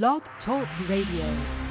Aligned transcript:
Blog 0.00 0.22
Talk 0.42 0.66
Radio. 0.88 1.61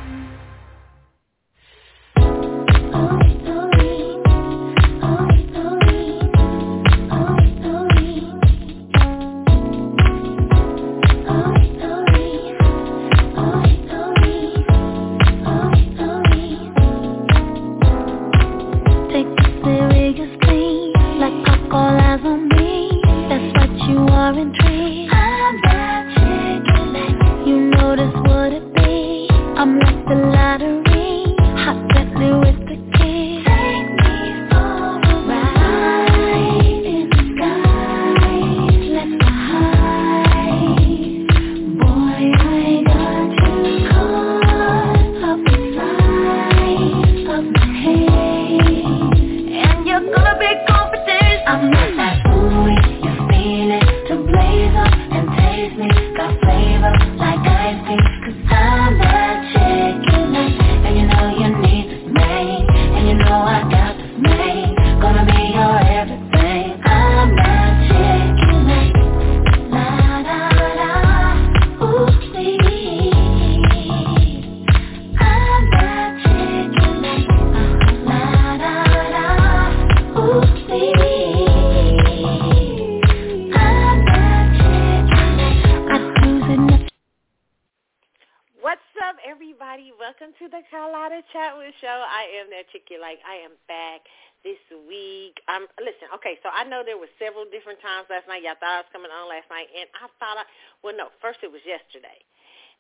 And 99.81 99.89
I 99.97 100.07
thought 100.21 100.37
I, 100.37 100.45
well, 100.85 100.93
no, 100.93 101.09
first 101.19 101.41
it 101.41 101.49
was 101.49 101.65
yesterday 101.65 102.21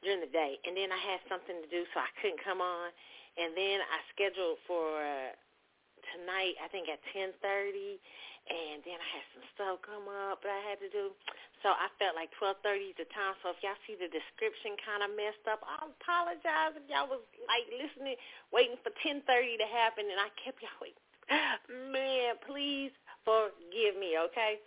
during 0.05 0.21
the 0.21 0.31
day, 0.31 0.61
and 0.65 0.77
then 0.77 0.93
I 0.93 1.01
had 1.01 1.21
something 1.29 1.57
to 1.57 1.69
do, 1.69 1.85
so 1.93 2.01
I 2.01 2.09
couldn't 2.21 2.41
come 2.41 2.61
on, 2.61 2.89
and 3.37 3.53
then 3.57 3.81
I 3.81 3.97
scheduled 4.13 4.61
for 4.65 5.01
uh, 5.01 5.33
tonight, 6.13 6.57
I 6.61 6.67
think 6.69 6.89
at 6.89 7.01
10:30, 7.13 8.01
and 8.49 8.81
then 8.83 8.97
I 8.97 9.09
had 9.13 9.25
some 9.37 9.45
stuff 9.53 9.75
come 9.85 10.09
up 10.09 10.41
that 10.41 10.51
I 10.51 10.63
had 10.65 10.81
to 10.81 10.89
do. 10.89 11.13
So 11.61 11.69
I 11.69 11.93
felt 12.01 12.17
like 12.17 12.33
12:30 12.41 12.91
is 12.91 12.97
the 12.97 13.05
time. 13.13 13.37
So 13.45 13.53
if 13.53 13.61
y'all 13.61 13.77
see 13.85 13.93
the 13.93 14.09
description 14.09 14.73
kind 14.81 15.05
of 15.05 15.13
messed 15.13 15.45
up, 15.45 15.61
I 15.61 15.85
apologize 15.85 16.73
if 16.73 16.85
y'all 16.89 17.05
was 17.05 17.21
like 17.45 17.69
listening, 17.69 18.17
waiting 18.49 18.77
for 18.81 18.89
10:30 19.05 19.61
to 19.61 19.67
happen, 19.69 20.09
and 20.09 20.19
I 20.19 20.29
kept 20.41 20.61
y'all 20.65 20.81
waiting. 20.81 21.05
Man, 21.93 22.35
please 22.43 22.91
forgive 23.23 23.95
me, 23.95 24.17
okay? 24.17 24.59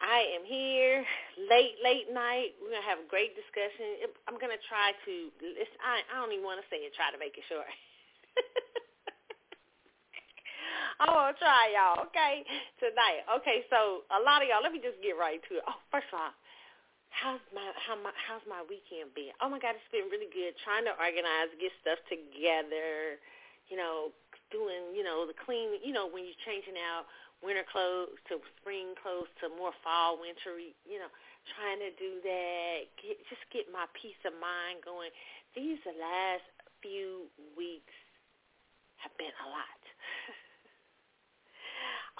I 0.00 0.32
am 0.32 0.48
here 0.48 1.04
late, 1.52 1.76
late 1.84 2.08
night. 2.08 2.56
We're 2.56 2.72
gonna 2.72 2.88
have 2.88 3.04
a 3.04 3.08
great 3.08 3.36
discussion. 3.36 4.08
I'm 4.24 4.40
gonna 4.40 4.56
try 4.64 4.96
to. 4.96 5.12
Listen, 5.44 5.76
I 5.84 6.00
I 6.08 6.24
don't 6.24 6.32
even 6.32 6.44
want 6.44 6.56
to 6.64 6.66
say 6.72 6.80
it. 6.80 6.96
Try 6.96 7.12
to 7.12 7.20
make 7.20 7.36
it 7.36 7.44
short. 7.52 7.68
I'm 11.04 11.12
gonna 11.12 11.36
try 11.36 11.72
y'all, 11.76 12.08
okay? 12.08 12.44
Tonight. 12.80 13.28
Okay, 13.40 13.68
so 13.68 14.08
a 14.08 14.20
lot 14.24 14.40
of 14.40 14.48
y'all, 14.48 14.64
let 14.64 14.72
me 14.72 14.80
just 14.80 15.00
get 15.04 15.20
right 15.20 15.40
to 15.52 15.60
it. 15.60 15.64
Oh, 15.68 15.76
first 15.92 16.08
of 16.12 16.20
all, 16.20 16.32
how's 17.12 17.44
my 17.52 17.64
how 17.76 17.96
my 18.00 18.12
how's 18.16 18.44
my 18.48 18.64
weekend 18.64 19.12
been? 19.12 19.36
Oh 19.44 19.52
my 19.52 19.60
god, 19.60 19.76
it's 19.76 19.92
been 19.92 20.08
really 20.08 20.32
good. 20.32 20.56
Trying 20.64 20.88
to 20.88 20.96
organize, 20.96 21.52
get 21.60 21.76
stuff 21.84 22.00
together, 22.08 23.20
you 23.68 23.76
know, 23.76 24.16
doing, 24.48 24.96
you 24.96 25.04
know, 25.04 25.28
the 25.28 25.36
clean 25.44 25.76
you 25.84 25.92
know, 25.92 26.08
when 26.08 26.24
you're 26.24 26.40
changing 26.48 26.80
out 26.80 27.04
winter 27.40 27.64
clothes 27.64 28.20
to 28.28 28.40
spring 28.60 28.92
clothes 29.00 29.32
to 29.40 29.48
more 29.52 29.72
fall, 29.80 30.20
wintry, 30.20 30.76
you 30.84 31.00
know, 31.00 31.10
trying 31.56 31.80
to 31.80 31.92
do 31.96 32.20
that. 32.24 32.88
Get 33.00 33.16
just 33.28 33.44
get 33.48 33.68
my 33.72 33.88
peace 33.96 34.20
of 34.28 34.36
mind 34.36 34.84
going. 34.84 35.10
These 35.56 35.80
the 35.82 35.96
last 35.96 36.46
few 36.84 37.28
weeks 37.56 37.96
have 39.00 39.12
been 39.16 39.32
a 39.32 39.48
lot. 39.48 39.80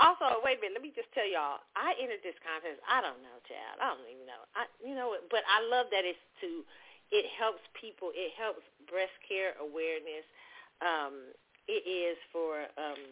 Also, 0.00 0.40
wait 0.40 0.56
a 0.56 0.60
minute. 0.64 0.80
Let 0.80 0.86
me 0.86 0.96
just 0.96 1.12
tell 1.12 1.28
y'all. 1.28 1.60
I 1.76 1.92
entered 2.00 2.24
this 2.24 2.38
contest. 2.40 2.80
I 2.88 3.04
don't 3.04 3.20
know, 3.20 3.36
child. 3.44 3.76
I 3.84 3.92
don't 3.92 4.08
even 4.08 4.24
know. 4.24 4.42
I, 4.56 4.64
you 4.80 4.96
know, 4.96 5.12
but 5.28 5.44
I 5.44 5.60
love 5.68 5.92
that 5.92 6.08
it's 6.08 6.16
to. 6.40 6.64
It 7.12 7.28
helps 7.36 7.60
people. 7.76 8.08
It 8.16 8.32
helps 8.32 8.64
breast 8.88 9.12
care 9.28 9.52
awareness. 9.60 10.24
Um, 10.80 11.36
it 11.68 11.84
is 11.84 12.16
for 12.32 12.64
um, 12.80 13.02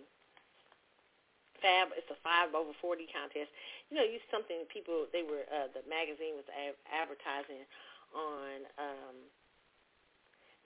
Fab. 1.60 1.92
It's 1.94 2.08
a 2.10 2.18
five 2.24 2.54
over 2.54 2.72
forty 2.78 3.06
contest. 3.10 3.50
You 3.88 3.98
know, 3.98 4.06
use 4.06 4.22
something 4.30 4.64
people. 4.70 5.06
They 5.10 5.22
were 5.22 5.46
uh, 5.48 5.68
the 5.74 5.82
magazine 5.86 6.38
was 6.38 6.48
a- 6.52 6.78
advertising 6.90 7.66
on 8.14 8.66
um, 8.80 9.16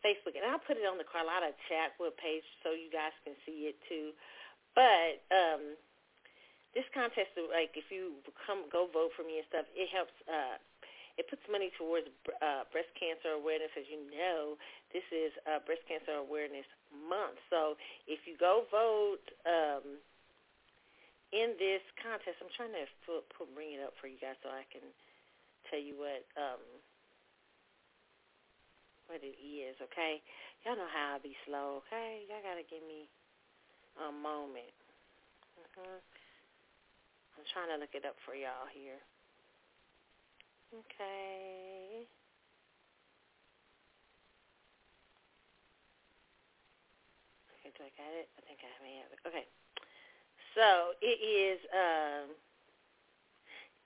Facebook, 0.05 0.35
and 0.39 0.45
I'll 0.47 0.63
put 0.63 0.77
it 0.77 0.87
on 0.87 0.99
the 0.99 1.09
Carlotta 1.09 1.55
Chatwood 1.67 2.15
page 2.19 2.45
so 2.63 2.73
you 2.77 2.93
guys 2.93 3.15
can 3.27 3.35
see 3.43 3.71
it 3.71 3.79
too. 3.89 4.13
But 4.77 5.21
um, 5.33 5.77
this 6.73 6.87
contest, 6.97 7.35
like 7.53 7.77
if 7.77 7.93
you 7.93 8.21
come 8.47 8.69
go 8.73 8.89
vote 8.89 9.13
for 9.17 9.23
me 9.25 9.43
and 9.43 9.47
stuff, 9.49 9.67
it 9.75 9.89
helps. 9.93 10.15
uh 10.29 10.57
It 11.21 11.29
puts 11.29 11.45
money 11.45 11.69
towards 11.77 12.09
uh, 12.41 12.65
breast 12.73 12.89
cancer 12.97 13.37
awareness. 13.37 13.69
As 13.77 13.85
you 13.93 14.01
know, 14.17 14.57
this 14.97 15.05
is 15.13 15.29
uh, 15.45 15.61
Breast 15.69 15.85
Cancer 15.85 16.17
Awareness 16.17 16.65
Month. 16.89 17.37
So 17.53 17.77
if 18.09 18.25
you 18.25 18.33
go 18.41 18.65
vote 18.73 19.21
um, 19.45 20.01
in 21.33 21.57
this 21.57 21.81
contest, 21.97 22.37
I'm 22.45 22.53
trying 22.53 22.77
to 22.77 22.85
put, 23.09 23.25
put 23.33 23.49
bring 23.57 23.73
it 23.73 23.81
up 23.81 23.97
for 23.99 24.07
you 24.07 24.21
guys 24.21 24.37
so 24.45 24.53
I 24.53 24.69
can 24.69 24.85
tell 25.73 25.81
you 25.81 25.97
what 25.97 26.23
um, 26.37 26.61
what 29.09 29.25
it 29.25 29.37
is. 29.41 29.75
Okay, 29.81 30.21
y'all 30.63 30.77
know 30.77 30.89
how 30.93 31.17
I 31.17 31.25
be 31.25 31.33
slow. 31.49 31.81
Okay, 31.89 32.29
y'all 32.29 32.45
gotta 32.45 32.65
give 32.69 32.85
me 32.85 33.09
a 33.97 34.13
moment. 34.13 34.77
Uh-huh. 35.57 35.99
I'm 37.37 37.47
trying 37.57 37.73
to 37.73 37.81
look 37.81 37.97
it 37.97 38.05
up 38.05 38.17
for 38.29 38.37
y'all 38.37 38.69
here. 38.77 39.01
Okay. 40.73 42.05
Okay, 47.57 47.71
do 47.73 47.81
I 47.85 47.93
got 47.97 48.13
it? 48.17 48.29
I 48.37 48.41
think 48.45 48.61
I 48.61 48.73
may 48.85 49.01
have 49.01 49.13
it. 49.13 49.21
Okay. 49.25 49.49
So 50.55 50.97
it 51.01 51.19
is 51.21 51.59
um 51.73 52.33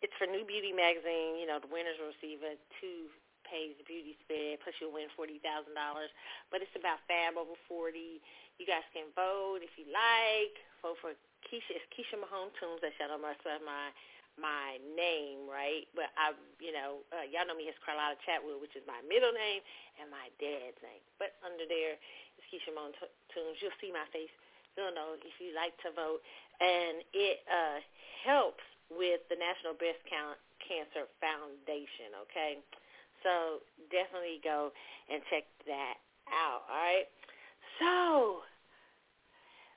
it's 0.05 0.13
for 0.21 0.29
New 0.29 0.45
Beauty 0.45 0.77
magazine, 0.77 1.41
you 1.41 1.49
know, 1.49 1.57
the 1.57 1.73
winners 1.73 1.97
will 1.97 2.13
receive 2.13 2.45
a 2.45 2.61
two 2.81 3.09
page 3.47 3.79
beauty 3.87 4.19
spread, 4.27 4.59
plus 4.61 4.75
you'll 4.83 4.93
win 4.93 5.09
forty 5.15 5.39
thousand 5.41 5.73
dollars. 5.79 6.11
But 6.51 6.61
it's 6.61 6.75
about 6.77 7.01
Fab 7.07 7.39
over 7.39 7.57
forty. 7.71 8.21
You 8.59 8.67
guys 8.67 8.85
can 8.93 9.09
vote 9.15 9.63
if 9.63 9.73
you 9.79 9.87
like. 9.89 10.57
Vote 10.83 10.99
for 11.01 11.13
Keisha. 11.47 11.79
It's 11.79 11.87
Keisha 11.95 12.19
Mahone 12.19 12.53
Tunes. 12.59 12.83
That 12.83 12.93
y'all 12.99 13.15
know 13.15 13.23
my 13.23 13.37
my 13.63 13.89
my 14.37 14.77
name, 14.93 15.49
right? 15.49 15.89
But 15.97 16.13
I, 16.21 16.37
you 16.61 16.73
know, 16.73 17.01
uh, 17.09 17.25
y'all 17.25 17.49
know 17.49 17.57
me 17.57 17.73
as 17.73 17.77
Carlotta 17.81 18.21
Chatwood, 18.25 18.61
which 18.61 18.77
is 18.77 18.85
my 18.85 19.01
middle 19.09 19.33
name 19.33 19.65
and 19.97 20.13
my 20.13 20.29
dad's 20.37 20.77
name. 20.85 21.01
But 21.17 21.41
under 21.41 21.65
there 21.65 21.97
is 22.37 22.45
Keisha 22.53 22.73
Mahone 22.77 22.97
Tunes. 23.33 23.57
You'll 23.65 23.77
see 23.81 23.93
my 23.93 24.05
face. 24.13 24.33
You'll 24.77 24.93
know 24.93 25.17
if 25.17 25.37
you 25.41 25.57
like 25.57 25.73
to 25.89 25.91
vote, 25.97 26.21
and 26.61 27.03
it 27.13 27.39
uh, 27.49 27.79
helps 28.25 28.65
with 28.91 29.21
the 29.29 29.39
National 29.39 29.75
Breast 29.75 30.01
Cancer 30.07 31.11
Foundation. 31.19 32.15
Okay, 32.29 32.63
so 33.23 33.65
definitely 33.91 34.41
go 34.43 34.71
and 35.11 35.23
check 35.31 35.45
that 35.67 35.99
out. 36.31 36.67
All 36.69 36.81
right. 36.81 37.09
So 37.81 38.47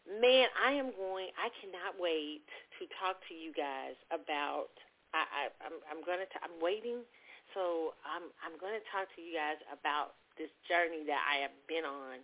Man, 0.10 0.50
I 0.58 0.74
am 0.74 0.90
going. 0.98 1.30
I 1.38 1.54
cannot 1.62 1.94
wait 2.02 2.42
to 2.82 2.90
talk 2.98 3.22
to 3.30 3.38
you 3.38 3.54
guys 3.54 3.94
about. 4.10 4.74
I, 5.14 5.22
I 5.22 5.42
I'm 5.62 5.78
I'm 5.86 6.02
gonna. 6.02 6.26
T- 6.26 6.42
I'm 6.42 6.58
waiting. 6.58 7.06
So 7.54 7.94
I'm 8.06 8.30
I'm 8.42 8.58
going 8.58 8.74
to 8.74 8.86
talk 8.90 9.06
to 9.18 9.22
you 9.22 9.38
guys 9.38 9.62
about 9.70 10.18
this 10.38 10.50
journey 10.66 11.06
that 11.06 11.22
I 11.22 11.46
have 11.46 11.54
been 11.70 11.86
on 11.86 12.22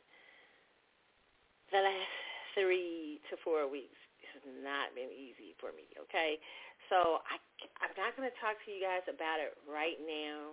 the 1.70 1.82
last 1.82 2.18
three 2.54 3.22
to 3.30 3.38
four 3.42 3.70
weeks. 3.70 3.98
Has 4.36 4.44
not 4.60 4.92
been 4.92 5.10
easy 5.16 5.56
for 5.64 5.72
me. 5.72 5.88
Okay, 5.96 6.36
so 6.92 7.24
I 7.24 7.40
I'm 7.80 7.96
not 7.96 8.12
going 8.20 8.28
to 8.28 8.38
talk 8.44 8.60
to 8.64 8.70
you 8.70 8.84
guys 8.84 9.08
about 9.08 9.40
it 9.40 9.56
right 9.64 9.96
now, 10.04 10.52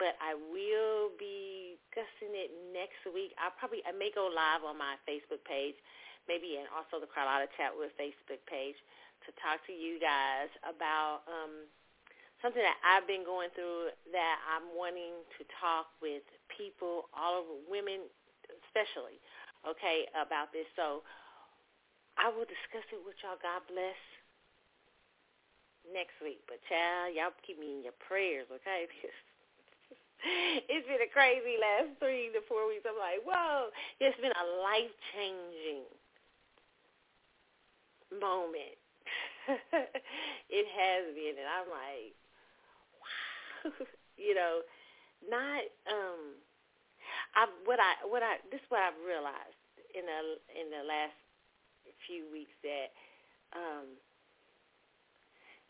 but 0.00 0.16
I 0.16 0.32
will 0.32 1.12
be 1.20 1.76
discussing 1.92 2.32
it 2.32 2.48
next 2.72 3.04
week. 3.12 3.36
I'll 3.36 3.52
probably 3.60 3.84
I 3.84 3.92
may 3.92 4.08
go 4.08 4.32
live 4.32 4.64
on 4.64 4.80
my 4.80 4.96
Facebook 5.04 5.44
page, 5.44 5.76
maybe 6.24 6.56
and 6.56 6.66
also 6.72 7.04
the 7.04 7.10
Carlotta 7.12 7.52
Chatwood 7.52 7.92
Facebook 8.00 8.40
page 8.48 8.80
to 9.28 9.30
talk 9.44 9.60
to 9.68 9.74
you 9.76 10.00
guys 10.00 10.48
about. 10.64 11.28
um 11.28 11.68
something 12.42 12.58
that 12.66 12.74
I've 12.82 13.06
been 13.06 13.22
going 13.22 13.54
through 13.54 13.94
that 14.10 14.36
I'm 14.50 14.74
wanting 14.74 15.14
to 15.38 15.46
talk 15.62 15.94
with 16.02 16.26
people, 16.50 17.06
all 17.14 17.38
over 17.38 17.54
women 17.70 18.10
especially, 18.66 19.22
okay, 19.62 20.10
about 20.18 20.50
this. 20.50 20.66
So 20.74 21.06
I 22.22 22.30
will 22.30 22.46
discuss 22.46 22.86
it 22.94 23.02
with 23.02 23.18
y'all. 23.26 23.40
God 23.42 23.66
bless 23.66 23.98
next 25.90 26.14
week. 26.22 26.38
But 26.46 26.62
child, 26.70 27.18
y'all 27.18 27.34
keep 27.42 27.58
me 27.58 27.74
in 27.78 27.82
your 27.82 27.98
prayers, 27.98 28.46
okay? 28.46 28.86
it's 30.70 30.86
been 30.86 31.02
a 31.02 31.10
crazy 31.10 31.58
last 31.58 31.98
three 31.98 32.30
to 32.30 32.38
four 32.46 32.70
weeks. 32.70 32.86
I'm 32.86 32.94
like, 32.94 33.26
whoa, 33.26 33.74
it's 33.98 34.14
been 34.22 34.34
a 34.38 34.48
life 34.62 34.94
changing 35.10 35.82
moment. 38.22 38.78
it 40.46 40.66
has 40.70 41.02
been, 41.18 41.34
and 41.34 41.50
I'm 41.50 41.66
like, 41.66 42.14
wow, 43.02 43.86
you 44.14 44.38
know, 44.38 44.62
not 45.26 45.62
um 45.90 46.38
I 47.34 47.46
what 47.66 47.78
I 47.82 48.06
what 48.06 48.22
I 48.22 48.38
this 48.50 48.62
is 48.62 48.68
what 48.70 48.82
I've 48.82 48.98
realized 49.02 49.58
in 49.94 50.06
the 50.06 50.18
in 50.54 50.70
the 50.70 50.86
last 50.86 51.18
few 52.06 52.26
weeks 52.30 52.54
that 52.62 52.90
um 53.54 53.86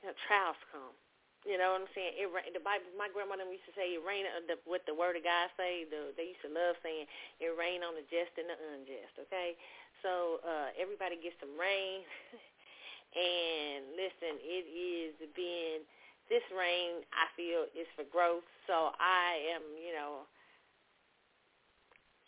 you 0.03 0.11
know 0.11 0.15
trials 0.29 0.59
come. 0.71 0.95
You 1.43 1.59
know 1.59 1.75
what 1.75 1.83
I'm 1.83 1.91
saying? 1.91 2.15
It 2.15 2.31
the 2.55 2.63
Bible. 2.63 2.87
My 2.95 3.11
grandmother 3.11 3.43
used 3.51 3.67
to 3.67 3.75
say 3.75 3.99
it 3.99 4.03
rain. 4.07 4.23
Uh, 4.31 4.47
the, 4.47 4.57
what 4.63 4.87
the 4.87 4.95
Word 4.95 5.19
of 5.19 5.27
God 5.27 5.51
say. 5.59 5.83
The, 5.91 6.15
they 6.15 6.31
used 6.31 6.45
to 6.47 6.53
love 6.55 6.79
saying 6.87 7.11
it 7.43 7.51
rain 7.59 7.83
on 7.83 7.99
the 7.99 8.07
just 8.07 8.31
and 8.39 8.47
the 8.47 8.55
unjust. 8.55 9.27
Okay, 9.27 9.59
so 10.07 10.39
uh, 10.47 10.71
everybody 10.79 11.19
gets 11.19 11.35
some 11.43 11.59
rain, 11.59 12.07
and 13.19 13.91
listen, 13.99 14.39
it 14.39 14.71
is 14.71 15.19
being 15.35 15.83
this 16.31 16.47
rain 16.55 17.03
I 17.11 17.27
feel 17.35 17.67
is 17.75 17.91
for 17.99 18.07
growth. 18.07 18.47
So 18.71 18.95
I 19.03 19.43
am, 19.59 19.67
you 19.83 19.91
know, 19.99 20.31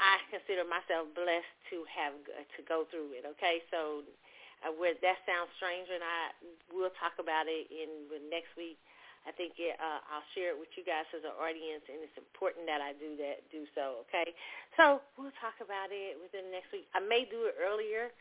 I 0.04 0.20
consider 0.28 0.68
myself 0.68 1.08
blessed 1.16 1.56
to 1.72 1.88
have 1.88 2.12
to 2.28 2.60
go 2.68 2.84
through 2.92 3.16
it. 3.16 3.24
Okay, 3.36 3.64
so 3.72 4.04
uh, 4.60 4.68
where 4.76 4.92
that 5.00 5.18
sounds 5.24 5.48
strange, 5.56 5.88
and 5.88 6.04
I 6.04 6.20
will 6.68 6.92
talk 7.00 7.16
about 7.16 7.48
it 7.48 7.72
in 7.72 7.88
next 8.28 8.52
week. 8.60 8.76
I 9.24 9.32
think 9.32 9.56
it, 9.56 9.72
uh, 9.80 10.04
I'll 10.12 10.28
share 10.36 10.52
it 10.52 10.58
with 10.60 10.68
you 10.76 10.84
guys 10.84 11.08
as 11.16 11.24
an 11.24 11.32
audience, 11.40 11.80
and 11.88 12.04
it's 12.04 12.12
important 12.20 12.68
that 12.68 12.84
I 12.84 12.92
do 12.92 13.16
that. 13.24 13.40
Do 13.48 13.64
so, 13.72 14.04
okay? 14.04 14.36
So 14.76 15.00
we'll 15.16 15.32
talk 15.40 15.56
about 15.64 15.88
it 15.88 16.20
within 16.20 16.52
next 16.52 16.68
week. 16.76 16.84
I 16.92 17.00
may 17.00 17.24
do 17.24 17.48
it 17.48 17.56
earlier. 17.56 18.12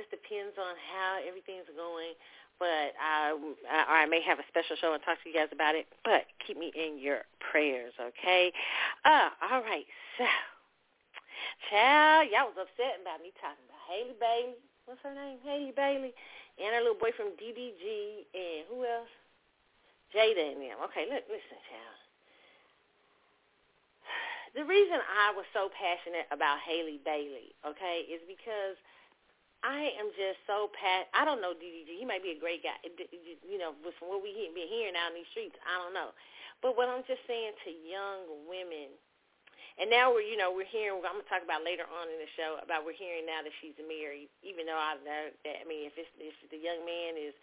Just 0.00 0.08
depends 0.08 0.56
on 0.56 0.72
how 0.88 1.20
everything's 1.20 1.68
going 1.76 2.16
but 2.58 2.90
I, 2.98 3.38
or 3.38 3.94
I 3.94 4.06
may 4.06 4.20
have 4.22 4.38
a 4.38 4.46
special 4.48 4.74
show 4.80 4.92
and 4.92 5.02
talk 5.02 5.22
to 5.22 5.28
you 5.30 5.34
guys 5.34 5.48
about 5.52 5.74
it. 5.74 5.86
But 6.04 6.26
keep 6.44 6.58
me 6.58 6.72
in 6.74 6.98
your 6.98 7.22
prayers, 7.38 7.92
okay? 8.00 8.52
Uh, 9.04 9.30
all 9.50 9.62
right. 9.62 9.86
So, 10.18 10.24
child, 11.70 12.28
y'all 12.30 12.50
was 12.50 12.58
upset 12.58 13.00
about 13.02 13.22
me 13.22 13.32
talking 13.38 13.64
about 13.66 13.82
Halle 13.86 14.16
Bailey. 14.16 14.60
What's 14.86 15.02
her 15.04 15.14
name? 15.14 15.38
Halle 15.44 15.72
Bailey, 15.74 16.12
and 16.56 16.72
her 16.74 16.82
little 16.82 16.98
boyfriend 16.98 17.36
DDG, 17.36 18.26
and 18.32 18.64
who 18.70 18.84
else? 18.84 19.12
Jada 20.14 20.56
and 20.56 20.62
them. 20.64 20.80
Okay, 20.88 21.04
look, 21.10 21.24
listen, 21.28 21.58
child. 21.68 21.98
The 24.56 24.64
reason 24.64 24.96
I 24.96 25.36
was 25.36 25.44
so 25.52 25.68
passionate 25.68 26.24
about 26.32 26.58
Halle 26.64 26.96
Bailey, 27.04 27.52
okay, 27.68 28.08
is 28.08 28.24
because 28.24 28.80
I 29.60 29.92
am 29.98 30.08
just 30.14 30.40
so 30.46 30.70
pat. 30.72 31.10
I 31.12 31.26
don't 31.26 31.42
know 31.42 31.52
DDG. 31.52 31.98
He 31.98 32.06
might 32.06 32.22
be 32.22 32.32
a 32.32 32.40
great 32.40 32.62
guy. 32.62 32.78
You 33.44 33.58
know, 33.58 33.74
from 33.98 34.08
what 34.08 34.22
we 34.22 34.32
been 34.32 34.70
hearing 34.70 34.96
out 34.96 35.12
in 35.12 35.20
these 35.20 35.30
streets, 35.34 35.58
I 35.66 35.82
don't 35.82 35.92
know. 35.92 36.14
But 36.62 36.78
what 36.78 36.88
I'm 36.88 37.02
just 37.06 37.22
saying 37.26 37.54
to 37.66 37.70
young 37.70 38.46
women, 38.46 38.94
and 39.78 39.86
now 39.86 40.10
we're, 40.10 40.26
you 40.26 40.34
know, 40.34 40.50
we're 40.50 40.66
hearing. 40.66 40.98
I'm 41.06 41.22
gonna 41.22 41.30
talk 41.30 41.46
about 41.46 41.62
later 41.62 41.86
on 41.86 42.10
in 42.10 42.18
the 42.18 42.30
show 42.34 42.58
about 42.58 42.82
we're 42.82 42.98
hearing 42.98 43.26
now 43.30 43.46
that 43.46 43.54
she's 43.62 43.78
married. 43.78 44.26
Even 44.42 44.66
though 44.66 44.78
I 44.78 44.98
know 45.06 45.30
that, 45.30 45.56
I 45.62 45.64
mean, 45.64 45.86
if 45.86 45.94
it's 45.94 46.10
if 46.18 46.34
the 46.50 46.58
young 46.58 46.82
man 46.82 47.14
is 47.14 47.34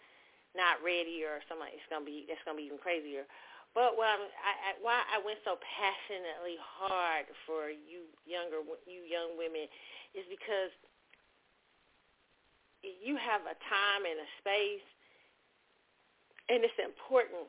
not 0.52 0.76
ready 0.84 1.24
or 1.24 1.40
something, 1.48 1.72
it's 1.72 1.88
gonna 1.88 2.04
be 2.04 2.28
that's 2.28 2.40
gonna 2.44 2.60
be 2.60 2.68
even 2.68 2.76
crazier. 2.76 3.24
But 3.72 3.96
what 4.00 4.08
I'm, 4.08 4.24
I, 4.40 4.52
I, 4.52 4.70
why 4.80 5.00
I 5.12 5.20
went 5.20 5.40
so 5.44 5.60
passionately 5.60 6.56
hard 6.60 7.28
for 7.44 7.68
you 7.72 8.08
younger 8.28 8.60
you 8.84 9.04
young 9.04 9.36
women 9.36 9.68
is 10.12 10.24
because 10.28 10.72
you 12.84 13.16
have 13.16 13.44
a 13.48 13.56
time 13.64 14.04
and 14.04 14.20
a 14.20 14.28
space, 14.40 14.86
and 16.52 16.64
it's 16.64 16.76
important. 16.80 17.48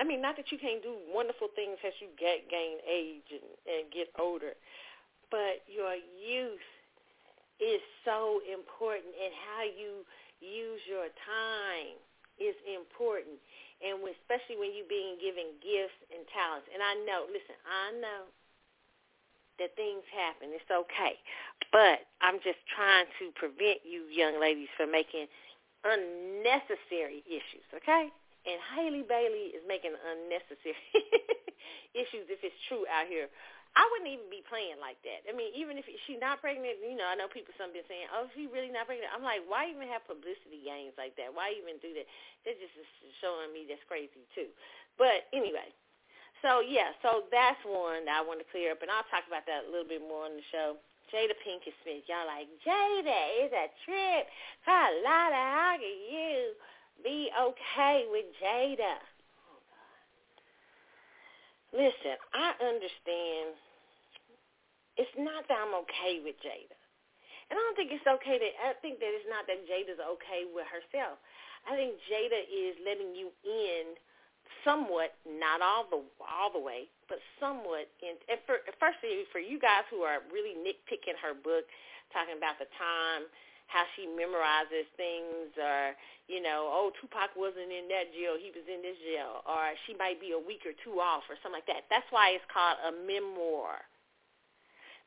I 0.00 0.04
mean, 0.04 0.22
not 0.22 0.36
that 0.36 0.50
you 0.50 0.58
can't 0.58 0.82
do 0.82 0.96
wonderful 1.12 1.48
things 1.54 1.76
as 1.84 1.92
you 2.00 2.08
get 2.16 2.48
gain 2.48 2.80
age 2.88 3.28
and, 3.28 3.48
and 3.68 3.92
get 3.92 4.08
older, 4.18 4.56
but 5.30 5.64
your 5.68 5.94
youth 5.96 6.64
is 7.60 7.80
so 8.04 8.40
important, 8.48 9.14
and 9.14 9.30
how 9.46 9.62
you 9.62 10.02
use 10.40 10.82
your 10.88 11.06
time 11.22 11.94
is 12.40 12.56
important, 12.66 13.38
and 13.84 14.02
when, 14.02 14.16
especially 14.18 14.58
when 14.58 14.74
you're 14.74 14.88
being 14.90 15.14
given 15.22 15.54
gifts 15.62 15.94
and 16.10 16.26
talents. 16.34 16.66
And 16.74 16.82
I 16.82 16.98
know, 17.06 17.28
listen, 17.30 17.54
I 17.62 17.94
know 18.02 18.26
that 19.62 19.76
things 19.76 20.02
happen. 20.10 20.50
It's 20.50 20.66
okay. 20.66 21.20
But 21.70 22.08
I'm 22.18 22.42
just 22.42 22.58
trying 22.74 23.06
to 23.22 23.30
prevent 23.38 23.84
you 23.86 24.08
young 24.10 24.40
ladies 24.40 24.72
from 24.74 24.90
making 24.90 25.30
unnecessary 25.84 27.22
issues, 27.28 27.66
okay? 27.76 28.10
And 28.42 28.58
Halle 28.58 29.06
Bailey 29.06 29.54
is 29.54 29.62
making 29.66 29.94
unnecessary 29.94 30.74
issues 31.94 32.26
if 32.26 32.42
it's 32.42 32.58
true 32.66 32.82
out 32.90 33.06
here. 33.06 33.30
I 33.72 33.88
wouldn't 33.88 34.12
even 34.12 34.28
be 34.28 34.44
playing 34.44 34.76
like 34.84 35.00
that. 35.08 35.24
I 35.24 35.32
mean, 35.32 35.48
even 35.56 35.80
if 35.80 35.88
she's 36.04 36.20
not 36.20 36.44
pregnant, 36.44 36.84
you 36.84 36.92
know, 36.92 37.08
I 37.08 37.16
know 37.16 37.24
people 37.24 37.56
some 37.56 37.72
been 37.72 37.88
saying, 37.88 38.04
"Oh, 38.12 38.28
she 38.36 38.44
really 38.44 38.68
not 38.68 38.84
pregnant." 38.84 39.08
I'm 39.08 39.24
like, 39.24 39.40
why 39.48 39.72
even 39.72 39.88
have 39.88 40.04
publicity 40.04 40.60
games 40.60 40.92
like 41.00 41.16
that? 41.16 41.32
Why 41.32 41.56
even 41.56 41.80
do 41.80 41.88
that? 41.96 42.04
That 42.44 42.60
just 42.60 42.76
is 42.76 43.16
showing 43.24 43.48
me 43.48 43.64
that's 43.64 43.80
crazy 43.88 44.28
too. 44.36 44.52
But 45.00 45.24
anyway, 45.32 45.72
so 46.44 46.60
yeah, 46.60 46.92
so 47.00 47.24
that's 47.32 47.60
one 47.64 48.04
that 48.04 48.20
I 48.20 48.22
want 48.26 48.44
to 48.44 48.48
clear 48.52 48.76
up, 48.76 48.84
and 48.84 48.92
I'll 48.92 49.08
talk 49.08 49.24
about 49.24 49.48
that 49.48 49.64
a 49.64 49.70
little 49.72 49.88
bit 49.88 50.04
more 50.04 50.28
on 50.28 50.36
the 50.36 50.44
show. 50.52 50.76
Jada 51.08 51.32
Pinkett 51.40 51.76
Smith, 51.80 52.04
y'all 52.08 52.28
like 52.28 52.48
Jada 52.60 53.20
is 53.40 53.52
a 53.56 53.72
trip. 53.88 54.28
Carlotta, 54.68 55.44
how 55.48 55.76
can 55.80 55.96
you 56.12 56.52
be 57.00 57.32
okay 57.32 58.04
with 58.12 58.28
Jada? 58.36 59.00
Oh 59.48 59.56
God. 59.72 59.96
Listen, 61.72 62.20
I 62.36 62.52
understand. 62.60 63.56
It's 65.00 65.16
not 65.16 65.48
that 65.48 65.56
I'm 65.56 65.72
okay 65.88 66.20
with 66.20 66.36
Jada. 66.44 66.76
And 67.48 67.56
I 67.56 67.60
don't 67.64 67.76
think 67.76 67.92
it's 67.92 68.08
okay 68.08 68.40
that 68.40 68.52
I 68.64 68.72
think 68.80 69.00
that 69.00 69.12
it's 69.12 69.28
not 69.28 69.46
that 69.48 69.64
Jada's 69.68 70.00
okay 70.00 70.48
with 70.52 70.68
herself. 70.68 71.20
I 71.68 71.76
think 71.76 72.00
Jada 72.08 72.40
is 72.48 72.76
letting 72.80 73.14
you 73.14 73.30
in 73.44 73.94
somewhat, 74.64 75.14
not 75.26 75.60
all 75.60 75.86
the 75.90 76.00
all 76.24 76.50
the 76.50 76.62
way, 76.62 76.88
but 77.08 77.18
somewhat. 77.38 77.90
In, 78.00 78.16
and 78.30 78.40
for, 78.46 78.64
firstly, 78.80 79.28
for 79.30 79.38
you 79.38 79.60
guys 79.60 79.84
who 79.92 80.02
are 80.02 80.24
really 80.32 80.56
nitpicking 80.58 81.18
her 81.20 81.34
book, 81.34 81.68
talking 82.12 82.36
about 82.36 82.56
the 82.56 82.68
time, 82.78 83.28
how 83.72 83.88
she 83.96 84.04
memorizes 84.04 84.84
things, 85.00 85.48
or 85.56 85.96
you 86.28 86.44
know, 86.44 86.68
oh, 86.68 86.92
Tupac 87.00 87.32
wasn't 87.32 87.72
in 87.72 87.88
that 87.88 88.12
jail, 88.12 88.36
he 88.36 88.52
was 88.52 88.68
in 88.68 88.84
this 88.84 89.00
jail, 89.00 89.40
or 89.48 89.72
she 89.88 89.96
might 89.96 90.20
be 90.20 90.36
a 90.36 90.38
week 90.38 90.62
or 90.68 90.76
two 90.84 91.00
off, 91.00 91.24
or 91.32 91.40
something 91.40 91.56
like 91.56 91.68
that. 91.72 91.88
That's 91.88 92.06
why 92.12 92.36
it's 92.36 92.44
called 92.52 92.76
a 92.84 92.92
memoir. 92.92 93.80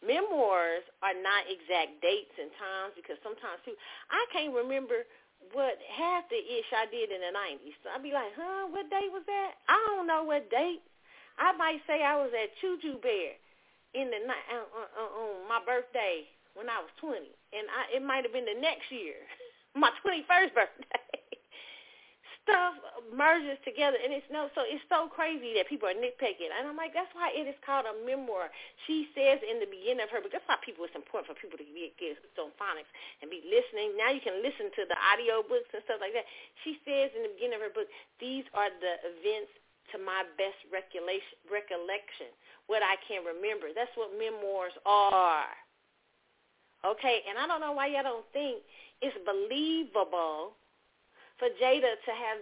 Memoirs 0.01 0.86
are 1.05 1.15
not 1.15 1.48
exact 1.48 2.01
dates 2.01 2.36
and 2.36 2.51
times 2.60 2.93
because 2.98 3.22
sometimes 3.22 3.62
too, 3.63 3.77
I 4.12 4.22
can't 4.34 4.53
remember 4.53 5.07
what 5.53 5.77
half 5.86 6.25
the 6.29 6.41
ish 6.41 6.69
I 6.74 6.89
did 6.89 7.13
in 7.13 7.22
the 7.22 7.31
nineties. 7.31 7.77
So 7.86 7.93
I'd 7.93 8.03
be 8.03 8.12
like, 8.12 8.34
huh, 8.34 8.69
what 8.74 8.89
date 8.89 9.13
was 9.13 9.24
that? 9.29 9.62
I 9.69 9.77
don't 9.93 10.10
know 10.10 10.25
what 10.25 10.50
date. 10.50 10.81
I 11.38 11.53
might 11.53 11.81
say 11.86 12.01
I 12.01 12.17
was 12.17 12.34
at 12.34 12.53
Choo 12.60 12.77
Choo 12.81 12.98
Bear 13.01 13.38
in 13.95 14.12
the 14.12 14.19
night 14.27 14.45
uh, 14.51 14.67
uh, 14.67 15.12
on 15.15 15.48
my 15.48 15.63
birthday 15.63 16.27
when 16.55 16.71
I 16.71 16.79
was 16.79 16.91
twenty, 17.00 17.35
and 17.53 17.67
I 17.69 17.95
it 17.95 18.03
might 18.03 18.24
have 18.24 18.33
been 18.33 18.47
the 18.47 18.59
next 18.59 18.89
year, 18.89 19.19
my 19.75 19.91
twenty 20.01 20.25
first 20.27 20.55
birthday. 20.55 20.88
stuff 22.45 22.77
merges 23.09 23.57
together, 23.65 23.97
and 23.97 24.13
it's 24.13 24.29
no, 24.29 24.53
so 24.53 24.62
it's 24.62 24.85
so 24.85 25.09
crazy 25.09 25.57
that 25.57 25.65
people 25.65 25.89
are 25.89 25.97
nitpicking. 25.97 26.53
And 26.53 26.69
I'm 26.69 26.77
like, 26.77 26.93
that's 26.93 27.09
why 27.17 27.33
it 27.33 27.50
is 27.50 27.57
called 27.65 27.89
a 27.89 27.97
memoir. 28.05 28.53
She 28.85 29.09
says 29.17 29.41
in 29.41 29.57
the 29.57 29.65
beginning 29.65 30.05
of 30.05 30.13
her 30.13 30.21
book, 30.21 30.29
that's 30.29 30.45
why 30.45 30.62
people 30.62 30.85
it's 30.85 30.93
important 30.93 31.33
for 31.33 31.38
people 31.38 31.57
to 31.57 31.65
get, 31.65 31.97
get 31.97 32.21
on 32.38 32.53
phonics 32.62 32.89
and 33.25 33.33
be 33.33 33.41
listening. 33.50 33.97
Now 33.97 34.13
you 34.13 34.21
can 34.21 34.45
listen 34.45 34.69
to 34.77 34.85
the 34.85 34.97
audio 35.01 35.41
books 35.41 35.67
and 35.74 35.81
stuff 35.89 35.97
like 35.97 36.13
that. 36.13 36.29
She 36.62 36.77
says 36.85 37.09
in 37.17 37.25
the 37.25 37.33
beginning 37.33 37.57
of 37.57 37.65
her 37.65 37.74
book, 37.74 37.89
these 38.21 38.45
are 38.53 38.69
the 38.69 38.93
events 39.01 39.50
to 39.93 40.01
my 40.01 40.25
best 40.38 40.57
recollection, 40.69 42.29
what 42.69 42.85
I 42.85 42.97
can 43.05 43.25
remember. 43.25 43.74
That's 43.74 43.91
what 43.97 44.13
memoirs 44.17 44.74
are. 44.85 45.50
Okay, 46.86 47.25
and 47.27 47.39
I 47.39 47.48
don't 47.48 47.62
know 47.62 47.74
why 47.74 47.88
y'all 47.88 48.04
don't 48.04 48.30
think 48.32 48.62
it's 49.01 49.18
believable 49.25 50.54
for 51.42 51.50
Jada 51.58 51.98
to 51.98 52.12
have 52.13 52.38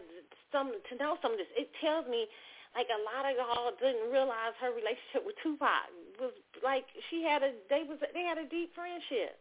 some 0.51 0.75
to 0.91 0.93
know 0.99 1.17
some 1.21 1.31
of 1.31 1.37
this. 1.39 1.47
It 1.55 1.71
tells 1.79 2.05
me 2.11 2.27
like 2.75 2.91
a 2.91 2.99
lot 3.07 3.23
of 3.23 3.37
y'all 3.39 3.71
didn't 3.79 4.11
realize 4.11 4.53
her 4.59 4.75
relationship 4.75 5.23
with 5.23 5.39
Tupac 5.41 5.87
was 6.19 6.35
like 6.59 6.85
she 7.09 7.23
had 7.23 7.41
a 7.41 7.55
they 7.69 7.87
was 7.87 7.97
they 8.13 8.27
had 8.27 8.37
a 8.37 8.45
deep 8.45 8.75
friendship. 8.75 9.39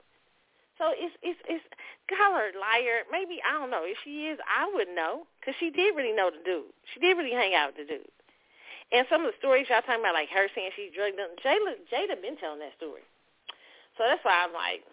So 0.79 0.95
it's 0.95 1.15
it's 1.21 1.41
it's 1.51 1.65
her 2.09 2.53
liar. 2.55 3.05
Maybe 3.11 3.43
I 3.43 3.59
don't 3.59 3.71
know 3.71 3.85
if 3.85 3.99
she 4.05 4.31
is. 4.31 4.39
I 4.47 4.71
wouldn't 4.73 4.97
know 4.97 5.27
because 5.41 5.59
she 5.59 5.71
did 5.71 5.97
really 5.97 6.15
know 6.15 6.31
the 6.31 6.41
dude. 6.45 6.73
She 6.95 7.01
did 7.01 7.19
really 7.19 7.35
hang 7.35 7.55
out 7.55 7.75
with 7.75 7.85
the 7.85 7.99
dude. 7.99 8.13
And 8.93 9.07
some 9.09 9.25
of 9.25 9.33
the 9.33 9.39
stories 9.41 9.67
y'all 9.73 9.81
talking 9.81 10.05
about, 10.05 10.13
like 10.13 10.29
her 10.29 10.49
saying 10.55 10.73
she's 10.77 10.93
drugged 10.93 11.19
up, 11.19 11.33
Jada 11.45 11.77
Jada 11.91 12.21
been 12.21 12.37
telling 12.37 12.61
that 12.61 12.77
story. 12.77 13.05
So 13.99 14.05
that's 14.09 14.25
why 14.25 14.45
I'm 14.45 14.55
like, 14.55 14.85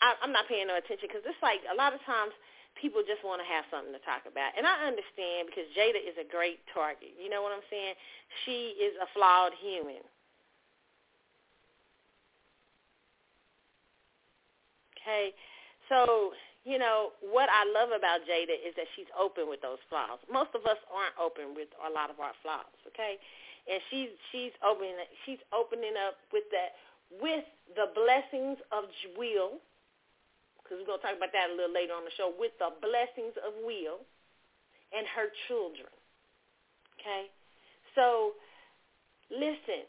I, 0.00 0.16
I'm 0.20 0.32
not 0.32 0.48
paying 0.48 0.68
no 0.68 0.76
attention 0.76 1.08
because 1.08 1.24
it's 1.24 1.40
like 1.44 1.60
a 1.68 1.76
lot 1.76 1.92
of 1.96 2.00
times 2.04 2.32
people 2.80 3.00
just 3.04 3.24
want 3.24 3.40
to 3.40 3.48
have 3.48 3.64
something 3.72 3.92
to 3.92 4.02
talk 4.04 4.28
about. 4.28 4.52
And 4.56 4.68
I 4.68 4.84
understand 4.84 5.48
because 5.48 5.68
Jada 5.72 5.96
is 5.96 6.16
a 6.20 6.26
great 6.28 6.60
target. 6.72 7.16
You 7.16 7.32
know 7.32 7.40
what 7.40 7.52
I'm 7.56 7.64
saying? 7.72 7.96
She 8.44 8.76
is 8.76 8.92
a 9.00 9.08
flawed 9.16 9.56
human. 9.56 10.04
Okay? 15.00 15.32
So, 15.88 16.34
you 16.66 16.76
know, 16.82 17.14
what 17.22 17.48
I 17.48 17.62
love 17.70 17.94
about 17.94 18.26
Jada 18.26 18.52
is 18.58 18.74
that 18.76 18.90
she's 18.98 19.08
open 19.14 19.48
with 19.48 19.62
those 19.62 19.80
flaws. 19.88 20.18
Most 20.28 20.52
of 20.52 20.66
us 20.68 20.80
aren't 20.90 21.16
open 21.16 21.54
with 21.54 21.70
a 21.80 21.88
lot 21.88 22.10
of 22.10 22.18
our 22.20 22.34
flaws, 22.42 22.68
okay? 22.90 23.16
And 23.70 23.78
she's 23.90 24.10
she's 24.30 24.54
opening 24.62 24.94
she's 25.26 25.42
opening 25.50 25.94
up 25.98 26.18
with 26.30 26.46
that 26.54 26.74
with 27.10 27.46
the 27.74 27.90
blessings 27.94 28.58
of 28.72 28.88
will 29.16 29.62
because 30.66 30.82
we're 30.82 30.90
going 30.90 30.98
to 30.98 31.06
talk 31.06 31.14
about 31.14 31.30
that 31.30 31.46
a 31.46 31.54
little 31.54 31.70
later 31.70 31.94
on 31.94 32.02
the 32.02 32.10
show, 32.18 32.34
with 32.34 32.50
the 32.58 32.74
blessings 32.82 33.38
of 33.38 33.54
will 33.62 34.02
and 34.90 35.06
her 35.14 35.30
children. 35.46 35.86
Okay? 36.98 37.30
So, 37.94 38.34
listen, 39.30 39.86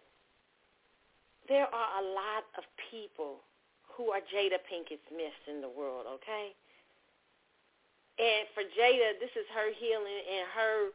there 1.49 1.65
are 1.65 1.89
a 1.97 2.05
lot 2.13 2.45
of 2.61 2.63
people 2.93 3.41
who 3.97 4.13
are 4.13 4.21
Jada 4.29 4.61
Pinkett 4.69 5.01
Smiths 5.09 5.43
in 5.49 5.65
the 5.65 5.71
world, 5.73 6.05
okay? 6.21 6.53
And 8.21 8.45
for 8.53 8.61
Jada, 8.77 9.17
this 9.17 9.33
is 9.33 9.49
her 9.57 9.73
healing 9.73 10.21
and 10.29 10.45
her 10.53 10.93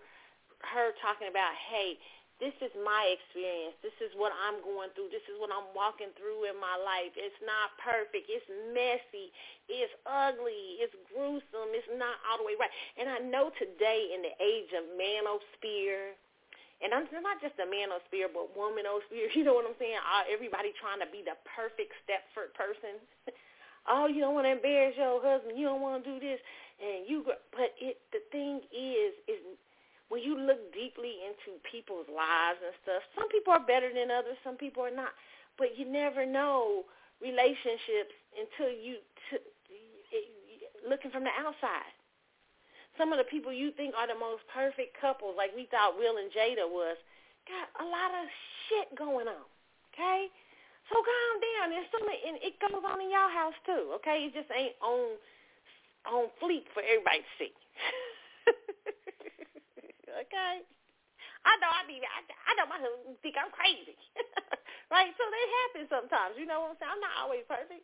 her 0.63 0.95
talking 1.03 1.27
about, 1.27 1.51
hey, 1.59 1.99
this 2.41 2.55
is 2.59 2.73
my 2.83 3.13
experience. 3.13 3.77
This 3.85 3.95
is 4.03 4.11
what 4.19 4.33
I'm 4.35 4.59
going 4.65 4.91
through. 4.97 5.13
This 5.15 5.23
is 5.31 5.37
what 5.39 5.53
I'm 5.53 5.69
walking 5.77 6.11
through 6.17 6.49
in 6.49 6.57
my 6.59 6.75
life. 6.81 7.15
It's 7.15 7.39
not 7.45 7.77
perfect. 7.79 8.27
It's 8.27 8.47
messy. 8.73 9.31
It's 9.71 9.93
ugly. 10.09 10.81
It's 10.83 10.95
gruesome. 11.13 11.71
It's 11.77 11.87
not 11.95 12.19
all 12.27 12.43
the 12.43 12.47
way 12.47 12.59
right. 12.59 12.73
And 12.99 13.07
I 13.07 13.23
know 13.23 13.55
today 13.55 14.11
in 14.11 14.27
the 14.27 14.35
age 14.43 14.75
of 14.75 14.85
manosphere, 14.99 16.19
and 16.83 16.91
I'm 16.91 17.07
not 17.23 17.39
just 17.39 17.55
a 17.63 17.67
manosphere, 17.71 18.27
but 18.27 18.51
womanosphere. 18.59 19.31
You 19.39 19.47
know 19.47 19.55
what 19.55 19.71
I'm 19.71 19.79
saying? 19.79 19.99
Everybody 20.27 20.75
trying 20.83 20.99
to 20.99 21.11
be 21.11 21.23
the 21.23 21.39
perfect 21.47 21.95
Stepford 22.03 22.51
person. 22.59 22.99
oh, 23.91 24.11
you 24.11 24.19
don't 24.19 24.35
want 24.35 24.51
to 24.51 24.59
embarrass 24.59 24.99
your 24.99 25.23
husband. 25.23 25.55
You 25.55 25.71
don't 25.71 25.81
want 25.81 26.03
to 26.03 26.11
do 26.11 26.19
this, 26.19 26.43
and 26.83 27.07
you. 27.07 27.23
But 27.55 27.71
it. 27.79 28.03
The 28.11 28.19
thing 28.35 28.67
is, 28.75 29.15
is 29.31 29.39
when 30.13 30.21
you 30.21 30.37
look 30.37 30.61
deeply 30.77 31.25
into 31.25 31.57
people's 31.65 32.05
lives 32.13 32.61
and 32.61 32.77
stuff, 32.85 33.01
some 33.17 33.33
people 33.33 33.57
are 33.57 33.65
better 33.65 33.89
than 33.89 34.13
others, 34.13 34.37
some 34.45 34.61
people 34.61 34.85
are 34.85 34.93
not. 34.93 35.17
But 35.57 35.81
you 35.81 35.89
never 35.89 36.29
know 36.29 36.85
relationships 37.25 38.13
until 38.37 38.69
you 38.69 39.01
t- 39.33 39.41
looking 40.85 41.09
from 41.09 41.25
the 41.25 41.33
outside. 41.33 41.97
Some 43.01 43.09
of 43.09 43.17
the 43.17 43.25
people 43.25 43.57
you 43.57 43.73
think 43.73 43.97
are 43.97 44.05
the 44.05 44.21
most 44.21 44.45
perfect 44.53 45.01
couples, 45.01 45.33
like 45.33 45.57
we 45.57 45.65
thought 45.73 45.97
Will 45.97 46.21
and 46.21 46.29
Jada 46.29 46.69
was, 46.69 47.01
got 47.49 47.73
a 47.81 47.87
lot 47.89 48.13
of 48.13 48.29
shit 48.69 48.93
going 48.93 49.33
on. 49.33 49.49
Okay, 49.97 50.29
so 50.93 51.01
calm 51.01 51.35
down. 51.41 51.73
There's 51.73 51.89
some, 51.89 52.05
and 52.05 52.37
it 52.45 52.61
goes 52.61 52.85
on 52.85 53.01
in 53.01 53.09
y'all 53.09 53.33
house 53.33 53.57
too. 53.65 53.97
Okay, 54.05 54.29
it 54.29 54.37
just 54.37 54.53
ain't 54.53 54.77
on 54.85 55.17
on 56.05 56.29
fleek 56.37 56.69
for 56.77 56.85
everybody 56.85 57.25
to 57.25 57.33
see. 57.41 57.53
okay? 60.27 60.63
I 61.43 61.59
know 61.59 61.71
I 61.71 61.83
mean 61.87 62.03
I, 62.07 62.23
I 62.23 62.51
know 62.59 62.67
my 62.71 62.79
husband 62.79 63.19
think 63.23 63.35
I'm 63.39 63.51
crazy, 63.51 63.99
right? 64.95 65.11
So 65.19 65.25
that 65.27 65.49
happens 65.67 65.89
sometimes. 65.91 66.39
You 66.39 66.47
know 66.47 66.67
what 66.67 66.75
I'm 66.75 66.79
saying? 66.79 66.93
I'm 66.95 67.03
not 67.03 67.17
always 67.19 67.45
perfect, 67.47 67.83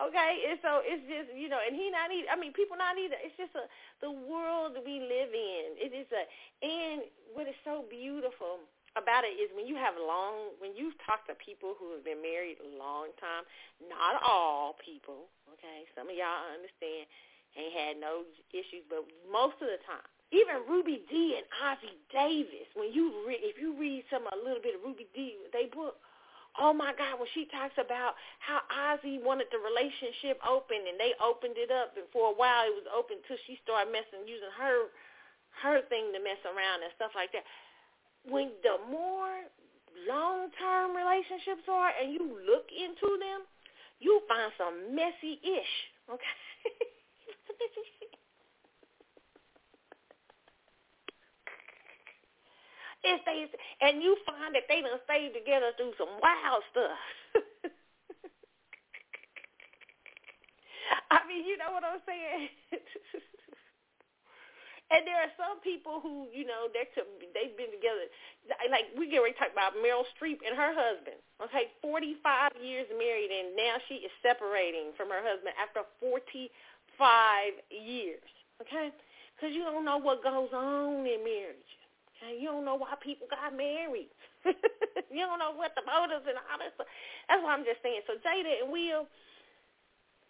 okay? 0.00 0.32
And 0.52 0.56
so 0.60 0.84
it's 0.84 1.04
just 1.08 1.32
you 1.32 1.48
know, 1.48 1.60
and 1.60 1.72
he 1.72 1.88
not 1.88 2.12
either. 2.12 2.28
I 2.28 2.36
mean, 2.36 2.52
people 2.52 2.76
not 2.76 3.00
either. 3.00 3.16
It's 3.20 3.36
just 3.40 3.56
a 3.56 3.64
the 4.04 4.12
world 4.12 4.76
we 4.84 5.00
live 5.00 5.32
in. 5.32 5.80
It 5.80 5.92
is 5.96 6.08
a 6.12 6.22
and 6.64 7.08
what 7.32 7.48
is 7.48 7.56
so 7.64 7.88
beautiful 7.88 8.60
about 8.96 9.22
it 9.22 9.36
is 9.36 9.52
when 9.54 9.68
you 9.68 9.76
have 9.76 9.96
long 9.96 10.52
when 10.60 10.76
you 10.76 10.92
talk 11.08 11.24
to 11.28 11.34
people 11.36 11.76
who 11.80 11.96
have 11.96 12.04
been 12.04 12.20
married 12.20 12.60
a 12.60 12.70
long 12.76 13.08
time. 13.16 13.48
Not 13.80 14.20
all 14.20 14.76
people, 14.80 15.32
okay? 15.56 15.88
Some 15.96 16.12
of 16.12 16.16
y'all 16.16 16.52
understand 16.52 17.08
ain't 17.56 17.72
had 17.72 17.94
no 17.96 18.28
issues, 18.52 18.84
but 18.92 19.08
most 19.32 19.56
of 19.64 19.68
the 19.72 19.80
time 19.88 20.17
even 20.30 20.60
Ruby 20.68 21.04
Dee 21.08 21.40
and 21.40 21.46
Ossie 21.64 21.96
Davis, 22.12 22.68
when 22.76 22.92
you 22.92 23.24
read, 23.24 23.40
if 23.40 23.56
you 23.56 23.72
read 23.78 24.04
some 24.12 24.28
a 24.28 24.36
little 24.36 24.60
bit 24.60 24.76
of 24.76 24.84
Ruby 24.84 25.08
Dee, 25.16 25.40
they 25.56 25.72
book, 25.72 25.96
oh 26.60 26.76
my 26.76 26.92
God, 26.92 27.16
when 27.16 27.28
she 27.32 27.48
talks 27.48 27.80
about 27.80 28.12
how 28.44 28.60
Ossie 28.68 29.24
wanted 29.24 29.48
the 29.48 29.60
relationship 29.60 30.36
open 30.44 30.84
and 30.84 31.00
they 31.00 31.16
opened 31.16 31.56
it 31.56 31.72
up, 31.72 31.96
and 31.96 32.04
for 32.12 32.28
a 32.28 32.36
while 32.36 32.68
it 32.68 32.76
was 32.76 32.84
open 32.92 33.24
till 33.24 33.40
she 33.48 33.56
started 33.64 33.88
messing, 33.88 34.28
using 34.28 34.52
her 34.56 34.92
her 35.64 35.82
thing 35.90 36.12
to 36.14 36.20
mess 36.22 36.38
around 36.46 36.84
and 36.84 36.92
stuff 36.94 37.10
like 37.16 37.32
that. 37.32 37.42
When 38.28 38.52
the 38.62 38.78
more 38.92 39.48
long-term 40.06 40.94
relationships 40.94 41.66
are, 41.66 41.90
and 41.98 42.12
you 42.12 42.38
look 42.46 42.68
into 42.70 43.18
them, 43.18 43.42
you 43.98 44.22
find 44.28 44.52
some 44.54 44.94
messy 44.94 45.40
ish. 45.42 45.74
Okay. 46.06 46.36
If 53.04 53.24
they 53.24 53.46
and 53.80 54.02
you 54.02 54.16
find 54.26 54.54
that 54.54 54.64
they 54.68 54.82
done 54.82 54.98
stayed 55.04 55.32
together 55.34 55.70
through 55.76 55.94
some 55.98 56.18
wild 56.18 56.64
stuff. 56.72 56.98
I 61.10 61.26
mean, 61.28 61.46
you 61.46 61.56
know 61.56 61.72
what 61.72 61.84
I'm 61.84 62.00
saying? 62.04 62.48
and 64.92 65.06
there 65.06 65.20
are 65.20 65.32
some 65.36 65.60
people 65.60 66.00
who, 66.00 66.28
you 66.32 66.44
know, 66.48 66.68
they're 66.72 66.88
to, 66.96 67.04
they've 67.32 67.56
been 67.56 67.70
together. 67.72 68.08
Like 68.72 68.88
we 68.96 69.08
get 69.08 69.20
ready 69.20 69.34
to 69.36 69.40
talk 69.40 69.52
about 69.52 69.76
Meryl 69.80 70.04
Streep 70.16 70.40
and 70.44 70.56
her 70.56 70.72
husband. 70.72 71.20
Okay, 71.44 71.70
45 71.80 72.52
years 72.60 72.88
married, 72.96 73.30
and 73.30 73.54
now 73.56 73.76
she 73.88 73.96
is 74.04 74.12
separating 74.24 74.92
from 74.96 75.08
her 75.12 75.22
husband 75.22 75.54
after 75.60 75.84
45 76.00 76.50
years. 77.70 78.24
Okay, 78.64 78.90
because 79.36 79.54
you 79.54 79.62
don't 79.62 79.84
know 79.84 79.98
what 79.98 80.22
goes 80.24 80.50
on 80.52 81.06
in 81.06 81.22
marriage. 81.22 81.70
You 82.26 82.50
don't 82.50 82.66
know 82.66 82.74
why 82.74 82.98
people 82.98 83.30
got 83.30 83.54
married. 83.54 84.10
you 84.44 85.22
don't 85.22 85.38
know 85.38 85.54
what 85.54 85.74
the 85.78 85.86
motives 85.86 86.26
and 86.26 86.34
all 86.50 86.58
that 86.58 86.74
stuff. 86.74 86.90
That's 87.30 87.42
why 87.42 87.54
I'm 87.54 87.62
just 87.62 87.78
saying. 87.82 88.02
So 88.10 88.18
Jada 88.18 88.66
and 88.66 88.74
Will, 88.74 89.06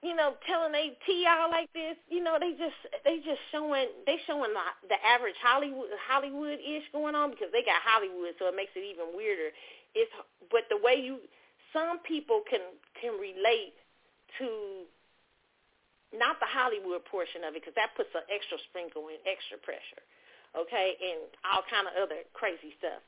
you 0.05 0.13
know, 0.13 0.37
telling 0.45 0.77
they 0.77 0.93
tea 1.09 1.25
out 1.25 1.49
like 1.49 1.73
this, 1.73 1.97
you 2.13 2.21
know, 2.21 2.37
they 2.37 2.53
just 2.61 2.77
they 3.09 3.25
just 3.25 3.41
showing 3.51 3.89
they 4.05 4.21
showing 4.29 4.53
the, 4.53 4.65
the 4.93 5.01
average 5.01 5.37
Hollywood 5.41 5.89
Hollywood 6.05 6.61
ish 6.61 6.85
going 6.93 7.17
on 7.17 7.33
because 7.33 7.49
they 7.57 7.65
got 7.65 7.81
Hollywood, 7.81 8.37
so 8.37 8.53
it 8.53 8.57
makes 8.57 8.77
it 8.77 8.85
even 8.85 9.17
weirder. 9.17 9.51
It's 9.97 10.13
but 10.53 10.69
the 10.69 10.77
way 10.77 11.01
you 11.01 11.25
some 11.73 12.05
people 12.05 12.45
can 12.45 12.63
can 13.01 13.17
relate 13.17 13.73
to 14.39 14.85
not 16.13 16.37
the 16.41 16.49
Hollywood 16.49 17.05
portion 17.09 17.45
of 17.49 17.57
it 17.57 17.65
because 17.65 17.77
that 17.81 17.97
puts 17.97 18.13
an 18.13 18.25
extra 18.29 18.61
sprinkle 18.69 19.09
and 19.09 19.21
extra 19.25 19.57
pressure 19.61 20.05
okay, 20.57 20.97
and 21.01 21.29
all 21.45 21.65
kind 21.69 21.89
of 21.89 21.95
other 21.99 22.25
crazy 22.33 22.73
stuff. 22.79 23.03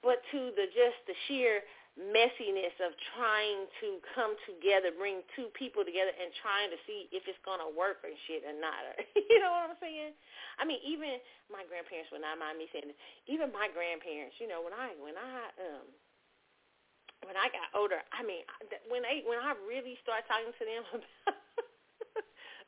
But 0.00 0.24
to 0.32 0.50
the 0.56 0.66
just 0.72 0.98
the 1.04 1.16
sheer 1.28 1.60
messiness 1.98 2.72
of 2.80 2.94
trying 3.12 3.66
to 3.82 3.98
come 4.14 4.38
together, 4.46 4.94
bring 4.94 5.26
two 5.34 5.50
people 5.58 5.82
together 5.82 6.14
and 6.14 6.30
trying 6.38 6.70
to 6.70 6.78
see 6.86 7.10
if 7.10 7.26
it's 7.26 7.40
to 7.44 7.68
work 7.74 8.00
and 8.06 8.14
shit 8.24 8.46
or 8.46 8.54
not. 8.56 8.78
you 9.18 9.38
know 9.42 9.50
what 9.52 9.74
I'm 9.74 9.78
saying? 9.82 10.14
I 10.56 10.64
mean, 10.64 10.78
even 10.86 11.18
my 11.50 11.66
grandparents 11.66 12.08
would 12.14 12.22
not 12.22 12.38
mind 12.38 12.56
me 12.56 12.70
saying 12.70 12.88
this. 12.88 13.00
Even 13.26 13.50
my 13.50 13.68
grandparents, 13.68 14.38
you 14.38 14.46
know, 14.46 14.62
when 14.62 14.72
I 14.72 14.94
when 14.96 15.18
I 15.18 15.50
um 15.60 15.86
when 17.26 17.36
I 17.36 17.52
got 17.52 17.68
older, 17.76 18.00
I 18.14 18.24
mean, 18.24 18.46
when 18.88 19.04
they 19.04 19.26
when 19.26 19.42
I 19.42 19.52
really 19.68 19.98
started 20.00 20.24
talking 20.30 20.54
to 20.56 20.64
them 20.64 20.82
about 20.94 21.69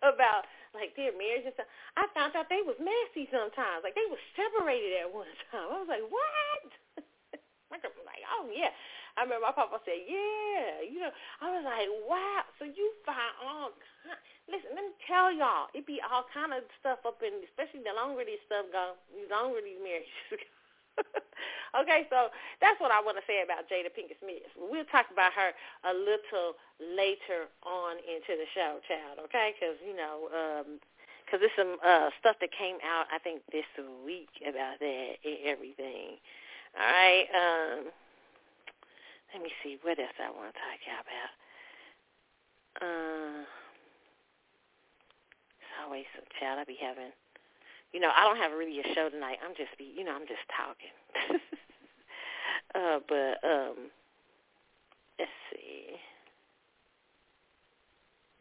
about 0.13 0.47
like 0.75 0.97
their 0.97 1.13
marriage 1.15 1.47
and 1.47 1.55
stuff, 1.55 1.71
I 1.97 2.09
found 2.17 2.35
out 2.35 2.49
they 2.49 2.65
was 2.65 2.79
messy 2.81 3.29
sometimes. 3.29 3.85
Like 3.85 3.95
they 3.95 4.09
were 4.09 4.21
separated 4.35 5.05
at 5.05 5.09
one 5.09 5.31
time. 5.53 5.69
I 5.69 5.79
was 5.79 5.91
like, 5.91 6.07
what? 6.09 6.69
my 7.71 7.79
girl 7.79 7.95
was 7.95 8.09
like, 8.09 8.25
oh 8.27 8.51
yeah. 8.51 8.73
I 9.13 9.29
remember 9.29 9.53
my 9.53 9.53
papa 9.53 9.77
said, 9.85 10.09
yeah. 10.09 10.81
You 10.89 11.05
know, 11.05 11.13
I 11.45 11.53
was 11.53 11.65
like, 11.69 11.89
wow. 12.09 12.49
So 12.57 12.65
you 12.65 12.97
find 13.05 13.37
all 13.45 13.77
kind. 14.03 14.17
Listen, 14.49 14.73
let 14.73 14.89
me 14.89 14.95
tell 15.05 15.29
y'all, 15.29 15.69
it 15.77 15.85
be 15.85 16.01
all 16.01 16.25
kind 16.33 16.57
of 16.57 16.65
stuff 16.81 17.05
up 17.05 17.21
in, 17.21 17.45
especially 17.53 17.85
the 17.85 17.93
longer 17.93 18.25
these 18.25 18.41
stuff 18.49 18.67
go, 18.73 18.97
the 19.13 19.29
longer 19.29 19.61
these 19.61 19.79
marriages 19.79 20.11
go. 20.33 20.62
okay, 21.81 22.07
so 22.11 22.29
that's 22.61 22.79
what 22.81 22.93
I 22.93 23.01
want 23.01 23.17
to 23.17 23.25
say 23.27 23.43
about 23.43 23.69
Jada 23.69 23.91
Pinkett 23.93 24.21
Smith. 24.21 24.49
We'll 24.57 24.89
talk 24.89 25.07
about 25.13 25.33
her 25.33 25.53
a 25.89 25.95
little 25.95 26.57
later 26.81 27.49
on 27.65 27.97
into 28.05 28.37
the 28.37 28.49
show, 28.53 28.81
child. 28.89 29.21
Okay, 29.31 29.55
because 29.57 29.77
you 29.81 29.97
know, 29.97 30.29
because 31.25 31.41
um, 31.41 31.43
there's 31.43 31.59
some 31.59 31.77
uh, 31.81 32.11
stuff 32.21 32.37
that 32.41 32.53
came 32.53 32.77
out 32.85 33.07
I 33.13 33.19
think 33.19 33.43
this 33.51 33.69
week 34.05 34.33
about 34.43 34.81
that 34.81 35.13
and 35.25 35.39
everything. 35.45 36.21
All 36.77 36.89
right. 36.89 37.29
Um, 37.33 37.93
let 39.33 39.43
me 39.43 39.51
see 39.63 39.79
what 39.83 39.99
else 39.99 40.17
I 40.21 40.29
want 40.29 40.53
to 40.53 40.61
talk 40.61 40.81
about. 41.01 41.33
Uh, 42.81 43.45
it's 45.61 45.73
always 45.85 46.05
some 46.17 46.25
child 46.41 46.61
I 46.61 46.65
be 46.65 46.77
having 46.81 47.13
you 47.93 48.01
know, 48.01 48.11
I 48.15 48.25
don't 48.25 48.39
have 48.39 48.53
really 48.53 48.81
a 48.81 48.95
show 48.95 49.09
tonight. 49.09 49.39
I'm 49.45 49.55
just 49.57 49.77
be, 49.79 49.93
you 49.97 50.05
know, 50.05 50.13
I'm 50.15 50.27
just 50.27 50.41
talking. 50.57 51.41
uh, 52.75 52.99
but 53.09 53.49
um, 53.49 53.91
let's 55.19 55.31
see. 55.51 55.97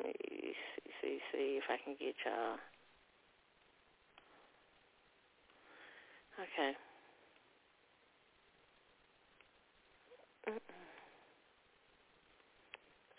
See, 0.01 0.53
see, 1.01 1.20
see 1.31 1.60
if 1.60 1.63
I 1.70 1.77
can 1.84 1.96
get 2.00 2.15
y'all. 2.25 2.58
Okay. 6.41 6.75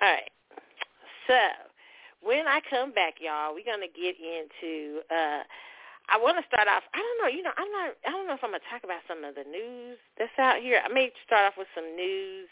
All 0.00 0.08
right. 0.08 0.30
So 1.28 1.34
when 2.22 2.46
I 2.46 2.60
come 2.68 2.92
back, 2.92 3.14
y'all, 3.20 3.54
we're 3.54 3.64
gonna 3.64 3.86
get 3.86 4.16
into 4.18 5.00
uh 5.10 5.42
I 6.08 6.18
want 6.18 6.38
to 6.38 6.44
start 6.50 6.66
off. 6.66 6.82
I 6.94 6.98
don't 6.98 7.18
know. 7.22 7.30
You 7.30 7.42
know, 7.42 7.54
I'm 7.54 7.70
not. 7.70 7.94
I 8.06 8.10
don't 8.10 8.26
know 8.26 8.34
if 8.34 8.42
I'm 8.42 8.50
gonna 8.50 8.66
talk 8.70 8.82
about 8.84 9.02
some 9.06 9.22
of 9.22 9.34
the 9.34 9.46
news 9.46 9.98
that's 10.18 10.34
out 10.38 10.58
here. 10.58 10.82
I 10.82 10.90
may 10.90 11.12
start 11.26 11.46
off 11.46 11.56
with 11.58 11.70
some 11.74 11.86
news, 11.94 12.48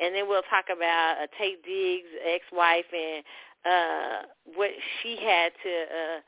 and 0.00 0.14
then 0.14 0.28
we'll 0.28 0.46
talk 0.48 0.72
about 0.72 1.20
uh, 1.20 1.28
Taye 1.36 1.60
Diggs' 1.64 2.10
ex-wife 2.24 2.88
and 2.92 3.20
uh, 3.64 4.16
what 4.56 4.70
she 5.00 5.16
had 5.20 5.52
to 5.64 5.72
uh, 5.88 6.18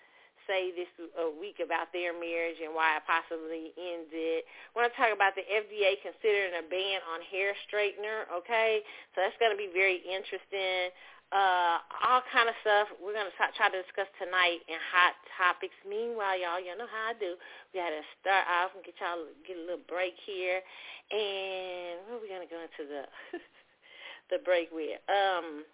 say 0.47 0.71
this 0.73 0.89
uh, 1.19 1.29
week 1.37 1.59
about 1.59 1.91
their 1.91 2.15
marriage 2.15 2.63
and 2.63 2.73
why 2.73 2.97
it 2.97 3.05
possibly 3.05 3.75
ended. 3.77 4.47
I 4.47 4.73
want 4.73 4.89
to 4.89 4.97
talk 4.97 5.11
about 5.11 5.35
the 5.35 5.45
FDA 5.45 5.99
considering 6.01 6.55
a 6.57 6.65
ban 6.65 7.03
on 7.11 7.21
hair 7.29 7.53
straightener. 7.67 8.31
Okay, 8.43 8.81
so 9.13 9.27
that's 9.27 9.37
to 9.37 9.59
be 9.59 9.71
very 9.75 10.01
interesting 10.07 10.95
uh, 11.35 11.83
all 12.07 12.23
kind 12.31 12.47
of 12.47 12.55
stuff 12.63 12.87
we're 13.03 13.17
going 13.17 13.27
to 13.27 13.35
try 13.35 13.67
to 13.67 13.83
discuss 13.83 14.07
tonight 14.23 14.63
in 14.71 14.79
hot 14.79 15.19
topics. 15.35 15.75
Meanwhile, 15.83 16.39
y'all, 16.39 16.63
y'all 16.63 16.79
know 16.79 16.87
how 16.87 17.11
I 17.11 17.19
do. 17.19 17.35
We 17.75 17.83
got 17.83 17.91
to 17.91 18.05
start 18.23 18.47
off 18.47 18.71
and 18.79 18.87
get 18.87 18.95
y'all 19.03 19.27
get 19.43 19.59
a 19.59 19.65
little 19.67 19.87
break 19.91 20.15
here, 20.23 20.63
and 21.11 22.07
what 22.07 22.19
are 22.19 22.23
we 22.23 22.31
going 22.31 22.47
to 22.47 22.53
go 22.53 22.63
into 22.63 22.85
the 22.87 23.03
the 24.31 24.39
break 24.47 24.71
with? 24.71 25.03
Um, 25.11 25.67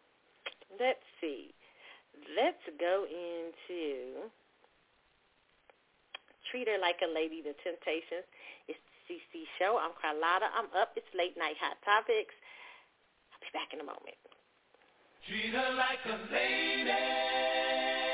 let's 0.80 1.04
see. 1.21 1.52
Let's 2.32 2.62
go 2.80 3.04
into 3.04 4.29
Treat 6.48 6.68
Her 6.68 6.81
Like 6.81 7.00
a 7.05 7.11
Lady, 7.12 7.44
The 7.44 7.57
Temptations. 7.61 8.24
It's 8.68 8.81
the 9.09 9.20
CC 9.20 9.44
Show. 9.61 9.77
I'm 9.77 9.92
Carlotta. 10.00 10.48
I'm 10.57 10.72
up. 10.72 10.96
It's 10.96 11.09
Late 11.12 11.37
Night 11.37 11.61
Hot 11.61 11.77
Topics. 11.85 12.33
I'll 13.33 13.42
be 13.44 13.53
back 13.53 13.72
in 13.77 13.81
a 13.81 13.88
moment. 13.88 14.16
Treat 15.28 15.54
her 15.54 15.76
like 15.76 16.04
a 16.06 16.18
lady. 16.32 18.12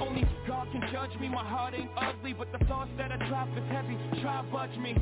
Only 0.00 0.24
God 0.46 0.68
can 0.72 0.82
judge 0.92 1.18
me. 1.20 1.28
My 1.28 1.44
heart 1.44 1.74
ain't 1.74 1.90
ugly, 1.96 2.32
but 2.32 2.50
the 2.52 2.64
thoughts 2.66 2.90
that 2.98 3.12
I 3.12 3.16
drop 3.28 3.48
is 3.56 3.64
heavy. 3.70 3.96
Try 4.22 4.42
budge 4.50 4.76
me. 4.78 4.94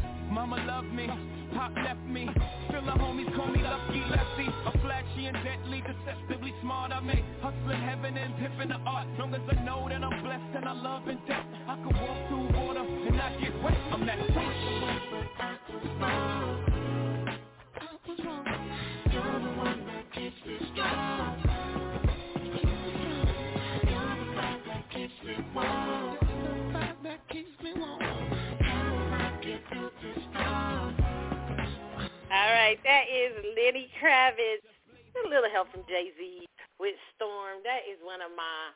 My 38.37 38.71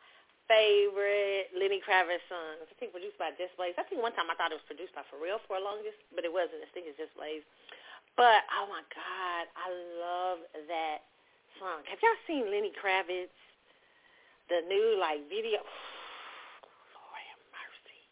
favorite 0.50 1.54
Lenny 1.54 1.78
Kravitz 1.78 2.26
songs. 2.26 2.66
I 2.66 2.74
think 2.82 2.90
produced 2.90 3.14
by 3.22 3.30
Just 3.38 3.54
Blaze. 3.54 3.78
I 3.78 3.86
think 3.86 4.02
one 4.02 4.10
time 4.18 4.26
I 4.26 4.34
thought 4.34 4.50
it 4.50 4.58
was 4.58 4.66
produced 4.66 4.90
by 4.98 5.06
For 5.06 5.22
Real 5.22 5.38
for 5.46 5.60
the 5.60 5.64
longest, 5.64 6.02
but 6.10 6.26
it 6.26 6.32
wasn't. 6.34 6.66
I 6.66 6.68
think 6.74 6.90
it's 6.90 6.98
Just 6.98 7.14
Blaze. 7.14 7.46
But, 8.18 8.42
oh 8.50 8.66
my 8.66 8.82
God, 8.90 9.44
I 9.54 9.70
love 10.02 10.42
that 10.66 11.06
song. 11.62 11.86
Have 11.86 12.02
y'all 12.02 12.18
seen 12.26 12.50
Lenny 12.50 12.74
Kravitz? 12.74 13.30
The 14.50 14.66
new, 14.66 14.98
like, 14.98 15.22
video? 15.30 15.62
Lord 16.98 17.22
have 17.30 17.42
mercy. 17.54 18.02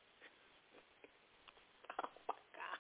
Oh 2.06 2.14
my 2.30 2.38
God. 2.54 2.78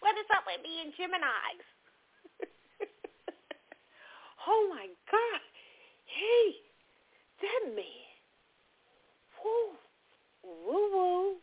What 0.00 0.16
is 0.16 0.24
up 0.32 0.48
with 0.48 0.64
me 0.64 0.80
and 0.80 0.96
Gemini's? 0.96 1.68
oh 4.48 4.72
my 4.72 4.88
God. 5.12 5.42
Hey, 6.08 6.67
that 7.40 7.62
man. 7.74 8.08
Woo. 9.42 9.76
Woo 10.42 10.84
woo. 10.92 11.36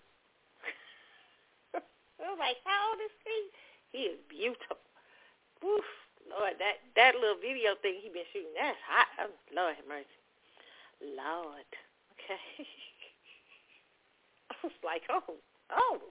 I 1.76 2.30
was 2.30 2.40
like, 2.40 2.58
how 2.66 2.92
old 2.92 3.00
is 3.02 3.16
he? 3.24 3.40
He 3.92 4.02
is 4.12 4.20
beautiful. 4.30 4.78
Woof. 5.64 5.86
Lord, 6.26 6.58
that 6.58 6.82
that 6.96 7.14
little 7.22 7.38
video 7.38 7.78
thing 7.82 8.02
he 8.02 8.10
been 8.10 8.26
shooting, 8.34 8.50
that's 8.58 8.82
hot. 8.82 9.08
Oh, 9.22 9.32
Lord 9.54 9.76
have 9.78 9.86
mercy. 9.88 10.20
Lord. 11.02 11.70
Okay. 12.18 12.66
I 14.52 14.56
was 14.64 14.74
like, 14.84 15.04
oh, 15.10 15.38
oh. 15.70 16.02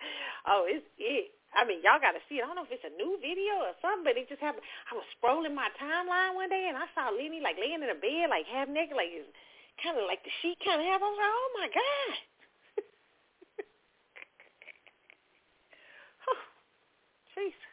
oh, 0.50 0.66
it's 0.68 0.84
it. 0.98 1.32
I 1.56 1.64
mean, 1.64 1.80
y'all 1.80 2.00
got 2.00 2.12
to 2.12 2.20
see 2.28 2.38
it. 2.38 2.44
I 2.44 2.46
don't 2.46 2.56
know 2.60 2.68
if 2.68 2.74
it's 2.74 2.84
a 2.84 2.92
new 3.00 3.16
video 3.24 3.64
or 3.64 3.72
something, 3.80 4.04
but 4.04 4.20
it 4.20 4.28
just 4.28 4.44
happened. 4.44 4.62
I 4.92 4.94
was 4.94 5.08
scrolling 5.16 5.56
my 5.56 5.72
timeline 5.80 6.36
one 6.36 6.52
day, 6.52 6.68
and 6.68 6.76
I 6.76 6.84
saw 6.92 7.08
Lenny, 7.08 7.40
like, 7.40 7.56
laying 7.56 7.80
in 7.80 7.88
a 7.88 7.96
bed, 7.96 8.28
like, 8.28 8.44
half 8.44 8.68
naked, 8.68 8.94
like, 8.94 9.08
kind 9.80 9.96
of 9.96 10.04
like 10.04 10.20
the 10.22 10.30
sheet 10.42 10.60
kind 10.60 10.80
of 10.80 10.86
half. 10.86 11.00
I 11.00 11.08
was 11.08 11.16
like, 11.16 11.32
oh, 11.32 11.50
my 11.56 11.68
God. 11.72 12.12
oh, 16.28 16.40
Jesus. 17.32 17.72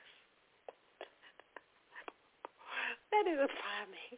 that 3.12 3.28
is 3.28 3.40
a 3.44 3.50
man. 3.52 4.16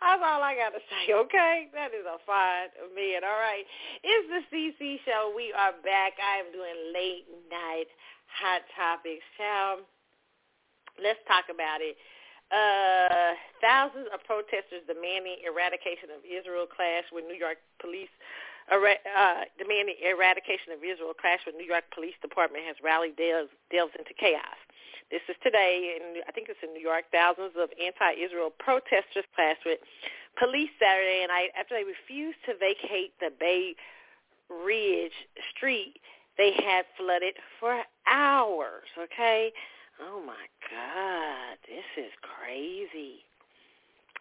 That's 0.00 0.22
all 0.22 0.42
I 0.42 0.54
got 0.54 0.72
to 0.72 0.82
say, 0.86 1.12
okay? 1.12 1.68
That 1.74 1.90
is 1.92 2.06
a 2.06 2.18
fine 2.24 2.70
man. 2.94 3.26
All 3.26 3.40
right. 3.42 3.66
It's 4.02 4.26
the 4.30 4.42
CC 4.48 5.02
show. 5.04 5.32
We 5.34 5.52
are 5.52 5.74
back. 5.82 6.16
I 6.22 6.40
am 6.40 6.48
doing 6.54 6.94
late 6.94 7.26
night 7.50 7.90
hot 8.30 8.62
topics. 8.74 9.24
Child, 9.36 9.86
let's 11.02 11.20
talk 11.26 11.50
about 11.50 11.82
it. 11.82 11.98
Uh, 12.46 13.34
thousands 13.58 14.06
of 14.14 14.22
protesters 14.22 14.86
demanding 14.86 15.42
eradication 15.42 16.14
of 16.14 16.22
Israel 16.22 16.70
clash 16.70 17.10
with 17.10 17.26
New 17.26 17.36
York 17.36 17.58
police. 17.82 18.12
Uh, 18.66 19.46
demanding 19.58 19.94
eradication 20.02 20.74
of 20.74 20.82
Israel 20.82 21.14
clash 21.14 21.38
with 21.46 21.54
New 21.54 21.66
York 21.66 21.86
Police 21.94 22.18
Department 22.18 22.66
has 22.66 22.74
rallied 22.82 23.14
delves, 23.14 23.50
delves 23.70 23.94
into 23.94 24.10
chaos. 24.14 24.58
This 25.10 25.22
is 25.28 25.36
today, 25.42 25.98
and 25.98 26.22
I 26.26 26.32
think 26.32 26.48
it's 26.50 26.58
in 26.62 26.74
New 26.74 26.82
York. 26.82 27.04
Thousands 27.12 27.54
of 27.54 27.70
anti-Israel 27.78 28.50
protesters 28.58 29.24
clashed 29.38 29.62
with 29.64 29.78
police 30.38 30.70
Saturday 30.82 31.24
night 31.28 31.54
after 31.58 31.78
they 31.78 31.86
refused 31.86 32.38
to 32.46 32.58
vacate 32.58 33.14
the 33.20 33.30
Bay 33.30 33.76
Ridge 34.50 35.14
Street 35.54 36.02
they 36.38 36.52
had 36.52 36.84
flooded 36.96 37.34
for 37.60 37.82
hours. 38.06 38.88
Okay, 38.98 39.52
oh 40.00 40.22
my 40.24 40.46
God, 40.68 41.56
this 41.66 41.88
is 41.96 42.12
crazy. 42.20 43.24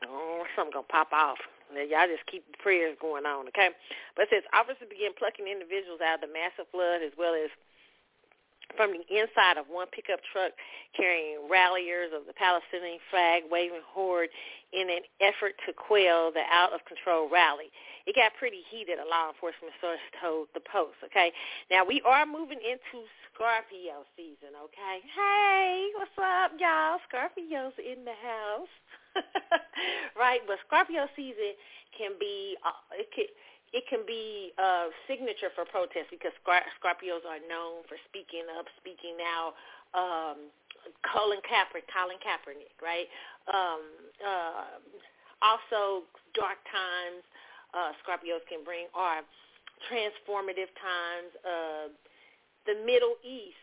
Oh, 0.08 0.43
something 0.56 0.74
gonna 0.74 0.88
pop 0.88 1.12
off. 1.12 1.39
Y'all 1.74 2.08
just 2.08 2.26
keep 2.30 2.45
the 2.52 2.58
prayers 2.62 2.95
going 3.02 3.26
on, 3.26 3.48
okay? 3.50 3.69
But 4.15 4.28
says 4.30 4.43
officers 4.54 4.88
began 4.88 5.12
plucking 5.17 5.48
individuals 5.48 6.00
out 6.00 6.21
of 6.21 6.30
the 6.30 6.32
massive 6.32 6.69
flood 6.71 7.02
as 7.04 7.12
well 7.17 7.34
as 7.34 7.50
from 8.73 8.97
the 8.97 9.06
inside 9.13 9.58
of 9.58 9.69
one 9.69 9.88
pickup 9.93 10.19
truck 10.34 10.51
carrying 10.97 11.45
ralliers 11.49 12.10
of 12.15 12.25
the 12.25 12.34
Palestinian 12.34 12.99
flag 13.10 13.43
waving 13.49 13.86
horde 13.86 14.30
in 14.73 14.89
an 14.89 15.06
effort 15.21 15.54
to 15.65 15.71
quell 15.71 16.34
the 16.34 16.43
out-of-control 16.51 17.30
rally. 17.30 17.69
It 18.06 18.15
got 18.15 18.34
pretty 18.38 18.65
heated, 18.69 18.99
a 18.99 19.08
law 19.08 19.30
enforcement 19.30 19.73
source 19.80 20.04
told 20.21 20.49
the 20.54 20.62
Post, 20.65 20.99
okay? 21.06 21.32
Now, 21.69 21.86
we 21.86 22.01
are 22.04 22.25
moving 22.25 22.60
into 22.60 23.06
Scorpio 23.32 24.04
season, 24.17 24.58
okay? 24.58 25.06
Hey, 25.13 25.89
what's 25.95 26.17
up, 26.17 26.51
y'all? 26.60 26.99
Scorpio's 27.08 27.75
in 27.80 28.04
the 28.04 28.17
house. 28.17 28.73
right? 30.19 30.41
But 30.47 30.60
Scorpio 30.67 31.08
season 31.15 31.56
can 31.97 32.12
be 32.19 32.58
uh, 32.65 32.75
it 32.99 33.08
can 33.15 33.25
it 33.73 33.84
can 33.89 34.06
be 34.06 34.54
a 34.58 34.89
signature 35.08 35.49
for 35.54 35.65
protest 35.65 36.12
because 36.12 36.34
Scorpios 36.43 37.25
are 37.25 37.41
known 37.49 37.86
for 37.89 37.97
speaking 38.10 38.45
up, 38.58 38.65
speaking 38.80 39.17
out. 39.23 39.54
Um, 39.95 40.51
Colin 41.01 41.41
Kaepernick, 41.41 41.89
Colin 41.89 42.21
Kaepernick, 42.21 42.78
right? 42.84 43.10
Um, 43.49 43.82
uh, 44.21 44.78
also, 45.41 46.06
dark 46.38 46.62
times 46.69 47.25
uh, 47.73 47.91
Scorpios 48.04 48.45
can 48.47 48.63
bring 48.63 48.88
are 48.93 49.25
transformative 49.91 50.71
times. 50.78 51.32
Uh, 51.43 51.88
the 52.65 52.82
Middle 52.82 53.17
East. 53.21 53.62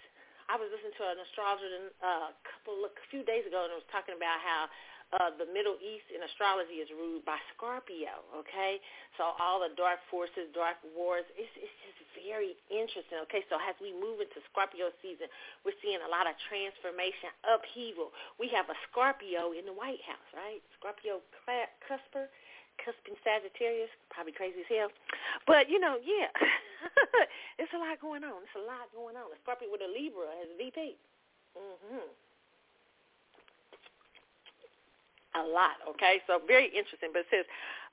I 0.51 0.59
was 0.59 0.69
listening 0.71 0.95
to 1.01 1.05
an 1.07 1.19
astrologer 1.23 1.71
uh, 2.03 2.31
a 2.31 2.37
couple, 2.45 2.85
a 2.87 2.93
few 3.11 3.25
days 3.25 3.47
ago, 3.47 3.67
and 3.67 3.73
it 3.73 3.79
was 3.79 3.89
talking 3.91 4.15
about 4.15 4.39
how 4.43 4.69
uh, 5.13 5.29
the 5.37 5.45
Middle 5.53 5.77
East 5.85 6.09
in 6.09 6.25
astrology 6.25 6.81
is 6.81 6.89
ruled 6.89 7.25
by 7.29 7.37
Scorpio, 7.53 8.25
okay? 8.33 8.81
So 9.21 9.37
all 9.37 9.61
the 9.61 9.73
dark 9.77 10.01
forces, 10.09 10.49
dark 10.57 10.81
wars, 10.97 11.29
it's, 11.37 11.53
it's 11.61 11.77
just 11.85 12.01
very 12.17 12.57
interesting, 12.73 13.21
okay? 13.29 13.45
So 13.53 13.61
as 13.61 13.77
we 13.77 13.93
move 13.93 14.25
into 14.25 14.41
Scorpio 14.49 14.89
season, 15.05 15.29
we're 15.69 15.77
seeing 15.85 16.01
a 16.01 16.09
lot 16.09 16.25
of 16.25 16.33
transformation, 16.49 17.29
upheaval. 17.45 18.09
We 18.41 18.49
have 18.57 18.73
a 18.73 18.77
Scorpio 18.89 19.53
in 19.53 19.69
the 19.69 19.77
White 19.77 20.01
House, 20.09 20.29
right? 20.33 20.65
Scorpio 20.81 21.21
Cusper, 21.85 22.33
cusping 22.81 23.21
Sagittarius, 23.21 23.93
probably 24.09 24.33
crazy 24.33 24.65
as 24.65 24.71
hell. 24.73 24.91
But, 25.45 25.69
you 25.69 25.77
know, 25.77 26.01
yeah, 26.01 26.33
it's 27.61 27.73
a 27.77 27.81
lot 27.81 28.01
going 28.01 28.25
on. 28.25 28.41
It's 28.49 28.57
a 28.57 28.65
lot 28.65 28.89
going 28.97 29.21
on. 29.21 29.29
A 29.29 29.37
Scorpio 29.45 29.69
with 29.69 29.85
a 29.85 29.91
Libra 29.93 30.33
as 30.41 30.49
a 30.49 30.57
VP. 30.57 30.97
Mm-hmm. 31.53 32.09
A 35.35 35.43
lot. 35.43 35.81
Okay, 35.97 36.21
so 36.27 36.41
very 36.47 36.67
interesting. 36.67 37.11
But 37.13 37.27
it 37.27 37.31
says 37.33 37.47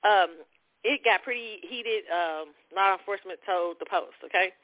um, 0.04 0.44
it 0.84 1.04
got 1.04 1.24
pretty 1.24 1.60
heated. 1.64 2.08
Um, 2.08 2.56
law 2.76 2.96
enforcement 2.96 3.40
told 3.46 3.78
the 3.80 3.88
Post. 3.90 4.20
Okay. 4.26 4.56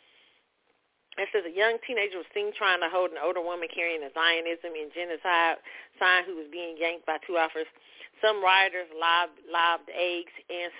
It 1.15 1.31
says 1.31 1.47
a 1.47 1.55
young 1.55 1.79
teenager 1.87 2.19
was 2.19 2.27
seen 2.35 2.51
trying 2.51 2.83
to 2.83 2.91
hold 2.91 3.15
an 3.15 3.23
older 3.23 3.39
woman 3.39 3.71
carrying 3.71 4.03
a 4.03 4.11
Zionism 4.11 4.75
and 4.75 4.91
genocide 4.91 5.63
sign 5.95 6.27
who 6.27 6.35
was 6.35 6.51
being 6.51 6.75
yanked 6.75 7.07
by 7.07 7.23
two 7.23 7.39
officers. 7.39 7.71
Some 8.19 8.43
rioters 8.43 8.91
lobbed, 8.91 9.39
lobbed 9.47 9.87
eggs 9.95 10.35
and 10.51 10.75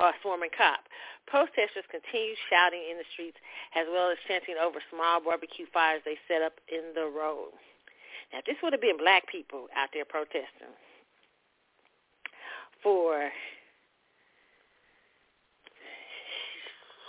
uh, 0.00 0.16
swarming 0.24 0.56
cop. 0.56 0.88
Protesters 1.28 1.84
continued 1.92 2.40
shouting 2.48 2.80
in 2.88 2.96
the 2.96 3.04
streets 3.12 3.36
as 3.76 3.84
well 3.92 4.08
as 4.08 4.16
chanting 4.24 4.56
over 4.56 4.80
small 4.88 5.20
barbecue 5.20 5.68
fires 5.68 6.00
they 6.08 6.16
set 6.28 6.40
up 6.40 6.56
in 6.72 6.96
the 6.96 7.04
road. 7.04 7.52
Now, 8.32 8.40
this 8.48 8.56
would 8.64 8.72
have 8.72 8.80
been 8.80 8.96
black 8.96 9.28
people 9.28 9.68
out 9.76 9.92
there 9.92 10.08
protesting 10.08 10.72
for 12.84 13.32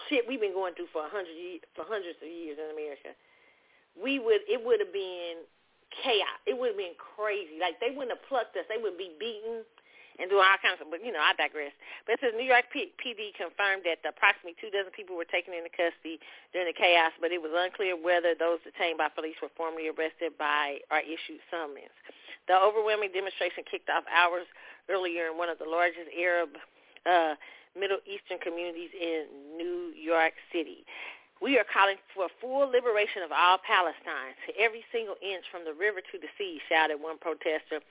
shit 0.10 0.26
we've 0.28 0.42
been 0.42 0.56
going 0.56 0.74
through 0.74 0.90
for 0.96 1.06
a 1.06 1.12
hundred 1.12 1.36
for 1.76 1.86
hundreds 1.86 2.18
of 2.24 2.30
years 2.30 2.58
in 2.58 2.72
America, 2.74 3.14
we 3.94 4.18
would 4.18 4.42
it 4.48 4.64
would 4.64 4.80
have 4.80 4.94
been 4.94 5.44
chaos. 5.92 6.40
It 6.48 6.58
would 6.58 6.74
have 6.74 6.82
been 6.82 6.98
crazy. 6.98 7.60
Like 7.62 7.78
they 7.84 7.94
wouldn't 7.94 8.16
have 8.16 8.26
plucked 8.26 8.58
us. 8.58 8.66
They 8.72 8.82
would 8.82 8.98
be 8.98 9.14
beaten 9.20 9.68
and 10.16 10.32
doing 10.32 10.44
all 10.44 10.60
kinds 10.64 10.80
of. 10.80 10.88
But 10.92 11.04
you 11.04 11.12
know, 11.12 11.22
I 11.22 11.36
digress. 11.36 11.76
But 12.08 12.18
it 12.18 12.20
says 12.24 12.34
New 12.36 12.48
York 12.48 12.72
P- 12.72 12.96
PD 13.00 13.36
confirmed 13.36 13.84
that 13.84 14.04
approximately 14.04 14.56
two 14.60 14.72
dozen 14.72 14.92
people 14.96 15.20
were 15.20 15.28
taken 15.28 15.52
into 15.52 15.72
custody 15.72 16.20
during 16.56 16.72
the 16.72 16.78
chaos, 16.78 17.12
but 17.20 17.36
it 17.36 17.40
was 17.44 17.52
unclear 17.52 17.96
whether 18.00 18.36
those 18.36 18.64
detained 18.64 19.00
by 19.00 19.12
police 19.12 19.36
were 19.44 19.52
formally 19.60 19.92
arrested 19.92 20.36
by 20.40 20.80
or 20.92 21.04
issued 21.04 21.44
summons. 21.52 21.94
The 22.48 22.56
overwhelming 22.56 23.12
demonstration 23.14 23.64
kicked 23.70 23.90
off 23.90 24.04
hours 24.10 24.46
earlier 24.90 25.28
in 25.32 25.38
one 25.38 25.50
of 25.50 25.58
the 25.58 25.66
largest 25.66 26.10
Arab 26.14 26.50
uh, 27.06 27.34
Middle 27.74 28.00
Eastern 28.06 28.38
communities 28.40 28.94
in 28.94 29.26
New 29.58 29.92
York 29.98 30.34
City. 30.54 30.86
We 31.42 31.60
are 31.60 31.66
calling 31.68 31.98
for 32.16 32.32
full 32.40 32.72
liberation 32.72 33.22
of 33.26 33.32
all 33.34 33.60
Palestine, 33.60 34.38
to 34.48 34.56
every 34.56 34.86
single 34.94 35.20
inch 35.20 35.44
from 35.52 35.66
the 35.66 35.74
river 35.74 36.00
to 36.00 36.16
the 36.18 36.32
sea, 36.38 36.62
shouted 36.70 37.02
one 37.02 37.20
protester, 37.20 37.84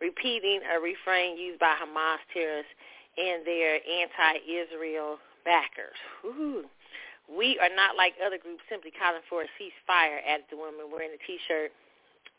repeating 0.00 0.60
a 0.68 0.76
refrain 0.78 1.38
used 1.38 1.58
by 1.58 1.72
Hamas 1.80 2.20
terrorists 2.34 2.72
and 3.16 3.46
their 3.46 3.80
anti-Israel 3.80 5.18
backers. 5.44 5.96
Ooh. 6.24 6.68
We 7.30 7.58
are 7.62 7.70
not 7.70 7.96
like 7.96 8.14
other 8.18 8.38
groups 8.38 8.66
simply 8.68 8.90
calling 8.90 9.22
for 9.30 9.46
a 9.46 9.50
ceasefire, 9.54 10.18
added 10.26 10.50
the 10.50 10.58
woman 10.58 10.90
wearing 10.90 11.14
a 11.14 11.20
T-shirt 11.26 11.70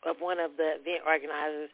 of 0.04 0.20
one 0.20 0.40
of 0.40 0.56
the 0.56 0.78
event 0.82 1.02
organizers, 1.06 1.70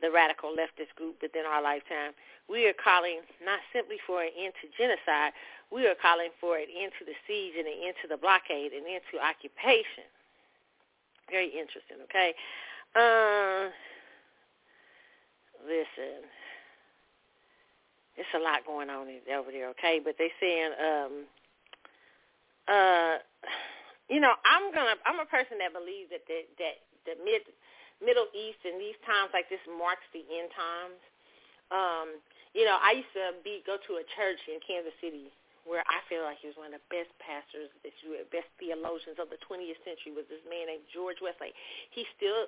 the 0.00 0.10
radical 0.10 0.52
leftist 0.52 0.92
group 0.96 1.16
within 1.22 1.44
our 1.46 1.62
lifetime. 1.62 2.12
We 2.48 2.68
are 2.68 2.76
calling 2.76 3.20
not 3.44 3.60
simply 3.72 3.96
for 4.06 4.22
an 4.22 4.30
end 4.36 4.52
to 4.62 4.68
genocide, 4.76 5.32
we 5.72 5.86
are 5.86 5.98
calling 5.98 6.30
for 6.40 6.56
an 6.56 6.70
end 6.70 6.92
to 6.98 7.04
the 7.04 7.16
siege 7.26 7.54
and 7.58 7.66
an 7.66 7.78
end 7.84 7.94
to 8.02 8.08
the 8.08 8.16
blockade, 8.16 8.72
an 8.72 8.86
end 8.86 9.02
to 9.10 9.18
occupation. 9.18 10.06
Very 11.30 11.50
interesting, 11.50 11.98
okay? 12.06 12.34
Uh, 12.94 13.74
listen, 15.66 16.22
it's 18.16 18.30
a 18.34 18.38
lot 18.38 18.64
going 18.64 18.90
on 18.90 19.10
over 19.10 19.50
there, 19.50 19.68
okay? 19.74 20.00
But 20.02 20.14
they're 20.18 20.38
saying, 20.38 20.70
um, 20.78 21.12
uh, 22.70 23.18
you 24.08 24.20
know, 24.20 24.32
I'm 24.46 24.70
gonna, 24.70 24.94
I'm 25.04 25.18
a 25.18 25.26
person 25.26 25.58
that 25.58 25.74
believes 25.74 26.14
that 26.14 26.22
the, 26.30 26.46
that 26.62 26.76
the 27.04 27.14
mid 27.26 27.42
Middle 28.04 28.28
East 28.36 28.60
and 28.64 28.76
these 28.76 28.98
times 29.04 29.32
like 29.32 29.48
this 29.48 29.62
marks 29.66 30.04
the 30.12 30.24
end 30.26 30.52
times. 30.52 31.00
Um, 31.72 32.08
you 32.52 32.64
know, 32.64 32.78
I 32.80 33.00
used 33.02 33.12
to 33.16 33.36
be 33.44 33.60
go 33.64 33.76
to 33.76 33.92
a 34.00 34.04
church 34.16 34.40
in 34.48 34.60
Kansas 34.64 34.94
City 35.00 35.32
where 35.66 35.82
I 35.90 35.98
feel 36.06 36.22
like 36.22 36.38
he 36.38 36.46
was 36.46 36.54
one 36.54 36.70
of 36.70 36.78
the 36.78 36.86
best 36.94 37.10
pastors, 37.18 37.66
the 37.82 37.90
best 38.30 38.46
theologians 38.62 39.18
of 39.18 39.26
the 39.34 39.40
20th 39.42 39.82
century 39.82 40.14
was 40.14 40.22
this 40.30 40.40
man 40.46 40.70
named 40.70 40.86
George 40.94 41.18
Westlake. 41.18 41.58
He 41.90 42.06
still, 42.14 42.46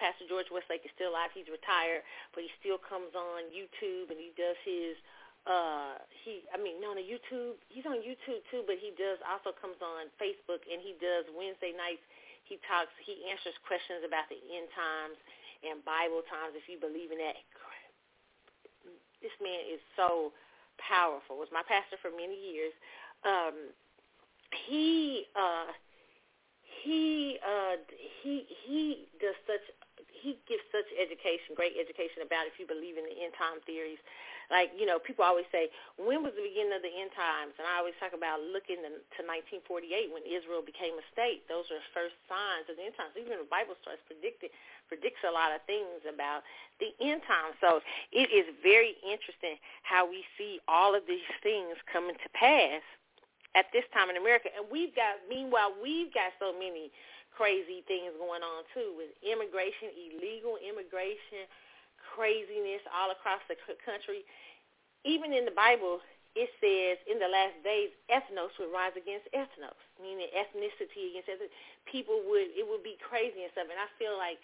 Pastor 0.00 0.24
George 0.24 0.48
Westlake 0.48 0.80
is 0.80 0.92
still 0.96 1.12
alive. 1.12 1.28
He's 1.36 1.46
retired, 1.52 2.00
but 2.32 2.40
he 2.40 2.48
still 2.64 2.80
comes 2.80 3.12
on 3.12 3.52
YouTube 3.52 4.08
and 4.08 4.16
he 4.16 4.32
does 4.32 4.56
his, 4.64 4.96
uh, 5.44 6.00
he, 6.24 6.40
I 6.48 6.56
mean, 6.56 6.80
no, 6.80 6.96
on 6.96 7.04
YouTube, 7.04 7.60
he's 7.68 7.84
on 7.84 8.00
YouTube 8.00 8.40
too, 8.48 8.64
but 8.64 8.80
he 8.80 8.96
does, 8.96 9.20
also 9.28 9.52
comes 9.52 9.76
on 9.84 10.08
Facebook 10.16 10.64
and 10.64 10.80
he 10.80 10.96
does 10.96 11.28
Wednesday 11.36 11.76
nights 11.76 12.02
he 12.44 12.60
talks, 12.68 12.92
he 13.00 13.24
answers 13.28 13.56
questions 13.64 14.04
about 14.04 14.28
the 14.28 14.40
end 14.52 14.68
times 14.76 15.18
and 15.64 15.80
Bible 15.84 16.20
times 16.28 16.52
if 16.56 16.68
you 16.68 16.76
believe 16.76 17.08
in 17.08 17.18
that. 17.20 17.40
This 19.24 19.32
man 19.40 19.64
is 19.64 19.80
so 19.96 20.36
powerful. 20.76 21.40
Was 21.40 21.48
my 21.48 21.64
pastor 21.64 21.96
for 22.04 22.12
many 22.12 22.36
years. 22.36 22.76
Um, 23.24 23.72
he 24.68 25.24
uh, 25.32 25.72
he 26.84 27.40
uh, 27.40 27.80
he 28.20 28.44
he 28.68 29.08
does 29.16 29.34
such 29.48 29.64
he 30.12 30.36
gives 30.44 30.64
such 30.68 30.88
education, 30.96 31.56
great 31.56 31.76
education 31.80 32.20
about 32.24 32.44
if 32.44 32.60
you 32.60 32.68
believe 32.68 33.00
in 33.00 33.04
the 33.08 33.16
end 33.16 33.32
time 33.36 33.64
theories 33.64 34.00
like, 34.52 34.72
you 34.76 34.84
know, 34.84 35.00
people 35.00 35.24
always 35.24 35.48
say, 35.48 35.72
when 35.96 36.20
was 36.20 36.36
the 36.36 36.44
beginning 36.44 36.76
of 36.76 36.84
the 36.84 36.92
end 36.92 37.12
times? 37.16 37.56
And 37.56 37.64
I 37.64 37.80
always 37.80 37.96
talk 38.00 38.12
about 38.12 38.44
looking 38.44 38.80
to 38.84 39.20
1948 39.24 40.12
when 40.12 40.24
Israel 40.26 40.60
became 40.60 40.96
a 41.00 41.04
state. 41.12 41.46
Those 41.48 41.68
are 41.72 41.80
first 41.96 42.16
signs 42.28 42.68
of 42.68 42.76
the 42.76 42.84
end 42.84 42.96
times. 42.98 43.16
Even 43.16 43.40
the 43.40 43.48
Bible 43.48 43.78
starts 43.80 44.04
predicting 44.04 44.52
predicts 44.88 45.24
a 45.24 45.32
lot 45.32 45.48
of 45.48 45.64
things 45.64 46.04
about 46.04 46.44
the 46.76 46.92
end 47.00 47.24
times. 47.24 47.56
So 47.60 47.80
it 48.12 48.28
is 48.28 48.44
very 48.60 49.00
interesting 49.00 49.56
how 49.80 50.04
we 50.04 50.24
see 50.36 50.60
all 50.68 50.92
of 50.92 51.08
these 51.08 51.24
things 51.40 51.80
coming 51.88 52.16
to 52.20 52.28
pass 52.36 52.84
at 53.56 53.70
this 53.72 53.86
time 53.94 54.10
in 54.10 54.20
America. 54.20 54.52
And 54.52 54.68
we've 54.68 54.94
got, 54.94 55.24
meanwhile, 55.30 55.72
we've 55.80 56.12
got 56.12 56.36
so 56.36 56.52
many 56.52 56.92
crazy 57.34 57.82
things 57.90 58.14
going 58.18 58.46
on 58.46 58.62
too 58.70 58.94
with 58.94 59.10
immigration, 59.24 59.90
illegal 59.94 60.54
immigration, 60.62 61.50
craziness 62.14 62.80
all 62.94 63.10
across 63.10 63.42
the 63.50 63.58
country. 63.82 64.22
Even 65.02 65.34
in 65.34 65.44
the 65.44 65.52
Bible, 65.52 66.00
it 66.38 66.50
says 66.62 66.98
in 67.10 67.18
the 67.18 67.30
last 67.30 67.54
days, 67.62 67.90
ethnos 68.10 68.54
would 68.58 68.70
rise 68.70 68.94
against 68.94 69.26
ethnos, 69.34 69.78
meaning 69.98 70.30
ethnicity 70.34 71.14
against 71.14 71.30
ethnicity. 71.30 71.54
People 71.90 72.22
would, 72.30 72.54
it 72.54 72.64
would 72.64 72.82
be 72.82 72.98
crazy 73.02 73.42
and 73.44 73.52
stuff. 73.54 73.68
And 73.68 73.78
I 73.78 73.90
feel 73.98 74.18
like 74.18 74.38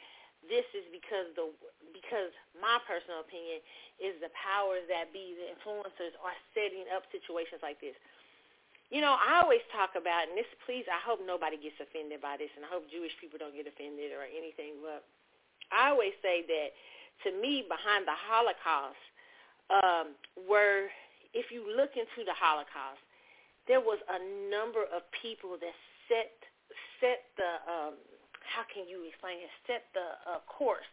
this 0.46 0.64
is 0.72 0.86
because 0.88 1.28
the 1.36 1.52
because 1.92 2.32
my 2.56 2.80
personal 2.88 3.20
opinion 3.20 3.60
is 4.00 4.16
the 4.24 4.32
powers 4.32 4.84
that 4.88 5.12
be, 5.12 5.36
the 5.36 5.52
influencers 5.52 6.16
are 6.24 6.36
setting 6.56 6.88
up 6.96 7.04
situations 7.12 7.60
like 7.60 7.76
this. 7.82 7.92
You 8.88 9.04
know, 9.04 9.14
I 9.14 9.44
always 9.44 9.62
talk 9.70 9.94
about, 9.94 10.26
and 10.26 10.34
this, 10.34 10.48
please, 10.66 10.82
I 10.90 10.98
hope 10.98 11.22
nobody 11.22 11.54
gets 11.60 11.78
offended 11.78 12.18
by 12.18 12.40
this, 12.40 12.50
and 12.58 12.66
I 12.66 12.72
hope 12.72 12.90
Jewish 12.90 13.14
people 13.20 13.38
don't 13.38 13.54
get 13.54 13.70
offended 13.70 14.10
or 14.10 14.26
anything, 14.26 14.82
but 14.82 15.06
I 15.70 15.94
always 15.94 16.16
say 16.24 16.42
that 16.42 16.74
to 17.24 17.30
me 17.40 17.64
behind 17.66 18.06
the 18.06 18.16
Holocaust 18.16 19.00
um, 19.70 20.16
were, 20.48 20.88
if 21.34 21.52
you 21.52 21.64
look 21.64 21.94
into 21.94 22.24
the 22.26 22.34
Holocaust, 22.34 23.02
there 23.68 23.80
was 23.80 23.98
a 24.10 24.18
number 24.50 24.82
of 24.90 25.06
people 25.22 25.54
that 25.60 25.76
set 26.08 26.32
set 26.98 27.24
the 27.38 27.52
um, 27.70 27.94
how 28.50 28.66
can 28.66 28.88
you 28.90 29.06
explain 29.06 29.38
it? 29.38 29.52
Set 29.64 29.86
the 29.94 30.18
uh, 30.26 30.42
course 30.50 30.90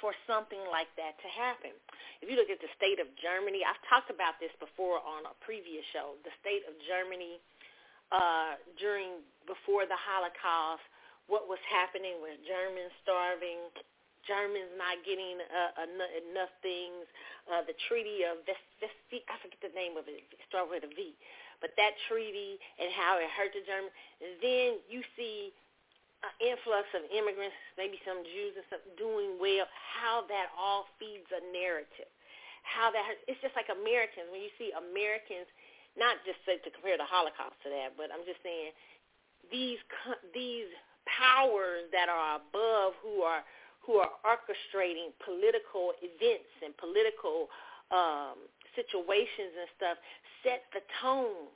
for 0.00 0.12
something 0.28 0.60
like 0.68 0.88
that 1.00 1.16
to 1.24 1.28
happen. 1.32 1.72
if 2.20 2.28
you 2.28 2.36
look 2.36 2.52
at 2.52 2.60
the 2.60 2.68
state 2.76 3.00
of 3.00 3.08
Germany, 3.16 3.64
I've 3.64 3.80
talked 3.88 4.12
about 4.12 4.36
this 4.36 4.52
before 4.60 5.00
on 5.00 5.24
a 5.24 5.32
previous 5.40 5.84
show. 5.88 6.20
The 6.20 6.32
state 6.40 6.68
of 6.68 6.76
Germany 6.84 7.40
uh, 8.12 8.60
during 8.76 9.24
before 9.48 9.88
the 9.88 9.96
Holocaust, 9.96 10.84
what 11.32 11.48
was 11.48 11.60
happening 11.64 12.20
with 12.20 12.36
Germans 12.44 12.92
starving, 13.02 13.72
Germans 14.26 14.70
not 14.74 15.00
getting 15.06 15.38
uh, 15.38 15.86
enough 16.30 16.52
things, 16.60 17.06
uh, 17.48 17.62
the 17.64 17.74
Treaty 17.86 18.26
of 18.26 18.42
Vest, 18.44 18.62
I 18.82 19.34
forget 19.40 19.62
the 19.62 19.74
name 19.74 19.96
of 19.96 20.10
it, 20.10 20.26
it 20.26 20.38
with 20.68 20.84
a 20.84 20.92
V, 20.92 21.14
but 21.62 21.72
that 21.78 21.96
treaty 22.10 22.60
and 22.76 22.92
how 22.92 23.16
it 23.16 23.30
hurt 23.32 23.54
the 23.54 23.62
Germans. 23.64 23.94
Then 24.42 24.82
you 24.90 25.00
see 25.16 25.54
an 26.24 26.32
influx 26.40 26.88
of 26.96 27.06
immigrants, 27.12 27.56
maybe 27.78 28.00
some 28.02 28.24
Jews 28.24 28.56
and 28.56 28.66
stuff 28.68 28.82
doing 28.98 29.38
well, 29.38 29.68
how 29.70 30.26
that 30.28 30.50
all 30.56 30.90
feeds 30.98 31.28
a 31.32 31.40
narrative. 31.52 32.10
How 32.66 32.90
that 32.90 33.22
it's 33.30 33.38
just 33.38 33.54
like 33.54 33.70
Americans. 33.70 34.26
When 34.34 34.42
you 34.42 34.50
see 34.58 34.74
Americans, 34.74 35.46
not 35.94 36.18
just 36.26 36.42
to 36.50 36.58
compare 36.74 36.98
the 36.98 37.06
Holocaust 37.06 37.54
to 37.62 37.70
that, 37.70 37.94
but 37.94 38.10
I'm 38.10 38.26
just 38.26 38.42
saying 38.42 38.74
these 39.54 39.78
these 40.34 40.66
powers 41.06 41.86
that 41.94 42.10
are 42.10 42.42
above 42.42 42.98
who 42.98 43.22
are 43.22 43.46
who 43.86 44.02
are 44.02 44.10
orchestrating 44.26 45.14
political 45.24 45.94
events 46.02 46.50
and 46.64 46.76
political 46.76 47.46
um, 47.94 48.34
situations 48.74 49.54
and 49.54 49.68
stuff 49.78 49.96
set 50.42 50.66
the 50.74 50.82
tone 51.00 51.46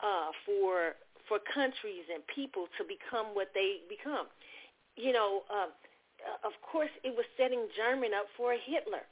uh, 0.00 0.32
for 0.48 0.96
for 1.28 1.38
countries 1.54 2.08
and 2.12 2.26
people 2.26 2.66
to 2.74 2.82
become 2.82 3.36
what 3.38 3.52
they 3.54 3.86
become. 3.86 4.26
You 4.96 5.12
know, 5.12 5.46
uh, 5.46 5.70
of 6.42 6.52
course, 6.60 6.90
it 7.04 7.14
was 7.14 7.24
setting 7.36 7.68
German 7.76 8.10
up 8.16 8.26
for 8.36 8.52
a 8.52 8.58
Hitler. 8.58 9.06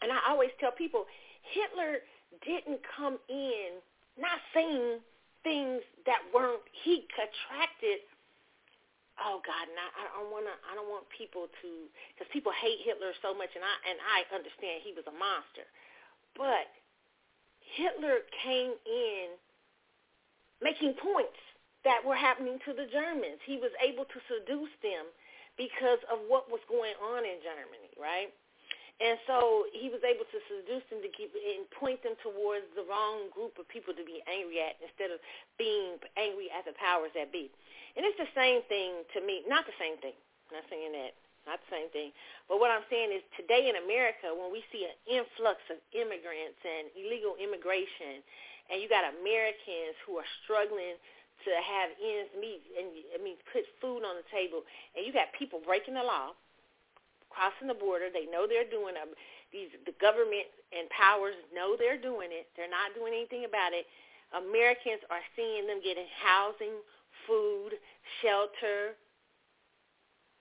And 0.00 0.10
I 0.10 0.18
always 0.30 0.50
tell 0.58 0.72
people, 0.72 1.04
Hitler 1.52 2.00
didn't 2.46 2.80
come 2.96 3.18
in 3.28 3.78
not 4.18 4.40
saying 4.54 4.98
things 5.44 5.82
that 6.06 6.22
weren't. 6.34 6.62
He 6.82 7.04
attracted 7.14 8.02
oh 9.26 9.40
God, 9.42 9.64
and 9.70 9.78
I, 9.78 9.88
I 9.94 10.04
don't 10.18 10.30
want 10.30 10.46
to. 10.46 10.54
I 10.66 10.72
don't 10.74 10.90
want 10.90 11.06
people 11.12 11.46
to, 11.50 11.70
because 12.14 12.28
people 12.32 12.52
hate 12.52 12.82
Hitler 12.82 13.14
so 13.22 13.32
much, 13.34 13.50
and 13.54 13.62
I 13.62 13.74
and 13.86 13.98
I 14.02 14.18
understand 14.34 14.82
he 14.82 14.94
was 14.94 15.06
a 15.06 15.16
monster, 15.16 15.66
but 16.34 16.70
Hitler 17.76 18.26
came 18.44 18.74
in 18.84 19.36
making 20.60 20.94
points 21.00 21.38
that 21.82 22.02
were 22.04 22.18
happening 22.18 22.58
to 22.66 22.72
the 22.72 22.86
Germans. 22.90 23.42
He 23.42 23.58
was 23.58 23.74
able 23.82 24.06
to 24.06 24.18
seduce 24.30 24.72
them 24.86 25.10
because 25.58 25.98
of 26.06 26.22
what 26.30 26.46
was 26.48 26.62
going 26.70 26.94
on 27.02 27.26
in 27.26 27.42
Germany, 27.42 27.90
right? 27.98 28.30
And 29.02 29.18
so 29.26 29.66
he 29.74 29.90
was 29.90 29.98
able 30.06 30.22
to 30.30 30.38
seduce 30.46 30.86
them 30.86 31.02
to 31.02 31.10
keep 31.10 31.34
and 31.34 31.66
point 31.74 31.98
them 32.06 32.14
towards 32.22 32.68
the 32.78 32.86
wrong 32.86 33.34
group 33.34 33.58
of 33.58 33.66
people 33.66 33.90
to 33.98 34.04
be 34.06 34.22
angry 34.30 34.62
at 34.62 34.78
instead 34.78 35.10
of 35.10 35.18
being 35.58 35.98
angry 36.14 36.52
at 36.54 36.62
the 36.62 36.76
powers 36.78 37.10
that 37.18 37.34
be. 37.34 37.50
And 37.96 38.06
it's 38.08 38.16
the 38.16 38.30
same 38.32 38.64
thing 38.72 39.04
to 39.12 39.20
me. 39.20 39.44
Not 39.44 39.68
the 39.68 39.76
same 39.76 40.00
thing. 40.00 40.16
Not 40.48 40.64
saying 40.68 40.92
that. 40.96 41.12
Not 41.44 41.58
the 41.66 41.70
same 41.74 41.90
thing. 41.90 42.14
But 42.46 42.62
what 42.62 42.70
I'm 42.70 42.86
saying 42.86 43.10
is 43.10 43.22
today 43.34 43.66
in 43.66 43.74
America, 43.82 44.30
when 44.30 44.54
we 44.54 44.62
see 44.70 44.86
an 44.86 44.94
influx 45.10 45.58
of 45.68 45.82
immigrants 45.90 46.60
and 46.62 46.86
illegal 46.94 47.34
immigration, 47.34 48.22
and 48.70 48.78
you 48.78 48.86
got 48.86 49.02
Americans 49.02 49.98
who 50.06 50.22
are 50.22 50.28
struggling 50.46 50.96
to 51.42 51.50
have 51.58 51.90
ends 51.98 52.30
meet 52.38 52.62
and 52.78 52.86
I 53.10 53.18
mean 53.18 53.34
put 53.50 53.66
food 53.82 54.06
on 54.06 54.14
the 54.14 54.26
table, 54.30 54.62
and 54.94 55.02
you 55.02 55.10
got 55.10 55.34
people 55.34 55.58
breaking 55.58 55.98
the 55.98 56.06
law, 56.06 56.38
crossing 57.26 57.66
the 57.66 57.74
border. 57.74 58.06
They 58.14 58.30
know 58.30 58.46
they're 58.46 58.68
doing 58.68 58.94
it. 58.94 59.02
These 59.50 59.74
the 59.82 59.96
government 59.98 60.46
and 60.70 60.86
powers 60.94 61.34
know 61.50 61.74
they're 61.74 61.98
doing 61.98 62.30
it. 62.30 62.46
They're 62.54 62.70
not 62.70 62.94
doing 62.94 63.10
anything 63.10 63.42
about 63.44 63.74
it. 63.74 63.90
Americans 64.32 65.02
are 65.10 65.20
seeing 65.36 65.66
them 65.66 65.82
getting 65.84 66.08
housing, 66.22 66.78
food, 67.26 67.78
shelter, 68.20 68.96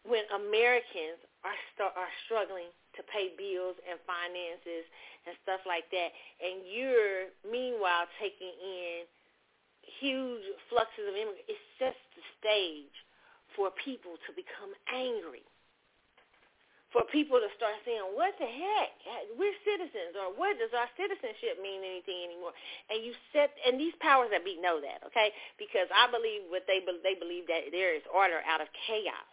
when 0.05 0.25
Americans 0.33 1.21
are 1.45 1.57
st- 1.73 1.93
are 1.93 2.13
struggling 2.25 2.69
to 2.97 3.01
pay 3.07 3.33
bills 3.37 3.77
and 3.85 3.97
finances 4.05 4.85
and 5.25 5.33
stuff 5.45 5.61
like 5.65 5.85
that, 5.93 6.09
and 6.41 6.65
you're 6.65 7.29
meanwhile 7.45 8.09
taking 8.17 8.51
in 8.51 9.05
huge 10.01 10.45
fluxes 10.69 11.05
of 11.05 11.13
immigrants, 11.13 11.45
it 11.49 11.61
sets 11.77 12.01
the 12.17 12.23
stage 12.41 12.95
for 13.55 13.69
people 13.83 14.17
to 14.25 14.31
become 14.33 14.71
angry. 14.89 15.45
For 16.91 17.07
people 17.07 17.39
to 17.39 17.47
start 17.55 17.79
saying, 17.87 18.03
what 18.19 18.35
the 18.35 18.51
heck? 18.51 18.91
We're 19.39 19.55
citizens, 19.63 20.11
or 20.19 20.35
what 20.35 20.59
does 20.59 20.75
our 20.75 20.91
citizenship 20.99 21.63
mean 21.63 21.87
anything 21.87 22.19
anymore? 22.27 22.51
And 22.91 22.99
you 22.99 23.15
set, 23.31 23.55
and 23.63 23.79
these 23.79 23.95
powers 24.03 24.27
that 24.35 24.43
be 24.43 24.59
know 24.59 24.83
that, 24.83 24.99
okay? 25.07 25.31
Because 25.55 25.87
I 25.95 26.11
believe 26.11 26.51
what 26.51 26.67
they 26.67 26.83
they 26.83 27.15
believe 27.15 27.47
that 27.47 27.71
there 27.71 27.95
is 27.95 28.03
order 28.11 28.43
out 28.43 28.59
of 28.59 28.67
chaos 28.87 29.31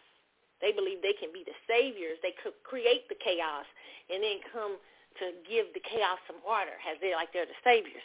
they 0.61 0.75
believe 0.75 1.03
they 1.03 1.15
can 1.15 1.31
be 1.31 1.47
the 1.47 1.55
saviors. 1.71 2.19
They 2.23 2.35
could 2.43 2.55
create 2.67 3.07
the 3.09 3.19
chaos 3.19 3.67
and 4.11 4.23
then 4.23 4.43
come 4.51 4.79
to 5.23 5.35
give 5.47 5.71
the 5.75 5.83
chaos 5.83 6.19
some 6.27 6.39
order 6.47 6.75
as 6.87 6.99
they 7.03 7.15
like 7.15 7.35
they're 7.35 7.49
the 7.49 7.63
saviors. 7.67 8.03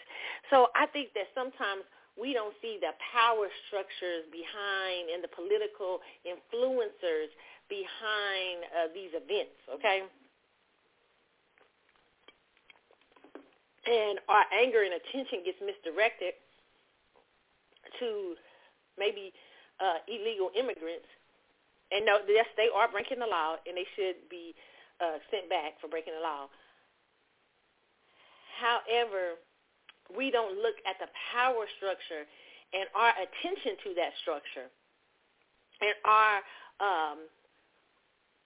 So 0.49 0.69
I 0.73 0.89
think 0.89 1.13
that 1.13 1.29
sometimes 1.37 1.85
we 2.13 2.33
don't 2.33 2.53
see 2.61 2.77
the 2.77 2.93
power 3.13 3.49
structures 3.69 4.25
behind 4.29 5.09
and 5.09 5.25
the 5.25 5.33
political 5.33 6.01
influencers 6.21 7.33
behind 7.73 8.69
uh, 8.69 8.93
these 8.93 9.09
events, 9.17 9.57
okay? 9.73 10.05
And 13.89 14.21
our 14.29 14.45
anger 14.53 14.85
and 14.85 14.93
attention 14.93 15.41
gets 15.41 15.57
misdirected 15.57 16.37
to 17.99 18.37
maybe 19.01 19.33
uh, 19.81 20.05
illegal 20.05 20.53
immigrants 20.53 21.09
and 21.93 22.09
no, 22.09 22.17
yes, 22.25 22.49
they 22.57 22.73
are 22.73 22.89
breaking 22.89 23.21
the 23.21 23.29
law, 23.29 23.61
and 23.69 23.77
they 23.77 23.85
should 23.93 24.25
be 24.25 24.57
uh, 24.97 25.21
sent 25.29 25.45
back 25.45 25.77
for 25.77 25.87
breaking 25.87 26.17
the 26.17 26.25
law. 26.25 26.49
However, 28.57 29.37
we 30.09 30.33
don't 30.33 30.57
look 30.57 30.81
at 30.89 30.97
the 30.97 31.05
power 31.29 31.69
structure 31.77 32.25
and 32.73 32.89
our 32.97 33.13
attention 33.13 33.77
to 33.85 33.89
that 33.93 34.17
structure 34.25 34.73
and 35.85 35.93
our 36.01 36.35
um, 36.81 37.17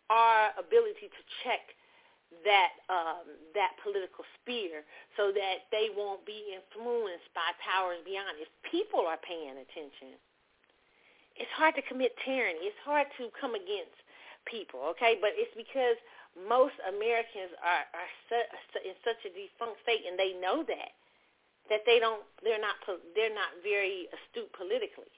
our 0.10 0.56
ability 0.60 1.12
to 1.12 1.22
check 1.44 1.76
that 2.44 2.76
um, 2.92 3.24
that 3.56 3.80
political 3.80 4.28
sphere 4.40 4.84
so 5.16 5.32
that 5.32 5.68
they 5.72 5.88
won't 5.96 6.28
be 6.28 6.52
influenced 6.52 7.32
by 7.32 7.56
powers 7.64 8.04
beyond. 8.04 8.36
If 8.40 8.52
people 8.68 9.08
are 9.08 9.20
paying 9.24 9.56
attention, 9.56 10.20
it's 11.40 11.52
hard 11.56 11.76
to 11.80 11.84
commit 11.88 12.16
tyranny. 12.26 12.68
It's 12.68 12.84
hard 12.84 13.08
to 13.18 13.32
come 13.40 13.56
against 13.56 13.96
people, 14.44 14.84
okay? 14.96 15.16
But 15.20 15.36
it's 15.40 15.54
because 15.56 15.96
most 16.36 16.76
Americans 16.84 17.56
are 17.64 17.88
are 17.96 18.12
su- 18.28 18.84
in 18.84 18.96
such 19.08 19.24
a 19.24 19.32
defunct 19.32 19.80
state, 19.88 20.04
and 20.04 20.20
they 20.20 20.36
know 20.38 20.68
that 20.68 20.92
that 21.72 21.88
they 21.88 22.00
don't 22.00 22.24
they're 22.44 22.62
not 22.62 22.76
they're 23.16 23.34
not 23.34 23.56
very 23.64 24.12
astute 24.12 24.52
politically, 24.52 25.12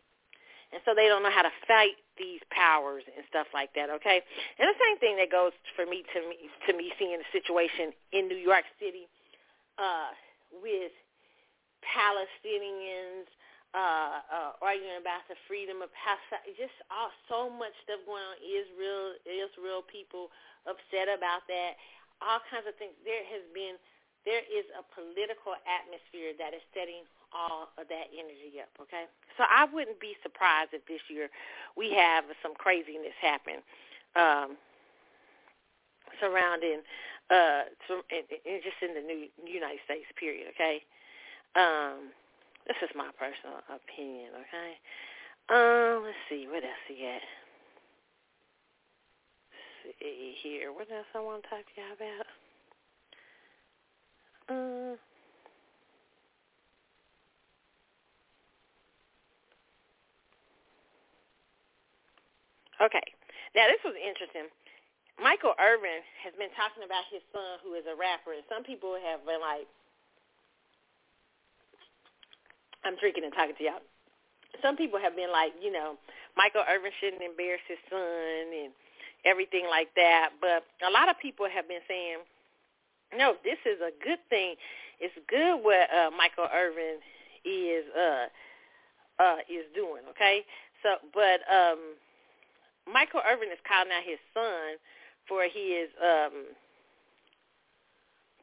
and 0.72 0.82
so 0.86 0.94
they 0.94 1.08
don't 1.08 1.24
know 1.24 1.34
how 1.34 1.44
to 1.44 1.54
fight 1.68 1.98
these 2.18 2.42
powers 2.52 3.04
and 3.16 3.26
stuff 3.30 3.48
like 3.54 3.74
that. 3.74 3.90
Okay, 3.90 4.22
and 4.60 4.66
the 4.68 4.80
same 4.80 4.98
thing 5.00 5.18
that 5.18 5.32
goes 5.32 5.54
for 5.76 5.86
me 5.86 6.04
to 6.14 6.20
me 6.30 6.38
to 6.68 6.72
me 6.74 6.92
seeing 7.00 7.18
the 7.18 7.30
situation 7.32 7.94
in 8.12 8.28
New 8.28 8.38
York 8.40 8.66
City 8.78 9.10
uh, 9.78 10.12
with 10.62 10.94
Palestinians 11.82 13.30
uh, 13.74 14.26
uh, 14.26 14.52
arguing 14.66 14.98
about 14.98 15.22
the 15.30 15.38
freedom 15.46 15.86
of 15.86 15.94
Palestine. 15.94 16.42
Just 16.58 16.74
all, 16.90 17.14
so 17.30 17.54
much 17.54 17.74
stuff 17.86 18.02
going 18.10 18.24
on. 18.24 18.38
Israel, 18.42 19.14
Israel 19.30 19.82
people 19.86 20.34
upset 20.66 21.06
about 21.06 21.46
that. 21.46 21.78
All 22.20 22.42
kinds 22.50 22.66
of 22.66 22.76
things. 22.82 22.98
There 23.06 23.22
has 23.30 23.46
been, 23.54 23.78
there 24.26 24.42
is 24.42 24.66
a 24.74 24.84
political 24.92 25.54
atmosphere 25.70 26.34
that 26.42 26.58
is 26.58 26.66
setting 26.74 27.06
all 27.34 27.70
of 27.78 27.88
that 27.88 28.08
energy 28.14 28.58
up. 28.62 28.70
Okay, 28.82 29.06
so 29.38 29.44
I 29.46 29.66
wouldn't 29.72 30.00
be 30.00 30.16
surprised 30.24 30.74
if 30.74 30.86
this 30.88 31.02
year 31.10 31.30
we 31.78 31.94
have 31.94 32.26
some 32.42 32.54
craziness 32.56 33.16
happen. 33.22 33.62
Um, 34.16 34.58
surrounding 36.20 36.82
uh, 37.30 37.70
just 38.10 38.80
in 38.82 38.96
the 38.96 39.06
new 39.06 39.30
United 39.46 39.80
States 39.86 40.10
period, 40.20 40.48
okay? 40.56 40.82
Um, 41.56 42.10
this 42.68 42.78
is 42.82 42.90
my 42.96 43.10
personal 43.18 43.62
opinion, 43.70 44.34
okay? 44.34 44.78
Um, 45.50 46.04
let's 46.06 46.18
see, 46.30 46.48
what 46.50 46.64
else 46.64 46.86
he 46.88 47.06
got? 47.06 47.22
See 50.00 50.36
here. 50.42 50.74
What 50.74 50.92
else 50.92 51.08
I 51.16 51.20
want 51.20 51.44
to 51.44 51.50
talk 51.50 51.66
to 51.66 51.82
you 51.82 51.88
about? 51.94 52.28
Um, 54.50 54.98
okay. 62.82 63.08
Now 63.56 63.68
this 63.68 63.82
was 63.84 63.96
interesting. 63.98 64.48
Michael 65.20 65.54
Irvin 65.60 66.00
has 66.24 66.32
been 66.40 66.52
talking 66.56 66.84
about 66.88 67.04
his 67.12 67.20
son 67.36 67.60
who 67.60 67.76
is 67.76 67.84
a 67.84 67.96
rapper, 67.96 68.32
and 68.32 68.46
some 68.48 68.64
people 68.64 68.96
have 68.96 69.20
been 69.28 69.44
like, 69.44 69.68
I'm 72.88 72.96
drinking 72.96 73.28
and 73.28 73.36
talking 73.36 73.56
to 73.60 73.64
y'all. 73.64 73.84
Some 74.64 74.80
people 74.80 75.00
have 75.00 75.16
been 75.20 75.32
like, 75.32 75.52
you 75.60 75.72
know, 75.72 76.00
Michael 76.40 76.64
Irvin 76.64 76.92
shouldn't 77.00 77.22
embarrass 77.22 77.64
his 77.68 77.80
son 77.92 78.48
and 78.56 78.72
everything 79.26 79.68
like 79.68 79.92
that. 79.96 80.32
But 80.40 80.64
a 80.80 80.92
lot 80.92 81.12
of 81.12 81.20
people 81.20 81.48
have 81.52 81.68
been 81.68 81.84
saying, 81.88 82.24
no, 83.16 83.36
this 83.44 83.60
is 83.66 83.84
a 83.84 83.92
good 84.04 84.20
thing. 84.30 84.56
It's 85.00 85.16
good 85.28 85.60
what 85.60 85.92
uh, 85.92 86.12
Michael 86.16 86.48
Irvin 86.48 87.04
is 87.44 87.84
uh, 87.96 88.28
uh, 89.20 89.40
is 89.50 89.66
doing. 89.76 90.04
Okay, 90.12 90.46
so 90.84 90.96
but 91.14 91.44
um, 91.52 92.00
Michael 92.92 93.22
Irvin 93.26 93.50
is 93.54 93.62
calling 93.68 93.94
out 93.94 94.04
his 94.04 94.20
son 94.34 94.78
for 95.28 95.44
his 95.46 95.90
um 96.02 96.56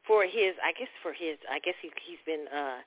for 0.07 0.23
his 0.23 0.55
I 0.63 0.71
guess 0.73 0.91
for 1.03 1.11
his 1.11 1.37
I 1.51 1.59
guess 1.59 1.75
he 1.81 1.91
he's 2.07 2.21
been 2.25 2.47
uh 2.47 2.79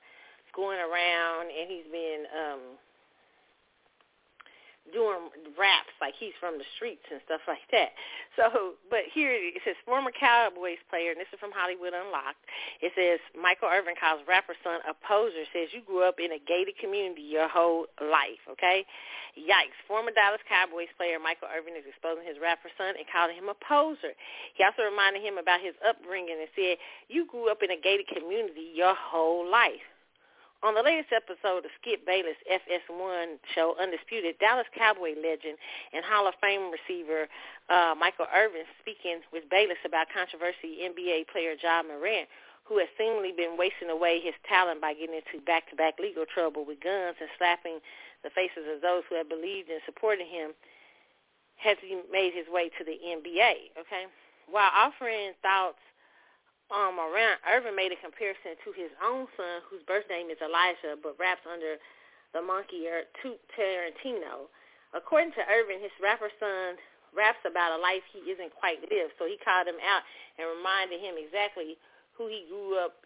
going 0.55 0.79
around 0.79 1.53
and 1.53 1.69
he's 1.69 1.87
been 1.91 2.25
um 2.33 2.61
doing 4.89 5.29
raps 5.53 5.93
like 6.01 6.17
he's 6.17 6.33
from 6.41 6.57
the 6.57 6.65
streets 6.75 7.05
and 7.13 7.21
stuff 7.29 7.45
like 7.51 7.63
that. 7.69 7.93
So, 8.33 8.77
but 8.89 9.05
here 9.13 9.29
it 9.31 9.61
says 9.61 9.77
former 9.85 10.09
Cowboys 10.09 10.81
player, 10.89 11.13
and 11.13 11.19
this 11.21 11.29
is 11.29 11.39
from 11.39 11.53
Hollywood 11.53 11.93
Unlocked. 11.93 12.41
It 12.81 12.91
says 12.97 13.21
Michael 13.37 13.69
Irvin 13.69 13.93
calls 13.93 14.25
rapper 14.25 14.57
son 14.65 14.81
a 14.89 14.97
poser. 15.05 15.45
Says 15.53 15.69
you 15.71 15.85
grew 15.85 16.01
up 16.07 16.17
in 16.17 16.33
a 16.33 16.41
gated 16.41 16.77
community 16.81 17.23
your 17.23 17.47
whole 17.47 17.85
life. 18.01 18.41
Okay, 18.57 18.83
yikes. 19.37 19.77
Former 19.85 20.11
Dallas 20.11 20.41
Cowboys 20.49 20.91
player 20.97 21.21
Michael 21.21 21.51
Irvin 21.51 21.77
is 21.77 21.85
exposing 21.85 22.25
his 22.25 22.41
rapper 22.41 22.73
son 22.79 22.97
and 22.97 23.05
calling 23.07 23.37
him 23.37 23.51
a 23.51 23.57
poser. 23.61 24.17
He 24.57 24.65
also 24.65 24.87
reminded 24.87 25.21
him 25.21 25.37
about 25.37 25.61
his 25.61 25.77
upbringing 25.85 26.39
and 26.39 26.49
said 26.57 26.81
you 27.07 27.29
grew 27.29 27.51
up 27.51 27.61
in 27.61 27.69
a 27.69 27.79
gated 27.79 28.09
community 28.09 28.73
your 28.73 28.95
whole 28.97 29.45
life. 29.45 29.90
On 30.61 30.77
the 30.77 30.85
latest 30.85 31.09
episode 31.09 31.65
of 31.65 31.73
Skip 31.81 32.05
Bayless' 32.05 32.37
FS1 32.45 33.41
show, 33.57 33.73
Undisputed, 33.81 34.37
Dallas 34.37 34.69
Cowboy 34.77 35.17
legend 35.17 35.57
and 35.89 36.05
Hall 36.05 36.29
of 36.29 36.37
Fame 36.37 36.69
receiver 36.69 37.25
uh, 37.73 37.97
Michael 37.97 38.29
Irvin 38.29 38.69
speaking 38.77 39.25
with 39.33 39.49
Bayless 39.49 39.81
about 39.81 40.13
controversy 40.13 40.85
NBA 40.85 41.33
player 41.33 41.57
Ja 41.57 41.81
Morant, 41.81 42.29
who 42.69 42.77
has 42.77 42.85
seemingly 42.93 43.33
been 43.33 43.57
wasting 43.57 43.89
away 43.89 44.21
his 44.21 44.37
talent 44.45 44.85
by 44.85 44.93
getting 44.93 45.17
into 45.17 45.41
back-to-back 45.49 45.97
legal 45.97 46.29
trouble 46.29 46.61
with 46.61 46.77
guns 46.77 47.17
and 47.17 47.29
slapping 47.41 47.81
the 48.21 48.29
faces 48.29 48.69
of 48.69 48.85
those 48.85 49.01
who 49.09 49.17
have 49.17 49.33
believed 49.33 49.73
and 49.73 49.81
supported 49.81 50.29
him, 50.29 50.53
has 51.57 51.81
he 51.81 51.97
made 52.13 52.37
his 52.37 52.45
way 52.53 52.69
to 52.77 52.85
the 52.85 53.01
NBA, 53.01 53.73
okay? 53.81 54.05
While 54.45 54.69
offering 54.77 55.33
thoughts 55.41 55.81
um, 56.71 56.95
around 56.95 57.43
Irvin 57.43 57.75
made 57.75 57.91
a 57.91 57.99
comparison 57.99 58.55
to 58.63 58.71
his 58.71 58.87
own 59.03 59.27
son, 59.35 59.59
whose 59.67 59.83
birth 59.83 60.07
name 60.07 60.31
is 60.31 60.39
Elijah, 60.39 60.95
but 60.95 61.19
raps 61.19 61.43
under 61.43 61.75
the 62.31 62.39
monkey 62.39 62.87
or 62.87 63.03
Tarantino. 63.19 64.47
According 64.95 65.35
to 65.35 65.43
Irvin, 65.51 65.83
his 65.83 65.91
rapper 65.99 66.31
son 66.39 66.79
raps 67.11 67.43
about 67.43 67.75
a 67.75 67.79
life 67.79 68.03
he 68.15 68.23
isn't 68.31 68.55
quite 68.55 68.79
lived, 68.87 69.19
so 69.19 69.27
he 69.27 69.35
called 69.43 69.67
him 69.67 69.79
out 69.83 70.03
and 70.39 70.47
reminded 70.47 71.03
him 71.03 71.19
exactly 71.19 71.75
who 72.15 72.31
he 72.31 72.47
grew 72.47 72.79
up 72.79 73.03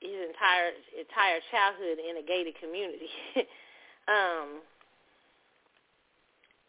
his 0.00 0.16
entire 0.32 0.72
entire 0.96 1.40
childhood 1.52 2.00
in 2.00 2.16
a 2.16 2.24
gated 2.24 2.56
community. 2.56 3.12
um, 4.08 4.64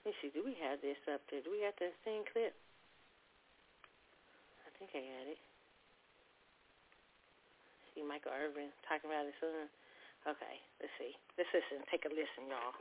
let 0.04 0.12
me 0.12 0.20
see, 0.20 0.32
do 0.36 0.44
we 0.44 0.56
have 0.60 0.84
this 0.84 1.00
up 1.08 1.24
there? 1.32 1.44
Do 1.44 1.52
we 1.52 1.64
have 1.64 1.76
the 1.80 1.96
same 2.04 2.28
clip? 2.28 2.56
I 4.68 4.70
think 4.76 4.92
I 4.92 5.04
had 5.04 5.32
it 5.32 5.40
see 7.96 8.04
Michael 8.04 8.36
Irvin 8.36 8.76
talking 8.84 9.08
about 9.08 9.24
his 9.24 9.34
son. 9.40 9.72
Okay, 10.28 10.60
let's 10.84 10.92
see. 11.00 11.16
Let's 11.40 11.48
listen. 11.56 11.80
Take 11.88 12.04
a 12.04 12.12
listen, 12.12 12.52
y'all. 12.52 12.76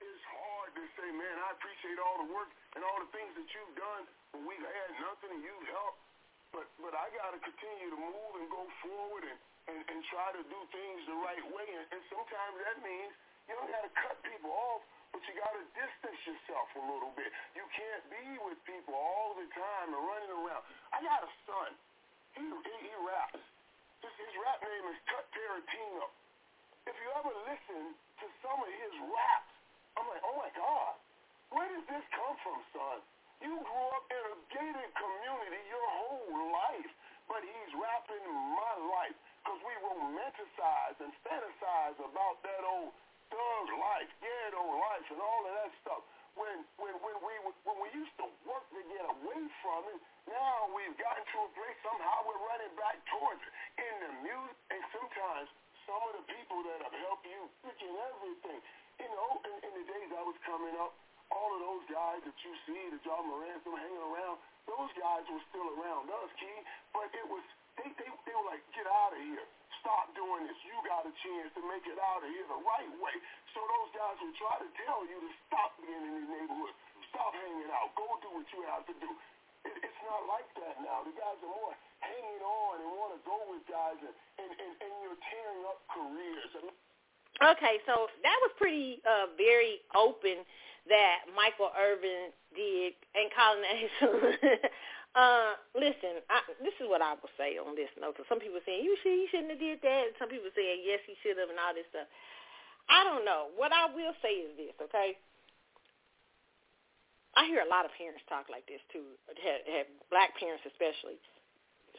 It's 0.00 0.26
hard 0.32 0.72
to 0.72 0.82
say, 0.96 1.08
man, 1.12 1.36
I 1.36 1.52
appreciate 1.52 2.00
all 2.00 2.24
the 2.24 2.32
work 2.32 2.48
and 2.74 2.80
all 2.80 2.98
the 3.04 3.12
things 3.12 3.30
that 3.36 3.44
you've 3.52 3.76
done, 3.76 4.02
but 4.32 4.40
we've 4.48 4.64
had 4.64 4.90
nothing 5.04 5.30
and 5.36 5.42
you've 5.44 5.68
helped. 5.68 6.00
But 6.56 6.66
but 6.80 6.96
I 6.96 7.12
got 7.12 7.36
to 7.36 7.40
continue 7.44 7.92
to 7.92 8.00
move 8.00 8.32
and 8.40 8.46
go 8.48 8.64
forward 8.80 9.24
and, 9.28 9.38
and, 9.68 9.78
and 9.84 9.98
try 10.08 10.32
to 10.32 10.42
do 10.48 10.60
things 10.72 10.98
the 11.06 11.18
right 11.20 11.44
way. 11.52 11.68
And, 11.68 11.84
and 11.92 12.02
sometimes 12.08 12.54
that 12.64 12.76
means 12.80 13.12
you 13.48 13.52
don't 13.56 13.68
got 13.68 13.84
to 13.84 13.92
cut 14.00 14.16
people 14.24 14.52
off, 14.52 14.82
but 15.12 15.20
you 15.28 15.32
got 15.36 15.52
to 15.52 15.64
distance 15.76 16.20
yourself 16.24 16.68
a 16.78 16.82
little 16.88 17.12
bit. 17.16 17.28
You 17.52 17.64
can't 17.72 18.04
be 18.08 18.26
with 18.48 18.58
people 18.64 18.96
all 18.96 19.36
the 19.36 19.48
time 19.52 19.92
and 19.92 20.02
running 20.02 20.32
around. 20.32 20.62
I 20.92 21.04
got 21.04 21.20
a 21.24 21.30
son. 21.48 21.70
He, 22.36 22.44
he, 22.44 22.74
he 22.86 22.92
raps. 23.00 23.51
His, 24.02 24.14
his 24.18 24.34
rap 24.42 24.58
name 24.58 24.86
is 24.90 24.98
Tut 25.06 25.22
Tarantino. 25.30 26.10
If 26.90 26.96
you 26.98 27.08
ever 27.22 27.30
listen 27.46 27.94
to 27.94 28.26
some 28.42 28.58
of 28.58 28.66
his 28.66 28.94
raps, 28.98 29.54
I'm 29.94 30.10
like, 30.10 30.22
oh 30.26 30.36
my 30.42 30.50
God, 30.58 30.98
where 31.54 31.70
did 31.70 31.86
this 31.86 32.02
come 32.10 32.34
from, 32.42 32.58
son? 32.74 32.98
You 33.46 33.54
grew 33.62 33.88
up 33.94 34.06
in 34.10 34.22
a 34.26 34.36
gated 34.50 34.90
community 34.98 35.62
your 35.70 35.88
whole 36.02 36.34
life, 36.50 36.90
but 37.30 37.46
he's 37.46 37.70
rapping 37.78 38.26
my 38.58 38.74
life 38.90 39.14
because 39.46 39.60
we 39.62 39.74
romanticize 39.86 40.98
and 40.98 41.14
fantasize 41.22 41.98
about 42.02 42.42
that 42.42 42.62
old 42.66 42.90
thug 43.30 43.66
life, 43.78 44.10
ghetto 44.18 44.62
life, 44.82 45.06
and 45.14 45.20
all 45.22 45.42
of 45.46 45.52
that 45.62 45.72
stuff 45.78 46.02
when 46.36 46.64
when 46.80 46.94
when 47.04 47.16
we 47.20 47.34
when 47.66 47.76
we 47.82 47.88
used 47.92 48.14
to 48.20 48.26
work 48.48 48.64
to 48.72 48.82
get 48.88 49.04
away 49.04 49.42
from 49.60 49.80
it, 49.92 49.98
now 50.28 50.70
we've 50.72 50.96
gotten 50.96 51.24
to 51.24 51.38
a 51.44 51.50
place 51.52 51.78
somehow 51.84 52.24
we're 52.24 52.44
running 52.48 52.72
back 52.78 52.96
towards 53.12 53.40
it. 53.44 53.52
In 53.80 53.94
the 54.00 54.12
music, 54.24 54.56
and 54.72 54.82
sometimes 54.92 55.48
some 55.84 56.02
of 56.08 56.12
the 56.20 56.24
people 56.28 56.60
that 56.72 56.78
have 56.88 56.96
helped 57.04 57.26
you 57.28 57.42
freaking 57.60 57.94
everything. 58.12 58.60
You 59.00 59.08
know, 59.12 59.30
in, 59.44 59.56
in 59.66 59.72
the 59.82 59.84
days 59.88 60.10
I 60.14 60.22
was 60.22 60.38
coming 60.46 60.76
up, 60.78 60.94
all 61.32 61.50
of 61.56 61.60
those 61.64 61.84
guys 61.90 62.20
that 62.22 62.38
you 62.44 62.52
see, 62.68 62.80
the 62.92 63.00
Ja 63.02 63.18
Morant, 63.24 63.64
them 63.64 63.74
hanging 63.74 64.04
around, 64.12 64.36
those 64.68 64.92
guys 64.94 65.24
were 65.26 65.42
still 65.50 65.68
around 65.80 66.06
us, 66.12 66.30
Key. 66.38 66.58
But 66.94 67.10
it 67.12 67.26
was 67.28 67.44
they 67.76 67.88
they 67.98 68.08
they 68.08 68.34
were 68.36 68.48
like, 68.48 68.62
get 68.72 68.86
out 68.88 69.12
of 69.16 69.20
here 69.20 69.48
stop 69.82 70.14
doing 70.14 70.46
this. 70.46 70.56
You 70.62 70.78
got 70.86 71.02
a 71.02 71.12
chance 71.26 71.50
to 71.58 71.62
make 71.66 71.82
it 71.90 71.98
out 71.98 72.22
of 72.22 72.30
here 72.30 72.46
the 72.46 72.62
right 72.62 72.92
way. 73.02 73.14
So 73.52 73.60
those 73.60 73.90
guys 73.92 74.16
will 74.22 74.36
try 74.38 74.56
to 74.62 74.68
tell 74.86 75.02
you 75.04 75.18
to 75.18 75.30
stop 75.50 75.74
being 75.82 75.98
in 75.98 76.14
the 76.22 76.26
neighborhood. 76.30 76.74
Stop 77.10 77.34
hanging 77.34 77.68
out. 77.74 77.92
Go 77.98 78.06
do 78.22 78.30
what 78.38 78.46
you 78.54 78.62
have 78.70 78.86
to 78.88 78.94
do. 78.96 79.10
It, 79.68 79.74
it's 79.82 80.00
not 80.06 80.24
like 80.30 80.48
that 80.62 80.80
now. 80.80 81.04
The 81.04 81.12
guys 81.12 81.36
are 81.42 81.52
more 81.52 81.74
hanging 82.00 82.42
on 82.42 82.72
and 82.80 82.88
want 82.96 83.12
to 83.18 83.20
go 83.26 83.36
with 83.52 83.62
guys, 83.68 83.98
and, 84.00 84.14
and, 84.40 84.50
and, 84.50 84.72
and 84.80 84.92
you're 85.04 85.20
tearing 85.28 85.62
up 85.68 85.82
careers. 85.92 86.50
Okay, 87.42 87.82
so 87.84 88.06
that 88.22 88.38
was 88.44 88.52
pretty 88.56 89.02
uh 89.02 89.34
very 89.36 89.82
open 89.96 90.46
that 90.88 91.26
Michael 91.34 91.70
Irvin 91.74 92.30
did 92.54 92.94
and 93.14 93.30
calling 93.34 93.62
that 93.62 93.76
his 93.78 93.92
son 94.00 94.60
Uh, 95.12 95.60
listen, 95.76 96.24
I, 96.32 96.40
this 96.64 96.72
is 96.80 96.88
what 96.88 97.04
I 97.04 97.12
will 97.12 97.32
say 97.36 97.60
on 97.60 97.76
this 97.76 97.92
note. 98.00 98.16
Cause 98.16 98.24
some 98.32 98.40
people 98.40 98.64
saying 98.64 98.80
you 98.80 98.96
should, 99.04 99.12
you 99.12 99.28
shouldn't 99.28 99.52
have 99.52 99.60
did 99.60 99.84
that. 99.84 100.16
Some 100.16 100.32
people 100.32 100.48
saying 100.56 100.80
yes, 100.88 101.04
he 101.04 101.12
should 101.20 101.36
have, 101.36 101.52
and 101.52 101.60
all 101.60 101.76
this 101.76 101.84
stuff. 101.92 102.08
I 102.88 103.04
don't 103.04 103.24
know. 103.24 103.52
What 103.54 103.76
I 103.76 103.92
will 103.92 104.16
say 104.24 104.40
is 104.40 104.56
this, 104.56 104.72
okay? 104.80 105.20
I 107.36 107.44
hear 107.46 107.60
a 107.60 107.68
lot 107.68 107.84
of 107.84 107.92
parents 107.96 108.24
talk 108.28 108.48
like 108.48 108.64
this 108.66 108.80
too. 108.92 109.04
Have, 109.28 109.60
have 109.68 109.88
black 110.08 110.32
parents 110.40 110.64
especially, 110.64 111.20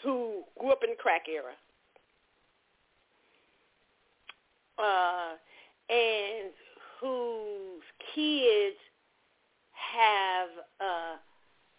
who 0.01 0.41
grew 0.57 0.73
up 0.73 0.81
in 0.83 0.91
the 0.91 0.97
crack 0.97 1.29
era, 1.29 1.53
uh, 4.81 5.37
and 5.89 6.49
whose 6.97 7.85
kids 8.13 8.77
have 9.69 10.49
uh, 10.81 11.15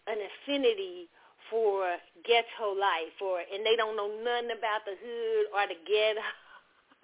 an 0.07 0.17
affinity 0.23 1.11
for 1.49 1.97
ghetto 2.25 2.73
life 2.73 3.15
or 3.21 3.39
and 3.41 3.65
they 3.65 3.75
don't 3.75 3.95
know 3.95 4.09
nothing 4.23 4.53
about 4.55 4.83
the 4.85 4.97
hood 4.97 5.45
or 5.53 5.63
the 5.69 5.79
ghetto. 5.85 6.23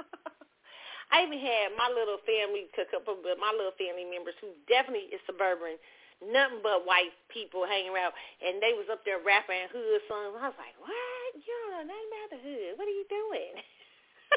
I 1.12 1.28
even 1.28 1.44
had 1.44 1.76
my 1.76 1.92
little 1.92 2.24
family, 2.24 2.72
a 2.72 2.88
couple 2.88 3.20
of 3.20 3.38
my 3.38 3.52
little 3.52 3.76
family 3.76 4.08
members 4.08 4.36
who 4.39 4.56
definitely 4.72 5.12
is 5.12 5.20
suburban, 5.28 5.76
nothing 6.24 6.64
but 6.64 6.88
white 6.88 7.12
people 7.28 7.68
hanging 7.68 7.92
around, 7.92 8.16
and 8.39 8.64
they 8.64 8.72
was 8.72 8.88
up 8.88 9.04
there 9.04 9.20
rapping 9.20 9.68
hood 9.76 10.00
songs. 10.08 10.32
I 10.39 10.48
was 10.48 10.56
like, 10.56 10.78
what? 10.80 11.32
Know 11.36 11.84
nothing 11.84 12.10
about 12.16 12.30
the 12.32 12.39
hood. 12.39 12.72
What 12.80 12.88
are 12.88 12.96
you 12.96 13.08
doing? 13.12 13.54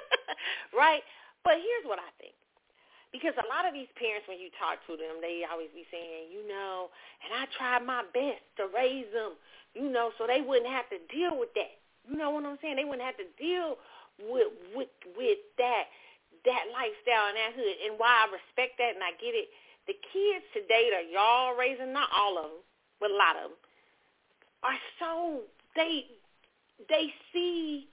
right? 0.75 1.03
But 1.47 1.63
here's 1.63 1.87
what 1.87 2.03
I 2.03 2.11
think. 2.19 2.35
Because 3.15 3.39
a 3.39 3.47
lot 3.47 3.63
of 3.63 3.71
these 3.71 3.91
parents, 3.95 4.27
when 4.27 4.43
you 4.43 4.51
talk 4.59 4.83
to 4.91 4.99
them, 4.99 5.23
they 5.23 5.47
always 5.47 5.71
be 5.71 5.87
saying, 5.95 6.35
you 6.35 6.43
know, 6.51 6.91
and 7.23 7.31
I 7.31 7.47
tried 7.55 7.87
my 7.87 8.03
best 8.11 8.43
to 8.59 8.67
raise 8.75 9.07
them 9.15 9.39
you 9.75 9.91
know, 9.91 10.11
so 10.19 10.27
they 10.27 10.41
wouldn't 10.41 10.71
have 10.71 10.89
to 10.91 10.99
deal 11.11 11.39
with 11.39 11.53
that. 11.55 11.75
You 12.09 12.17
know 12.17 12.31
what 12.31 12.45
I'm 12.45 12.59
saying? 12.63 12.77
They 12.77 12.85
wouldn't 12.85 13.05
have 13.05 13.19
to 13.19 13.29
deal 13.39 13.77
with 14.19 14.49
with 14.75 14.93
with 15.17 15.39
that 15.59 15.85
that 16.45 16.65
lifestyle 16.71 17.29
and 17.33 17.37
that 17.37 17.53
hood. 17.57 17.77
And 17.87 17.99
why 17.99 18.27
I 18.27 18.31
respect 18.31 18.79
that 18.79 18.95
and 18.95 19.03
I 19.03 19.17
get 19.19 19.35
it, 19.35 19.49
the 19.87 19.97
kids 20.13 20.45
today 20.53 20.93
that 20.93 21.11
y'all 21.11 21.57
raising, 21.57 21.93
not 21.93 22.09
all 22.15 22.39
of 22.39 22.45
them, 22.45 22.63
but 23.01 23.11
a 23.11 23.17
lot 23.17 23.37
of 23.37 23.51
them, 23.51 23.59
are 24.63 24.81
so 25.01 25.43
they 25.75 26.07
they 26.89 27.13
see 27.33 27.89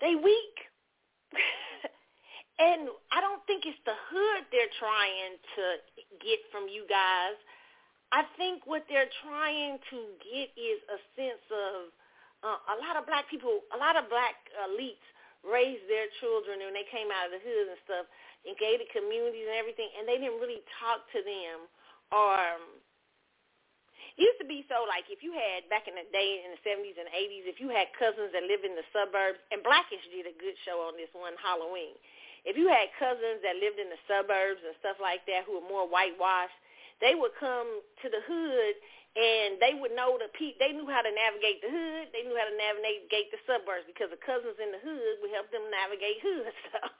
they 0.00 0.14
weak. 0.14 0.56
and 2.58 2.90
I 3.14 3.22
don't 3.22 3.40
think 3.46 3.64
it's 3.64 3.78
the 3.86 3.96
hood 3.96 4.44
they're 4.50 4.74
trying 4.78 5.38
to 5.56 5.64
get 6.20 6.42
from 6.50 6.68
you 6.68 6.84
guys. 6.90 7.38
I 8.12 8.28
think 8.36 8.68
what 8.68 8.84
they're 8.92 9.10
trying 9.24 9.80
to 9.88 9.98
get 10.20 10.52
is 10.54 10.78
a 10.92 10.98
sense 11.16 11.44
of 11.48 11.90
uh, 12.44 12.60
a 12.72 12.76
lot 12.84 13.00
of 13.00 13.08
black 13.08 13.24
people, 13.32 13.64
a 13.72 13.78
lot 13.80 13.96
of 13.96 14.06
black 14.12 14.36
elites 14.68 15.02
raised 15.40 15.88
their 15.88 16.06
children 16.20 16.60
when 16.60 16.76
they 16.76 16.86
came 16.92 17.08
out 17.08 17.32
of 17.32 17.32
the 17.34 17.42
hood 17.42 17.66
and 17.72 17.80
stuff 17.88 18.06
in 18.44 18.52
gated 18.60 18.86
communities 18.92 19.48
and 19.48 19.56
everything, 19.56 19.88
and 19.96 20.04
they 20.04 20.20
didn't 20.20 20.38
really 20.38 20.60
talk 20.78 21.02
to 21.10 21.24
them 21.24 21.66
or 22.12 22.36
um, 22.36 22.64
it 24.12 24.28
used 24.28 24.36
to 24.44 24.46
be 24.46 24.68
so 24.68 24.84
like 24.84 25.08
if 25.08 25.24
you 25.24 25.32
had 25.32 25.64
back 25.72 25.88
in 25.88 25.96
the 25.96 26.04
day 26.12 26.44
in 26.44 26.52
the 26.52 26.60
70s 26.60 27.00
and 27.00 27.08
80s, 27.08 27.48
if 27.48 27.56
you 27.56 27.72
had 27.72 27.88
cousins 27.96 28.28
that 28.36 28.44
lived 28.44 28.68
in 28.68 28.76
the 28.76 28.84
suburbs, 28.92 29.40
and 29.48 29.64
Black-ish 29.64 30.04
did 30.12 30.28
a 30.28 30.36
good 30.36 30.54
show 30.68 30.84
on 30.84 31.00
this 31.00 31.08
one 31.16 31.32
Halloween. 31.40 31.96
If 32.44 32.60
you 32.60 32.68
had 32.68 32.92
cousins 33.00 33.40
that 33.40 33.56
lived 33.56 33.80
in 33.80 33.88
the 33.88 33.96
suburbs 34.04 34.60
and 34.60 34.76
stuff 34.84 35.00
like 35.00 35.24
that 35.32 35.48
who 35.48 35.56
were 35.56 35.64
more 35.64 35.88
whitewashed, 35.88 36.58
they 37.02 37.18
would 37.18 37.34
come 37.36 37.82
to 38.02 38.06
the 38.08 38.22
hood 38.22 38.74
and 39.12 39.60
they 39.60 39.76
would 39.76 39.92
know 39.92 40.16
the 40.16 40.32
pe- 40.32 40.56
they 40.56 40.72
knew 40.72 40.88
how 40.88 41.04
to 41.04 41.12
navigate 41.12 41.60
the 41.60 41.68
hood, 41.68 42.08
they 42.16 42.24
knew 42.24 42.32
how 42.38 42.48
to 42.48 42.56
navigate 42.56 43.28
the 43.28 43.42
suburbs 43.44 43.84
because 43.84 44.08
the 44.08 44.22
cousins 44.22 44.56
in 44.56 44.72
the 44.72 44.80
hood 44.80 45.20
would 45.20 45.34
help 45.34 45.52
them 45.52 45.68
navigate 45.68 46.22
hood 46.24 46.48
stuff. 46.70 46.94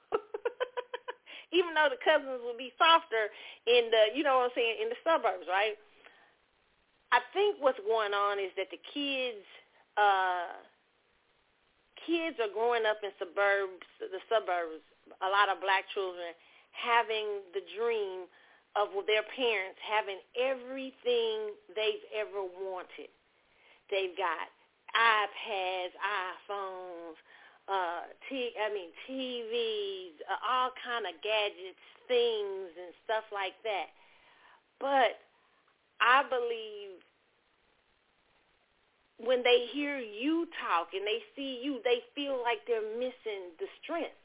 Even 1.56 1.72
though 1.72 1.88
the 1.88 2.00
cousins 2.00 2.40
would 2.44 2.60
be 2.60 2.72
softer 2.76 3.32
in 3.68 3.88
the, 3.92 4.12
you 4.16 4.24
know 4.24 4.44
what 4.44 4.52
I'm 4.52 4.56
saying, 4.56 4.76
in 4.84 4.88
the 4.92 5.00
suburbs, 5.04 5.48
right? 5.48 5.76
I 7.12 7.20
think 7.36 7.60
what's 7.60 7.80
going 7.84 8.16
on 8.16 8.40
is 8.40 8.52
that 8.56 8.72
the 8.72 8.80
kids 8.92 9.44
uh 10.00 10.56
kids 12.08 12.40
are 12.40 12.48
growing 12.48 12.88
up 12.88 13.04
in 13.04 13.12
suburbs 13.20 13.84
the 14.00 14.22
suburbs 14.32 14.80
a 15.20 15.28
lot 15.28 15.52
of 15.52 15.60
black 15.60 15.84
children 15.92 16.32
having 16.72 17.44
the 17.52 17.60
dream 17.76 18.24
of 18.76 18.88
their 19.06 19.24
parents 19.36 19.78
having 19.84 20.20
everything 20.38 21.52
they've 21.76 22.06
ever 22.16 22.42
wanted. 22.42 23.10
They've 23.90 24.16
got 24.16 24.48
iPads 24.96 25.96
iPhones 25.96 27.16
uh 27.68 28.02
t 28.28 28.52
I 28.60 28.72
mean 28.74 28.90
TVs 29.08 30.20
uh, 30.28 30.36
all 30.42 30.70
kind 30.84 31.06
of 31.06 31.14
gadgets 31.22 31.80
things 32.08 32.70
and 32.76 32.92
stuff 33.04 33.24
like 33.32 33.54
that. 33.64 33.88
But 34.80 35.20
I 36.00 36.24
believe 36.28 36.98
when 39.18 39.42
they 39.44 39.66
hear 39.72 39.98
you 39.98 40.48
talk 40.58 40.88
and 40.94 41.06
they 41.06 41.22
see 41.36 41.60
you, 41.62 41.78
they 41.84 42.02
feel 42.14 42.42
like 42.42 42.58
they're 42.66 42.98
missing 42.98 43.54
the 43.60 43.66
strength. 43.82 44.18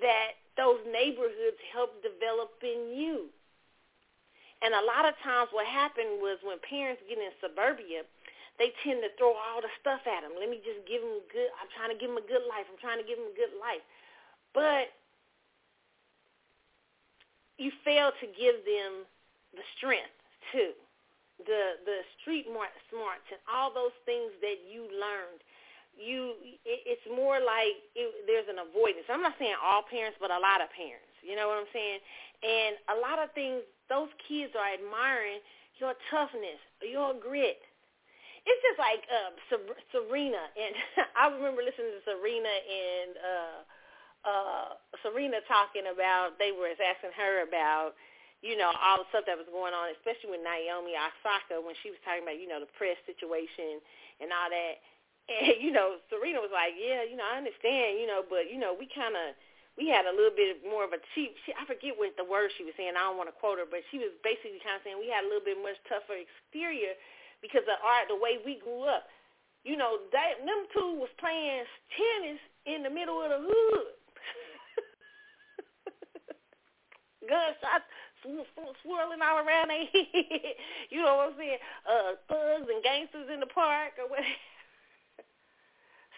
That 0.00 0.39
those 0.56 0.80
neighborhoods 0.86 1.60
help 1.72 2.02
develop 2.02 2.58
in 2.62 2.94
you. 2.94 3.30
And 4.60 4.74
a 4.76 4.84
lot 4.84 5.08
of 5.08 5.16
times 5.24 5.48
what 5.52 5.64
happened 5.64 6.20
was 6.20 6.36
when 6.44 6.60
parents 6.60 7.00
get 7.08 7.16
in 7.16 7.32
suburbia, 7.40 8.04
they 8.60 8.76
tend 8.84 9.00
to 9.00 9.08
throw 9.16 9.32
all 9.32 9.64
the 9.64 9.72
stuff 9.80 10.04
at 10.04 10.20
them. 10.20 10.36
Let 10.36 10.52
me 10.52 10.60
just 10.60 10.84
give 10.84 11.00
them 11.00 11.24
good, 11.32 11.48
I'm 11.56 11.70
trying 11.72 11.94
to 11.94 11.98
give 11.98 12.12
them 12.12 12.20
a 12.20 12.28
good 12.28 12.44
life. 12.44 12.68
I'm 12.68 12.76
trying 12.76 13.00
to 13.00 13.06
give 13.08 13.16
them 13.16 13.32
a 13.32 13.36
good 13.36 13.56
life. 13.56 13.80
But 14.52 14.92
you 17.56 17.72
fail 17.84 18.12
to 18.20 18.26
give 18.36 18.64
them 18.64 19.04
the 19.52 19.64
strength 19.76 20.16
too, 20.52 20.72
the 21.44 21.76
the 21.84 22.00
street 22.16 22.48
smarts 22.48 23.26
and 23.28 23.40
all 23.44 23.68
those 23.68 23.94
things 24.08 24.32
that 24.40 24.64
you 24.64 24.88
learned. 24.88 25.44
You, 25.96 26.34
it, 26.66 26.80
it's 26.98 27.06
more 27.10 27.38
like 27.42 27.76
it, 27.94 28.08
there's 28.26 28.48
an 28.50 28.58
avoidance. 28.62 29.06
I'm 29.10 29.22
not 29.24 29.36
saying 29.38 29.56
all 29.62 29.84
parents, 29.86 30.18
but 30.20 30.30
a 30.32 30.40
lot 30.40 30.62
of 30.64 30.70
parents. 30.74 31.10
You 31.22 31.36
know 31.36 31.48
what 31.50 31.60
I'm 31.62 31.72
saying? 31.74 32.00
And 32.42 32.72
a 32.92 32.96
lot 33.02 33.20
of 33.22 33.30
things, 33.36 33.62
those 33.92 34.10
kids 34.28 34.52
are 34.56 34.70
admiring 34.74 35.42
your 35.80 35.94
toughness, 36.10 36.60
your 36.82 37.14
grit. 37.16 37.60
It's 38.46 38.62
just 38.64 38.80
like 38.80 39.02
uh, 39.10 39.32
Serena, 39.92 40.40
and 40.56 40.72
I 41.20 41.28
remember 41.30 41.62
listening 41.62 41.94
to 41.98 42.02
Serena 42.06 42.52
and. 42.52 43.12
uh 43.18 43.58
uh 44.26 44.74
Serena 45.04 45.38
talking 45.46 45.86
about 45.92 46.34
they 46.42 46.50
were 46.50 46.72
asking 46.74 47.14
her 47.14 47.46
about 47.46 47.94
you 48.42 48.58
know 48.58 48.72
all 48.74 49.02
the 49.04 49.08
stuff 49.14 49.26
that 49.30 49.38
was 49.38 49.46
going 49.54 49.70
on 49.76 49.94
especially 49.94 50.34
with 50.34 50.42
Naomi 50.42 50.96
Osaka 50.98 51.62
when 51.62 51.76
she 51.84 51.94
was 51.94 52.00
talking 52.02 52.24
about 52.26 52.38
you 52.40 52.50
know 52.50 52.58
the 52.58 52.70
press 52.74 52.98
situation 53.06 53.78
and 54.18 54.34
all 54.34 54.50
that 54.50 54.82
and 55.30 55.62
you 55.64 55.70
know 55.70 56.02
Serena 56.10 56.42
was 56.42 56.50
like 56.50 56.74
yeah 56.74 57.06
you 57.06 57.14
know 57.14 57.24
I 57.24 57.38
understand 57.38 58.02
you 58.02 58.06
know 58.10 58.26
but 58.26 58.50
you 58.50 58.58
know 58.58 58.74
we 58.74 58.90
kind 58.90 59.14
of 59.14 59.38
we 59.78 59.86
had 59.88 60.04
a 60.04 60.12
little 60.12 60.34
bit 60.34 60.60
more 60.66 60.82
of 60.82 60.92
a 60.92 61.00
cheap 61.14 61.38
she, 61.46 61.54
I 61.54 61.62
forget 61.64 61.94
what 61.94 62.18
the 62.18 62.26
word 62.26 62.50
she 62.58 62.66
was 62.66 62.74
saying 62.74 62.98
I 62.98 63.06
don't 63.06 63.16
want 63.16 63.30
to 63.30 63.36
quote 63.38 63.62
her 63.62 63.68
but 63.70 63.86
she 63.94 64.02
was 64.02 64.10
basically 64.26 64.58
kind 64.60 64.76
of 64.76 64.82
saying 64.82 64.98
we 64.98 65.08
had 65.08 65.22
a 65.22 65.30
little 65.30 65.46
bit 65.46 65.56
much 65.62 65.78
tougher 65.86 66.18
exterior 66.18 66.98
because 67.38 67.64
of 67.70 67.78
our 67.80 68.04
the 68.10 68.18
way 68.18 68.42
we 68.42 68.58
grew 68.58 68.90
up 68.90 69.06
you 69.62 69.78
know 69.78 70.02
that 70.10 70.42
them 70.42 70.66
two 70.74 70.98
was 70.98 71.12
playing 71.22 71.64
tennis 71.94 72.42
in 72.66 72.82
the 72.82 72.92
middle 72.92 73.22
of 73.22 73.30
the 73.30 73.40
hood 73.46 73.88
gunshots 77.30 77.86
swirling 78.82 79.22
all 79.24 79.38
around 79.40 79.68
their. 79.68 79.88
You 80.90 81.02
know 81.02 81.16
what 81.16 81.32
I'm 81.32 81.38
saying? 81.38 81.58
Uh, 81.86 82.10
thugs 82.28 82.68
and 82.68 82.82
gangsters 82.82 83.30
in 83.32 83.40
the 83.40 83.46
park 83.46 83.94
or 83.98 84.10
whatever. 84.10 84.28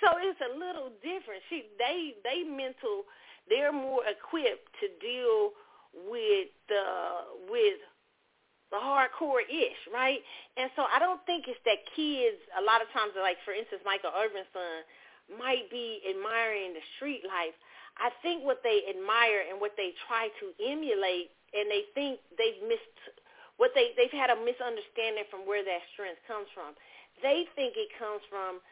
So 0.02 0.18
it's 0.18 0.42
a 0.42 0.52
little 0.58 0.90
different. 1.00 1.40
She 1.48 1.70
they 1.78 2.18
they 2.26 2.42
mental 2.42 3.06
they're 3.48 3.72
more 3.72 4.02
equipped 4.06 4.70
to 4.82 4.86
deal 4.98 5.54
with 5.94 6.50
the 6.68 6.86
with 7.48 7.78
the 8.74 8.80
hardcore 8.80 9.44
ish, 9.46 9.82
right? 9.92 10.18
And 10.56 10.72
so 10.74 10.88
I 10.88 10.98
don't 10.98 11.20
think 11.28 11.46
it's 11.46 11.60
that 11.68 11.84
kids 11.94 12.40
a 12.58 12.62
lot 12.64 12.82
of 12.82 12.90
times 12.90 13.14
like 13.14 13.38
for 13.46 13.54
instance 13.54 13.84
Michael 13.86 14.10
Irvin's 14.10 14.50
son 14.50 14.82
might 15.38 15.70
be 15.70 16.02
admiring 16.08 16.74
the 16.74 16.84
street 16.98 17.22
life. 17.22 17.54
I 18.00 18.10
think 18.24 18.42
what 18.42 18.64
they 18.64 18.82
admire 18.88 19.44
and 19.46 19.60
what 19.60 19.76
they 19.76 19.92
try 20.08 20.32
to 20.40 20.46
emulate, 20.64 21.30
and 21.52 21.68
they 21.68 21.84
think 21.92 22.18
they've 22.40 22.58
missed 22.64 22.98
what 23.60 23.76
they 23.76 23.92
they've 23.94 24.14
had 24.14 24.32
a 24.32 24.38
misunderstanding 24.40 25.28
from 25.30 25.44
where 25.44 25.62
that 25.62 25.82
strength 25.92 26.18
comes 26.26 26.48
from. 26.56 26.72
They 27.20 27.44
think 27.54 27.76
it 27.76 27.92
comes 28.00 28.24
from 28.32 28.64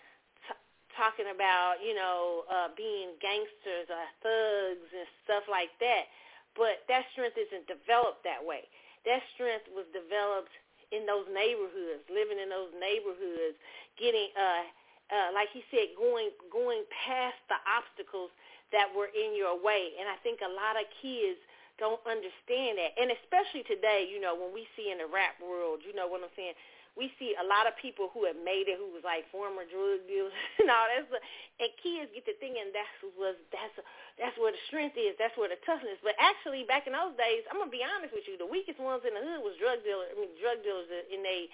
talking 0.97 1.31
about 1.31 1.83
you 1.83 1.95
know 1.95 2.45
uh, 2.49 2.69
being 2.75 3.15
gangsters 3.19 3.89
or 3.91 4.05
thugs 4.23 4.89
and 4.91 5.07
stuff 5.25 5.45
like 5.51 5.73
that, 5.83 6.11
but 6.55 6.83
that 6.91 7.07
strength 7.13 7.39
isn't 7.39 7.67
developed 7.71 8.23
that 8.27 8.41
way. 8.43 8.67
That 9.09 9.25
strength 9.35 9.67
was 9.73 9.89
developed 9.97 10.53
in 10.91 11.07
those 11.07 11.25
neighborhoods, 11.31 12.03
living 12.11 12.37
in 12.37 12.51
those 12.51 12.75
neighborhoods, 12.77 13.57
getting 13.97 14.31
uh, 14.35 14.67
uh, 15.11 15.31
like 15.35 15.51
he 15.51 15.63
said, 15.71 15.95
going 15.99 16.31
going 16.51 16.87
past 16.91 17.39
the 17.51 17.59
obstacles 17.67 18.31
that 18.71 18.87
were 18.91 19.11
in 19.11 19.35
your 19.35 19.59
way. 19.59 19.99
And 19.99 20.07
I 20.07 20.15
think 20.23 20.43
a 20.43 20.51
lot 20.51 20.79
of 20.79 20.87
kids 21.03 21.39
don't 21.79 21.99
understand 22.07 22.79
that. 22.79 22.95
And 23.01 23.11
especially 23.19 23.67
today, 23.67 24.07
you 24.07 24.21
know, 24.23 24.37
when 24.37 24.55
we 24.55 24.69
see 24.79 24.93
in 24.93 25.03
the 25.03 25.09
rap 25.11 25.41
world, 25.43 25.83
you 25.83 25.97
know 25.97 26.07
what 26.07 26.23
I'm 26.23 26.31
saying? 26.37 26.55
We 27.01 27.09
see 27.17 27.33
a 27.41 27.47
lot 27.49 27.65
of 27.65 27.73
people 27.81 28.13
who 28.13 28.29
have 28.29 28.37
made 28.37 28.69
it, 28.69 28.77
who 28.77 28.93
was 28.93 29.01
like 29.01 29.25
former 29.33 29.65
drug 29.65 30.05
dealers 30.05 30.37
and 30.61 30.69
all 30.69 30.85
that 30.85 31.09
stuff. 31.09 31.25
And 31.57 31.73
kids 31.81 32.13
get 32.13 32.29
to 32.29 32.37
thinking 32.37 32.69
that's 32.77 33.01
was 33.17 33.41
that's 33.49 33.73
that's 34.21 34.37
where 34.37 34.53
the 34.53 34.61
strength 34.69 35.01
is, 35.01 35.17
that's 35.17 35.33
where 35.41 35.49
the 35.49 35.57
toughness. 35.65 35.97
But 36.05 36.21
actually, 36.21 36.69
back 36.69 36.85
in 36.85 36.93
those 36.93 37.17
days, 37.17 37.49
I'm 37.49 37.57
gonna 37.57 37.73
be 37.73 37.81
honest 37.81 38.13
with 38.13 38.29
you, 38.29 38.37
the 38.37 38.49
weakest 38.49 38.77
ones 38.77 39.01
in 39.09 39.17
the 39.17 39.25
hood 39.25 39.41
was 39.41 39.57
drug 39.57 39.81
dealers. 39.81 40.13
I 40.13 40.17
mean, 40.21 40.37
drug 40.37 40.61
dealers 40.61 40.93
in 41.09 41.25
they 41.25 41.49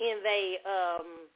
in 0.00 0.24
they 0.24 0.64
um 0.64 1.28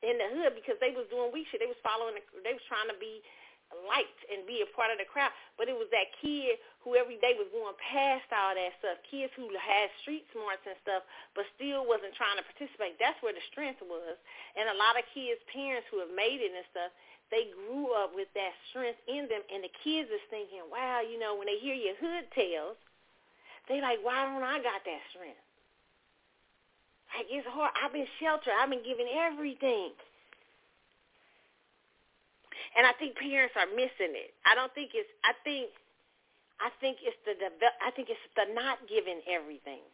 in 0.00 0.16
the 0.16 0.28
hood 0.40 0.56
because 0.56 0.80
they 0.80 0.96
was 0.96 1.04
doing 1.12 1.28
weak 1.28 1.48
shit. 1.52 1.60
They 1.60 1.68
was 1.68 1.80
following. 1.84 2.16
The, 2.16 2.24
they 2.40 2.56
was 2.56 2.64
trying 2.64 2.88
to 2.88 2.96
be 2.96 3.20
liked 3.88 4.20
and 4.30 4.46
be 4.46 4.62
a 4.62 4.68
part 4.76 4.92
of 4.92 5.00
the 5.00 5.08
crowd. 5.08 5.32
But 5.56 5.66
it 5.72 5.76
was 5.76 5.88
that 5.90 6.12
kid 6.20 6.60
who 6.84 6.94
every 6.94 7.16
day 7.18 7.32
was 7.34 7.48
going 7.50 7.72
past 7.80 8.28
all 8.28 8.52
that 8.52 8.76
stuff, 8.78 9.00
kids 9.08 9.32
who 9.34 9.48
had 9.56 9.88
street 10.04 10.28
smarts 10.36 10.62
and 10.68 10.76
stuff, 10.84 11.02
but 11.32 11.48
still 11.56 11.88
wasn't 11.88 12.12
trying 12.14 12.36
to 12.36 12.44
participate. 12.44 13.00
That's 13.00 13.16
where 13.24 13.32
the 13.32 13.42
strength 13.48 13.80
was. 13.80 14.14
And 14.54 14.68
a 14.68 14.76
lot 14.76 15.00
of 15.00 15.08
kids' 15.16 15.40
parents 15.48 15.88
who 15.88 16.04
have 16.04 16.12
made 16.12 16.44
it 16.44 16.52
and 16.52 16.68
stuff, 16.68 16.92
they 17.32 17.48
grew 17.50 17.96
up 17.96 18.12
with 18.12 18.28
that 18.36 18.52
strength 18.68 19.00
in 19.08 19.26
them. 19.32 19.40
And 19.48 19.64
the 19.64 19.72
kids 19.80 20.12
is 20.12 20.22
thinking, 20.28 20.62
wow, 20.68 21.00
you 21.00 21.16
know, 21.16 21.34
when 21.34 21.48
they 21.48 21.56
hear 21.56 21.74
your 21.74 21.96
hood 21.96 22.28
tales, 22.36 22.76
they 23.66 23.80
like, 23.80 24.04
why 24.04 24.28
don't 24.28 24.44
I 24.44 24.60
got 24.60 24.84
that 24.84 25.02
strength? 25.10 25.40
Like, 27.16 27.32
it's 27.32 27.48
hard. 27.48 27.72
I've 27.80 27.96
been 27.96 28.10
sheltered. 28.20 28.52
I've 28.52 28.68
been 28.68 28.84
given 28.84 29.08
everything. 29.08 29.96
And 32.76 32.82
I 32.86 32.92
think 32.98 33.14
parents 33.16 33.54
are 33.54 33.70
missing 33.70 34.18
it. 34.18 34.34
I 34.42 34.54
don't 34.54 34.72
think 34.74 34.90
it's. 34.94 35.08
I 35.22 35.32
think. 35.46 35.70
I 36.64 36.72
think 36.80 36.98
it's 37.04 37.16
the. 37.28 37.36
I 37.84 37.92
think 37.92 38.08
it's 38.08 38.20
the 38.34 38.48
not 38.54 38.78
giving 38.88 39.20
everything. 39.28 39.84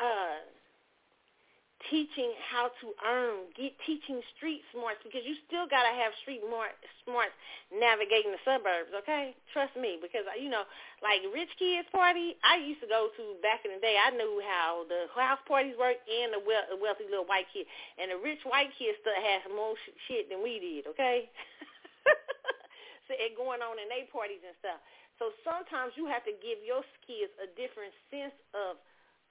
uh, 0.00 0.42
teaching 1.92 2.32
how 2.48 2.72
to 2.80 2.96
earn, 3.04 3.52
get 3.52 3.76
teaching 3.84 4.24
street 4.34 4.64
smarts 4.72 5.04
because 5.04 5.20
you 5.28 5.36
still 5.44 5.68
gotta 5.68 5.92
have 5.92 6.16
street 6.24 6.40
smart, 6.48 6.72
smarts 7.04 7.36
navigating 7.68 8.32
the 8.32 8.40
suburbs. 8.40 8.88
Okay, 9.04 9.36
trust 9.52 9.76
me 9.76 10.00
because 10.00 10.24
you 10.40 10.48
know, 10.48 10.64
like 11.04 11.20
rich 11.36 11.52
kids 11.60 11.84
party, 11.92 12.40
I 12.40 12.56
used 12.64 12.80
to 12.80 12.88
go 12.88 13.12
to 13.12 13.24
back 13.44 13.68
in 13.68 13.76
the 13.76 13.82
day. 13.84 14.00
I 14.00 14.10
knew 14.16 14.40
how 14.48 14.88
the 14.88 15.12
house 15.12 15.42
parties 15.44 15.76
work 15.76 16.00
and 16.08 16.32
the 16.32 16.42
wealthy 16.80 17.04
little 17.04 17.28
white 17.28 17.46
kid, 17.52 17.68
and 18.00 18.08
the 18.10 18.18
rich 18.18 18.40
white 18.48 18.72
kids 18.80 18.96
still 19.04 19.16
some 19.44 19.56
more 19.56 19.76
shit 20.08 20.32
than 20.32 20.40
we 20.40 20.56
did. 20.58 20.88
Okay, 20.96 21.28
going 23.36 23.60
on 23.60 23.76
in 23.80 23.88
their 23.88 24.08
parties 24.08 24.42
and 24.44 24.56
stuff. 24.60 24.80
So 25.18 25.30
sometimes 25.46 25.94
you 25.94 26.10
have 26.10 26.26
to 26.26 26.34
give 26.42 26.58
your 26.66 26.82
kids 27.06 27.30
a 27.38 27.46
different 27.54 27.94
sense 28.10 28.34
of 28.54 28.80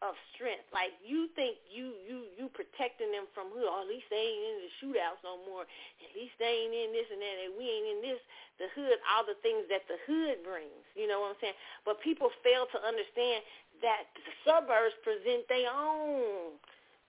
of 0.04 0.20
strength. 0.36 0.68
Like 0.76 0.92
you 1.00 1.32
think 1.32 1.56
you 1.72 1.96
you 2.04 2.28
you 2.36 2.52
protecting 2.52 3.16
them 3.16 3.24
from 3.32 3.52
who? 3.56 3.64
Oh, 3.64 3.84
at 3.84 3.88
least 3.88 4.12
they 4.12 4.20
ain't 4.20 4.44
in 4.44 4.58
the 4.68 4.72
shootouts 4.84 5.24
no 5.24 5.40
more. 5.48 5.64
At 6.04 6.12
least 6.12 6.36
they 6.44 6.68
ain't 6.68 6.76
in 6.76 6.92
this 6.92 7.08
and 7.08 7.24
that. 7.24 7.38
And 7.48 7.56
we 7.56 7.64
ain't 7.64 7.88
in 7.88 8.00
this. 8.04 8.20
The 8.60 8.68
hood, 8.78 9.02
all 9.10 9.26
the 9.26 9.40
things 9.42 9.66
that 9.72 9.88
the 9.90 9.98
hood 10.06 10.44
brings. 10.46 10.86
You 10.94 11.08
know 11.08 11.24
what 11.24 11.34
I'm 11.34 11.40
saying? 11.42 11.58
But 11.88 12.04
people 12.04 12.30
fail 12.44 12.68
to 12.70 12.80
understand 12.84 13.42
that 13.82 14.12
the 14.14 14.24
suburbs 14.44 14.94
present 15.02 15.48
their 15.48 15.72
own 15.72 16.60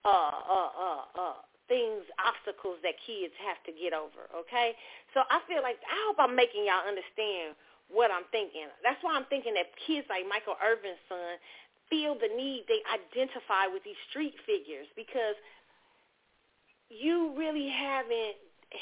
uh 0.06 0.38
uh 0.40 0.70
uh 0.72 1.02
uh 1.18 1.38
things, 1.66 2.04
obstacles 2.20 2.78
that 2.84 2.94
kids 3.02 3.32
have 3.40 3.60
to 3.64 3.72
get 3.72 3.96
over. 3.96 4.28
Okay, 4.32 4.76
so 5.16 5.24
I 5.28 5.40
feel 5.48 5.64
like 5.64 5.80
I 5.84 5.98
hope 6.08 6.20
I'm 6.20 6.36
making 6.36 6.68
y'all 6.68 6.84
understand 6.84 7.56
what 7.92 8.08
I'm 8.10 8.24
thinking. 8.32 8.68
That's 8.80 9.00
why 9.04 9.16
I'm 9.16 9.28
thinking 9.28 9.54
that 9.54 9.72
kids 9.84 10.08
like 10.08 10.24
Michael 10.28 10.56
Irvin's 10.60 11.00
son 11.08 11.40
feel 11.92 12.16
the 12.16 12.32
need, 12.32 12.64
they 12.64 12.80
identify 12.88 13.68
with 13.68 13.84
these 13.84 13.98
street 14.08 14.34
figures 14.48 14.88
because 14.96 15.36
you 16.88 17.36
really 17.36 17.68
haven't 17.68 18.40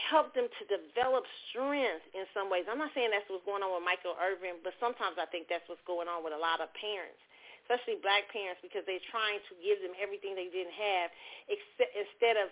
helped 0.08 0.32
them 0.32 0.48
to 0.48 0.62
develop 0.70 1.24
strength 1.50 2.04
in 2.16 2.24
some 2.32 2.48
ways. 2.48 2.64
I'm 2.64 2.80
not 2.80 2.94
saying 2.96 3.12
that's 3.12 3.28
what's 3.28 3.44
going 3.44 3.60
on 3.60 3.76
with 3.76 3.84
Michael 3.84 4.16
Irvin, 4.16 4.62
but 4.64 4.72
sometimes 4.80 5.20
I 5.20 5.28
think 5.28 5.52
that's 5.52 5.66
what's 5.68 5.84
going 5.84 6.08
on 6.08 6.24
with 6.24 6.32
a 6.32 6.40
lot 6.40 6.64
of 6.64 6.72
parents, 6.72 7.20
especially 7.62 7.98
black 8.02 8.28
parents, 8.28 8.60
because 8.60 8.82
they're 8.84 9.02
trying 9.08 9.40
to 9.48 9.54
give 9.62 9.78
them 9.80 9.94
everything 9.98 10.34
they 10.34 10.50
didn't 10.50 10.74
have 10.74 11.08
except, 11.48 11.92
instead 11.94 12.36
of 12.36 12.50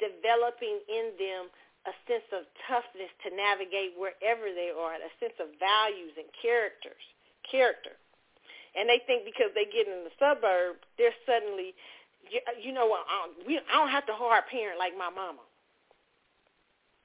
developing 0.00 0.80
in 0.88 1.14
them 1.20 1.52
a 1.86 1.94
sense 2.10 2.26
of 2.34 2.44
toughness 2.66 3.12
to 3.24 3.32
navigate 3.32 3.94
wherever 3.94 4.50
they 4.50 4.74
are, 4.74 4.98
a 4.98 5.12
sense 5.22 5.36
of 5.38 5.52
values 5.62 6.12
and 6.18 6.26
characters, 6.36 7.00
character 7.46 7.96
and 8.76 8.88
they 8.88 9.00
think 9.06 9.24
because 9.24 9.50
they 9.58 9.64
get 9.64 9.88
in 9.88 10.04
the 10.04 10.14
suburb, 10.22 10.78
they're 11.00 11.16
suddenly, 11.24 11.72
you, 12.28 12.40
you 12.60 12.72
know? 12.72 12.86
I 12.92 13.26
don't, 13.26 13.46
we, 13.46 13.58
I 13.58 13.74
don't 13.74 13.90
have 13.90 14.06
to 14.06 14.14
hard 14.14 14.44
parent 14.46 14.78
like 14.78 14.92
my 14.94 15.08
mama. 15.08 15.42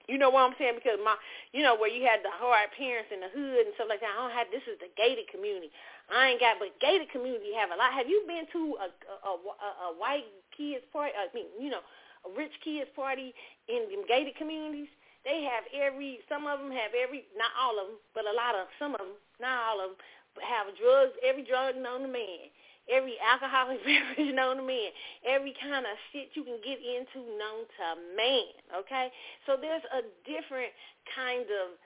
You 0.07 0.19
know 0.19 0.29
what 0.29 0.43
I'm 0.43 0.55
saying? 0.59 0.75
Because 0.75 0.99
my, 0.99 1.15
you 1.55 1.63
know, 1.63 1.79
where 1.79 1.87
you 1.87 2.03
had 2.03 2.19
the 2.23 2.33
hard 2.33 2.75
parents 2.75 3.07
in 3.13 3.23
the 3.23 3.31
hood 3.31 3.63
and 3.67 3.75
stuff 3.75 3.87
like 3.87 4.03
that. 4.03 4.11
I 4.11 4.19
don't 4.19 4.35
have. 4.35 4.51
This 4.51 4.67
is 4.67 4.75
the 4.83 4.91
gated 4.99 5.31
community. 5.31 5.71
I 6.11 6.35
ain't 6.35 6.43
got, 6.43 6.59
but 6.59 6.75
gated 6.83 7.07
community 7.09 7.55
have 7.55 7.71
a 7.71 7.79
lot. 7.79 7.95
Have 7.95 8.11
you 8.11 8.23
been 8.27 8.43
to 8.51 8.61
a 8.83 8.87
a, 9.23 9.31
a, 9.39 9.69
a 9.87 9.89
white 9.95 10.27
kids 10.51 10.83
party? 10.91 11.15
I 11.15 11.31
mean, 11.31 11.47
you 11.55 11.71
know, 11.71 11.83
a 12.27 12.29
rich 12.35 12.51
kids 12.59 12.91
party 12.95 13.31
in 13.71 13.87
them 13.87 14.03
gated 14.03 14.35
communities? 14.35 14.91
They 15.23 15.47
have 15.47 15.63
every. 15.71 16.19
Some 16.27 16.51
of 16.51 16.59
them 16.59 16.71
have 16.75 16.91
every. 16.91 17.23
Not 17.39 17.55
all 17.55 17.79
of 17.79 17.87
them, 17.87 17.99
but 18.11 18.27
a 18.27 18.35
lot 18.35 18.59
of 18.59 18.67
some 18.75 18.91
of 18.95 19.07
them. 19.07 19.15
Not 19.39 19.55
all 19.55 19.79
of 19.79 19.95
them 19.95 19.99
have 20.41 20.73
drugs, 20.77 21.13
every 21.21 21.45
drug 21.45 21.77
known 21.77 22.01
to 22.01 22.09
man, 22.09 22.49
every 22.91 23.15
alcoholic 23.19 23.79
beverage 23.87 24.33
known 24.35 24.57
to 24.59 24.65
man, 24.65 24.91
every 25.27 25.55
kind 25.59 25.85
of 25.85 25.95
shit 26.11 26.31
you 26.35 26.43
can 26.43 26.59
get 26.63 26.79
into 26.79 27.23
known 27.37 27.67
to 27.79 27.85
man, 28.15 28.53
okay? 28.83 29.11
So 29.45 29.55
there's 29.59 29.83
a 29.91 30.03
different 30.27 30.71
kind 31.15 31.47
of 31.47 31.79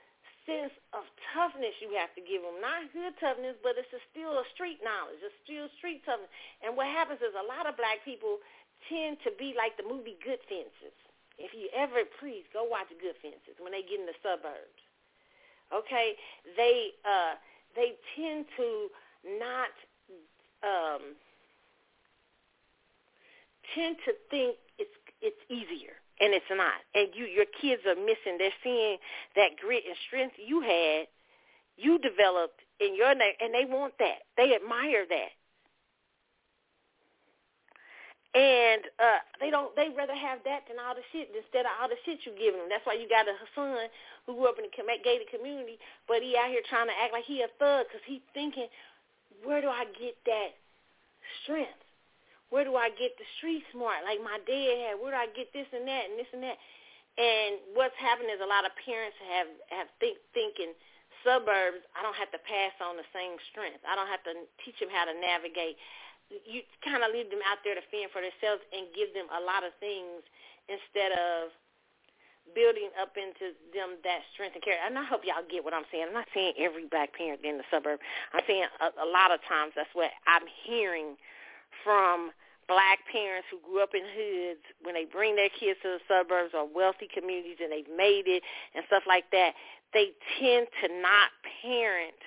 sense 0.48 0.72
of 0.96 1.04
toughness 1.36 1.76
you 1.84 1.92
have 1.92 2.08
to 2.16 2.24
give 2.24 2.40
them. 2.40 2.56
Not 2.64 2.88
good 2.96 3.12
toughness, 3.20 3.60
but 3.60 3.76
it's 3.76 3.92
a 3.92 4.00
still 4.08 4.40
a 4.40 4.46
street 4.56 4.80
knowledge, 4.80 5.20
a 5.20 5.32
still 5.44 5.68
street 5.76 6.00
toughness. 6.08 6.32
And 6.64 6.72
what 6.72 6.88
happens 6.88 7.20
is 7.20 7.36
a 7.36 7.44
lot 7.44 7.68
of 7.68 7.76
black 7.76 8.00
people 8.02 8.40
tend 8.88 9.20
to 9.28 9.30
be 9.36 9.52
like 9.52 9.76
the 9.76 9.84
movie 9.84 10.16
Good 10.24 10.40
Fences. 10.48 10.96
If 11.36 11.54
you 11.54 11.68
ever, 11.76 12.02
please 12.18 12.48
go 12.50 12.64
watch 12.66 12.90
Good 12.96 13.14
Fences 13.20 13.60
when 13.60 13.76
they 13.76 13.84
get 13.84 14.00
in 14.00 14.08
the 14.08 14.16
suburbs. 14.24 14.80
Okay, 15.68 16.16
they 16.56 16.96
uh 17.04 17.36
they 17.76 18.00
tend 18.16 18.48
to 18.56 18.88
not 19.38 19.70
um, 20.62 21.14
tend 23.74 23.96
to 24.06 24.12
think 24.30 24.56
it's 24.78 24.94
it's 25.20 25.42
easier 25.50 25.98
and 26.20 26.34
it's 26.34 26.50
not. 26.50 26.82
And 26.94 27.08
you 27.14 27.24
your 27.26 27.46
kids 27.60 27.82
are 27.86 27.98
missing. 27.98 28.38
They're 28.38 28.60
seeing 28.62 28.98
that 29.36 29.58
grit 29.60 29.84
and 29.86 29.96
strength 30.06 30.34
you 30.38 30.60
had, 30.60 31.06
you 31.76 31.98
developed 31.98 32.60
in 32.80 32.94
your 32.94 33.14
name, 33.14 33.34
and 33.40 33.54
they 33.54 33.66
want 33.66 33.94
that. 33.98 34.26
They 34.36 34.54
admire 34.54 35.06
that. 35.08 35.32
And 38.36 38.84
uh 39.00 39.20
they 39.40 39.48
don't 39.48 39.74
they 39.74 39.88
rather 39.96 40.14
have 40.14 40.44
that 40.44 40.68
than 40.68 40.76
all 40.76 40.94
the 40.94 41.06
shit 41.10 41.32
instead 41.32 41.64
of 41.64 41.72
all 41.80 41.88
the 41.88 41.96
shit 42.04 42.22
you 42.28 42.36
give 42.36 42.52
them. 42.52 42.68
That's 42.68 42.84
why 42.84 43.00
you 43.00 43.08
got 43.08 43.24
a 43.24 43.34
son 43.56 43.88
who 44.26 44.36
grew 44.36 44.46
up 44.46 44.60
in 44.60 44.68
a 44.68 44.98
gated 45.00 45.32
community, 45.32 45.80
but 46.04 46.20
he 46.20 46.36
out 46.36 46.52
here 46.52 46.60
trying 46.68 46.92
to 46.92 46.96
act 47.00 47.16
like 47.16 47.24
he 47.24 47.40
a 47.40 47.48
thug 47.56 47.88
because 47.88 48.04
he 48.04 48.20
thinking, 48.36 48.68
where 49.44 49.60
do 49.60 49.68
I 49.68 49.84
get 49.98 50.16
that 50.26 50.56
strength? 51.44 51.82
Where 52.48 52.64
do 52.64 52.76
I 52.80 52.88
get 52.88 53.12
the 53.20 53.28
street 53.36 53.62
smart 53.72 54.02
like 54.08 54.22
my 54.24 54.40
dad 54.48 54.74
had? 54.88 54.94
Where 54.96 55.12
do 55.12 55.18
I 55.20 55.28
get 55.36 55.52
this 55.52 55.68
and 55.70 55.84
that 55.84 56.04
and 56.08 56.16
this 56.16 56.30
and 56.32 56.42
that? 56.42 56.56
And 57.18 57.60
what's 57.74 57.98
happening 57.98 58.32
is 58.32 58.40
a 58.40 58.48
lot 58.48 58.64
of 58.64 58.72
parents 58.82 59.18
have 59.28 59.50
have 59.68 59.88
think 60.00 60.16
thinking 60.32 60.72
suburbs. 61.26 61.82
I 61.92 62.00
don't 62.00 62.16
have 62.16 62.32
to 62.32 62.40
pass 62.40 62.72
on 62.80 62.96
the 62.96 63.04
same 63.12 63.36
strength. 63.52 63.84
I 63.84 63.98
don't 63.98 64.08
have 64.08 64.24
to 64.24 64.48
teach 64.64 64.78
them 64.80 64.88
how 64.88 65.04
to 65.04 65.12
navigate 65.12 65.76
you 66.28 66.60
kind 66.84 67.00
of 67.00 67.12
leave 67.12 67.32
them 67.32 67.40
out 67.48 67.64
there 67.64 67.74
to 67.74 67.84
fend 67.88 68.12
for 68.12 68.20
themselves 68.20 68.60
and 68.72 68.92
give 68.92 69.16
them 69.16 69.28
a 69.32 69.40
lot 69.40 69.64
of 69.64 69.72
things 69.80 70.20
instead 70.68 71.16
of 71.16 71.52
building 72.54 72.90
up 73.00 73.16
into 73.16 73.54
them 73.74 74.00
that 74.04 74.20
strength 74.32 74.54
and 74.54 74.64
character. 74.64 74.84
And 74.84 74.98
I 74.98 75.04
hope 75.04 75.22
y'all 75.24 75.44
get 75.44 75.64
what 75.64 75.74
I'm 75.74 75.88
saying. 75.90 76.06
I'm 76.08 76.16
not 76.16 76.28
saying 76.32 76.54
every 76.58 76.86
black 76.86 77.12
parent 77.14 77.44
in 77.44 77.58
the 77.58 77.66
suburb. 77.70 78.00
I'm 78.32 78.44
saying 78.46 78.66
a, 78.80 78.88
a 79.02 79.08
lot 79.08 79.32
of 79.32 79.40
times 79.48 79.72
that's 79.76 79.92
what 79.92 80.10
I'm 80.26 80.46
hearing 80.64 81.16
from 81.84 82.30
black 82.68 83.00
parents 83.10 83.48
who 83.50 83.58
grew 83.64 83.82
up 83.82 83.96
in 83.96 84.04
hoods 84.04 84.60
when 84.84 84.92
they 84.92 85.08
bring 85.08 85.34
their 85.34 85.48
kids 85.48 85.80
to 85.82 85.96
the 85.96 86.02
suburbs 86.04 86.52
or 86.52 86.68
wealthy 86.68 87.08
communities 87.08 87.56
and 87.60 87.72
they've 87.72 87.88
made 87.96 88.28
it 88.28 88.44
and 88.76 88.84
stuff 88.86 89.02
like 89.08 89.24
that. 89.32 89.56
They 89.96 90.12
tend 90.36 90.68
to 90.84 90.86
not 91.00 91.32
parent 91.64 92.20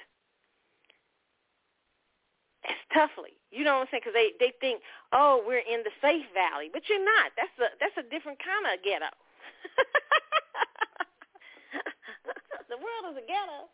as 2.65 2.77
toughly. 2.93 3.37
You 3.53 3.63
know 3.63 3.77
what 3.77 3.85
I'm 3.85 3.91
saying? 3.91 4.01
Because 4.05 4.17
they 4.17 4.33
they 4.39 4.53
think, 4.57 4.81
oh, 5.13 5.43
we're 5.45 5.61
in 5.61 5.85
the 5.85 5.93
safe 6.01 6.25
valley, 6.33 6.69
but 6.71 6.89
you're 6.89 7.03
not. 7.03 7.35
That's 7.37 7.53
a 7.61 7.69
that's 7.77 7.97
a 8.01 8.05
different 8.09 8.39
kind 8.41 8.65
of 8.65 8.81
ghetto. 8.81 9.13
the 12.71 12.77
world 12.77 13.13
is 13.13 13.17
a 13.21 13.25
ghetto, 13.27 13.67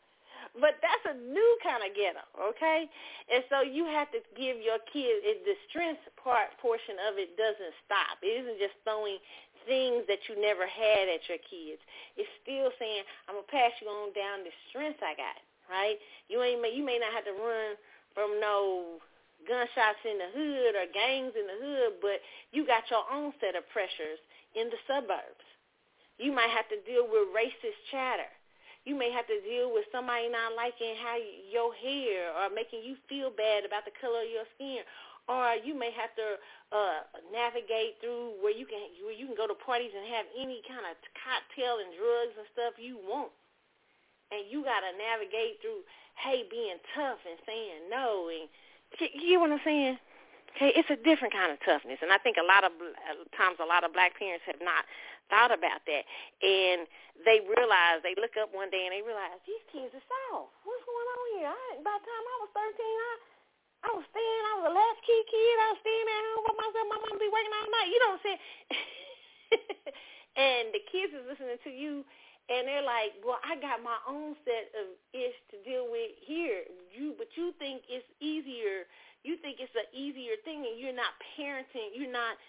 but 0.59 0.79
that's 0.81 1.05
a 1.13 1.15
new 1.17 1.51
kind 1.63 1.83
of 1.85 1.91
ghetto, 1.93 2.23
okay? 2.53 2.89
And 3.31 3.43
so 3.49 3.61
you 3.61 3.85
have 3.85 4.09
to 4.15 4.19
give 4.35 4.57
your 4.61 4.79
kid 4.91 5.21
it, 5.25 5.45
the 5.45 5.55
strength 5.69 6.01
part 6.17 6.55
portion 6.61 6.95
of 7.09 7.17
it 7.19 7.37
doesn't 7.37 7.73
stop. 7.85 8.17
It 8.23 8.43
isn't 8.43 8.59
just 8.59 8.75
throwing 8.83 9.19
things 9.67 10.07
that 10.07 10.23
you 10.31 10.39
never 10.39 10.65
had 10.65 11.11
at 11.11 11.27
your 11.27 11.41
kids. 11.45 11.81
It's 12.15 12.29
still 12.41 12.71
saying, 12.79 13.03
I'm 13.27 13.35
gonna 13.39 13.51
pass 13.51 13.75
you 13.83 13.87
on 13.91 14.15
down 14.15 14.47
the 14.47 14.53
strength 14.71 15.03
I 15.03 15.13
got, 15.13 15.37
right? 15.69 15.97
You 16.31 16.41
ain't 16.41 16.63
you 16.73 16.83
may 16.85 16.97
not 16.97 17.13
have 17.13 17.27
to 17.27 17.35
run 17.35 17.75
from 18.15 18.39
no 18.41 18.97
gunshots 19.45 20.01
in 20.05 20.17
the 20.17 20.29
hood 20.33 20.73
or 20.73 20.89
gangs 20.89 21.33
in 21.37 21.45
the 21.45 21.57
hood, 21.61 22.01
but 22.01 22.17
you 22.51 22.65
got 22.65 22.89
your 22.89 23.05
own 23.13 23.33
set 23.39 23.55
of 23.55 23.67
pressures 23.69 24.17
in 24.55 24.69
the 24.73 24.79
suburbs. 24.87 25.36
You 26.17 26.33
might 26.33 26.49
have 26.49 26.67
to 26.69 26.79
deal 26.85 27.05
with 27.05 27.29
racist 27.33 27.77
chatter. 27.89 28.29
You 28.85 28.95
may 28.95 29.11
have 29.11 29.27
to 29.27 29.37
deal 29.43 29.69
with 29.73 29.85
somebody 29.91 30.31
not 30.31 30.55
liking 30.55 30.95
how 30.97 31.19
you, 31.19 31.43
your 31.51 31.69
hair 31.75 32.31
or 32.33 32.49
making 32.49 32.87
you 32.87 32.95
feel 33.11 33.29
bad 33.29 33.67
about 33.67 33.83
the 33.83 33.93
color 33.99 34.23
of 34.23 34.31
your 34.31 34.47
skin. 34.55 34.81
Or 35.27 35.59
you 35.59 35.75
may 35.75 35.91
have 35.91 36.15
to 36.15 36.27
uh, 36.71 37.03
navigate 37.35 37.99
through 37.99 38.39
where 38.39 38.55
you 38.55 38.63
can 38.63 38.79
where 39.03 39.11
you 39.11 39.27
can 39.27 39.35
go 39.35 39.43
to 39.43 39.59
parties 39.59 39.91
and 39.91 40.07
have 40.07 40.23
any 40.39 40.63
kind 40.63 40.87
of 40.87 40.95
cocktail 41.19 41.83
and 41.83 41.91
drugs 41.99 42.39
and 42.39 42.47
stuff 42.55 42.79
you 42.79 42.95
want. 43.03 43.35
And 44.31 44.47
you 44.47 44.63
got 44.63 44.87
to 44.87 44.95
navigate 44.95 45.59
through 45.59 45.83
hey, 46.23 46.45
being 46.49 46.81
tough 46.95 47.21
and 47.29 47.37
saying 47.45 47.89
no. 47.89 48.29
And 48.33 48.49
you, 49.13 49.37
know 49.37 49.45
what 49.45 49.51
I'm 49.51 49.65
saying? 49.65 49.97
Okay, 50.55 50.73
it's 50.73 50.89
a 50.89 50.97
different 50.97 51.33
kind 51.33 51.53
of 51.53 51.61
toughness, 51.61 52.01
and 52.01 52.09
I 52.09 52.17
think 52.17 52.41
a 52.41 52.47
lot 52.47 52.65
of 52.65 52.73
times 53.37 53.61
a 53.61 53.67
lot 53.67 53.85
of 53.85 53.93
black 53.93 54.17
parents 54.17 54.41
have 54.49 54.57
not 54.57 54.89
thought 55.27 55.51
about 55.51 55.83
that, 55.85 56.03
and 56.41 56.87
they 57.25 57.43
realize 57.45 58.01
they 58.01 58.17
look 58.17 58.37
up 58.37 58.53
one 58.53 58.69
day 58.69 58.85
and 58.85 58.93
they 58.93 59.03
realize 59.03 59.37
these 59.43 59.63
kids 59.73 59.91
are 59.91 60.05
soft. 60.05 60.53
What's 60.63 60.85
going 60.85 61.09
on 61.11 61.25
here? 61.37 61.49
I, 61.51 61.67
by 61.81 61.95
the 61.97 62.05
time 62.05 62.25
I 62.25 62.37
was 62.45 62.51
13, 62.53 62.63
I 62.77 63.13
I 63.77 63.89
was 63.93 64.05
staying. 64.09 64.43
I 64.49 64.53
was 64.57 64.65
a 64.67 64.73
latchkey 64.73 65.21
kid. 65.29 65.55
I 65.61 65.67
was 65.69 65.81
staying 65.85 66.07
at 66.09 66.23
home 66.33 66.43
with 66.49 66.57
my 66.57 66.67
supposed 66.73 67.13
to 67.13 67.21
be 67.21 67.29
working 67.29 67.53
all 67.53 67.69
night. 67.69 67.89
You 67.93 67.99
know 68.01 68.09
what 68.09 68.17
I'm 68.17 68.25
saying? 68.25 68.41
and 70.49 70.63
the 70.73 70.81
kids 70.89 71.13
is 71.13 71.29
listening 71.29 71.61
to 71.61 71.71
you 71.71 72.01
and 72.47 72.63
they're 72.63 72.85
like, 72.85 73.19
well, 73.27 73.39
I 73.43 73.59
got 73.59 73.83
my 73.83 73.99
own 74.07 74.35
set 74.47 74.71
of 74.79 74.95
ish 75.11 75.35
to 75.51 75.59
deal 75.67 75.91
with 75.91 76.15
here. 76.23 76.63
You, 76.95 77.11
but 77.19 77.27
you 77.35 77.51
think 77.59 77.83
it's 77.91 78.07
easier. 78.23 78.87
You 79.27 79.35
think 79.43 79.59
it's 79.59 79.75
an 79.75 79.91
easier 79.91 80.39
thing, 80.47 80.63
and 80.63 80.79
you're 80.79 80.95
not 80.95 81.11
parenting. 81.35 81.91
You're 81.91 82.11
not. 82.11 82.39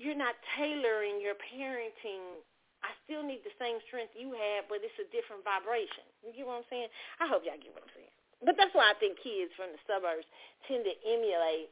You're 0.00 0.16
not 0.16 0.32
tailoring 0.56 1.20
your 1.20 1.36
parenting. 1.36 2.40
I 2.80 2.96
still 3.04 3.20
need 3.20 3.44
the 3.44 3.52
same 3.60 3.76
strength 3.84 4.16
you 4.16 4.32
have, 4.32 4.64
but 4.72 4.80
it's 4.80 4.96
a 4.96 5.04
different 5.12 5.44
vibration. 5.44 6.08
You 6.24 6.32
get 6.32 6.48
what 6.48 6.64
I'm 6.64 6.68
saying? 6.72 6.88
I 7.20 7.28
hope 7.28 7.44
y'all 7.44 7.60
get 7.60 7.68
what 7.76 7.84
I'm 7.84 7.92
saying. 7.92 8.14
But 8.40 8.56
that's 8.56 8.72
why 8.72 8.88
I 8.88 8.96
think 8.96 9.20
kids 9.20 9.52
from 9.52 9.76
the 9.76 9.80
suburbs 9.84 10.24
tend 10.64 10.88
to 10.88 10.94
emulate 11.04 11.68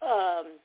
um, 0.00 0.56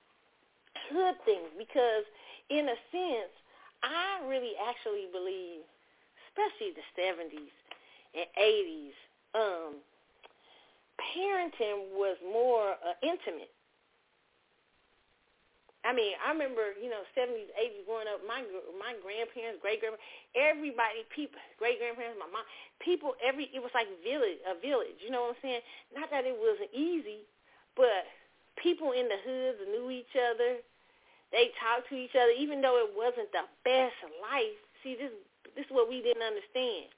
hood 0.88 1.20
things 1.28 1.52
because, 1.60 2.08
in 2.48 2.72
a 2.72 2.80
sense, 2.96 3.36
I 3.84 4.24
really 4.24 4.56
actually 4.64 5.12
believe, 5.12 5.68
especially 6.32 6.72
the 6.80 6.88
70s 6.96 7.52
and 8.16 8.28
80s, 8.40 8.96
um, 9.36 9.84
parenting 10.96 11.92
was 11.92 12.16
more 12.24 12.80
uh, 12.80 12.96
intimate. 13.04 13.52
I 15.82 15.98
mean, 15.98 16.14
I 16.22 16.30
remember, 16.30 16.78
you 16.78 16.94
know, 16.94 17.02
70s, 17.18 17.50
80s 17.58 17.86
growing 17.90 18.06
up, 18.06 18.22
my 18.30 18.46
my 18.78 18.94
grandparents, 19.02 19.58
great 19.66 19.82
grandparents, 19.82 20.06
everybody, 20.38 21.02
people, 21.10 21.42
great 21.58 21.82
grandparents, 21.82 22.22
my 22.22 22.30
mom, 22.30 22.46
people, 22.78 23.18
every, 23.18 23.50
it 23.50 23.58
was 23.58 23.74
like 23.74 23.90
village, 24.06 24.38
a 24.46 24.54
village, 24.62 25.02
you 25.02 25.10
know 25.10 25.26
what 25.26 25.38
I'm 25.38 25.42
saying? 25.42 25.66
Not 25.90 26.14
that 26.14 26.30
it 26.30 26.38
wasn't 26.38 26.70
easy, 26.70 27.26
but 27.74 28.06
people 28.62 28.94
in 28.94 29.10
the 29.10 29.18
hoods 29.26 29.58
knew 29.74 29.90
each 29.90 30.14
other. 30.14 30.62
They 31.34 31.50
talked 31.58 31.90
to 31.90 31.98
each 31.98 32.14
other, 32.14 32.36
even 32.38 32.62
though 32.62 32.78
it 32.78 32.94
wasn't 32.94 33.34
the 33.34 33.50
best 33.66 33.98
life. 34.22 34.58
See, 34.86 34.94
this 34.94 35.10
this 35.58 35.66
is 35.66 35.74
what 35.74 35.90
we 35.90 36.06
didn't 36.06 36.24
understand. 36.24 36.94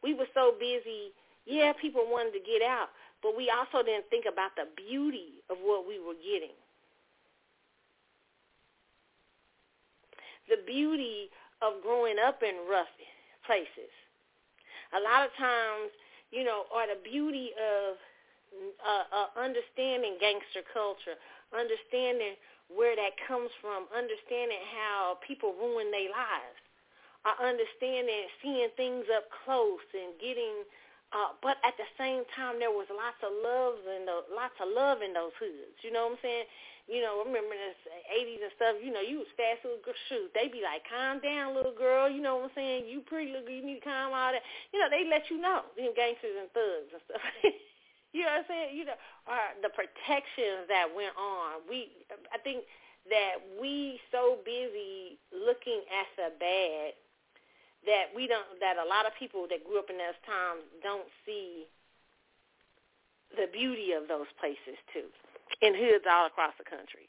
We 0.00 0.14
were 0.14 0.30
so 0.32 0.56
busy. 0.58 1.12
Yeah, 1.44 1.72
people 1.76 2.06
wanted 2.08 2.32
to 2.32 2.42
get 2.42 2.62
out, 2.62 2.94
but 3.20 3.36
we 3.36 3.50
also 3.50 3.84
didn't 3.84 4.08
think 4.10 4.24
about 4.24 4.54
the 4.56 4.70
beauty 4.72 5.42
of 5.50 5.58
what 5.60 5.86
we 5.86 5.98
were 5.98 6.16
getting. 6.16 6.54
The 10.52 10.60
beauty 10.68 11.32
of 11.64 11.80
growing 11.80 12.20
up 12.20 12.44
in 12.44 12.68
rough 12.68 12.92
places. 13.48 13.88
A 14.92 15.00
lot 15.00 15.24
of 15.24 15.32
times, 15.40 15.88
you 16.28 16.44
know, 16.44 16.68
or 16.68 16.84
the 16.84 17.00
beauty 17.00 17.56
of 17.56 17.96
uh, 18.84 19.04
uh, 19.08 19.28
understanding 19.40 20.20
gangster 20.20 20.60
culture, 20.68 21.16
understanding 21.56 22.36
where 22.68 22.92
that 22.96 23.16
comes 23.24 23.48
from, 23.64 23.88
understanding 23.96 24.60
how 24.76 25.16
people 25.24 25.56
ruin 25.56 25.88
their 25.88 26.12
lives, 26.12 26.60
uh, 27.24 27.36
understanding 27.40 28.28
seeing 28.44 28.68
things 28.76 29.08
up 29.08 29.32
close 29.44 29.84
and 29.96 30.12
getting. 30.20 30.68
Uh, 31.12 31.36
but 31.40 31.60
at 31.64 31.76
the 31.80 31.88
same 31.96 32.24
time, 32.36 32.56
there 32.60 32.72
was 32.72 32.88
lots 32.92 33.20
of 33.24 33.32
love 33.44 33.80
and 33.88 34.08
lots 34.32 34.56
of 34.60 34.68
love 34.72 35.00
in 35.04 35.12
those 35.12 35.32
hoods. 35.40 35.76
You 35.84 35.92
know 35.92 36.08
what 36.08 36.16
I'm 36.16 36.24
saying? 36.24 36.48
You 36.90 37.00
know, 37.00 37.22
remember 37.22 37.54
in 37.54 37.62
the 37.62 38.02
80s 38.10 38.42
and 38.42 38.54
stuff. 38.58 38.74
You 38.82 38.90
know, 38.90 39.00
you 39.00 39.22
was 39.22 39.30
fast 39.38 39.62
little 39.62 39.80
girl. 39.80 39.94
Shoot, 40.10 40.34
they 40.34 40.50
be 40.50 40.60
like, 40.62 40.82
"Calm 40.90 41.22
down, 41.22 41.54
little 41.54 41.74
girl." 41.74 42.10
You 42.10 42.20
know 42.20 42.42
what 42.42 42.50
I'm 42.50 42.56
saying? 42.58 42.90
You 42.90 43.00
pretty 43.06 43.30
little 43.30 43.46
girl. 43.46 43.54
You 43.54 43.64
need 43.64 43.80
to 43.80 43.86
calm 43.86 44.10
all 44.12 44.34
that. 44.34 44.42
You 44.74 44.82
know, 44.82 44.90
they 44.90 45.06
let 45.06 45.30
you 45.30 45.38
know. 45.38 45.62
You 45.78 45.94
gangsters 45.94 46.34
and 46.36 46.50
thugs 46.50 46.90
and 46.92 47.02
stuff. 47.06 47.22
You 48.12 48.28
know 48.28 48.36
what 48.36 48.44
I'm 48.44 48.48
saying? 48.48 48.76
You 48.76 48.84
know, 48.84 48.98
or 49.24 49.40
the 49.64 49.72
protections 49.72 50.68
that 50.68 50.84
went 50.92 51.16
on. 51.16 51.64
We, 51.64 51.88
I 52.28 52.36
think 52.36 52.68
that 53.08 53.40
we 53.56 53.98
so 54.12 54.36
busy 54.44 55.16
looking 55.32 55.80
at 55.88 56.08
the 56.20 56.28
bad 56.36 56.92
that 57.88 58.12
we 58.14 58.28
don't. 58.28 58.44
That 58.60 58.76
a 58.76 58.84
lot 58.84 59.08
of 59.08 59.16
people 59.16 59.48
that 59.48 59.64
grew 59.64 59.80
up 59.80 59.88
in 59.88 59.96
those 59.96 60.18
times 60.28 60.60
don't 60.84 61.08
see 61.24 61.64
the 63.32 63.48
beauty 63.48 63.92
of 63.96 64.08
those 64.08 64.28
places 64.36 64.76
too, 64.92 65.08
in 65.60 65.74
hoods 65.74 66.04
all 66.10 66.26
across 66.26 66.54
the 66.58 66.64
country. 66.64 67.08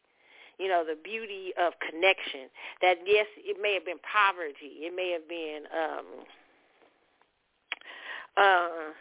You 0.60 0.68
know, 0.68 0.84
the 0.86 0.98
beauty 1.02 1.54
of 1.58 1.74
connection. 1.80 2.50
That 2.82 2.98
yes, 3.06 3.26
it 3.38 3.58
may 3.62 3.74
have 3.74 3.86
been 3.86 4.00
poverty. 4.04 4.86
It 4.86 4.94
may 4.96 5.12
have 5.12 5.28
been. 5.28 5.64
um 5.72 6.06
uh 8.38 8.94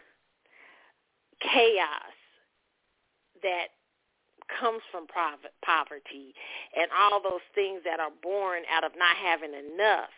chaos 1.43 2.14
that 3.43 3.74
comes 4.61 4.82
from 4.90 5.07
poverty 5.09 6.34
and 6.76 6.88
all 6.95 7.22
those 7.22 7.45
things 7.55 7.80
that 7.84 8.01
are 8.01 8.12
born 8.22 8.62
out 8.70 8.84
of 8.84 8.93
not 8.99 9.16
having 9.16 9.55
enough. 9.55 10.12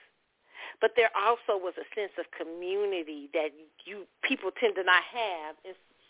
But 0.81 0.93
there 0.97 1.11
also 1.15 1.57
was 1.57 1.75
a 1.79 1.87
sense 1.95 2.13
of 2.19 2.27
community 2.35 3.31
that 3.33 3.55
you 3.85 4.05
people 4.25 4.51
tend 4.51 4.75
to 4.77 4.83
not 4.83 5.03
have 5.07 5.57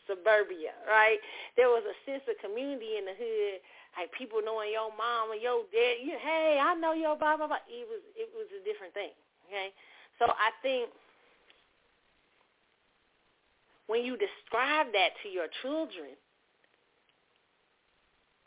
suburbia, 0.06 0.76
right? 0.86 1.18
There 1.56 1.68
was 1.68 1.82
a 1.86 1.96
sense 2.08 2.24
of 2.28 2.36
community 2.40 2.96
in 2.98 3.04
the 3.04 3.16
hood, 3.16 3.58
like 3.96 4.10
people 4.12 4.40
knowing 4.44 4.72
your 4.72 4.90
mom 4.94 5.30
or 5.32 5.38
your 5.38 5.64
dad. 5.70 6.02
You, 6.02 6.18
hey, 6.18 6.58
I 6.60 6.74
know 6.74 6.92
your 6.92 7.16
blah 7.16 7.36
blah 7.36 7.48
blah. 7.48 7.64
It 7.68 7.86
was 7.88 8.02
it 8.14 8.28
was 8.32 8.46
a 8.52 8.62
different 8.64 8.94
thing. 8.94 9.14
Okay, 9.48 9.72
so 10.18 10.26
I 10.30 10.50
think 10.64 10.88
when 13.86 14.04
you 14.04 14.16
describe 14.16 14.88
that 14.92 15.12
to 15.22 15.28
your 15.28 15.46
children, 15.62 16.16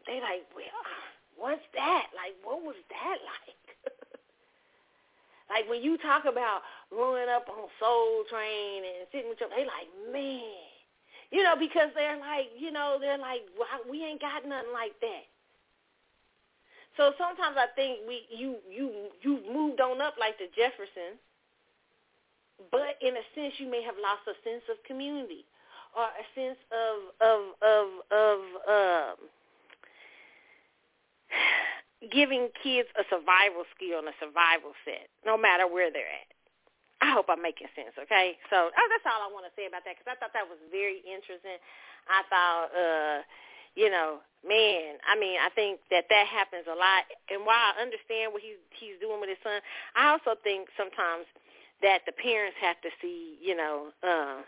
they 0.08 0.20
like, 0.24 0.48
well, 0.56 0.72
what's 1.38 1.68
that? 1.76 2.08
Like, 2.16 2.34
what 2.44 2.64
was 2.64 2.80
that 2.90 3.18
like? 3.22 3.94
like 5.52 5.70
when 5.70 5.84
you 5.84 5.98
talk 6.00 6.26
about 6.26 6.62
growing 6.90 7.30
up 7.30 7.46
on 7.50 7.70
Soul 7.80 8.24
Train 8.32 8.84
and 8.84 9.08
sitting 9.12 9.30
with 9.30 9.40
your, 9.40 9.50
they 9.50 9.68
like, 9.68 9.92
man, 10.12 10.67
you 11.32 11.44
know, 11.44 11.56
because 11.60 11.90
they're 11.96 12.20
like, 12.20 12.48
you 12.58 12.72
know, 12.72 12.98
they're 13.00 13.18
like, 13.18 13.42
well, 13.58 13.68
we 13.90 14.04
ain't 14.04 14.22
got 14.22 14.48
nothing 14.48 14.72
like 14.74 15.00
that. 15.02 15.26
So 16.96 17.14
sometimes 17.18 17.56
I 17.58 17.68
think 17.76 18.00
we 18.08 18.26
you 18.34 18.58
you 18.72 19.10
you've 19.22 19.46
moved 19.46 19.82
on 19.82 20.02
up 20.02 20.16
like 20.20 20.38
the 20.40 20.50
Jeffersons 20.56 21.22
but 22.72 22.98
in 23.02 23.16
a 23.16 23.26
sense 23.36 23.54
you 23.58 23.70
may 23.70 23.84
have 23.84 23.96
lost 24.02 24.26
a 24.28 24.36
sense 24.48 24.64
of 24.70 24.82
community 24.84 25.46
or 25.96 26.04
a 26.06 26.26
sense 26.34 26.58
of 26.74 26.98
of 27.22 27.42
of 27.62 27.88
of 28.12 28.40
um 28.68 29.18
giving 32.12 32.50
kids 32.64 32.90
a 32.98 33.04
survival 33.10 33.66
skill 33.76 34.00
and 34.00 34.10
a 34.10 34.18
survival 34.20 34.74
set 34.86 35.10
no 35.26 35.38
matter 35.38 35.68
where 35.68 35.92
they're 35.92 36.10
at 36.10 36.30
I 37.08 37.16
hope 37.16 37.32
I'm 37.32 37.40
making 37.40 37.72
sense, 37.72 37.96
okay? 37.96 38.36
So 38.52 38.68
oh, 38.68 38.88
that's 38.92 39.08
all 39.08 39.24
I 39.24 39.32
want 39.32 39.48
to 39.48 39.54
say 39.56 39.64
about 39.64 39.88
that 39.88 39.96
because 39.96 40.12
I 40.12 40.20
thought 40.20 40.36
that 40.36 40.44
was 40.44 40.60
very 40.68 41.00
interesting. 41.08 41.56
I 42.12 42.20
thought, 42.28 42.68
uh, 42.76 43.18
you 43.80 43.88
know, 43.88 44.20
man, 44.44 45.00
I 45.08 45.16
mean, 45.16 45.40
I 45.40 45.48
think 45.56 45.80
that 45.88 46.12
that 46.12 46.28
happens 46.28 46.68
a 46.68 46.76
lot. 46.76 47.08
And 47.32 47.48
while 47.48 47.72
I 47.72 47.80
understand 47.80 48.36
what 48.36 48.44
he's 48.44 48.60
he's 48.76 49.00
doing 49.00 49.24
with 49.24 49.32
his 49.32 49.40
son, 49.40 49.64
I 49.96 50.12
also 50.12 50.36
think 50.44 50.68
sometimes 50.76 51.24
that 51.80 52.04
the 52.04 52.12
parents 52.12 52.60
have 52.60 52.76
to 52.84 52.92
see, 53.00 53.40
you 53.40 53.56
know, 53.56 53.96
uh, 54.04 54.44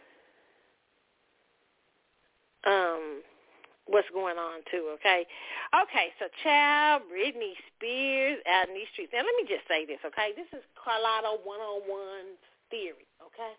um, 2.68 3.24
what's 3.88 4.10
going 4.12 4.38
on 4.38 4.62
too, 4.70 4.92
okay? 5.00 5.24
Okay, 5.72 6.12
so 6.20 6.28
child, 6.44 7.08
Britney 7.08 7.56
Spears 7.72 8.42
out 8.50 8.68
in 8.68 8.76
these 8.76 8.90
streets. 8.94 9.14
Now 9.14 9.24
let 9.24 9.36
me 9.38 9.48
just 9.48 9.64
say 9.70 9.86
this, 9.86 10.02
okay? 10.06 10.34
This 10.36 10.50
is 10.54 10.66
Carlotta 10.78 11.42
101 11.46 12.49
theory, 12.70 13.08
okay? 13.22 13.54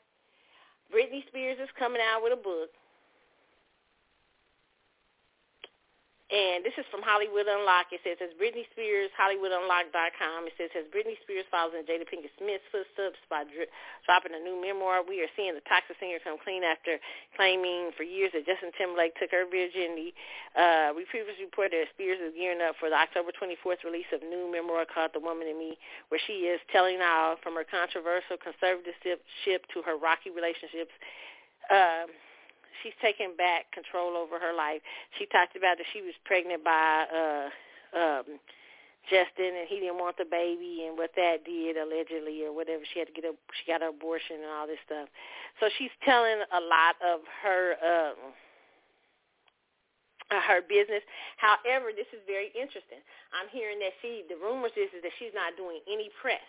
Britney 0.90 1.26
Spears 1.28 1.58
is 1.62 1.68
coming 1.78 2.02
out 2.02 2.22
with 2.22 2.32
a 2.32 2.40
book 2.40 2.70
And 6.30 6.62
this 6.62 6.78
is 6.78 6.86
from 6.94 7.02
Hollywood 7.02 7.50
Unlocked. 7.50 7.90
It 7.90 8.06
says, 8.06 8.14
as 8.22 8.30
Britney 8.38 8.62
Spears, 8.70 9.10
HollywoodUnlocked.com. 9.18 10.46
It 10.46 10.54
says, 10.54 10.70
as 10.78 10.86
Britney 10.94 11.18
Spears 11.26 11.42
follows 11.50 11.74
in 11.74 11.82
Jada 11.82 12.06
Pinkett 12.06 12.30
Smith's 12.38 12.62
footsteps 12.70 13.18
by 13.26 13.42
dri- 13.50 13.66
dropping 14.06 14.38
a 14.38 14.42
new 14.42 14.54
memoir, 14.54 15.02
we 15.02 15.26
are 15.26 15.32
seeing 15.34 15.58
the 15.58 15.66
toxic 15.66 15.98
singer 15.98 16.22
come 16.22 16.38
clean 16.38 16.62
after 16.62 17.02
claiming 17.34 17.90
for 17.98 18.06
years 18.06 18.30
that 18.30 18.46
Justin 18.46 18.70
Timberlake 18.78 19.18
took 19.18 19.34
her 19.34 19.42
virginity. 19.42 20.14
Uh, 20.54 20.94
we 20.94 21.02
previously 21.10 21.50
reported 21.50 21.82
that 21.82 21.90
Spears 21.98 22.22
is 22.22 22.30
gearing 22.38 22.62
up 22.62 22.78
for 22.78 22.86
the 22.86 22.98
October 22.98 23.34
24th 23.34 23.82
release 23.82 24.06
of 24.14 24.22
new 24.22 24.46
memoir 24.46 24.86
called 24.86 25.10
The 25.10 25.18
Woman 25.18 25.50
in 25.50 25.58
Me, 25.58 25.74
where 26.14 26.22
she 26.30 26.46
is 26.46 26.62
telling 26.70 27.02
all 27.02 27.42
from 27.42 27.58
her 27.58 27.66
controversial 27.66 28.38
conservatorship 28.38 29.66
to 29.74 29.82
her 29.82 29.98
rocky 29.98 30.30
relationships. 30.30 30.94
Uh, 31.66 32.06
she's 32.82 32.96
taken 33.02 33.36
back 33.36 33.70
control 33.72 34.16
over 34.16 34.38
her 34.38 34.54
life. 34.54 34.80
She 35.18 35.26
talked 35.26 35.56
about 35.56 35.78
that 35.78 35.86
she 35.92 36.02
was 36.02 36.14
pregnant 36.24 36.64
by 36.64 37.06
uh 37.10 37.48
um 37.96 38.26
Justin 39.08 39.56
and 39.56 39.66
he 39.66 39.80
didn't 39.80 39.98
want 39.98 40.16
the 40.20 40.28
baby 40.28 40.86
and 40.86 40.96
what 40.98 41.10
that 41.16 41.44
did 41.44 41.76
allegedly 41.76 42.44
or 42.44 42.52
whatever. 42.52 42.84
She 42.92 43.00
had 43.00 43.08
to 43.08 43.16
get 43.16 43.24
a 43.24 43.32
she 43.56 43.70
got 43.70 43.82
an 43.82 43.90
abortion 43.90 44.44
and 44.44 44.52
all 44.52 44.66
this 44.66 44.82
stuff. 44.84 45.08
So 45.58 45.68
she's 45.78 45.92
telling 46.04 46.44
a 46.52 46.60
lot 46.60 46.94
of 47.00 47.20
her 47.42 47.74
um 47.80 48.34
her 50.38 50.62
business. 50.62 51.02
However, 51.42 51.90
this 51.90 52.06
is 52.14 52.22
very 52.22 52.54
interesting. 52.54 53.02
I'm 53.34 53.50
hearing 53.50 53.82
that 53.82 53.90
she, 53.98 54.22
the 54.30 54.38
rumors 54.38 54.70
is, 54.78 54.86
is 54.94 55.02
that 55.02 55.10
she's 55.18 55.34
not 55.34 55.58
doing 55.58 55.82
any 55.90 56.06
press. 56.22 56.46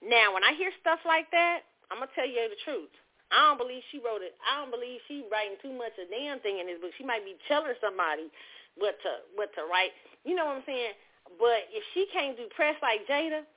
Now, 0.00 0.32
when 0.32 0.42
I 0.42 0.56
hear 0.56 0.72
stuff 0.80 1.04
like 1.04 1.28
that, 1.36 1.68
I'm 1.92 2.00
gonna 2.00 2.10
tell 2.16 2.26
you 2.26 2.48
the 2.48 2.56
truth. 2.64 2.94
I 3.32 3.48
don't 3.48 3.58
believe 3.58 3.80
she 3.90 3.98
wrote 3.98 4.20
it. 4.20 4.36
I 4.44 4.60
don't 4.60 4.70
believe 4.70 5.00
she 5.08 5.24
writing 5.32 5.56
too 5.64 5.72
much 5.72 5.96
a 5.96 6.04
damn 6.06 6.38
thing 6.44 6.60
in 6.60 6.68
this 6.68 6.78
book. 6.78 6.92
She 7.00 7.04
might 7.04 7.24
be 7.24 7.34
telling 7.48 7.72
somebody 7.80 8.28
what 8.76 9.00
to 9.02 9.24
what 9.34 9.48
to 9.56 9.64
write. 9.66 9.96
You 10.28 10.36
know 10.36 10.46
what 10.46 10.60
I'm 10.60 10.66
saying? 10.68 10.92
But 11.40 11.64
if 11.72 11.82
she 11.96 12.06
can't 12.12 12.36
do 12.36 12.44
press 12.52 12.76
like 12.84 13.08
Jada, 13.08 13.48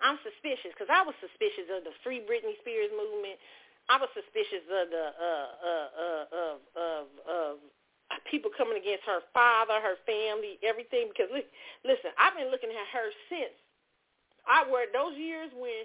I'm 0.00 0.16
suspicious 0.24 0.72
because 0.72 0.88
I 0.88 1.04
was 1.04 1.16
suspicious 1.20 1.68
of 1.68 1.84
the 1.84 1.92
Free 2.00 2.24
Britney 2.24 2.56
Spears 2.64 2.92
movement. 2.96 3.36
I 3.92 4.00
was 4.00 4.08
suspicious 4.16 4.64
of 4.66 4.88
the 4.88 5.04
uh, 5.12 5.50
uh, 5.60 5.88
uh, 5.92 6.24
of 6.32 6.56
of 6.72 7.04
of 7.28 7.52
people 8.32 8.50
coming 8.56 8.80
against 8.80 9.04
her 9.04 9.20
father, 9.36 9.76
her 9.80 10.00
family, 10.08 10.56
everything. 10.64 11.12
Because 11.12 11.28
listen, 11.84 12.16
I've 12.16 12.36
been 12.36 12.48
looking 12.48 12.72
at 12.72 12.88
her 12.96 13.08
since 13.28 13.56
I 14.46 14.64
were 14.66 14.86
those 14.90 15.18
years 15.18 15.50
when 15.54 15.84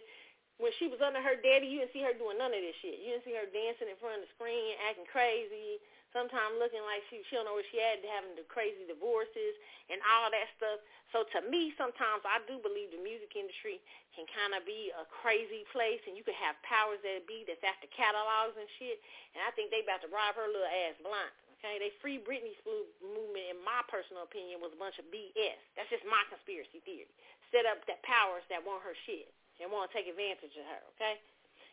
when 0.61 0.69
she 0.77 0.85
was 0.85 1.01
under 1.01 1.17
her 1.17 1.33
daddy. 1.41 1.65
You 1.65 1.81
didn't 1.81 1.97
see 1.97 2.05
her 2.05 2.13
doing 2.13 2.37
none 2.37 2.53
of 2.53 2.61
this 2.61 2.77
shit. 2.85 3.01
You 3.01 3.17
didn't 3.17 3.25
see 3.25 3.33
her 3.33 3.49
dancing 3.49 3.89
in 3.89 3.97
front 3.97 4.21
of 4.21 4.29
the 4.29 4.31
screen, 4.37 4.77
acting 4.85 5.09
crazy. 5.09 5.81
Sometimes 6.13 6.59
looking 6.59 6.83
like 6.83 7.01
she 7.07 7.23
she 7.31 7.39
don't 7.39 7.47
know 7.47 7.55
where 7.55 7.65
she 7.71 7.79
had, 7.79 8.03
having 8.03 8.35
the 8.35 8.43
crazy 8.45 8.83
divorces 8.85 9.55
and 9.89 9.97
all 10.05 10.29
that 10.29 10.47
stuff. 10.59 10.83
So 11.15 11.23
to 11.35 11.39
me, 11.47 11.71
sometimes 11.79 12.23
I 12.27 12.43
do 12.47 12.59
believe 12.59 12.91
the 12.91 12.99
music 12.99 13.31
industry 13.35 13.79
can 14.11 14.27
kind 14.31 14.55
of 14.55 14.67
be 14.67 14.91
a 14.91 15.07
crazy 15.07 15.63
place, 15.71 16.03
and 16.07 16.19
you 16.19 16.23
can 16.23 16.35
have 16.35 16.59
powers 16.67 16.99
that 17.03 17.23
be 17.27 17.47
that's 17.47 17.63
after 17.63 17.87
catalogs 17.95 18.59
and 18.59 18.67
shit. 18.75 18.99
And 19.35 19.43
I 19.43 19.55
think 19.55 19.71
they 19.71 19.83
about 19.83 20.03
to 20.03 20.11
rob 20.11 20.35
her 20.35 20.51
little 20.51 20.67
ass 20.67 20.99
blind. 20.99 21.31
Okay, 21.59 21.77
they 21.77 21.93
free 22.01 22.17
Britney 22.17 22.57
movement, 23.05 23.53
in 23.53 23.59
my 23.61 23.85
personal 23.85 24.25
opinion, 24.25 24.57
was 24.59 24.73
a 24.73 24.79
bunch 24.81 24.97
of 24.97 25.05
BS. 25.13 25.61
That's 25.77 25.93
just 25.93 26.01
my 26.09 26.25
conspiracy 26.25 26.81
theory. 26.81 27.05
Set 27.51 27.67
up 27.67 27.83
that 27.87 27.99
powers 28.07 28.43
that 28.47 28.63
want 28.63 28.83
her 28.87 28.95
shit 29.05 29.27
and 29.59 29.69
want 29.69 29.91
to 29.91 29.93
take 29.93 30.07
advantage 30.07 30.55
of 30.55 30.65
her. 30.65 30.81
Okay, 30.95 31.15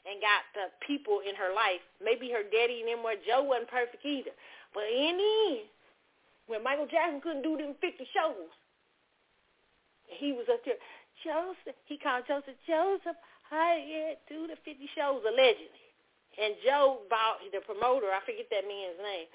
and 0.07 0.18
got 0.20 0.43
the 0.55 0.68
people 0.83 1.22
in 1.22 1.39
her 1.39 1.55
life. 1.55 1.83
Maybe 2.03 2.31
her 2.35 2.43
daddy 2.43 2.83
and 2.83 2.91
them 2.91 3.01
were 3.03 3.18
Joe 3.22 3.47
wasn't 3.47 3.70
perfect 3.70 4.03
either, 4.03 4.35
but 4.74 4.87
in 4.91 5.14
the 5.18 5.33
end, 5.55 5.68
when 6.51 6.61
Michael 6.64 6.89
Jackson 6.89 7.20
couldn't 7.20 7.45
do 7.45 7.57
them 7.61 7.76
50 7.79 8.03
shows, 8.11 8.51
he 10.09 10.33
was 10.33 10.49
up 10.51 10.64
there. 10.64 10.81
Joseph, 11.22 11.79
he 11.91 11.99
called 11.99 12.24
Joseph 12.31 12.59
Joseph. 12.64 13.18
I 13.51 13.83
yeah, 13.83 14.11
do 14.31 14.47
the 14.47 14.57
50 14.61 14.76
shows 14.95 15.22
allegedly. 15.26 15.87
And 16.39 16.55
Joe 16.62 17.03
bought 17.11 17.43
the 17.51 17.59
promoter. 17.66 18.14
I 18.14 18.22
forget 18.22 18.47
that 18.55 18.62
man's 18.70 19.03
name 19.03 19.26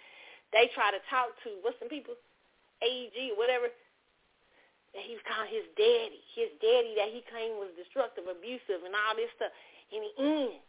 they 0.54 0.70
try 0.78 0.94
to 0.94 1.02
talk 1.10 1.34
to 1.44 1.58
what's 1.66 1.76
some 1.82 1.90
people, 1.90 2.14
AEG 2.86 3.34
or 3.34 3.38
whatever. 3.42 3.74
That 4.94 5.02
he 5.10 5.18
calling 5.26 5.50
his 5.50 5.66
daddy, 5.74 6.22
his 6.38 6.54
daddy 6.62 6.94
that 7.02 7.10
he 7.10 7.26
claimed 7.26 7.58
was 7.58 7.74
destructive, 7.74 8.30
abusive, 8.30 8.86
and 8.86 8.94
all 8.94 9.18
this 9.18 9.34
stuff. 9.34 9.50
In 9.90 10.06
the 10.06 10.14
end, 10.22 10.62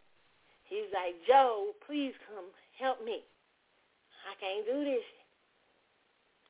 he's 0.64 0.88
like, 0.96 1.12
Joe, 1.28 1.76
please 1.84 2.16
come 2.32 2.48
help 2.80 3.04
me. 3.04 3.20
I 4.24 4.32
can't 4.40 4.64
do 4.64 4.80
this. 4.80 5.04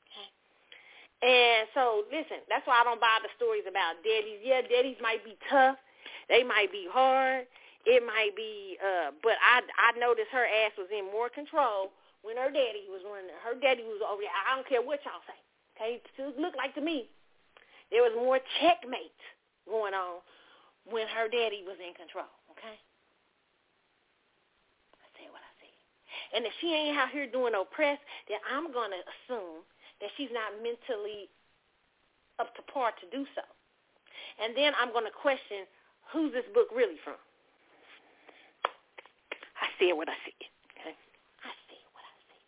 Okay. 0.07 0.31
And 1.27 1.67
so, 1.75 2.07
listen, 2.15 2.47
that's 2.47 2.63
why 2.63 2.79
I 2.79 2.87
don't 2.87 3.03
buy 3.03 3.19
the 3.27 3.33
stories 3.35 3.67
about 3.67 4.07
daddies. 4.07 4.39
Yeah, 4.47 4.63
daddies 4.63 5.03
might 5.03 5.27
be 5.27 5.35
tough. 5.51 5.75
They 6.31 6.47
might 6.47 6.71
be 6.71 6.87
hard. 6.87 7.51
It 7.85 8.01
might 8.07 8.33
be, 8.33 8.79
uh, 8.81 9.13
but 9.21 9.37
I 9.43 9.61
I 9.77 9.99
noticed 9.99 10.33
her 10.33 10.47
ass 10.47 10.73
was 10.79 10.89
in 10.89 11.11
more 11.13 11.29
control 11.29 11.93
when 12.25 12.39
her 12.41 12.49
daddy 12.49 12.89
was 12.89 13.05
running. 13.05 13.35
Her 13.45 13.53
daddy 13.59 13.85
was 13.85 14.01
over 14.01 14.25
there. 14.25 14.33
I 14.33 14.57
don't 14.57 14.65
care 14.65 14.81
what 14.81 15.05
y'all 15.05 15.21
say. 15.29 15.37
Okay, 15.77 16.01
it 16.01 16.39
looked 16.41 16.57
like 16.57 16.73
to 16.77 16.81
me 16.81 17.11
there 17.95 18.03
was 18.03 18.11
more 18.19 18.43
checkmate 18.59 19.23
going 19.71 19.95
on 19.95 20.19
when 20.91 21.07
her 21.07 21.31
daddy 21.31 21.63
was 21.63 21.79
in 21.79 21.95
control. 21.95 22.27
Okay, 22.51 22.75
I 24.99 25.07
say 25.15 25.31
what 25.31 25.47
I 25.47 25.53
say. 25.63 25.71
And 26.35 26.43
if 26.43 26.51
she 26.59 26.75
ain't 26.75 26.99
out 26.99 27.15
here 27.15 27.31
doing 27.31 27.55
no 27.55 27.63
press, 27.63 28.03
then 28.27 28.43
I'm 28.51 28.75
gonna 28.75 28.99
assume 28.99 29.63
that 30.03 30.11
she's 30.19 30.35
not 30.35 30.59
mentally 30.59 31.31
up 32.43 32.51
to 32.59 32.63
par 32.67 32.91
to 32.99 33.07
do 33.15 33.23
so. 33.39 33.47
And 34.43 34.59
then 34.59 34.75
I'm 34.75 34.91
gonna 34.91 35.15
question 35.15 35.63
who's 36.11 36.35
this 36.35 36.51
book 36.51 36.75
really 36.75 36.99
from. 37.07 37.15
I 39.63 39.71
see 39.79 39.95
what 39.95 40.11
I. 40.11 40.19
It, 40.19 40.51
okay? 40.75 40.99
I 41.47 41.51
see 41.71 41.79
what 41.95 42.03
I 42.03 42.15
see. 42.27 42.43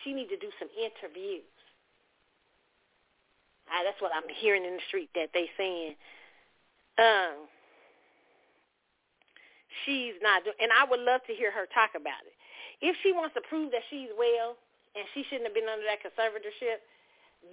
She 0.00 0.16
need 0.16 0.32
to 0.32 0.40
do 0.40 0.48
some 0.56 0.72
interviews. 0.80 1.44
Ah, 3.70 3.82
that's 3.84 4.00
what 4.00 4.12
I'm 4.14 4.28
hearing 4.28 4.64
in 4.64 4.78
the 4.78 4.84
street 4.88 5.10
that 5.14 5.30
they 5.34 5.50
saying. 5.58 5.94
Um, 6.98 7.50
she's 9.84 10.16
not 10.22 10.42
and 10.46 10.70
I 10.72 10.88
would 10.88 11.00
love 11.00 11.20
to 11.26 11.34
hear 11.34 11.50
her 11.52 11.66
talk 11.74 11.92
about 11.98 12.24
it. 12.24 12.34
If 12.80 12.96
she 13.02 13.12
wants 13.12 13.34
to 13.34 13.42
prove 13.44 13.72
that 13.72 13.84
she's 13.88 14.12
well 14.16 14.56
and 14.96 15.04
she 15.12 15.24
shouldn't 15.28 15.48
have 15.48 15.56
been 15.56 15.68
under 15.68 15.84
that 15.84 16.00
conservatorship, 16.00 16.80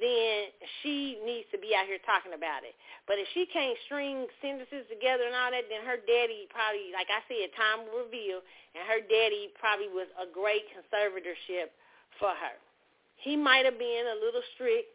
then 0.02 0.50
she 0.82 1.20
needs 1.22 1.46
to 1.52 1.60
be 1.60 1.76
out 1.76 1.86
here 1.86 2.02
talking 2.02 2.34
about 2.34 2.66
it. 2.66 2.74
But 3.06 3.20
if 3.20 3.28
she 3.36 3.46
can't 3.46 3.78
string 3.86 4.26
sentences 4.42 4.88
together 4.90 5.28
and 5.28 5.36
all 5.36 5.52
that, 5.52 5.68
then 5.70 5.86
her 5.86 6.00
daddy 6.00 6.50
probably, 6.50 6.90
like 6.96 7.12
I 7.12 7.22
said, 7.30 7.54
time 7.54 7.86
will 7.86 8.08
reveal, 8.08 8.42
and 8.74 8.82
her 8.90 9.04
daddy 9.04 9.54
probably 9.60 9.92
was 9.92 10.10
a 10.18 10.26
great 10.26 10.66
conservatorship 10.74 11.70
for 12.18 12.34
her. 12.34 12.58
He 13.22 13.38
might 13.38 13.66
have 13.66 13.78
been 13.78 14.06
a 14.10 14.18
little 14.18 14.44
strict. 14.56 14.93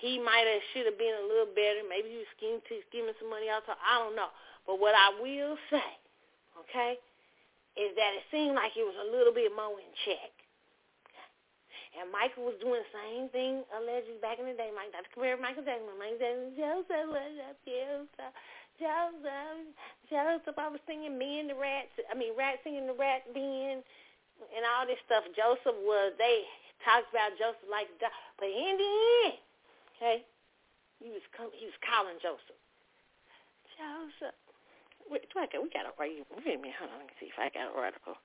He 0.00 0.16
might 0.16 0.48
have 0.48 0.64
should 0.72 0.88
have 0.88 0.96
been 0.96 1.12
a 1.12 1.26
little 1.28 1.52
better. 1.52 1.84
Maybe 1.84 2.08
he 2.16 2.18
was 2.24 2.30
scheming 2.36 2.64
giving 2.88 3.12
some 3.20 3.28
money 3.28 3.52
out. 3.52 3.68
So 3.68 3.76
I 3.76 4.00
don't 4.00 4.16
know. 4.16 4.32
But 4.64 4.80
what 4.80 4.96
I 4.96 5.12
will 5.20 5.60
say, 5.68 5.90
okay, 6.64 6.96
is 7.76 7.92
that 7.94 8.10
it 8.16 8.24
seemed 8.32 8.56
like 8.56 8.72
it 8.74 8.84
was 8.84 8.96
a 8.96 9.08
little 9.12 9.32
bit 9.32 9.52
more 9.52 9.76
in 9.76 9.92
check. 10.08 10.32
And 11.98 12.06
Michael 12.14 12.46
was 12.46 12.56
doing 12.62 12.80
the 12.80 12.92
same 12.94 13.26
thing 13.34 13.66
allegedly 13.74 14.22
back 14.22 14.38
in 14.38 14.46
the 14.46 14.54
day. 14.54 14.70
Mike, 14.70 14.94
to 14.94 15.02
compare 15.10 15.34
Michael 15.36 15.66
Jackson. 15.66 15.90
Michael 15.98 16.22
Jackson, 16.22 16.54
Joseph 16.54 17.10
Joseph, 17.66 18.34
Joseph, 18.78 19.60
Joseph. 20.08 20.56
I 20.56 20.70
was 20.70 20.80
singing 20.86 21.18
Me 21.18 21.42
and 21.42 21.50
the 21.50 21.58
Rats. 21.58 21.90
I 22.06 22.14
mean, 22.14 22.32
Rat 22.38 22.62
singing 22.62 22.86
the 22.86 22.94
Rat 22.94 23.26
Den 23.34 23.82
and 24.48 24.62
all 24.64 24.86
this 24.86 25.02
stuff. 25.04 25.26
Joseph 25.34 25.76
was 25.82 26.14
they 26.16 26.46
talks 26.86 27.10
about 27.10 27.36
Joseph 27.36 27.68
like 27.68 27.90
but 27.98 28.48
in 28.48 28.74
the 28.78 28.92
end, 29.26 29.36
okay, 30.00 30.24
he 30.98 31.12
was 31.12 31.20
he 31.52 31.68
was 31.68 31.76
calling 31.84 32.16
Joseph. 32.24 32.56
Joseph, 33.76 34.36
wait, 35.12 35.28
do 35.28 35.40
I 35.40 35.46
got? 35.52 35.60
We 35.60 35.68
got 35.68 35.84
a 35.84 35.92
right. 36.00 36.16
Wait 36.16 36.56
a 36.56 36.58
minute, 36.58 36.80
hold 36.80 36.88
on. 36.96 37.04
Let 37.04 37.12
me 37.12 37.14
see 37.20 37.28
if 37.28 37.36
I 37.36 37.52
got 37.52 37.68
an 37.68 37.76
article. 37.76 38.16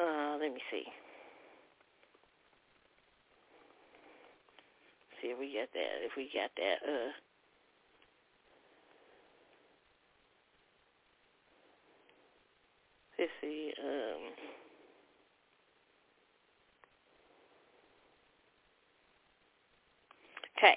Uh, 0.00 0.40
let 0.40 0.52
me 0.52 0.60
see. 0.72 0.88
See 5.20 5.28
if 5.28 5.38
we 5.38 5.52
got 5.52 5.68
that. 5.76 6.00
If 6.00 6.16
we 6.16 6.32
got 6.32 6.48
that. 6.56 6.80
Uh. 6.88 7.12
let's 13.20 13.32
see. 13.42 13.72
Um, 13.76 14.32
okay, 20.60 20.76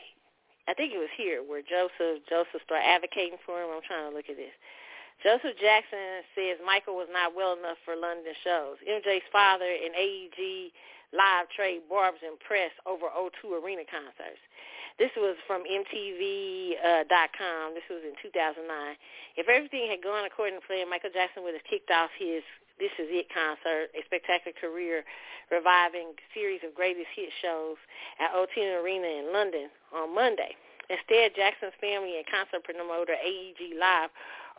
I 0.68 0.74
think 0.74 0.96
it 0.96 1.04
was 1.04 1.12
here 1.20 1.44
where 1.44 1.60
Joseph 1.60 2.24
Joseph 2.32 2.64
started 2.64 2.88
advocating 2.88 3.36
for 3.44 3.60
him. 3.60 3.68
I'm 3.68 3.84
trying 3.84 4.08
to 4.08 4.16
look 4.16 4.32
at 4.32 4.40
this. 4.40 4.56
Joseph 5.20 5.60
Jackson 5.60 6.24
says 6.36 6.64
Michael 6.64 6.96
was 6.96 7.12
not 7.12 7.36
well 7.36 7.56
enough 7.56 7.78
for 7.84 8.00
London 8.00 8.32
shows. 8.44 8.80
MJ's 8.88 9.28
father 9.32 9.68
and 9.68 9.92
AEG 9.92 10.72
live 11.12 11.52
trade 11.52 11.84
barbs 11.92 12.24
and 12.24 12.40
press 12.40 12.72
over 12.88 13.12
O2 13.12 13.60
Arena 13.60 13.84
concerts. 13.88 14.42
This 14.98 15.12
was 15.18 15.36
from 15.48 15.64
MTV.com. 15.66 16.78
Uh, 16.80 17.74
this 17.74 17.88
was 17.90 18.04
in 18.06 18.14
2009. 18.22 18.64
If 19.36 19.50
everything 19.50 19.90
had 19.90 20.04
gone 20.06 20.26
according 20.26 20.62
to 20.62 20.66
plan, 20.66 20.90
Michael 20.90 21.10
Jackson 21.14 21.44
would 21.44 21.58
have 21.58 21.66
kicked 21.66 21.90
off 21.90 22.14
his 22.18 22.46
This 22.80 22.93
Is 22.97 23.05
It 23.13 23.30
concert, 23.30 23.93
a 23.93 24.01
spectacular 24.05 24.57
career 24.57 25.05
reviving 25.53 26.17
series 26.34 26.65
of 26.65 26.74
greatest 26.74 27.13
hit 27.13 27.30
shows 27.41 27.78
at 28.17 28.34
O2 28.34 28.82
Arena 28.82 29.07
in 29.07 29.34
London 29.34 29.69
on 29.93 30.15
Monday. 30.15 30.57
Instead, 30.89 31.38
Jackson's 31.38 31.78
family 31.80 32.17
and 32.17 32.26
concert 32.26 32.65
promoter 32.65 33.13
AEG 33.13 33.78
Live 33.78 34.09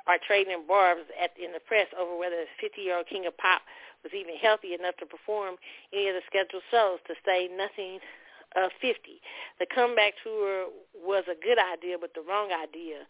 are 0.06 0.22
trading 0.22 0.62
barbs 0.68 1.08
at, 1.18 1.34
in 1.40 1.52
the 1.52 1.60
press 1.60 1.90
over 1.98 2.14
whether 2.16 2.46
the 2.46 2.52
50-year-old 2.62 3.08
king 3.10 3.26
of 3.26 3.36
pop 3.36 3.62
was 4.06 4.12
even 4.14 4.36
healthy 4.36 4.74
enough 4.76 4.96
to 5.00 5.06
perform 5.06 5.56
any 5.92 6.08
of 6.08 6.14
the 6.14 6.24
scheduled 6.28 6.62
shows, 6.70 7.00
to 7.08 7.16
say 7.24 7.48
nothing 7.50 7.98
of 8.54 8.70
50. 8.80 9.18
The 9.58 9.66
comeback 9.66 10.14
tour 10.22 10.70
was 10.94 11.24
a 11.26 11.34
good 11.34 11.58
idea, 11.58 11.98
but 11.98 12.14
the 12.14 12.22
wrong 12.22 12.52
idea 12.52 13.08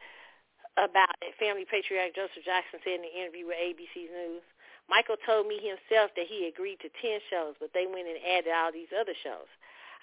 about 0.79 1.15
it, 1.21 1.35
family 1.39 1.67
patriarch 1.69 2.15
Joseph 2.15 2.47
Jackson 2.47 2.81
said 2.83 3.03
in 3.03 3.07
an 3.07 3.15
interview 3.15 3.47
with 3.53 3.59
ABC 3.59 4.09
News. 4.09 4.43
Michael 4.89 5.17
told 5.25 5.49
me 5.49 5.57
himself 5.57 6.13
that 6.17 6.29
he 6.29 6.47
agreed 6.47 6.79
to 6.85 6.93
10 7.01 7.21
shows, 7.31 7.55
but 7.59 7.73
they 7.73 7.87
went 7.87 8.09
and 8.09 8.21
added 8.21 8.53
all 8.53 8.73
these 8.73 8.93
other 8.93 9.17
shows. 9.17 9.49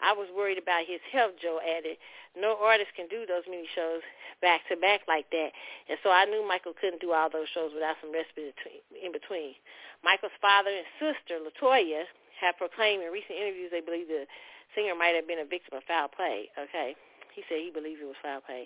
I 0.02 0.18
was 0.18 0.28
worried 0.34 0.58
about 0.58 0.90
his 0.90 1.00
health, 1.14 1.38
Joe 1.38 1.62
added. 1.62 2.02
No 2.34 2.58
artist 2.58 2.90
can 2.98 3.06
do 3.06 3.30
those 3.30 3.46
many 3.46 3.70
shows 3.78 4.02
back 4.42 4.66
to 4.68 4.76
back 4.76 5.06
like 5.08 5.30
that. 5.30 5.54
And 5.88 6.02
so 6.02 6.10
I 6.10 6.26
knew 6.26 6.42
Michael 6.42 6.74
couldn't 6.74 7.06
do 7.06 7.14
all 7.14 7.30
those 7.30 7.48
shows 7.54 7.70
without 7.70 8.02
some 8.02 8.10
respite 8.10 8.58
in 8.98 9.14
between. 9.14 9.54
Michael's 10.02 10.34
father 10.42 10.74
and 10.74 10.90
sister, 10.98 11.38
Latoya, 11.38 12.10
have 12.42 12.58
proclaimed 12.58 13.06
in 13.06 13.14
recent 13.14 13.38
interviews 13.38 13.70
they 13.70 13.86
believe 13.86 14.10
the 14.10 14.26
singer 14.74 14.98
might 14.98 15.14
have 15.14 15.30
been 15.30 15.40
a 15.40 15.46
victim 15.46 15.78
of 15.78 15.86
foul 15.86 16.10
play. 16.10 16.50
Okay. 16.58 16.98
He 17.38 17.46
said 17.46 17.62
he 17.62 17.70
believed 17.70 18.02
it 18.02 18.10
was 18.10 18.18
foul 18.26 18.42
play. 18.42 18.66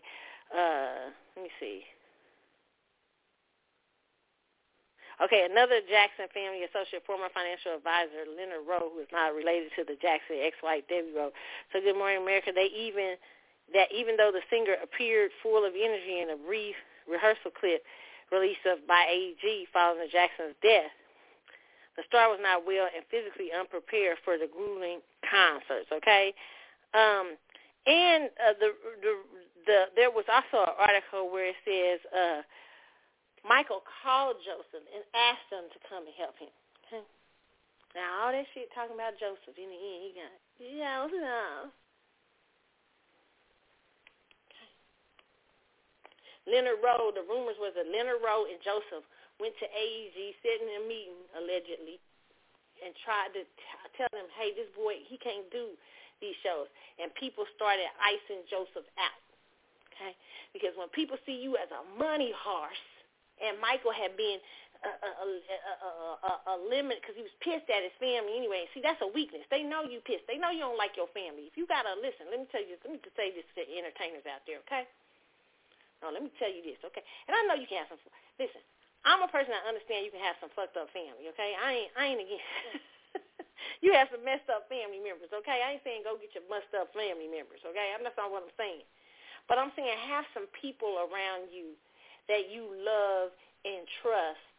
Uh, 0.55 1.11
let 1.35 1.43
me 1.43 1.51
see. 1.59 1.83
Okay, 5.23 5.47
another 5.47 5.79
Jackson 5.87 6.27
family 6.35 6.67
associate, 6.67 7.07
former 7.07 7.31
financial 7.31 7.79
advisor 7.79 8.27
Leonard 8.27 8.67
Rowe, 8.67 8.91
who 8.91 8.99
is 8.99 9.11
not 9.15 9.31
related 9.31 9.71
to 9.79 9.87
the 9.87 9.95
Jackson 10.03 10.43
ex-wife 10.43 10.83
Debbie 10.91 11.15
Rowe. 11.15 11.31
So 11.71 11.79
Good 11.79 11.95
Morning 11.95 12.19
America, 12.19 12.51
they 12.51 12.67
even 12.75 13.15
that 13.71 13.87
even 13.95 14.19
though 14.19 14.35
the 14.35 14.43
singer 14.51 14.75
appeared 14.83 15.31
full 15.41 15.63
of 15.63 15.73
energy 15.73 16.19
in 16.19 16.35
a 16.35 16.37
brief 16.37 16.75
rehearsal 17.07 17.49
clip 17.55 17.81
released 18.29 18.67
of 18.67 18.83
by 18.85 19.07
AEG 19.07 19.71
following 19.71 20.11
Jackson's 20.11 20.59
death, 20.59 20.91
the 21.95 22.03
star 22.11 22.27
was 22.27 22.43
not 22.43 22.67
well 22.67 22.91
and 22.91 23.07
physically 23.07 23.55
unprepared 23.55 24.19
for 24.27 24.35
the 24.35 24.51
grueling 24.51 24.99
concerts. 25.23 25.87
Okay, 25.95 26.35
um, 26.91 27.39
and 27.87 28.27
uh, 28.35 28.51
the, 28.59 28.75
the 28.99 29.13
the 29.63 29.79
there 29.95 30.11
was 30.11 30.27
also 30.27 30.67
an 30.67 30.75
article 30.75 31.31
where 31.31 31.55
it 31.55 31.59
says. 31.63 32.03
Uh, 32.11 32.41
Michael 33.45 33.85
called 34.01 34.41
Joseph 34.41 34.83
and 34.89 35.05
asked 35.13 35.49
him 35.53 35.69
to 35.69 35.79
come 35.85 36.03
and 36.09 36.17
help 36.17 36.35
him. 36.41 36.53
Now 37.95 38.27
all 38.27 38.31
that 38.35 38.43
shit 38.51 38.67
talking 38.75 38.91
about 38.91 39.15
Joseph 39.15 39.55
in 39.55 39.71
the 39.71 39.79
end, 39.79 40.01
he 40.03 40.11
got 40.19 40.35
Joseph. 40.59 41.71
Okay. 44.51 44.71
Leonard 46.43 46.83
Rowe, 46.83 47.15
the 47.15 47.23
rumors 47.23 47.55
was 47.55 47.71
that 47.79 47.87
Leonard 47.87 48.19
Rowe 48.19 48.51
and 48.51 48.59
Joseph 48.59 49.07
went 49.39 49.55
to 49.63 49.67
AEG, 49.71 50.35
sitting 50.43 50.67
in 50.67 50.83
a 50.83 50.85
meeting 50.91 51.23
allegedly, 51.39 51.95
and 52.83 52.91
tried 53.07 53.31
to 53.31 53.47
t- 53.47 53.91
tell 53.95 54.11
them, 54.11 54.27
hey, 54.35 54.51
this 54.51 54.67
boy, 54.75 54.99
he 55.07 55.15
can't 55.15 55.47
do 55.47 55.71
these 56.19 56.35
shows. 56.43 56.67
And 56.99 57.15
people 57.15 57.47
started 57.55 57.87
icing 58.03 58.43
Joseph 58.51 58.87
out. 58.99 59.23
Okay? 59.95 60.11
Because 60.51 60.75
when 60.75 60.91
people 60.91 61.15
see 61.23 61.39
you 61.39 61.55
as 61.55 61.71
a 61.71 61.83
money 61.95 62.35
horse, 62.35 62.83
and 63.43 63.59
Michael 63.59 63.91
had 63.91 64.15
been 64.15 64.39
a, 64.85 66.55
limit 66.65 67.01
because 67.01 67.15
he 67.17 67.23
was 67.25 67.33
pissed 67.41 67.69
at 67.69 67.81
his 67.85 67.93
family 68.01 68.37
anyway. 68.37 68.65
See, 68.73 68.81
that's 68.81 68.99
a 69.01 69.09
weakness. 69.09 69.45
They 69.49 69.61
know 69.61 69.85
you 69.85 70.01
pissed. 70.01 70.25
They 70.25 70.37
know 70.37 70.49
you 70.49 70.65
don't 70.65 70.79
like 70.79 70.97
your 70.97 71.09
family. 71.13 71.45
If 71.49 71.55
you 71.57 71.65
gotta 71.69 71.93
listen, 71.99 72.29
let 72.29 72.41
me 72.41 72.47
tell 72.49 72.63
you. 72.63 72.77
Let 72.81 72.91
me 72.93 72.99
say 73.13 73.33
this 73.33 73.45
to 73.57 73.61
entertainers 73.65 74.25
out 74.25 74.45
there, 74.49 74.61
okay? 74.65 74.89
No, 76.01 76.11
let 76.11 76.21
me 76.21 76.31
tell 76.37 76.51
you 76.51 76.61
this, 76.65 76.79
okay? 76.85 77.05
And 77.29 77.33
I 77.33 77.41
know 77.47 77.55
you 77.57 77.69
can 77.69 77.85
have 77.85 77.89
some. 77.89 78.01
Listen, 78.37 78.61
I'm 79.05 79.21
a 79.21 79.29
person 79.29 79.53
that 79.53 79.63
understand 79.69 80.05
you 80.05 80.13
can 80.13 80.23
have 80.25 80.37
some 80.41 80.51
fucked 80.57 80.75
up 80.75 80.89
family, 80.91 81.29
okay? 81.33 81.53
I 81.55 81.85
ain't, 81.85 81.91
I 81.93 82.03
ain't 82.09 82.21
against. 82.25 82.49
you 83.85 83.93
have 83.93 84.09
some 84.09 84.25
messed 84.25 84.49
up 84.49 84.65
family 84.67 84.99
members, 84.99 85.29
okay? 85.31 85.61
I 85.61 85.77
ain't 85.77 85.85
saying 85.85 86.03
go 86.03 86.17
get 86.17 86.33
your 86.33 86.45
messed 86.49 86.73
up 86.73 86.91
family 86.91 87.29
members, 87.29 87.61
okay? 87.63 87.93
I'm 87.93 88.01
not 88.01 88.17
what 88.17 88.43
I'm 88.43 88.55
saying. 88.57 88.85
But 89.45 89.61
I'm 89.61 89.69
saying 89.77 89.93
have 90.09 90.25
some 90.33 90.49
people 90.57 90.97
around 91.05 91.53
you 91.53 91.77
that 92.27 92.49
you 92.51 92.65
love 92.65 93.31
and 93.65 93.85
trust 94.01 94.55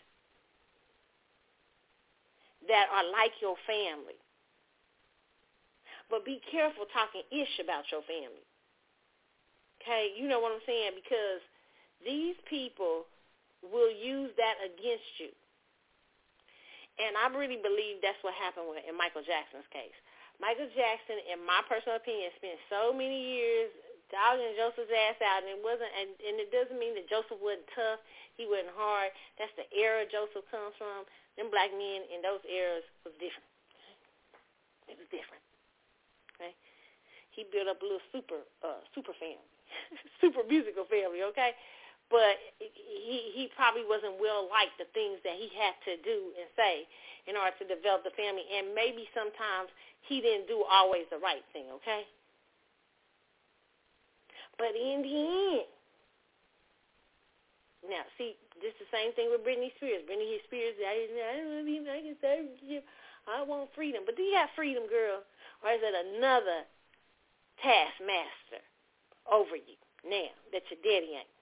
that 2.68 2.86
are 2.90 3.06
like 3.10 3.34
your 3.40 3.56
family. 3.66 4.18
But 6.10 6.24
be 6.24 6.38
careful 6.50 6.86
talking 6.90 7.22
ish 7.30 7.58
about 7.62 7.90
your 7.90 8.02
family. 8.06 8.46
Okay, 9.82 10.14
you 10.18 10.26
know 10.26 10.38
what 10.42 10.54
I'm 10.54 10.66
saying? 10.66 10.98
Because 10.98 11.42
these 12.02 12.34
people 12.50 13.06
will 13.62 13.90
use 13.90 14.30
that 14.38 14.58
against 14.62 15.10
you. 15.18 15.30
And 16.98 17.14
I 17.14 17.30
really 17.34 17.60
believe 17.60 18.00
that's 18.00 18.18
what 18.22 18.34
happened 18.34 18.66
with, 18.72 18.82
in 18.86 18.96
Michael 18.96 19.22
Jackson's 19.22 19.68
case. 19.70 19.94
Michael 20.40 20.68
Jackson, 20.72 21.20
in 21.28 21.40
my 21.44 21.60
personal 21.68 21.96
opinion, 21.96 22.32
spent 22.36 22.58
so 22.68 22.92
many 22.92 23.36
years 23.36 23.70
dogging 24.10 24.54
Joseph's 24.54 24.90
ass 24.90 25.18
out, 25.22 25.42
and 25.42 25.50
it 25.50 25.62
wasn't, 25.62 25.90
and, 25.94 26.10
and 26.22 26.36
it 26.38 26.50
doesn't 26.54 26.78
mean 26.78 26.94
that 26.94 27.10
Joseph 27.10 27.38
wasn't 27.42 27.66
tough, 27.74 28.00
he 28.38 28.46
wasn't 28.46 28.74
hard. 28.76 29.10
That's 29.40 29.52
the 29.58 29.66
era 29.74 30.06
Joseph 30.06 30.46
comes 30.52 30.76
from. 30.78 31.08
Them 31.34 31.52
black 31.52 31.72
men 31.72 32.06
in 32.08 32.24
those 32.24 32.40
eras 32.48 32.86
was 33.04 33.12
different. 33.20 33.48
It 34.88 34.96
was 34.96 35.08
different. 35.10 35.42
Okay, 36.36 36.52
he 37.32 37.44
built 37.48 37.68
up 37.68 37.80
a 37.80 37.84
little 37.84 38.06
super, 38.12 38.44
uh, 38.60 38.80
super 38.92 39.16
family, 39.16 39.50
super 40.22 40.44
musical 40.46 40.86
family. 40.86 41.26
Okay, 41.34 41.56
but 42.08 42.38
he 42.60 43.34
he 43.34 43.44
probably 43.56 43.84
wasn't 43.84 44.16
well 44.16 44.46
liked 44.48 44.78
the 44.78 44.88
things 44.94 45.18
that 45.26 45.36
he 45.36 45.50
had 45.52 45.74
to 45.84 45.98
do 46.06 46.32
and 46.38 46.46
say 46.54 46.86
in 47.26 47.34
order 47.34 47.52
to 47.58 47.66
develop 47.66 48.06
the 48.06 48.14
family, 48.14 48.46
and 48.48 48.72
maybe 48.72 49.10
sometimes 49.12 49.68
he 50.06 50.22
didn't 50.22 50.46
do 50.46 50.62
always 50.62 51.04
the 51.10 51.18
right 51.18 51.42
thing. 51.52 51.68
Okay 51.82 52.06
but 54.58 54.72
in 54.72 55.02
the 55.04 55.14
end, 55.14 55.68
now 57.88 58.02
see, 58.18 58.36
is 58.64 58.74
the 58.80 58.88
same 58.90 59.12
thing 59.14 59.28
with 59.30 59.44
Britney 59.44 59.70
Spears. 59.76 60.02
Britney 60.08 60.40
Spears, 60.48 60.74
I, 60.80 61.06
I 61.06 61.32
don't 61.38 61.48
want 61.52 61.62
to 61.62 61.68
be 61.68 61.78
like 61.84 62.82
I 63.26 63.42
want 63.42 63.70
freedom. 63.74 64.02
But 64.06 64.16
do 64.16 64.22
you 64.22 64.34
have 64.38 64.50
freedom, 64.54 64.86
girl? 64.88 65.22
Or 65.62 65.70
is 65.70 65.82
it 65.82 65.94
another 65.94 66.66
taskmaster 67.62 68.62
over 69.26 69.56
you 69.58 69.76
now 70.06 70.30
that 70.54 70.62
your 70.70 70.80
daddy 70.82 71.18
ain't? 71.20 71.32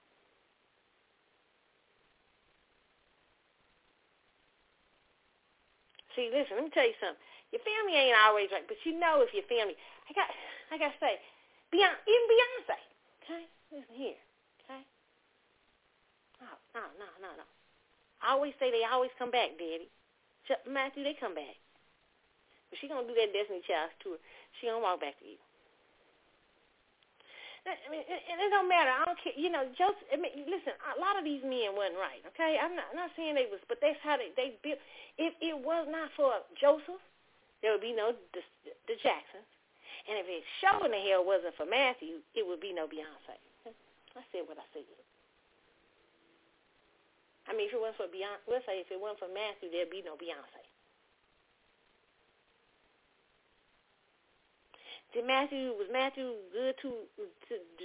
See, 6.17 6.31
listen, 6.31 6.55
let 6.57 6.65
me 6.65 6.73
tell 6.73 6.87
you 6.87 6.95
something. 7.03 7.21
Your 7.51 7.63
family 7.67 7.99
ain't 7.99 8.19
always 8.23 8.51
right, 8.55 8.67
but 8.67 8.79
you 8.87 8.95
know 8.99 9.23
if 9.23 9.35
your 9.35 9.47
family, 9.51 9.75
I 10.07 10.11
got, 10.15 10.31
I 10.71 10.79
got 10.79 10.95
to 10.95 10.99
say, 11.03 11.19
Beyonce, 11.75 11.99
even 12.07 12.27
Beyonce, 12.31 12.79
Okay? 13.25 13.49
Listen 13.73 13.97
here. 13.97 14.21
Okay? 14.61 14.85
No, 16.45 16.53
no, 16.77 16.85
no, 17.01 17.09
no, 17.25 17.31
no. 17.41 17.47
I 18.21 18.37
always 18.37 18.53
say 18.61 18.69
they 18.69 18.85
always 18.85 19.13
come 19.17 19.33
back, 19.33 19.57
Daddy. 19.57 19.89
Matthew, 20.69 21.05
they 21.05 21.17
come 21.17 21.33
back. 21.33 21.57
But 22.69 22.77
she 22.81 22.89
gonna 22.89 23.09
do 23.09 23.17
that 23.17 23.33
Destiny 23.33 23.65
Child 23.65 23.97
tour. 24.05 24.21
She 24.61 24.69
gonna 24.69 24.85
walk 24.85 25.01
back 25.01 25.17
to 25.21 25.25
you. 25.25 25.41
I 27.65 27.89
mean, 27.89 28.05
and 28.05 28.39
it 28.45 28.53
don't 28.53 28.69
matter. 28.69 28.93
I 28.93 29.09
don't 29.09 29.17
care. 29.17 29.33
You 29.33 29.49
know, 29.49 29.65
Joseph. 29.73 30.05
I 30.13 30.21
mean, 30.21 30.45
listen. 30.45 30.77
A 30.85 31.01
lot 31.01 31.17
of 31.17 31.25
these 31.25 31.41
men 31.41 31.73
wasn't 31.73 31.97
right. 31.97 32.21
Okay, 32.37 32.61
I'm 32.61 32.77
not 32.77 32.93
I'm 32.93 33.01
not 33.01 33.17
saying 33.17 33.41
they 33.41 33.49
was, 33.49 33.65
but 33.73 33.81
that's 33.81 33.97
how 34.05 34.21
they 34.21 34.37
they 34.37 34.61
built. 34.61 34.77
If 35.17 35.33
it 35.41 35.57
was 35.57 35.89
not 35.89 36.13
for 36.13 36.45
Joseph, 36.61 37.01
there 37.65 37.73
would 37.73 37.81
be 37.81 37.97
no 37.97 38.13
the, 38.37 38.45
the 38.85 39.01
Jacksons. 39.01 39.49
And 40.05 40.21
if 40.21 40.27
it 40.29 40.45
sure 40.61 40.85
in 40.85 40.93
the 40.93 41.01
hell 41.01 41.25
wasn't 41.25 41.57
for 41.57 41.65
Matthew, 41.65 42.21
it 42.37 42.45
would 42.45 42.61
be 42.61 42.77
no 42.77 42.85
Beyonce. 42.85 43.41
I 44.15 44.23
said 44.31 44.47
what 44.47 44.61
I 44.61 44.67
said. 44.71 44.87
I 47.49 47.57
mean, 47.57 47.69
if 47.69 47.75
it 47.75 47.81
wasn't 47.81 48.05
for 48.05 48.11
Beyonce, 48.13 48.45
let's 48.47 48.65
say 48.69 48.85
if 48.85 48.93
it 48.93 49.01
wasn't 49.01 49.25
for 49.25 49.33
Matthew, 49.33 49.73
there'd 49.73 49.91
be 49.93 50.05
no 50.05 50.15
Beyonce. 50.21 50.63
Did 55.15 55.31
Matthew 55.31 55.71
was 55.79 55.87
Matthew 55.95 56.35
good 56.51 56.75
to 56.83 56.91
to, 57.21 57.55
to 57.55 57.85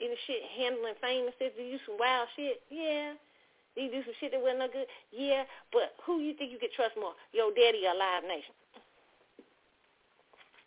any 0.00 0.16
shit 0.26 0.40
handling 0.56 0.96
famous 0.98 1.36
stuff? 1.36 1.52
Did 1.52 1.68
he 1.68 1.76
do 1.76 1.84
some 1.84 2.00
wild 2.00 2.28
shit? 2.34 2.64
Yeah. 2.72 3.12
Did 3.76 3.80
he 3.84 3.88
do 3.92 4.00
some 4.08 4.16
shit 4.18 4.32
that 4.32 4.40
wasn't 4.40 4.64
no 4.64 4.68
good? 4.72 4.88
Yeah. 5.12 5.44
But 5.68 5.94
who 6.08 6.24
you 6.24 6.32
think 6.32 6.50
you 6.50 6.58
could 6.58 6.72
trust 6.72 6.96
more, 6.96 7.12
your 7.36 7.52
daddy 7.52 7.84
or 7.84 7.92
Live 7.92 8.24
Nation? 8.24 8.56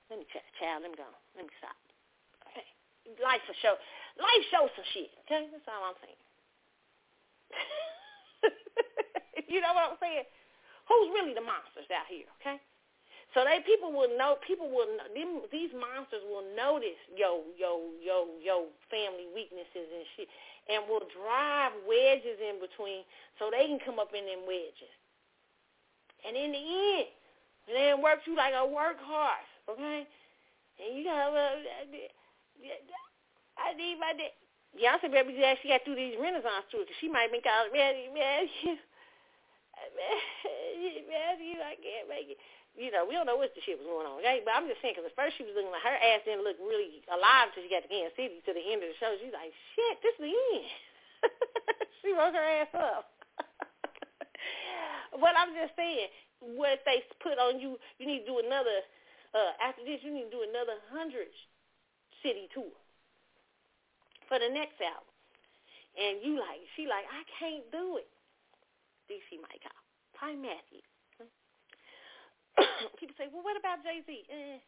Let 0.08 0.20
me 0.20 0.26
check, 0.32 0.44
child. 0.56 0.84
Let 0.84 0.92
me 0.92 0.98
go. 0.98 1.08
Let 1.36 1.44
me 1.44 1.52
stop. 1.60 1.76
Okay. 2.48 2.64
Life 3.20 3.44
for 3.44 3.56
show. 3.60 3.76
Life 4.16 4.44
shows 4.52 4.72
some 4.76 4.88
shit. 4.96 5.12
Okay, 5.28 5.52
that's 5.52 5.68
all 5.68 5.84
I'm 5.84 6.00
saying. 6.00 6.22
you 9.52 9.60
know 9.60 9.76
what 9.76 9.96
I'm 9.96 10.00
saying? 10.00 10.24
Who's 10.88 11.12
really 11.12 11.36
the 11.36 11.44
monsters 11.44 11.92
out 11.92 12.08
here? 12.08 12.28
Okay. 12.40 12.56
So 13.36 13.44
they 13.44 13.60
people 13.68 13.92
will 13.92 14.12
know. 14.16 14.40
People 14.48 14.72
will. 14.72 14.88
Them, 15.12 15.44
these 15.52 15.76
monsters 15.76 16.24
will 16.32 16.48
notice 16.56 17.00
yo 17.12 17.44
yo 17.60 17.92
yo 18.00 18.32
yo 18.40 18.72
family 18.88 19.28
weaknesses 19.36 19.92
and 19.92 20.08
shit, 20.16 20.32
and 20.72 20.88
will 20.88 21.04
drive 21.12 21.76
wedges 21.84 22.40
in 22.40 22.64
between 22.64 23.04
so 23.36 23.52
they 23.52 23.68
can 23.68 23.84
come 23.84 24.00
up 24.00 24.16
in 24.16 24.24
them 24.24 24.48
wedges. 24.48 24.92
And 26.24 26.40
in 26.40 26.56
the 26.56 26.64
end, 26.64 27.12
they 27.68 27.92
work 28.00 28.24
you 28.24 28.36
like 28.36 28.56
a 28.56 28.64
workhorse 28.64 29.47
okay? 29.70 30.08
And 30.78 30.98
you 30.98 31.04
got, 31.04 31.34
uh, 31.34 31.60
I 33.58 33.74
need 33.74 33.98
my, 34.00 34.14
Beyonce 34.78 35.10
better 35.10 35.26
be 35.26 35.34
glad 35.40 35.58
she 35.62 35.70
got 35.74 35.82
through 35.84 35.98
these 35.98 36.20
Renaissance 36.22 36.70
tours 36.70 36.86
because 36.86 37.00
she 37.02 37.10
might 37.10 37.32
been 37.34 37.42
calling, 37.42 37.74
man, 37.74 38.06
man, 41.10 41.34
you, 41.42 41.58
I 41.62 41.74
can't 41.80 42.10
make 42.10 42.30
it. 42.36 42.40
You 42.78 42.94
know, 42.94 43.10
we 43.10 43.18
don't 43.18 43.26
know 43.26 43.42
what 43.42 43.58
the 43.58 43.62
shit 43.66 43.82
was 43.82 43.90
going 43.90 44.06
on, 44.06 44.22
okay? 44.22 44.46
But 44.46 44.54
I'm 44.54 44.70
just 44.70 44.78
saying, 44.86 44.94
because 44.94 45.10
at 45.10 45.18
first 45.18 45.34
she 45.34 45.42
was 45.42 45.58
looking 45.58 45.74
like 45.74 45.82
her 45.82 45.98
ass 45.98 46.22
didn't 46.30 46.46
look 46.46 46.62
really 46.62 47.02
alive 47.10 47.50
until 47.50 47.66
she 47.66 47.74
got 47.74 47.82
to 47.82 47.90
Kansas 47.90 48.14
City 48.14 48.38
to 48.46 48.54
the 48.54 48.62
end 48.62 48.86
of 48.86 48.94
the 48.94 48.98
show. 49.02 49.18
She's 49.18 49.34
like, 49.34 49.50
shit, 49.74 49.98
this 50.06 50.14
is 50.14 50.30
the 50.30 50.36
end. 50.38 50.70
she 52.06 52.14
woke 52.14 52.38
her 52.38 52.50
ass 52.62 52.70
up. 52.78 53.18
but 55.22 55.34
I'm 55.34 55.58
just 55.58 55.74
saying, 55.74 56.14
what 56.38 56.86
they 56.86 57.02
put 57.18 57.42
on 57.42 57.58
you, 57.58 57.82
you 57.98 58.06
need 58.06 58.30
to 58.30 58.38
do 58.38 58.46
another, 58.46 58.86
uh, 59.34 59.54
after 59.60 59.84
this, 59.84 60.00
you 60.04 60.14
need 60.14 60.30
to 60.30 60.36
do 60.40 60.44
another 60.44 60.80
100 60.92 61.28
city 62.24 62.48
tour 62.54 62.72
for 64.28 64.40
the 64.40 64.50
next 64.52 64.80
album. 64.84 65.08
And 65.98 66.22
you 66.22 66.38
like, 66.38 66.62
she 66.78 66.86
like, 66.86 67.08
I 67.10 67.26
can't 67.40 67.66
do 67.74 67.98
it. 67.98 68.10
DC 69.10 69.40
might 69.42 69.64
call. 69.64 69.82
Probably 70.14 70.38
Matthew. 70.38 70.84
People 73.00 73.16
say, 73.18 73.30
well, 73.32 73.46
what 73.46 73.58
about 73.58 73.82
Jay 73.82 74.04
Z? 74.06 74.10
Eh. 74.10 74.60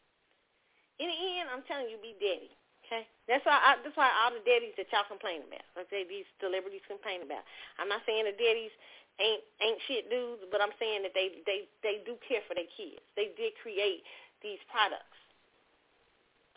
In 0.99 1.07
the 1.07 1.17
end, 1.39 1.47
I'm 1.51 1.63
telling 1.65 1.87
you, 1.89 1.97
be 2.01 2.15
daddy. 2.19 2.51
Okay, 2.89 3.05
that's 3.29 3.45
why. 3.45 3.53
I, 3.53 3.77
that's 3.85 3.93
why 3.93 4.09
all 4.09 4.33
the 4.33 4.41
daddies 4.41 4.73
that 4.73 4.89
y'all 4.89 5.05
complain 5.05 5.45
about, 5.45 5.61
okay, 5.85 6.09
these 6.09 6.25
celebrities 6.41 6.81
complain 6.89 7.21
about. 7.21 7.45
I'm 7.77 7.85
not 7.85 8.01
saying 8.09 8.25
the 8.25 8.33
daddies 8.33 8.73
ain't 9.21 9.45
ain't 9.61 9.77
shit 9.85 10.09
dudes, 10.09 10.41
but 10.49 10.57
I'm 10.57 10.73
saying 10.81 11.05
that 11.05 11.13
they 11.13 11.37
they 11.45 11.69
they 11.85 12.01
do 12.01 12.17
care 12.25 12.41
for 12.49 12.57
their 12.57 12.67
kids. 12.73 12.97
They 13.13 13.29
did 13.37 13.53
create 13.61 14.01
these 14.41 14.61
products, 14.71 15.19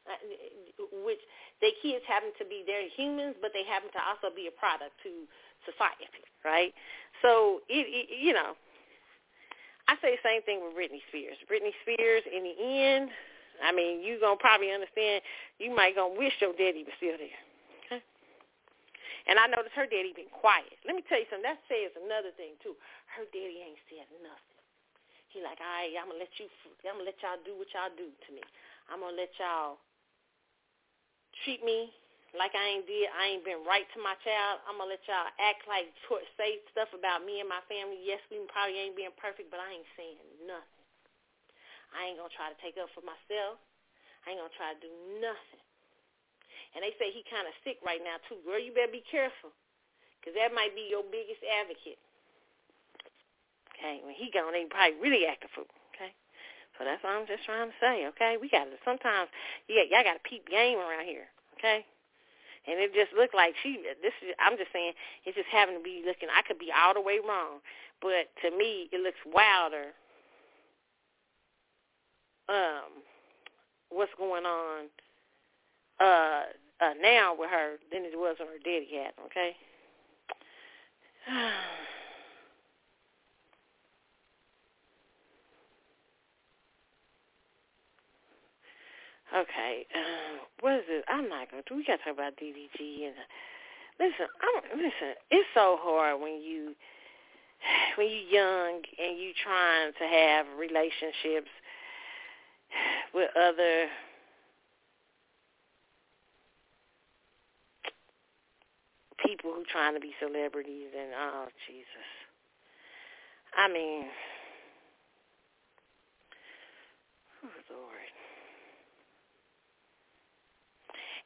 uh, 0.07 0.19
which 1.07 1.23
their 1.61 1.75
kids 1.83 2.03
happen 2.07 2.31
to 2.39 2.45
be 2.45 2.63
they're 2.67 2.89
humans, 2.91 3.37
but 3.41 3.55
they 3.55 3.63
happen 3.65 3.91
to 3.95 4.03
also 4.03 4.35
be 4.35 4.51
a 4.51 4.55
product 4.55 4.95
to 5.03 5.27
society, 5.67 6.11
right? 6.43 6.75
So 7.23 7.63
it, 7.71 7.87
it 7.87 8.07
you 8.19 8.35
know, 8.35 8.59
I 9.87 9.95
say 10.03 10.19
the 10.19 10.23
same 10.27 10.43
thing 10.43 10.63
with 10.63 10.75
Britney 10.75 11.03
Spears. 11.11 11.39
Britney 11.47 11.75
Spears, 11.87 12.23
in 12.27 12.43
the 12.43 12.57
end, 12.59 13.11
I 13.63 13.71
mean, 13.71 14.03
you 14.03 14.19
gonna 14.19 14.39
probably 14.39 14.73
understand. 14.75 15.23
You 15.59 15.75
might 15.75 15.95
gonna 15.95 16.19
wish 16.19 16.35
your 16.41 16.55
daddy 16.55 16.83
was 16.83 16.95
still 16.99 17.19
there. 17.19 17.39
And 19.27 19.39
I 19.39 19.47
noticed 19.47 19.79
her 19.79 19.87
daddy 19.87 20.11
been 20.11 20.31
quiet. 20.35 20.75
Let 20.83 20.99
me 20.99 21.07
tell 21.07 21.19
you 21.19 21.29
something. 21.31 21.47
That 21.47 21.63
says 21.71 21.95
another 21.95 22.35
thing 22.35 22.59
too. 22.59 22.75
Her 23.15 23.23
daddy 23.31 23.63
ain't 23.63 23.79
said 23.87 24.09
nothing. 24.19 24.52
He 25.33 25.41
like, 25.41 25.59
all 25.59 25.67
right, 25.67 25.93
I'm 25.97 26.13
gonna 26.13 26.21
let 26.21 26.33
you. 26.37 26.47
I'm 26.85 27.01
gonna 27.01 27.09
let 27.09 27.19
y'all 27.25 27.41
do 27.43 27.57
what 27.57 27.73
y'all 27.73 27.93
do 27.97 28.09
to 28.13 28.31
me. 28.33 28.45
I'm 28.93 29.01
gonna 29.01 29.17
let 29.17 29.33
y'all 29.41 29.81
treat 31.45 31.65
me 31.65 31.89
like 32.33 32.57
I 32.57 32.65
ain't 32.77 32.89
did, 32.89 33.13
I 33.13 33.37
ain't 33.37 33.45
been 33.45 33.61
right 33.69 33.85
to 33.93 34.01
my 34.01 34.17
child. 34.25 34.65
I'm 34.65 34.81
gonna 34.81 34.97
let 34.97 35.05
y'all 35.05 35.29
act 35.37 35.69
like 35.69 35.93
say 36.41 36.65
stuff 36.73 36.89
about 36.97 37.29
me 37.29 37.45
and 37.45 37.49
my 37.49 37.61
family. 37.69 38.01
Yes, 38.01 38.25
we 38.33 38.41
probably 38.49 38.81
ain't 38.81 38.97
being 38.97 39.13
perfect, 39.21 39.53
but 39.53 39.61
I 39.61 39.69
ain't 39.77 39.91
saying 40.01 40.17
nothing. 40.49 40.85
I 41.93 42.09
ain't 42.09 42.17
gonna 42.17 42.33
try 42.33 42.49
to 42.49 42.59
take 42.65 42.81
up 42.81 42.89
for 42.97 43.05
myself. 43.05 43.61
I 44.25 44.33
ain't 44.33 44.41
gonna 44.41 44.57
try 44.57 44.73
to 44.73 44.81
do 44.81 44.93
nothing. 45.21 45.63
And 46.73 46.81
they 46.81 46.97
say 46.97 47.13
he 47.13 47.21
kind 47.29 47.45
of 47.45 47.53
sick 47.69 47.85
right 47.85 48.01
now 48.01 48.17
too. 48.33 48.41
Girl, 48.49 48.57
you 48.57 48.73
better 48.73 48.89
be 48.89 49.05
careful, 49.05 49.53
cause 50.25 50.33
that 50.33 50.57
might 50.57 50.73
be 50.73 50.89
your 50.89 51.05
biggest 51.05 51.45
advocate. 51.45 52.01
Okay, 53.83 53.99
when 54.07 54.15
he 54.15 54.31
gone, 54.31 54.55
they 54.55 54.63
probably 54.71 54.95
really 55.03 55.27
act 55.27 55.43
a 55.43 55.51
fool. 55.51 55.67
Okay, 55.91 56.15
so 56.79 56.87
that's 56.87 57.03
what 57.03 57.19
I'm 57.19 57.27
just 57.27 57.43
trying 57.43 57.67
to 57.67 57.77
say. 57.83 58.07
Okay, 58.15 58.39
we 58.39 58.47
got 58.47 58.71
to 58.71 58.79
sometimes, 58.87 59.27
yeah, 59.67 59.83
y'all 59.91 60.07
got 60.07 60.23
to 60.23 60.23
peep 60.23 60.47
game 60.47 60.79
around 60.79 61.03
here. 61.03 61.27
Okay 61.59 61.83
and 62.67 62.79
it 62.79 62.95
just 62.95 63.13
looked 63.13 63.35
like 63.35 63.55
she. 63.63 63.83
This 64.03 64.15
is. 64.23 64.35
I'm 64.39 64.57
just 64.57 64.73
saying. 64.73 64.93
It 65.25 65.35
just 65.35 65.49
happened 65.49 65.79
to 65.79 65.83
be 65.83 66.03
looking. 66.07 66.29
I 66.31 66.43
could 66.47 66.59
be 66.59 66.71
all 66.71 66.95
the 66.95 67.01
way 67.01 67.19
wrong, 67.19 67.59
but 68.01 68.31
to 68.43 68.57
me, 68.57 68.89
it 68.93 69.01
looks 69.01 69.19
wilder. 69.27 69.91
Um, 72.49 73.03
what's 73.91 74.13
going 74.19 74.45
on 74.45 74.87
uh, 76.01 76.43
uh 76.81 76.95
now 77.01 77.35
with 77.39 77.51
her 77.51 77.77
than 77.93 78.05
it 78.05 78.17
was 78.17 78.37
when 78.39 78.49
her 78.49 78.63
daddy 78.63 78.89
had. 78.95 79.15
Okay. 79.27 79.57
Okay, 89.35 89.87
uh, 89.95 90.45
what 90.61 90.75
is 90.75 90.85
it? 90.89 91.05
I'm 91.09 91.29
not 91.29 91.51
gonna. 91.51 91.63
Do 91.67 91.77
we 91.77 91.85
gotta 91.85 92.03
talk 92.05 92.13
about 92.13 92.37
DDG 92.37 93.07
and 93.07 93.15
listen. 93.99 94.27
I'm 94.43 94.79
listen. 94.79 95.17
It's 95.31 95.49
so 95.55 95.79
hard 95.81 96.21
when 96.21 96.43
you 96.43 96.75
when 97.97 98.09
you're 98.09 98.43
young 98.43 98.83
and 98.99 99.19
you 99.19 99.33
trying 99.43 99.93
to 99.99 100.05
have 100.05 100.47
relationships 100.59 101.49
with 103.15 103.31
other 103.37 103.87
people 109.27 109.53
who 109.55 109.65
trying 109.71 109.95
to 109.95 110.01
be 110.01 110.13
celebrities 110.21 110.89
and 110.99 111.11
oh 111.17 111.47
Jesus. 111.67 112.09
I 113.57 113.69
mean, 113.69 114.05
oh 117.45 117.75
Lord. 117.75 117.93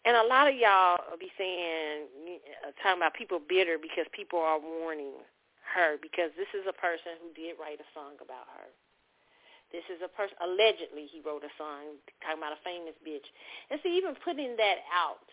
And 0.07 0.15
a 0.15 0.23
lot 0.23 0.47
of 0.47 0.55
y'all 0.55 1.03
be 1.19 1.35
saying, 1.35 2.07
uh, 2.63 2.71
talking 2.79 3.03
about 3.03 3.19
people 3.19 3.43
bitter 3.43 3.75
because 3.75 4.07
people 4.15 4.39
are 4.39 4.63
warning 4.63 5.19
her 5.75 5.99
because 5.99 6.31
this 6.39 6.47
is 6.55 6.63
a 6.63 6.77
person 6.79 7.19
who 7.19 7.35
did 7.35 7.59
write 7.59 7.83
a 7.83 7.89
song 7.91 8.15
about 8.23 8.47
her. 8.55 8.71
This 9.75 9.83
is 9.91 9.99
a 9.99 10.07
person, 10.07 10.39
allegedly 10.39 11.11
he 11.11 11.19
wrote 11.19 11.43
a 11.43 11.51
song 11.59 11.99
talking 12.23 12.39
about 12.39 12.55
a 12.55 12.63
famous 12.63 12.95
bitch. 13.03 13.27
And 13.67 13.83
see, 13.83 13.99
even 13.99 14.15
putting 14.23 14.55
that 14.55 14.87
out, 14.95 15.27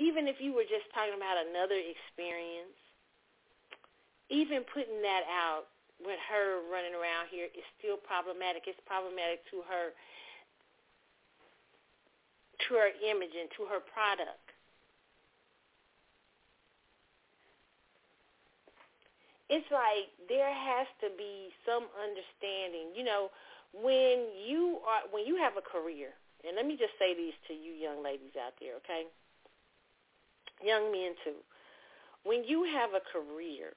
even 0.00 0.24
if 0.24 0.40
you 0.40 0.56
were 0.56 0.64
just 0.64 0.88
talking 0.96 1.12
about 1.12 1.36
another 1.44 1.76
experience, 1.76 2.72
even 4.32 4.64
putting 4.72 5.04
that 5.04 5.28
out 5.28 5.68
with 6.00 6.16
her 6.32 6.64
running 6.72 6.96
around 6.96 7.28
here 7.28 7.52
is 7.52 7.66
still 7.76 8.00
problematic. 8.00 8.64
It's 8.64 8.80
problematic 8.88 9.44
to 9.52 9.60
her 9.68 9.92
to 12.66 12.74
her 12.74 12.90
image 13.04 13.34
and 13.38 13.48
to 13.56 13.64
her 13.70 13.78
product. 13.78 14.42
It's 19.48 19.66
like 19.72 20.12
there 20.28 20.52
has 20.52 20.86
to 21.00 21.08
be 21.16 21.48
some 21.64 21.88
understanding. 21.96 22.92
You 22.92 23.04
know, 23.04 23.30
when 23.72 24.28
you 24.44 24.80
are 24.84 25.08
when 25.10 25.24
you 25.24 25.36
have 25.36 25.56
a 25.56 25.64
career, 25.64 26.12
and 26.44 26.56
let 26.56 26.66
me 26.66 26.76
just 26.76 26.92
say 26.98 27.14
these 27.16 27.36
to 27.48 27.54
you 27.54 27.72
young 27.72 28.02
ladies 28.04 28.36
out 28.36 28.52
there, 28.60 28.76
okay? 28.84 29.08
Young 30.62 30.92
men 30.92 31.14
too. 31.24 31.40
When 32.24 32.44
you 32.44 32.64
have 32.64 32.90
a 32.92 33.00
career 33.00 33.72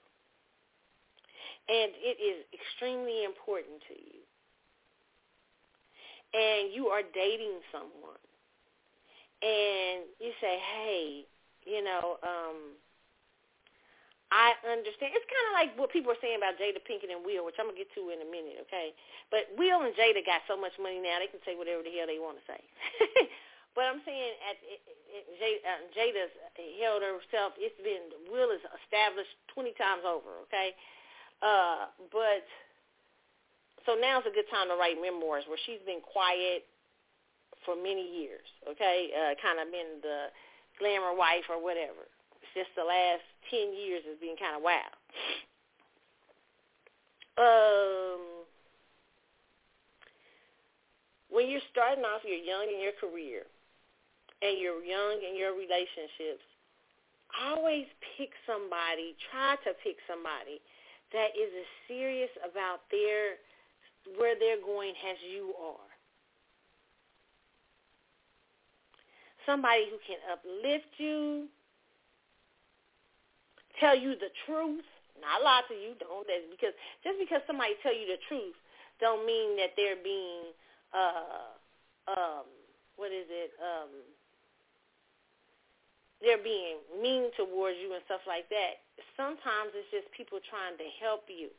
and 1.70 1.92
it 1.96 2.18
is 2.20 2.44
extremely 2.52 3.24
important 3.24 3.80
to 3.88 3.96
you 3.96 4.22
and 6.34 6.74
you 6.74 6.88
are 6.88 7.04
dating 7.14 7.60
someone 7.72 8.20
and 9.42 10.06
you 10.22 10.32
say, 10.38 10.62
hey, 10.62 11.26
you 11.66 11.82
know, 11.84 12.18
um, 12.22 12.78
I 14.32 14.56
understand. 14.64 15.12
It's 15.12 15.28
kind 15.28 15.48
of 15.52 15.54
like 15.60 15.72
what 15.76 15.92
people 15.92 16.16
are 16.16 16.22
saying 16.24 16.40
about 16.40 16.56
Jada 16.56 16.80
Pinkett 16.80 17.12
and 17.12 17.26
Will, 17.26 17.44
which 17.44 17.60
I'm 17.60 17.68
gonna 17.68 17.78
get 17.78 17.92
to 18.00 18.16
in 18.16 18.24
a 18.24 18.30
minute, 18.30 18.64
okay? 18.70 18.96
But 19.28 19.52
Will 19.60 19.84
and 19.84 19.92
Jada 20.00 20.24
got 20.24 20.48
so 20.48 20.56
much 20.56 20.72
money 20.80 21.04
now 21.04 21.20
they 21.20 21.28
can 21.28 21.44
say 21.44 21.60
whatever 21.60 21.84
the 21.84 21.92
hell 21.92 22.08
they 22.08 22.22
want 22.22 22.40
to 22.40 22.46
say. 22.48 22.62
but 23.76 23.92
I'm 23.92 24.00
saying 24.08 24.34
at 24.48 24.56
it, 24.64 24.80
Jada, 25.36 25.60
uh, 25.68 25.82
Jada's 25.92 26.34
held 26.80 27.04
herself. 27.04 27.60
It's 27.60 27.76
been 27.84 28.16
Will 28.32 28.56
is 28.56 28.64
established 28.88 29.36
20 29.52 29.76
times 29.76 30.08
over, 30.08 30.48
okay? 30.48 30.80
Uh, 31.44 31.92
but 32.08 32.48
so 33.84 34.00
now's 34.00 34.24
a 34.24 34.32
good 34.32 34.48
time 34.48 34.72
to 34.72 34.80
write 34.80 34.96
memoirs 34.96 35.44
where 35.52 35.60
she's 35.68 35.84
been 35.84 36.00
quiet 36.00 36.71
for 37.66 37.76
many 37.76 38.02
years, 38.02 38.46
okay? 38.68 39.10
Uh, 39.14 39.34
kind 39.42 39.60
of 39.60 39.72
been 39.72 40.02
the 40.02 40.34
glamour 40.80 41.14
wife 41.14 41.46
or 41.50 41.62
whatever. 41.62 42.10
It's 42.42 42.54
just 42.56 42.74
the 42.76 42.84
last 42.84 43.24
10 43.50 43.74
years 43.74 44.04
has 44.08 44.18
been 44.20 44.36
kind 44.38 44.56
of 44.58 44.62
wild. 44.62 44.96
Um, 47.40 48.22
when 51.30 51.50
you're 51.50 51.64
starting 51.72 52.04
off, 52.04 52.22
you're 52.26 52.44
young 52.44 52.68
in 52.68 52.82
your 52.82 52.98
career, 53.00 53.48
and 54.42 54.58
you're 54.60 54.84
young 54.84 55.22
in 55.22 55.38
your 55.38 55.54
relationships, 55.54 56.44
always 57.40 57.86
pick 58.18 58.34
somebody, 58.44 59.16
try 59.32 59.56
to 59.64 59.72
pick 59.80 59.96
somebody 60.10 60.60
that 61.14 61.32
is 61.38 61.52
as 61.54 61.70
serious 61.88 62.32
about 62.44 62.82
their 62.92 63.40
where 64.18 64.34
they're 64.34 64.62
going 64.62 64.98
as 65.06 65.18
you 65.22 65.54
are. 65.62 65.91
Somebody 69.46 69.88
who 69.90 69.98
can 70.06 70.20
uplift 70.32 70.92
you, 70.98 71.48
tell 73.80 73.98
you 73.98 74.16
the 74.16 74.32
truth, 74.46 74.86
not 75.22 75.44
lie 75.44 75.62
to 75.70 75.76
you, 75.76 75.94
don't 76.00 76.26
that 76.28 76.42
because 76.50 76.74
just 77.04 77.18
because 77.20 77.42
somebody 77.46 77.78
tell 77.84 77.94
you 77.94 78.08
the 78.08 78.22
truth 78.28 78.58
don't 79.00 79.26
mean 79.26 79.58
that 79.58 79.74
they're 79.78 80.00
being 80.02 80.54
uh 80.94 81.54
um 82.10 82.46
what 82.98 83.10
is 83.10 83.26
it? 83.30 83.52
Um 83.62 83.90
they're 86.22 86.42
being 86.42 86.78
mean 87.02 87.34
towards 87.34 87.82
you 87.82 87.94
and 87.98 88.06
stuff 88.06 88.22
like 88.30 88.46
that. 88.54 88.86
Sometimes 89.18 89.74
it's 89.74 89.90
just 89.90 90.06
people 90.14 90.38
trying 90.46 90.78
to 90.78 90.88
help 91.02 91.26
you. 91.26 91.50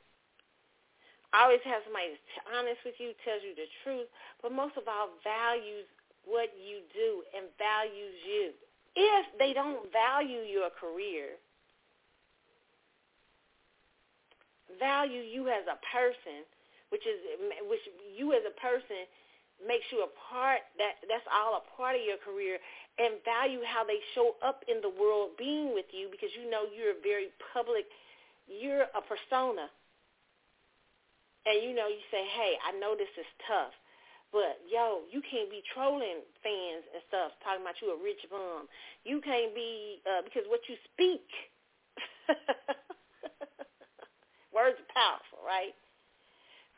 I 1.35 1.49
always 1.49 1.65
have 1.67 1.83
somebody 1.83 2.15
that's 2.15 2.47
honest 2.55 2.79
with 2.87 2.95
you, 3.03 3.17
tells 3.27 3.43
you 3.43 3.57
the 3.59 3.67
truth, 3.83 4.07
but 4.39 4.55
most 4.55 4.79
of 4.79 4.87
all 4.87 5.11
values 5.25 5.89
what 6.25 6.51
you 6.57 6.83
do 6.95 7.23
and 7.35 7.51
values 7.59 8.17
you. 8.27 8.53
If 8.95 9.27
they 9.39 9.53
don't 9.53 9.89
value 9.91 10.45
your 10.45 10.69
career, 10.77 11.41
value 14.79 15.25
you 15.25 15.49
as 15.49 15.65
a 15.65 15.81
person, 15.91 16.45
which 16.93 17.03
is 17.09 17.19
which 17.69 17.81
you 18.13 18.33
as 18.33 18.45
a 18.45 18.55
person 18.61 19.09
makes 19.67 19.87
you 19.95 20.03
a 20.03 20.11
part 20.31 20.61
that 20.79 20.99
that's 21.07 21.27
all 21.31 21.63
a 21.63 21.65
part 21.79 21.95
of 21.95 22.03
your 22.03 22.19
career 22.19 22.59
and 22.99 23.23
value 23.25 23.63
how 23.65 23.87
they 23.87 23.99
show 24.15 24.35
up 24.43 24.63
in 24.67 24.83
the 24.83 24.91
world 24.91 25.39
being 25.39 25.73
with 25.73 25.87
you 25.95 26.11
because 26.11 26.31
you 26.35 26.51
know 26.51 26.67
you're 26.69 26.99
a 26.99 27.03
very 27.03 27.31
public 27.55 27.87
you're 28.51 28.91
a 28.91 29.03
persona 29.07 29.71
and 31.47 31.63
you 31.63 31.75
know 31.75 31.87
you 31.87 32.03
say 32.11 32.27
hey 32.35 32.59
i 32.67 32.75
know 32.79 32.99
this 32.99 33.11
is 33.15 33.29
tough 33.47 33.75
but 34.33 34.61
yo 34.69 35.03
you 35.13 35.23
can't 35.31 35.51
be 35.51 35.63
trolling 35.75 36.25
fans 36.43 36.85
and 36.95 37.03
stuff 37.09 37.33
talking 37.45 37.63
about 37.63 37.77
you 37.83 37.93
a 37.95 37.99
rich 38.03 38.21
bum 38.31 38.67
you 39.05 39.21
can't 39.23 39.55
be 39.55 40.03
uh 40.09 40.23
because 40.25 40.45
what 40.49 40.61
you 40.69 40.77
speak 40.95 41.25
words 44.57 44.77
are 44.81 44.91
powerful 44.95 45.41
right 45.47 45.77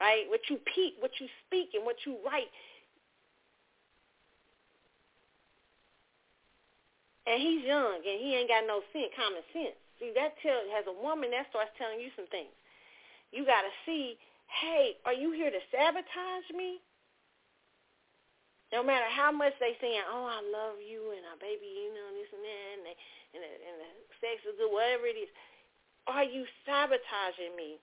right 0.00 0.26
what 0.28 0.40
you 0.50 0.58
pe- 0.74 0.98
what 1.00 1.12
you 1.20 1.28
speak 1.46 1.70
and 1.74 1.84
what 1.86 1.96
you 2.06 2.18
write 2.26 2.50
and 7.26 7.40
he's 7.40 7.64
young 7.64 8.00
and 8.00 8.18
he 8.20 8.36
ain't 8.36 8.48
got 8.48 8.64
no 8.64 8.80
sense, 8.92 9.12
common 9.16 9.44
sense. 9.52 9.76
See, 10.00 10.12
that 10.16 10.36
tell 10.40 10.64
as 10.78 10.88
a 10.88 10.96
woman 10.96 11.32
that 11.36 11.48
starts 11.52 11.72
telling 11.76 12.00
you 12.00 12.08
some 12.16 12.28
things. 12.32 12.54
You 13.32 13.44
got 13.48 13.64
to 13.64 13.72
see, 13.86 14.16
hey, 14.48 14.96
are 15.04 15.16
you 15.16 15.32
here 15.32 15.50
to 15.50 15.62
sabotage 15.72 16.48
me? 16.56 16.83
No 18.74 18.82
matter 18.82 19.06
how 19.06 19.30
much 19.30 19.54
they 19.62 19.78
saying, 19.78 20.02
oh, 20.10 20.26
I 20.26 20.42
love 20.50 20.82
you 20.82 21.14
and 21.14 21.22
our 21.30 21.38
baby, 21.38 21.62
you 21.62 21.94
know, 21.94 22.10
this 22.18 22.26
and 22.34 22.42
that, 22.42 22.66
and, 22.74 22.82
they, 22.82 22.96
and, 23.38 23.40
the, 23.46 23.50
and 23.70 23.76
the 23.86 23.90
sex 24.18 24.42
is 24.42 24.58
good, 24.58 24.74
whatever 24.74 25.06
it 25.06 25.14
is. 25.14 25.30
Are 26.10 26.26
you 26.26 26.42
sabotaging 26.66 27.54
me 27.54 27.78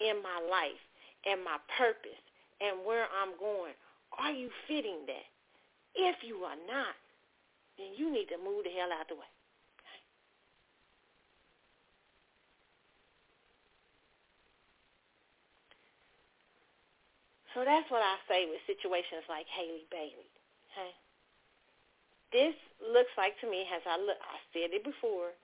in 0.00 0.24
my 0.24 0.40
life 0.48 0.80
and 1.28 1.44
my 1.44 1.60
purpose 1.76 2.24
and 2.56 2.80
where 2.88 3.04
I'm 3.12 3.36
going? 3.36 3.76
Are 4.16 4.32
you 4.32 4.48
fitting 4.64 5.04
that? 5.12 5.28
If 5.92 6.24
you 6.24 6.40
are 6.48 6.56
not, 6.64 6.96
then 7.76 7.92
you 7.92 8.08
need 8.08 8.32
to 8.32 8.40
move 8.40 8.64
the 8.64 8.72
hell 8.72 8.96
out 8.96 9.12
the 9.12 9.20
way. 9.20 9.28
So 17.52 17.60
that's 17.68 17.90
what 17.92 18.00
I 18.00 18.16
say 18.24 18.48
with 18.48 18.64
situations 18.64 19.26
like 19.28 19.44
Halle 19.52 19.84
Bailey. 19.92 20.29
Okay? 20.70 20.92
This 22.30 22.54
looks 22.78 23.10
like 23.18 23.34
to 23.42 23.50
me, 23.50 23.66
as 23.66 23.82
I 23.86 23.98
look, 23.98 24.18
I 24.22 24.38
said 24.54 24.70
it 24.70 24.86
before. 24.86 25.34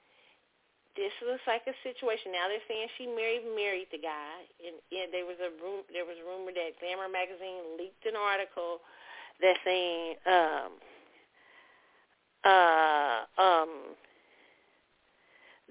This 0.94 1.12
looks 1.20 1.44
like 1.44 1.66
a 1.68 1.76
situation. 1.82 2.32
Now 2.32 2.48
they're 2.48 2.64
saying 2.64 2.88
she 2.96 3.04
married 3.04 3.44
married 3.52 3.92
the 3.92 4.00
guy, 4.00 4.48
and, 4.64 4.80
and 4.94 5.12
there 5.12 5.26
was 5.28 5.36
a 5.44 5.52
room. 5.60 5.84
There 5.92 6.08
was 6.08 6.16
a 6.16 6.24
rumor 6.24 6.56
that 6.56 6.80
Glamour 6.80 7.12
magazine 7.12 7.76
leaked 7.76 8.06
an 8.06 8.16
article 8.16 8.80
that 9.44 9.60
saying 9.60 10.16
um, 10.24 10.72
uh, 12.48 13.18
um, 13.36 13.72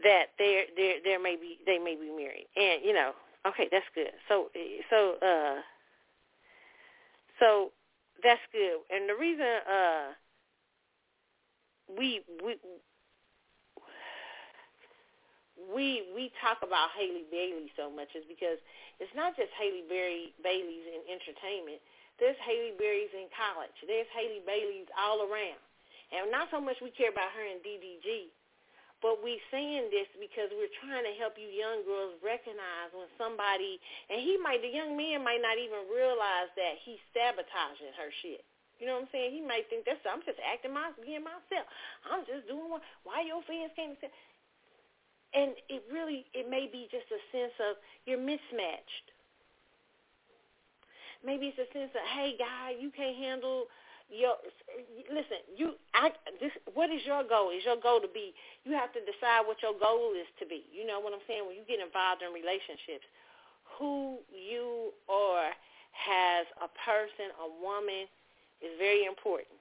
that 0.03 0.37
they're 0.37 0.69
they 0.77 1.01
there 1.03 1.17
may 1.17 1.35
be 1.35 1.57
they 1.65 1.79
may 1.79 1.95
be 1.95 2.13
married, 2.13 2.45
and 2.55 2.85
you 2.85 2.93
know, 2.93 3.13
okay, 3.47 3.67
that's 3.71 3.89
good. 3.95 4.13
So 4.29 4.51
so 4.91 5.15
uh, 5.25 5.57
so 7.39 7.71
that's 8.23 8.43
good. 8.51 8.83
And 8.89 9.09
the 9.09 9.15
reason 9.15 9.45
uh, 9.65 10.07
we 11.97 12.21
we 12.43 12.55
we 15.73 16.03
we 16.13 16.31
talk 16.41 16.59
about 16.61 16.91
Halle 16.95 17.25
Bailey 17.31 17.71
so 17.75 17.89
much 17.89 18.11
is 18.15 18.23
because 18.27 18.59
it's 18.99 19.13
not 19.15 19.35
just 19.35 19.51
Halle 19.57 19.83
Berry 19.87 20.33
Bailey's 20.43 20.87
in 20.87 21.01
entertainment. 21.09 21.79
There's 22.19 22.39
Halle 22.39 22.75
Berry's 22.79 23.11
in 23.11 23.27
college. 23.35 23.75
There's 23.83 24.07
Halle 24.15 24.39
Bailey's 24.47 24.87
all 24.95 25.27
around. 25.27 25.59
And 26.15 26.31
not 26.31 26.47
so 26.47 26.61
much 26.61 26.79
we 26.79 26.93
care 26.95 27.11
about 27.11 27.33
her 27.35 27.43
in 27.43 27.59
DDG, 27.59 28.31
but 29.05 29.21
we 29.21 29.37
saying 29.53 29.93
this 29.93 30.09
because 30.17 30.49
we're 30.49 30.73
trying 30.81 31.05
to 31.05 31.13
help 31.21 31.37
you 31.37 31.45
young 31.45 31.85
girls 31.85 32.17
recognize 32.25 32.89
when 32.89 33.05
somebody, 33.21 33.77
and 34.09 34.17
he 34.17 34.33
might, 34.41 34.65
the 34.65 34.73
young 34.73 34.97
man 34.97 35.21
might 35.21 35.45
not 35.45 35.61
even 35.61 35.85
realize 35.93 36.49
that 36.57 36.81
he's 36.81 36.97
sabotaging 37.13 37.93
her 38.01 38.09
shit. 38.25 38.41
You 38.81 38.89
know 38.89 38.97
what 38.97 39.05
I'm 39.05 39.13
saying? 39.13 39.29
He 39.29 39.45
might 39.45 39.69
think 39.69 39.85
that's 39.85 40.01
I'm 40.09 40.25
just 40.25 40.41
acting 40.41 40.73
my 40.73 40.89
being 40.97 41.21
myself. 41.21 41.69
I'm 42.09 42.25
just 42.25 42.49
doing 42.49 42.65
what. 42.65 42.81
Why 43.05 43.21
your 43.21 43.45
fans 43.45 43.69
can't 43.77 43.93
say? 44.01 44.09
And 45.37 45.53
it 45.69 45.85
really, 45.93 46.25
it 46.33 46.49
may 46.49 46.65
be 46.65 46.89
just 46.89 47.05
a 47.13 47.21
sense 47.29 47.53
of 47.61 47.77
you're 48.09 48.17
mismatched. 48.17 49.07
Maybe 51.21 51.53
it's 51.53 51.61
a 51.61 51.69
sense 51.77 51.93
of, 51.93 52.03
hey, 52.09 52.33
guy, 52.41 52.73
you 52.73 52.89
can't 52.89 53.15
handle 53.15 53.69
your 54.09 54.37
listen, 55.09 55.41
you 55.55 55.73
I 55.93 56.11
this 56.39 56.51
what 56.73 56.89
is 56.89 57.01
your 57.05 57.23
goal? 57.23 57.49
Is 57.49 57.65
your 57.65 57.79
goal 57.81 58.01
to 58.01 58.09
be 58.11 58.33
you 58.63 58.73
have 58.73 58.93
to 58.93 59.01
decide 59.01 59.45
what 59.45 59.61
your 59.61 59.73
goal 59.77 60.13
is 60.13 60.27
to 60.39 60.45
be. 60.45 60.65
You 60.73 60.85
know 60.85 60.99
what 60.99 61.13
I'm 61.13 61.25
saying? 61.27 61.45
When 61.45 61.55
you 61.55 61.65
get 61.67 61.81
involved 61.81 62.21
in 62.21 62.33
relationships, 62.33 63.05
who 63.77 64.19
you 64.29 64.93
are 65.09 65.51
has 65.95 66.45
a 66.59 66.69
person, 66.83 67.31
a 67.39 67.47
woman 67.63 68.05
is 68.61 68.73
very 68.77 69.05
important. 69.05 69.57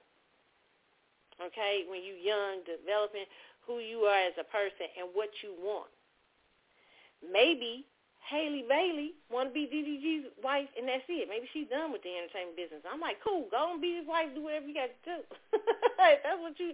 Okay? 1.39 1.83
When 1.89 2.03
you're 2.03 2.19
young, 2.19 2.63
developing 2.67 3.25
who 3.65 3.79
you 3.79 4.05
are 4.05 4.21
as 4.29 4.35
a 4.39 4.45
person 4.45 4.87
and 4.99 5.09
what 5.13 5.29
you 5.41 5.53
want. 5.59 5.89
Maybe 7.23 7.85
Halle 8.25 8.65
Bailey 8.65 9.13
want 9.29 9.49
to 9.49 9.53
be 9.53 9.69
DDG's 9.69 10.33
wife, 10.41 10.69
and 10.73 10.89
that's 10.89 11.05
it. 11.05 11.29
Maybe 11.29 11.45
she's 11.53 11.69
done 11.69 11.93
with 11.93 12.01
the 12.01 12.09
entertainment 12.09 12.57
business. 12.57 12.81
I'm 12.81 12.97
like, 12.97 13.21
cool, 13.21 13.45
go 13.53 13.77
and 13.77 13.77
be 13.77 14.01
his 14.01 14.07
wife, 14.09 14.33
do 14.33 14.41
whatever 14.41 14.65
you 14.65 14.73
got 14.73 14.89
to 14.89 15.01
do. 15.05 15.17
that's 16.25 16.41
what 16.41 16.57
you, 16.57 16.73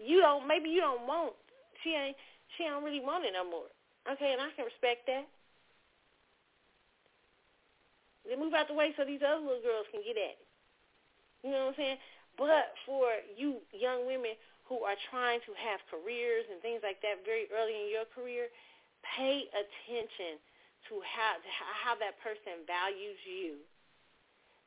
you 0.00 0.24
don't. 0.24 0.48
Maybe 0.48 0.72
you 0.72 0.80
don't 0.80 1.04
want. 1.04 1.36
She 1.84 1.92
ain't. 1.92 2.16
She 2.56 2.64
don't 2.64 2.80
really 2.80 3.04
want 3.04 3.28
it 3.28 3.36
no 3.36 3.44
more. 3.44 3.68
Okay, 4.08 4.32
and 4.32 4.40
I 4.40 4.48
can 4.56 4.64
respect 4.64 5.04
that. 5.12 5.28
Then 8.24 8.40
move 8.40 8.56
out 8.56 8.72
the 8.72 8.74
way 8.74 8.96
so 8.96 9.04
these 9.04 9.20
other 9.20 9.44
little 9.44 9.60
girls 9.60 9.84
can 9.92 10.00
get 10.00 10.16
at 10.16 10.40
it. 10.40 10.46
You 11.44 11.52
know 11.52 11.68
what 11.68 11.76
I'm 11.76 11.78
saying? 11.78 12.00
But 12.40 12.72
for 12.88 13.12
you 13.36 13.60
young 13.76 14.08
women 14.08 14.32
who 14.64 14.80
are 14.82 14.96
trying 15.12 15.44
to 15.44 15.52
have 15.60 15.84
careers 15.92 16.48
and 16.48 16.56
things 16.64 16.80
like 16.80 17.04
that 17.04 17.20
very 17.28 17.46
early 17.52 17.76
in 17.84 17.92
your 17.92 18.08
career, 18.08 18.48
pay 19.04 19.44
attention 19.52 20.40
to 20.88 21.00
how 21.02 21.38
how 21.82 21.94
that 21.98 22.18
person 22.22 22.62
values 22.66 23.18
you 23.26 23.58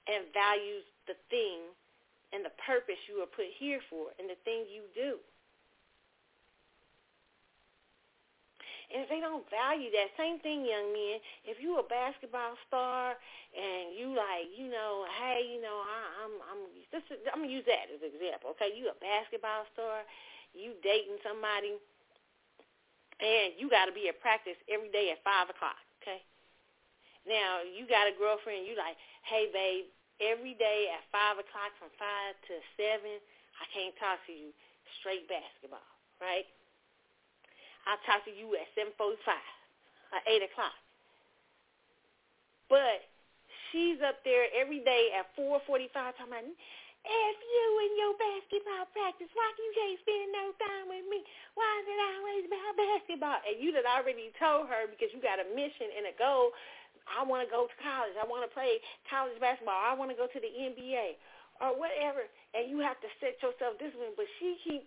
and 0.07 0.25
values 0.33 0.83
the 1.05 1.15
thing 1.29 1.69
and 2.33 2.45
the 2.45 2.53
purpose 2.61 2.99
you 3.09 3.21
are 3.21 3.29
put 3.29 3.49
here 3.57 3.81
for 3.89 4.13
and 4.17 4.29
the 4.29 4.37
thing 4.45 4.65
you 4.69 4.85
do. 4.93 5.17
And 8.89 9.05
if 9.05 9.09
they 9.09 9.21
don't 9.21 9.45
value 9.53 9.93
that, 9.93 10.09
same 10.17 10.41
thing, 10.41 10.65
young 10.65 10.89
men. 10.89 11.21
If 11.45 11.61
you 11.61 11.77
a 11.77 11.85
basketball 11.85 12.57
star 12.65 13.13
and 13.53 13.93
you 13.93 14.17
like, 14.17 14.49
you 14.49 14.65
know, 14.65 15.05
hey, 15.21 15.45
you 15.45 15.61
know, 15.61 15.77
I, 15.85 16.25
I'm, 16.25 16.33
I'm, 16.49 16.61
this 16.89 17.05
is, 17.13 17.21
I'm 17.29 17.45
gonna 17.45 17.53
use 17.53 17.69
that 17.69 17.93
as 17.93 18.01
an 18.01 18.09
example. 18.09 18.57
Okay, 18.57 18.73
you 18.73 18.89
a 18.89 18.97
basketball 18.97 19.69
star, 19.77 20.01
you 20.57 20.73
dating 20.81 21.21
somebody, 21.21 21.77
and 23.21 23.53
you 23.61 23.69
got 23.69 23.85
to 23.85 23.93
be 23.93 24.09
at 24.09 24.17
practice 24.25 24.57
every 24.65 24.89
day 24.89 25.13
at 25.13 25.21
five 25.21 25.53
o'clock. 25.53 25.77
Now 27.27 27.65
you 27.65 27.89
got 27.89 28.07
a 28.07 28.15
girlfriend. 28.15 28.67
You 28.69 28.77
like, 28.79 28.95
hey 29.27 29.49
babe, 29.51 29.89
every 30.19 30.55
day 30.55 30.91
at 30.93 31.03
five 31.11 31.39
o'clock 31.39 31.75
from 31.79 31.91
five 31.99 32.37
to 32.47 32.53
seven, 32.79 33.19
I 33.59 33.65
can't 33.75 33.95
talk 33.99 34.23
to 34.27 34.33
you. 34.33 34.55
Straight 35.03 35.29
basketball, 35.29 35.85
right? 36.17 36.49
I'll 37.85 38.01
talk 38.09 38.25
to 38.25 38.33
you 38.33 38.57
at 38.57 38.65
seven 38.73 38.89
forty-five, 38.97 39.53
at 40.17 40.25
eight 40.25 40.41
o'clock. 40.41 40.73
But 42.69 43.05
she's 43.69 44.01
up 44.01 44.21
there 44.25 44.49
every 44.57 44.81
day 44.81 45.13
at 45.13 45.29
four 45.37 45.61
forty-five 45.69 46.17
talking 46.17 46.33
about, 46.33 46.49
F 47.05 47.37
you 47.39 47.67
in 47.85 47.91
your 48.01 48.13
basketball 48.17 48.89
practice. 48.91 49.31
Why 49.37 49.47
you 49.55 49.71
can't 49.77 49.99
spend 50.03 50.27
no 50.35 50.45
time 50.57 50.85
with 50.91 51.05
me? 51.07 51.23
Why 51.55 51.69
is 51.79 51.87
it 51.87 51.99
always 52.01 52.43
about 52.49 52.73
basketball? 52.75 53.39
And 53.45 53.55
you 53.61 53.71
had 53.77 53.87
already 53.87 54.33
told 54.41 54.67
her 54.67 54.89
because 54.89 55.13
you 55.13 55.21
got 55.23 55.39
a 55.39 55.47
mission 55.53 55.93
and 55.95 56.09
a 56.11 56.15
goal. 56.17 56.51
I 57.09 57.25
want 57.25 57.45
to 57.45 57.49
go 57.49 57.65
to 57.65 57.77
college. 57.81 58.15
I 58.15 58.25
want 58.25 58.45
to 58.45 58.51
play 58.51 58.79
college 59.09 59.37
basketball. 59.41 59.77
I 59.77 59.97
want 59.97 60.13
to 60.13 60.17
go 60.17 60.29
to 60.29 60.39
the 60.39 60.51
NBA 60.51 61.17
or 61.59 61.75
whatever. 61.75 62.25
And 62.53 62.69
you 62.69 62.79
have 62.85 63.01
to 63.01 63.09
set 63.19 63.41
yourself 63.41 63.81
discipline. 63.81 64.13
But 64.13 64.29
she 64.37 64.57
keep 64.63 64.85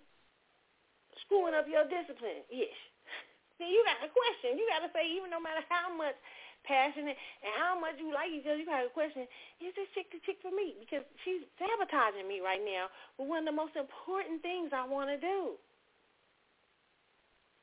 screwing 1.26 1.54
up 1.54 1.66
your 1.66 1.84
discipline. 1.86 2.46
Yes. 2.48 2.74
See, 3.58 3.68
you 3.68 3.82
got 3.84 4.00
to 4.00 4.10
question. 4.10 4.56
You 4.56 4.64
got 4.70 4.86
to 4.86 4.90
say, 4.94 5.06
even 5.12 5.28
no 5.28 5.42
matter 5.42 5.62
how 5.68 5.92
much 5.92 6.16
passionate 6.62 7.18
and 7.42 7.52
how 7.58 7.74
much 7.74 7.98
you 7.98 8.14
like 8.14 8.30
each 8.30 8.46
other, 8.46 8.58
you 8.58 8.66
got 8.66 8.86
to 8.86 8.90
question, 8.94 9.26
is 9.58 9.74
this 9.74 9.90
chick 9.94 10.10
the 10.14 10.22
chick 10.22 10.38
for 10.40 10.54
me? 10.54 10.78
Because 10.78 11.02
she's 11.26 11.42
sabotaging 11.58 12.26
me 12.26 12.38
right 12.38 12.62
now 12.62 12.86
with 13.18 13.28
one 13.28 13.44
of 13.44 13.50
the 13.50 13.56
most 13.56 13.74
important 13.74 14.42
things 14.42 14.70
I 14.70 14.86
want 14.86 15.10
to 15.10 15.18
do. 15.18 15.58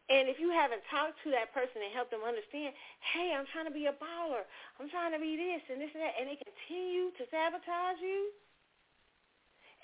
And 0.10 0.26
if 0.26 0.41
you 0.41 0.49
haven't 0.49 0.81
talked 0.90 1.22
to 1.22 1.30
that 1.38 1.53
person 1.53 1.86
and 1.86 1.94
helped 1.94 2.10
them 2.10 2.26
understand, 2.26 2.73
hey, 3.14 3.30
I'm 3.30 3.45
trying 3.53 3.69
to 3.69 3.76
be 3.76 3.86
a 3.86 3.94
baller. 3.94 4.41
I'm 4.81 4.90
trying 4.90 5.14
to 5.14 5.22
be 5.22 5.38
this 5.38 5.61
and 5.69 5.77
this 5.77 5.94
and 5.94 6.02
that, 6.02 6.18
and 6.18 6.26
they 6.26 6.38
continue 6.41 7.14
to 7.14 7.23
sabotage 7.30 8.02
you, 8.02 8.34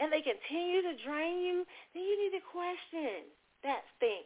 and 0.01 0.09
they 0.09 0.25
continue 0.25 0.81
to 0.81 0.97
drain 1.05 1.45
you, 1.45 1.61
then 1.93 2.03
you 2.03 2.17
need 2.17 2.33
to 2.33 2.43
question 2.43 3.29
that 3.61 3.85
thing. 4.01 4.25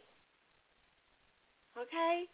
Okay? 1.76 2.32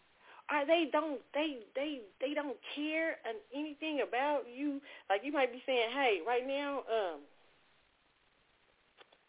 Or 0.53 0.61
they 0.69 0.85
don't 0.93 1.19
they 1.33 1.65
they 1.73 2.05
they 2.21 2.37
don't 2.37 2.55
care 2.77 3.17
anything 3.49 4.05
about 4.05 4.45
you. 4.45 4.79
Like 5.09 5.25
you 5.25 5.33
might 5.33 5.51
be 5.51 5.61
saying, 5.65 5.89
hey, 5.89 6.21
right 6.21 6.45
now, 6.45 6.85
um, 6.85 7.17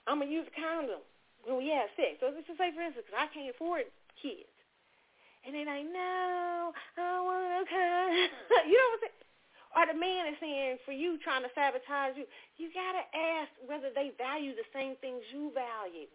I'm 0.06 0.20
gonna 0.20 0.30
use 0.30 0.44
a 0.44 0.54
condom 0.60 1.00
when 1.42 1.56
we 1.56 1.72
have 1.72 1.88
sex. 1.96 2.20
So 2.20 2.28
let's 2.28 2.46
just 2.46 2.60
say, 2.60 2.68
for 2.76 2.84
instance, 2.84 3.08
I 3.16 3.32
can't 3.32 3.48
afford 3.48 3.88
kids, 4.20 4.52
and 5.46 5.54
they're 5.54 5.68
like, 5.68 5.86
no, 5.86 6.72
I 6.98 7.20
want 7.22 7.46
no 7.46 7.62
condom. 7.68 8.28
you 8.66 8.76
know 8.76 8.90
what 8.92 8.98
I'm 8.98 9.02
saying? 9.06 9.22
Or 9.76 9.84
the 9.84 9.98
man 9.98 10.32
is 10.32 10.40
saying, 10.40 10.80
for 10.88 10.96
you 10.96 11.20
trying 11.20 11.44
to 11.44 11.52
sabotage 11.52 12.16
you, 12.16 12.24
you 12.56 12.72
gotta 12.72 13.04
ask 13.12 13.52
whether 13.68 13.92
they 13.92 14.16
value 14.16 14.56
the 14.56 14.64
same 14.72 14.96
things 15.04 15.20
you 15.28 15.52
value. 15.52 16.08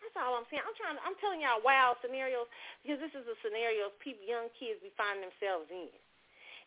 That's 0.00 0.16
all 0.20 0.36
I'm 0.36 0.48
saying. 0.52 0.64
I'm 0.64 0.76
trying. 0.76 1.00
I'm 1.00 1.16
telling 1.16 1.40
y'all 1.40 1.64
wild 1.64 1.96
scenarios 2.04 2.48
because 2.84 3.00
this 3.00 3.12
is 3.16 3.24
the 3.24 3.36
scenarios 3.40 3.92
people, 4.04 4.24
young 4.24 4.52
kids, 4.52 4.80
be 4.84 4.92
finding 5.00 5.24
themselves 5.28 5.68
in, 5.72 5.92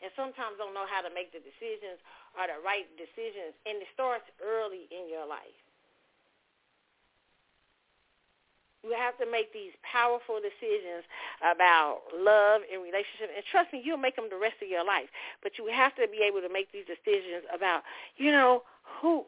and 0.02 0.10
sometimes 0.18 0.58
don't 0.58 0.74
know 0.74 0.90
how 0.90 1.06
to 1.06 1.14
make 1.14 1.30
the 1.30 1.42
decisions 1.42 2.02
or 2.34 2.50
the 2.50 2.58
right 2.66 2.90
decisions. 2.98 3.54
And 3.70 3.78
it 3.78 3.90
starts 3.94 4.26
early 4.42 4.90
in 4.90 5.06
your 5.06 5.30
life. 5.30 5.67
You 8.84 8.94
have 8.94 9.18
to 9.18 9.26
make 9.30 9.52
these 9.52 9.74
powerful 9.82 10.40
decisions 10.40 11.04
about 11.42 12.02
love 12.14 12.62
and 12.72 12.82
relationship. 12.82 13.34
And 13.36 13.44
trust 13.52 13.74
me, 13.74 13.82
you'll 13.84 13.98
make 13.98 14.16
them 14.16 14.30
the 14.30 14.38
rest 14.38 14.62
of 14.62 14.70
your 14.70 14.86
life. 14.86 15.10
But 15.42 15.58
you 15.58 15.68
have 15.74 15.96
to 15.96 16.08
be 16.08 16.22
able 16.24 16.42
to 16.42 16.52
make 16.52 16.72
these 16.72 16.86
decisions 16.86 17.44
about, 17.54 17.82
you 18.18 18.32
know, 18.32 18.64
who, 19.02 19.26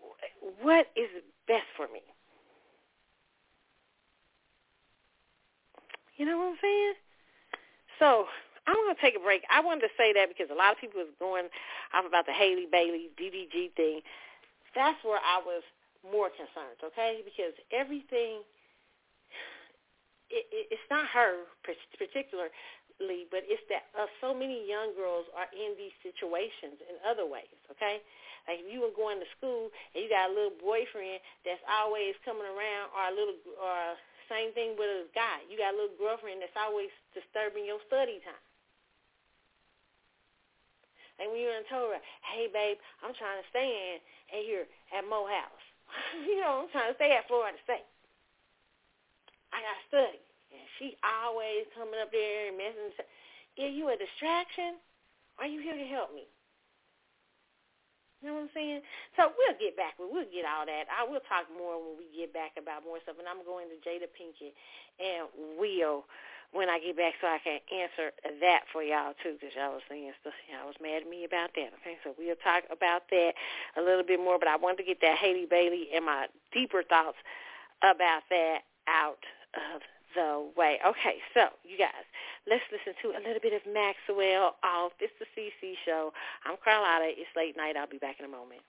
what 0.62 0.88
is 0.96 1.10
best 1.48 1.68
for 1.76 1.88
me. 1.92 2.02
You 6.16 6.26
know 6.26 6.38
what 6.38 6.52
I'm 6.52 6.60
saying? 6.62 6.94
So 7.98 8.28
I'm 8.68 8.76
going 8.76 8.96
to 8.96 9.02
take 9.02 9.16
a 9.16 9.24
break. 9.24 9.44
I 9.50 9.64
wanted 9.64 9.88
to 9.88 9.94
say 9.98 10.14
that 10.14 10.28
because 10.30 10.52
a 10.52 10.58
lot 10.58 10.72
of 10.72 10.78
people 10.78 11.00
was 11.00 11.10
going 11.18 11.48
off 11.96 12.06
about 12.06 12.28
the 12.28 12.36
Halle 12.36 12.68
Bailey 12.70 13.10
DDG 13.18 13.74
thing. 13.74 14.02
That's 14.76 15.00
where 15.04 15.18
I 15.18 15.42
was 15.42 15.64
more 16.06 16.30
concerned, 16.30 16.78
okay? 16.84 17.24
Because 17.26 17.56
everything, 17.72 18.44
it, 20.30 20.46
it, 20.54 20.66
it's 20.74 20.88
not 20.90 21.06
her 21.10 21.46
particularly, 21.66 23.26
but 23.34 23.46
it's 23.50 23.64
that 23.70 23.90
uh, 23.98 24.10
so 24.22 24.34
many 24.34 24.64
young 24.66 24.94
girls 24.94 25.26
are 25.34 25.50
in 25.54 25.74
these 25.76 25.96
situations 26.06 26.82
in 26.86 26.96
other 27.06 27.26
ways, 27.26 27.54
okay? 27.74 28.02
Like 28.48 28.64
if 28.64 28.68
you 28.72 28.82
were 28.82 28.96
going 28.96 29.20
to 29.22 29.30
school 29.38 29.70
and 29.94 30.00
you 30.02 30.10
got 30.10 30.30
a 30.30 30.34
little 30.34 30.56
boyfriend 30.58 31.22
that's 31.46 31.62
always 31.70 32.18
coming 32.26 32.48
around, 32.48 32.90
or 32.94 33.04
a 33.10 33.14
little, 33.14 33.38
or 33.58 33.98
same 34.30 34.54
thing 34.54 34.78
with 34.78 34.88
a 34.88 35.10
guy. 35.18 35.42
You 35.50 35.58
got 35.58 35.74
a 35.74 35.78
little 35.78 35.98
girlfriend 35.98 36.46
that's 36.46 36.56
always 36.56 36.94
disturbing 37.18 37.66
your 37.66 37.82
study 37.90 38.22
time. 38.22 38.46
And 41.20 41.34
when 41.34 41.42
you 41.44 41.52
done 41.52 41.68
told 41.68 41.92
her, 41.92 42.00
hey, 42.32 42.48
babe, 42.48 42.80
I'm 43.04 43.12
trying 43.18 43.42
to 43.44 43.48
stay 43.52 43.68
in, 43.68 43.98
in 44.32 44.42
here 44.46 44.66
at 44.96 45.04
Morehouse. 45.04 45.66
you 46.30 46.40
know, 46.40 46.64
I'm 46.64 46.72
trying 46.72 46.94
to 46.94 46.96
stay 46.96 47.12
at 47.12 47.28
Florida 47.28 47.60
State. 47.68 47.84
I 49.60 49.68
got 49.68 49.80
study. 49.92 50.24
And 50.56 50.66
she 50.80 50.96
always 51.04 51.68
coming 51.76 52.00
up 52.00 52.16
there 52.16 52.48
and 52.48 52.56
messing. 52.56 52.96
Are 52.96 53.68
you 53.68 53.92
a 53.92 54.00
distraction? 54.00 54.80
Are 55.36 55.48
you 55.52 55.60
here 55.60 55.76
to 55.76 55.88
help 55.92 56.16
me? 56.16 56.24
You 58.24 58.32
know 58.32 58.40
what 58.40 58.52
I'm 58.52 58.56
saying? 58.56 58.84
So 59.16 59.32
we'll 59.36 59.60
get 59.60 59.76
back. 59.76 59.96
We'll 60.00 60.28
get 60.28 60.48
all 60.48 60.68
that. 60.68 60.88
I 60.92 61.08
will 61.08 61.24
talk 61.28 61.48
more 61.52 61.80
when 61.80 62.00
we 62.00 62.08
get 62.12 62.32
back 62.32 62.56
about 62.56 62.84
more 62.84 63.00
stuff. 63.04 63.20
And 63.20 63.28
I'm 63.28 63.44
going 63.44 63.72
to 63.72 63.80
Jada 63.84 64.12
Pinkett 64.12 64.56
and 65.00 65.28
Will 65.60 66.04
when 66.52 66.68
I 66.68 66.80
get 66.80 66.98
back 66.98 67.16
so 67.22 67.28
I 67.28 67.40
can 67.40 67.64
answer 67.72 68.12
that 68.42 68.68
for 68.74 68.84
y'all 68.84 69.16
too 69.24 69.40
because 69.40 69.56
y'all 69.56 69.76
was 69.76 69.88
saying 69.88 70.12
stuff. 70.20 70.36
Y'all 70.52 70.68
was 70.68 70.80
mad 70.84 71.04
at 71.04 71.10
me 71.12 71.24
about 71.24 71.56
that. 71.56 71.72
Okay, 71.80 71.96
so 72.04 72.12
we'll 72.20 72.40
talk 72.44 72.68
about 72.68 73.08
that 73.12 73.40
a 73.80 73.82
little 73.84 74.04
bit 74.04 74.20
more. 74.20 74.40
But 74.40 74.52
I 74.52 74.60
wanted 74.60 74.84
to 74.84 74.88
get 74.88 75.00
that 75.00 75.16
Halle 75.16 75.48
Bailey 75.48 75.88
and 75.96 76.04
my 76.04 76.28
deeper 76.52 76.84
thoughts 76.84 77.20
about 77.80 78.28
that 78.32 78.68
out 78.88 79.24
of 79.56 79.82
the 80.16 80.50
way. 80.58 80.80
Okay, 80.86 81.18
so 81.34 81.50
you 81.64 81.78
guys, 81.78 82.06
let's 82.48 82.64
listen 82.72 82.94
to 83.02 83.18
a 83.18 83.22
little 83.22 83.42
bit 83.42 83.54
of 83.54 83.62
Maxwell 83.72 84.56
off 84.64 84.94
It's 85.00 85.14
the 85.20 85.26
CC 85.38 85.76
show. 85.86 86.14
I'm 86.46 86.58
Carlotta. 86.64 87.14
It's 87.18 87.30
late 87.36 87.56
night. 87.58 87.78
I'll 87.78 87.88
be 87.88 87.98
back 87.98 88.20
in 88.20 88.26
a 88.26 88.30
moment. 88.30 88.62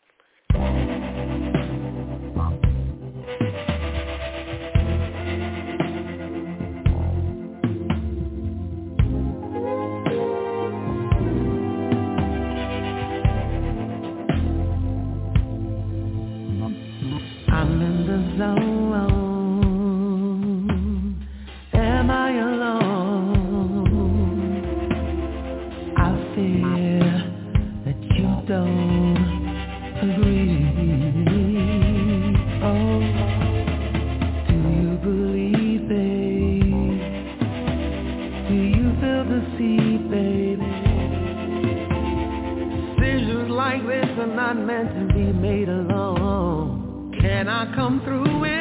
Not 44.54 44.66
meant 44.66 45.08
to 45.08 45.14
be 45.14 45.32
made 45.32 45.68
alone. 45.68 47.14
Can 47.20 47.48
I 47.48 47.72
come 47.76 48.00
through 48.02 48.44
and 48.44 48.59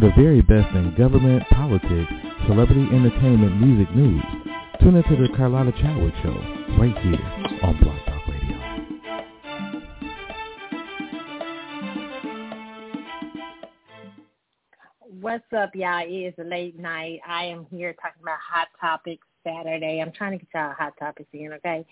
very 0.00 0.42
best 0.42 0.74
in 0.74 0.94
government, 0.96 1.42
politics, 1.50 2.12
celebrity 2.46 2.88
entertainment, 2.92 3.60
music 3.60 3.94
news. 3.94 4.22
Tune 4.80 4.96
into 4.96 5.16
the 5.16 5.28
Carlotta 5.36 5.70
Chatwood 5.72 6.22
Show 6.22 6.34
right 6.78 6.96
here 6.98 7.20
on 7.62 7.78
Blog 7.78 7.96
Talk 8.04 8.26
Radio. 8.26 8.58
What's 15.20 15.44
up, 15.56 15.70
y'all? 15.74 16.04
It 16.04 16.10
is 16.10 16.34
a 16.38 16.44
late 16.44 16.78
night. 16.78 17.20
I 17.26 17.44
am 17.44 17.66
here 17.70 17.94
talking 17.94 18.22
about 18.22 18.38
Hot 18.50 18.68
Topics 18.80 19.26
Saturday. 19.44 20.00
I'm 20.00 20.12
trying 20.12 20.32
to 20.32 20.44
get 20.44 20.48
y'all 20.54 20.74
Hot 20.76 20.94
Topics 20.98 21.28
in, 21.32 21.52
okay? 21.54 21.86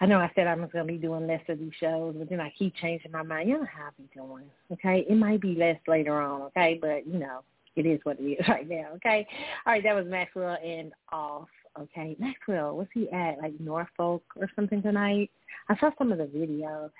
I 0.00 0.06
know 0.06 0.18
I 0.18 0.30
said 0.34 0.46
I 0.46 0.54
was 0.54 0.70
going 0.72 0.86
to 0.86 0.92
be 0.92 0.98
doing 0.98 1.26
less 1.26 1.40
of 1.48 1.58
these 1.58 1.72
shows, 1.80 2.14
but 2.16 2.30
then 2.30 2.40
I 2.40 2.52
keep 2.56 2.74
changing 2.76 3.10
my 3.10 3.22
mind. 3.22 3.48
You 3.48 3.58
know 3.58 3.66
how 3.66 3.86
I 3.86 3.90
be 3.96 4.08
doing, 4.14 4.44
okay? 4.72 5.04
It 5.08 5.16
might 5.16 5.40
be 5.40 5.54
less 5.56 5.78
later 5.88 6.20
on, 6.20 6.42
okay? 6.42 6.78
But, 6.80 7.06
you 7.06 7.18
know, 7.18 7.40
it 7.74 7.84
is 7.84 8.00
what 8.04 8.18
it 8.20 8.24
is 8.24 8.44
right 8.48 8.68
now, 8.68 8.90
okay? 8.96 9.26
All 9.66 9.72
right, 9.72 9.82
that 9.82 9.94
was 9.94 10.06
Maxwell 10.06 10.56
and 10.64 10.92
Off, 11.10 11.48
okay? 11.80 12.16
Maxwell, 12.18 12.76
what's 12.76 12.90
he 12.94 13.10
at, 13.10 13.38
like 13.42 13.58
Norfolk 13.58 14.22
or 14.36 14.48
something 14.54 14.82
tonight? 14.82 15.30
I 15.68 15.76
saw 15.78 15.90
some 15.98 16.12
of 16.12 16.18
the 16.18 16.26
video. 16.26 16.90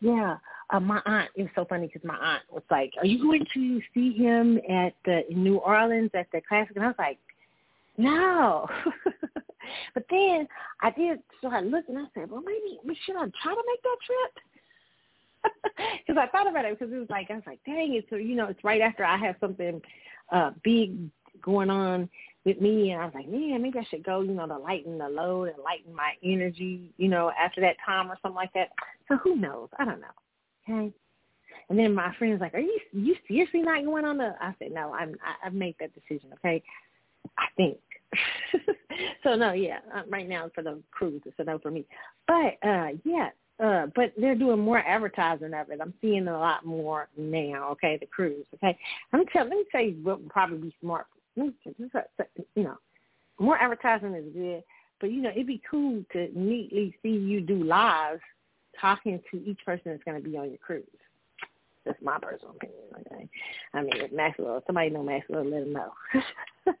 Yeah, 0.00 0.36
uh, 0.70 0.80
my 0.80 1.00
aunt, 1.06 1.30
it 1.34 1.42
was 1.42 1.50
so 1.54 1.64
funny 1.64 1.86
because 1.88 2.04
my 2.04 2.16
aunt 2.16 2.42
was 2.52 2.62
like, 2.70 2.92
are 2.98 3.06
you 3.06 3.22
going 3.22 3.46
to 3.54 3.80
see 3.94 4.12
him 4.12 4.58
at 4.70 4.94
the, 5.04 5.28
in 5.30 5.42
New 5.42 5.56
Orleans 5.56 6.10
at 6.14 6.26
the 6.32 6.40
Classic? 6.46 6.76
And 6.76 6.84
I 6.84 6.88
was 6.88 6.96
like, 6.98 7.18
no. 7.96 8.68
But 9.94 10.04
then 10.10 10.46
I 10.80 10.90
did 10.90 11.20
so 11.40 11.48
I 11.48 11.60
looked 11.60 11.88
and 11.88 11.98
I 11.98 12.04
said, 12.14 12.30
well, 12.30 12.42
maybe 12.42 12.78
should 13.04 13.16
I 13.16 13.26
try 13.42 13.54
to 13.54 13.64
make 13.66 13.82
that 13.82 13.96
trip? 14.06 14.44
Because 16.06 16.20
I 16.20 16.26
thought 16.28 16.48
about 16.48 16.64
it 16.64 16.78
because 16.78 16.92
it 16.92 16.98
was 16.98 17.10
like 17.10 17.30
I 17.30 17.34
was 17.34 17.42
like, 17.46 17.60
dang, 17.66 17.94
it's 17.94 18.10
you 18.10 18.34
know, 18.34 18.46
it's 18.46 18.64
right 18.64 18.80
after 18.80 19.04
I 19.04 19.16
have 19.18 19.36
something 19.40 19.80
uh 20.32 20.52
big 20.62 21.10
going 21.42 21.70
on 21.70 22.08
with 22.44 22.60
me, 22.60 22.90
and 22.90 23.00
I 23.00 23.06
was 23.06 23.14
like, 23.14 23.28
man, 23.28 23.62
maybe 23.62 23.78
I 23.78 23.84
should 23.84 24.04
go, 24.04 24.20
you 24.20 24.32
know, 24.32 24.46
to 24.46 24.58
lighten 24.58 24.98
the 24.98 25.08
load 25.08 25.48
and 25.48 25.62
lighten 25.62 25.94
my 25.94 26.12
energy, 26.22 26.92
you 26.98 27.08
know, 27.08 27.32
after 27.38 27.60
that 27.62 27.76
time 27.84 28.10
or 28.10 28.18
something 28.22 28.36
like 28.36 28.52
that. 28.52 28.70
So 29.08 29.16
who 29.16 29.36
knows? 29.36 29.68
I 29.78 29.84
don't 29.84 30.00
know. 30.00 30.06
Okay. 30.68 30.92
And 31.68 31.78
then 31.78 31.94
my 31.94 32.14
friend 32.16 32.32
was 32.32 32.40
like, 32.40 32.54
"Are 32.54 32.60
you 32.60 32.78
you 32.92 33.16
seriously 33.26 33.62
not 33.62 33.84
going 33.84 34.04
on 34.04 34.18
the?" 34.18 34.34
I 34.40 34.54
said, 34.58 34.72
"No, 34.72 34.92
I'm 34.92 35.16
I, 35.24 35.46
I've 35.46 35.54
made 35.54 35.76
that 35.80 35.94
decision. 35.94 36.30
Okay, 36.34 36.62
I 37.38 37.46
think 37.56 37.78
so 39.22 39.34
no, 39.34 39.52
yeah, 39.52 39.78
uh, 39.94 40.02
right 40.08 40.28
now 40.28 40.50
for 40.54 40.62
the 40.62 40.80
cruise, 40.90 41.22
a 41.38 41.44
no 41.44 41.58
for 41.58 41.70
me. 41.70 41.84
But 42.26 42.56
uh, 42.66 42.88
yeah, 43.04 43.30
uh, 43.62 43.86
but 43.94 44.12
they're 44.16 44.34
doing 44.34 44.58
more 44.58 44.78
advertising 44.78 45.54
of 45.54 45.70
it. 45.70 45.80
I'm 45.80 45.94
seeing 46.00 46.26
a 46.28 46.38
lot 46.38 46.64
more 46.64 47.08
now. 47.16 47.70
Okay, 47.70 47.96
the 48.00 48.06
cruise. 48.06 48.46
Okay, 48.54 48.76
me 49.20 49.26
tell. 49.32 49.44
Let 49.44 49.52
me 49.52 49.64
tell 49.70 49.82
you 49.82 49.98
what 50.02 50.20
would 50.20 50.30
probably 50.30 50.58
be 50.58 50.74
smart. 50.80 51.06
You 51.36 51.52
know, 52.56 52.76
more 53.38 53.58
advertising 53.58 54.14
is 54.14 54.32
good, 54.32 54.62
but 55.00 55.10
you 55.10 55.22
know 55.22 55.30
it'd 55.30 55.46
be 55.46 55.62
cool 55.70 56.04
to 56.12 56.28
neatly 56.34 56.96
see 57.02 57.10
you 57.10 57.40
do 57.40 57.62
lives 57.62 58.20
talking 58.80 59.20
to 59.30 59.44
each 59.44 59.58
person 59.64 59.82
that's 59.86 60.04
going 60.04 60.20
to 60.20 60.28
be 60.28 60.36
on 60.36 60.48
your 60.48 60.58
cruise. 60.58 60.84
That's 61.84 62.00
my 62.02 62.18
personal 62.20 62.54
opinion. 62.54 62.80
Okay, 63.00 63.28
I 63.74 63.82
mean, 63.82 63.92
if 63.96 64.12
Maxwell, 64.12 64.62
somebody 64.66 64.90
know 64.90 65.02
Maxwell, 65.02 65.44
let 65.44 65.62
him 65.62 65.72
know. 65.72 65.92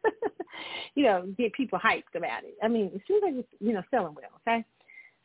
you 0.94 1.04
know, 1.04 1.26
get 1.36 1.52
people 1.52 1.78
hyped 1.78 2.14
about 2.14 2.44
it. 2.44 2.56
I 2.62 2.68
mean, 2.68 2.90
it 2.94 3.02
seems 3.06 3.22
like 3.22 3.34
it's 3.34 3.48
you 3.60 3.72
know 3.72 3.82
selling 3.90 4.14
well. 4.14 4.40
Okay, 4.46 4.64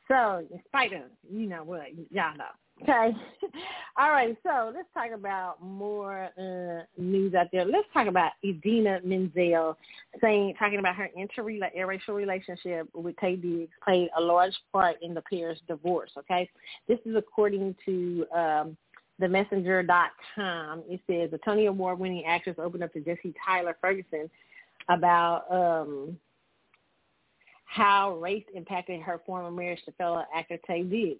so 0.07 0.45
in 0.51 0.61
spite 0.68 0.93
of 0.93 1.03
you 1.31 1.47
know 1.47 1.64
what 1.64 1.88
y'all 2.11 2.38
know. 2.38 2.45
Okay. 2.81 3.11
All 3.97 4.11
right. 4.11 4.35
So 4.43 4.72
let's 4.73 4.88
talk 4.93 5.11
about 5.14 5.61
more 5.61 6.30
uh, 6.38 6.84
news 6.97 7.34
out 7.34 7.47
there. 7.51 7.65
Let's 7.65 7.88
talk 7.93 8.07
about 8.07 8.31
Idina 8.43 8.99
Menzel 9.03 9.77
saying, 10.22 10.53
talking 10.57 10.80
about 10.80 10.95
her 10.95 11.10
interracial 11.18 12.15
relationship 12.15 12.88
with 12.93 13.15
Taye 13.18 13.41
Diggs 13.41 13.72
played 13.84 14.10
a 14.18 14.22
large 14.22 14.53
part 14.72 14.95
in 15.01 15.14
the 15.14 15.22
pair's 15.30 15.60
divorce. 15.68 16.11
Okay. 16.18 16.49
This 16.88 16.99
is 17.06 17.15
according 17.18 17.76
to 17.85 18.26
um, 18.35 18.77
themessenger.com. 19.20 20.84
It 20.88 21.02
says 21.08 21.32
the 21.32 21.40
Tony 21.44 21.66
Award 21.66 22.00
winning 22.00 22.26
actress 22.26 22.58
opened 22.58 22.84
up 22.84 22.94
to 22.94 23.02
Jesse 23.02 23.34
Tyler 23.46 23.78
Ferguson 23.82 24.30
about 24.90 25.46
um, 25.52 26.18
how 27.66 28.18
race 28.18 28.46
impacted 28.56 29.02
her 29.02 29.22
former 29.26 29.52
marriage 29.52 29.82
to 29.86 29.91
fellow 29.94 30.24
actor 30.36 30.58
Taye 30.68 30.90
Diggs. 30.90 31.20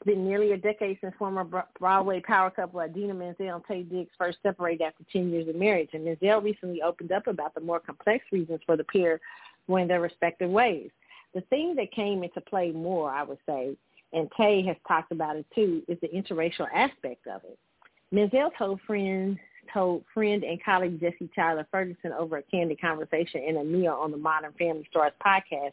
It's 0.00 0.06
been 0.06 0.26
nearly 0.26 0.52
a 0.52 0.56
decade 0.56 0.98
since 1.00 1.14
former 1.18 1.44
Broadway 1.78 2.20
power 2.20 2.50
couple 2.50 2.80
Idina 2.80 3.14
Menzel 3.14 3.54
and 3.54 3.64
Taye 3.64 3.88
Diggs 3.88 4.10
first 4.18 4.38
separated 4.42 4.82
after 4.82 5.04
10 5.12 5.30
years 5.30 5.48
of 5.48 5.56
marriage. 5.56 5.90
And 5.92 6.04
Menzel 6.04 6.40
recently 6.40 6.82
opened 6.82 7.12
up 7.12 7.26
about 7.28 7.54
the 7.54 7.60
more 7.60 7.80
complex 7.80 8.24
reasons 8.32 8.60
for 8.66 8.76
the 8.76 8.84
pair 8.84 9.20
going 9.68 9.86
their 9.86 10.00
respective 10.00 10.50
ways. 10.50 10.90
The 11.34 11.40
thing 11.42 11.74
that 11.76 11.92
came 11.92 12.24
into 12.24 12.40
play 12.40 12.72
more, 12.72 13.10
I 13.10 13.22
would 13.22 13.38
say, 13.46 13.76
and 14.12 14.30
Taye 14.32 14.66
has 14.66 14.76
talked 14.86 15.12
about 15.12 15.36
it 15.36 15.46
too, 15.54 15.82
is 15.88 15.98
the 16.00 16.08
interracial 16.08 16.66
aspect 16.74 17.26
of 17.26 17.42
it. 17.44 17.58
Menzel 18.10 18.50
told 18.58 18.80
friends 18.86 19.38
told 19.72 20.04
friend 20.12 20.42
and 20.44 20.62
colleague 20.62 21.00
Jesse 21.00 21.30
Tyler 21.34 21.66
Ferguson 21.70 22.12
over 22.12 22.38
a 22.38 22.42
candid 22.42 22.80
conversation 22.80 23.42
in 23.42 23.58
a 23.58 23.64
meal 23.64 23.92
on 23.92 24.10
the 24.10 24.16
Modern 24.16 24.52
Family 24.58 24.86
Stars 24.90 25.12
podcast, 25.24 25.72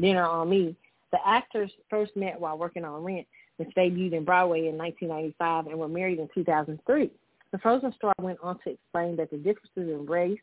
Dinner 0.00 0.24
on 0.24 0.50
Me. 0.50 0.76
The 1.12 1.18
actors 1.26 1.70
first 1.88 2.16
met 2.16 2.38
while 2.38 2.58
working 2.58 2.84
on 2.84 3.02
Rent, 3.02 3.26
which 3.56 3.70
debuted 3.76 4.12
in 4.12 4.24
Broadway 4.24 4.68
in 4.68 4.76
1995 4.76 5.66
and 5.66 5.78
were 5.78 5.88
married 5.88 6.18
in 6.18 6.28
2003. 6.34 7.10
The 7.50 7.58
Frozen 7.58 7.94
star 7.94 8.12
went 8.20 8.38
on 8.42 8.58
to 8.64 8.70
explain 8.70 9.16
that 9.16 9.30
the 9.30 9.38
differences 9.38 9.70
in 9.76 10.04
race, 10.06 10.40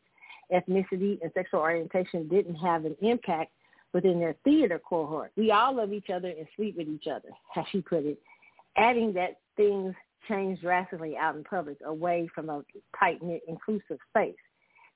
ethnicity, 0.51 1.21
and 1.21 1.31
sexual 1.33 1.59
orientation 1.59 2.27
didn't 2.27 2.55
have 2.55 2.85
an 2.85 2.95
impact 3.01 3.51
within 3.95 4.19
their 4.19 4.35
theater 4.43 4.77
cohort. 4.77 5.31
We 5.37 5.51
all 5.51 5.77
love 5.77 5.93
each 5.93 6.09
other 6.09 6.27
and 6.27 6.45
sleep 6.57 6.75
with 6.75 6.89
each 6.89 7.07
other, 7.07 7.29
as 7.55 7.63
she 7.71 7.79
put 7.79 8.03
it, 8.03 8.19
adding 8.75 9.13
that 9.13 9.39
things 9.55 9.95
changed 10.27 10.61
drastically 10.61 11.15
out 11.15 11.37
in 11.37 11.45
public, 11.45 11.77
away 11.85 12.27
from 12.35 12.49
a 12.49 12.61
tight-knit, 12.99 13.43
inclusive 13.47 13.97
space. 14.09 14.35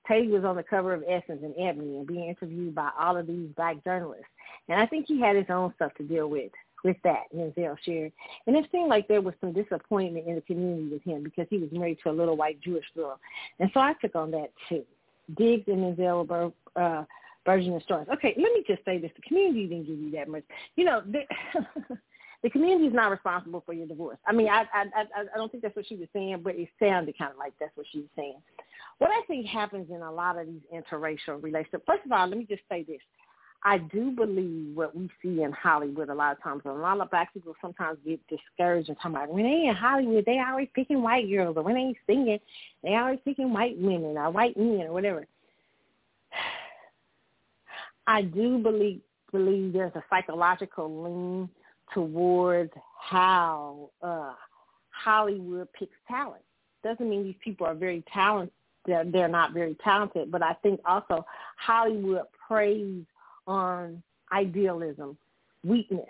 Teddy 0.06 0.28
was 0.28 0.44
on 0.44 0.58
the 0.58 0.64
cover 0.64 0.94
of 0.94 1.04
Essence 1.08 1.40
and 1.44 1.54
Ebony 1.58 1.96
and 1.96 2.08
being 2.08 2.28
interviewed 2.28 2.76
by 2.76 2.90
all 3.00 3.16
of 3.16 3.26
these 3.26 3.48
black 3.56 3.82
journalists. 3.86 4.26
And 4.68 4.78
I 4.78 4.86
think 4.86 5.06
he 5.08 5.22
had 5.22 5.38
his 5.38 5.50
own 5.50 5.72
stuff 5.78 5.94
to 5.96 6.04
deal 6.04 6.30
with 6.30 6.52
with 6.84 6.98
that, 7.06 7.24
Menzel 7.34 7.78
shared. 7.86 8.12
And 8.48 8.56
it 8.58 8.66
seemed 8.70 8.90
like 8.90 9.08
there 9.08 9.22
was 9.22 9.34
some 9.40 9.54
disappointment 9.54 10.28
in 10.28 10.36
the 10.36 10.42
community 10.42 10.90
with 10.90 11.04
him 11.04 11.24
because 11.24 11.48
he 11.50 11.58
was 11.58 11.70
married 11.72 12.00
to 12.04 12.10
a 12.10 12.12
little 12.12 12.36
white 12.36 12.60
Jewish 12.62 12.86
girl. 12.96 13.18
And 13.60 13.70
so 13.74 13.80
I 13.80 13.94
took 14.02 14.16
on 14.16 14.32
that 14.32 14.52
too. 14.68 14.84
Diggs 15.38 15.68
and 15.68 15.82
Menzel 15.82 16.26
were 16.26 16.52
uh, 16.76 17.04
version 17.46 17.74
of 17.76 17.84
stars. 17.84 18.08
Okay, 18.14 18.34
let 18.38 18.54
me 18.54 18.64
just 18.68 18.84
say 18.86 18.98
this. 18.98 19.12
The 19.16 19.22
community 19.22 19.68
didn't 19.68 19.88
give 19.88 20.00
you 20.00 20.12
that 20.12 20.28
much. 20.28 20.44
You 20.76 20.86
know, 20.86 21.02
the, 21.06 21.22
the 22.44 22.50
community 22.50 22.88
is 22.88 22.94
not 22.94 23.12
responsible 23.12 23.64
for 23.66 23.74
your 23.74 23.88
divorce. 23.88 24.18
I 24.26 24.34
mean, 24.34 24.50
I, 24.50 24.62
I, 24.74 24.86
I, 24.96 25.22
I 25.34 25.38
don't 25.38 25.52
think 25.52 25.64
that's 25.64 25.76
what 25.76 25.88
she 25.88 25.96
was 25.96 26.08
saying, 26.14 26.42
but 26.44 26.56
it 26.56 26.70
sounded 26.80 27.18
kind 27.18 27.32
of 27.32 27.38
like 27.38 27.54
that's 27.60 27.76
what 27.76 27.88
she 27.92 28.00
was 28.00 28.10
saying. 28.16 28.42
What 29.00 29.12
I 29.12 29.22
think 29.28 29.46
happens 29.46 29.88
in 29.90 30.02
a 30.02 30.12
lot 30.12 30.38
of 30.38 30.48
these 30.48 30.62
interracial 30.74 31.42
relationships, 31.42 31.84
first 31.88 32.06
of 32.06 32.12
all, 32.12 32.28
let 32.28 32.38
me 32.38 32.46
just 32.50 32.64
say 32.70 32.84
this. 32.84 33.00
I 33.64 33.78
do 33.78 34.12
believe 34.12 34.76
what 34.76 34.96
we 34.96 35.10
see 35.22 35.42
in 35.44 35.52
Hollywood 35.52 36.10
a 36.10 36.14
lot 36.14 36.32
of 36.32 36.42
times, 36.42 36.62
and 36.64 36.74
a 36.74 36.78
lot 36.78 37.00
of 37.02 37.10
black 37.10 37.34
people 37.34 37.56
sometimes 37.60 37.98
get 38.06 38.22
discouraged 38.28 38.88
and 38.88 38.98
talking 38.98 39.16
about 39.18 39.30
when 39.30 39.44
they 39.44 39.68
in 39.68 39.76
Hollywood, 39.76 40.24
they 40.26 40.40
always 40.40 40.70
picking 40.74 41.02
white 41.02 41.30
girls, 41.30 41.58
or 41.58 41.64
when 41.64 41.76
they 41.76 41.94
singing, 42.08 42.40
they 42.84 42.96
always 42.96 43.20
picking 43.26 43.52
white 43.52 43.78
women 43.78 44.18
or 44.18 44.32
white 44.32 44.56
men 44.56 44.88
or 44.88 44.94
whatever. 44.94 45.26
I 48.10 48.24
do 48.24 48.58
believe 48.58 49.02
believe 49.32 49.72
there's 49.72 49.94
a 49.94 50.04
psychological 50.10 51.04
lean 51.04 51.50
towards 51.94 52.72
how 53.00 53.92
uh, 54.02 54.34
Hollywood 54.90 55.68
picks 55.74 55.96
talent. 56.08 56.42
Doesn't 56.84 57.08
mean 57.08 57.24
these 57.24 57.36
people 57.44 57.68
are 57.68 57.76
very 57.76 58.04
talented. 58.12 58.52
They're, 58.88 59.06
they're 59.06 59.28
not 59.28 59.54
very 59.54 59.76
talented, 59.84 60.32
but 60.32 60.42
I 60.42 60.54
think 60.64 60.80
also 60.86 61.24
Hollywood 61.58 62.24
preys 62.48 63.04
on 63.46 64.02
idealism, 64.34 65.16
weakness, 65.64 66.08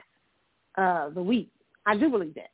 uh, 0.77 1.09
the 1.09 1.21
weak. 1.21 1.49
I 1.85 1.97
do 1.97 2.09
believe 2.09 2.35
that. 2.35 2.51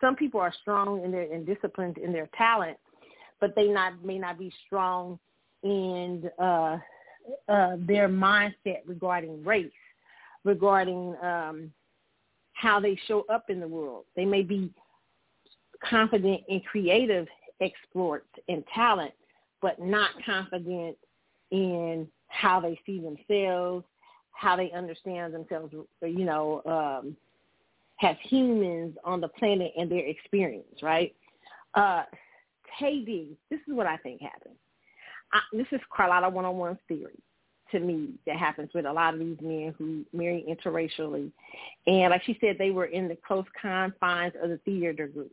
Some 0.00 0.16
people 0.16 0.40
are 0.40 0.54
strong 0.62 1.04
and, 1.04 1.14
and 1.14 1.44
disciplined 1.44 1.98
in 1.98 2.12
their 2.12 2.30
talent, 2.38 2.78
but 3.38 3.54
they 3.54 3.68
not 3.68 4.02
may 4.02 4.18
not 4.18 4.38
be 4.38 4.50
strong 4.66 5.18
in 5.62 6.30
uh, 6.38 6.78
uh, 7.48 7.76
their 7.78 8.08
mindset 8.08 8.80
regarding 8.86 9.44
race, 9.44 9.70
regarding 10.44 11.14
um, 11.22 11.72
how 12.52 12.80
they 12.80 12.98
show 13.06 13.24
up 13.28 13.50
in 13.50 13.60
the 13.60 13.68
world. 13.68 14.04
They 14.16 14.24
may 14.24 14.42
be 14.42 14.70
confident 15.88 16.42
in 16.48 16.60
creative 16.60 17.26
exploits 17.60 18.26
and 18.48 18.64
talent, 18.74 19.12
but 19.60 19.80
not 19.80 20.10
confident 20.24 20.96
in 21.50 22.08
how 22.28 22.60
they 22.60 22.78
see 22.86 23.00
themselves, 23.00 23.84
how 24.32 24.56
they 24.56 24.70
understand 24.72 25.34
themselves, 25.34 25.74
you 26.00 26.24
know, 26.24 26.62
um, 26.66 27.16
as 28.02 28.16
humans 28.24 28.96
on 29.04 29.20
the 29.20 29.28
planet 29.28 29.72
and 29.78 29.90
their 29.90 30.06
experience, 30.06 30.82
right? 30.82 31.14
Uh, 31.74 32.02
Taye 32.80 33.36
this 33.50 33.60
is 33.68 33.74
what 33.74 33.86
I 33.86 33.96
think 33.98 34.20
happened. 34.20 34.56
I, 35.32 35.40
this 35.52 35.66
is 35.72 35.80
Carlotta 35.94 36.28
one-on-one 36.28 36.78
theory 36.88 37.18
to 37.72 37.80
me 37.80 38.10
that 38.26 38.36
happens 38.36 38.70
with 38.74 38.86
a 38.86 38.92
lot 38.92 39.14
of 39.14 39.20
these 39.20 39.38
men 39.40 39.74
who 39.78 40.04
marry 40.12 40.44
interracially. 40.48 41.32
And 41.86 42.10
like 42.10 42.22
she 42.24 42.38
said, 42.40 42.56
they 42.58 42.70
were 42.70 42.86
in 42.86 43.08
the 43.08 43.16
close 43.26 43.46
confines 43.60 44.34
of 44.42 44.50
the 44.50 44.58
theater 44.64 45.08
group. 45.08 45.32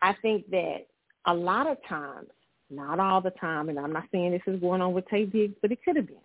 I 0.00 0.14
think 0.22 0.48
that 0.50 0.86
a 1.26 1.34
lot 1.34 1.66
of 1.66 1.76
times, 1.88 2.28
not 2.70 3.00
all 3.00 3.20
the 3.20 3.30
time, 3.32 3.68
and 3.68 3.78
I'm 3.78 3.92
not 3.92 4.04
saying 4.12 4.32
this 4.32 4.42
is 4.46 4.60
going 4.60 4.80
on 4.80 4.92
with 4.92 5.06
Taye 5.08 5.30
Diggs, 5.30 5.54
but 5.60 5.72
it 5.72 5.78
could 5.84 5.96
have 5.96 6.06
been. 6.06 6.16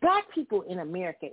Black 0.00 0.24
people 0.34 0.62
in 0.62 0.80
America, 0.80 1.26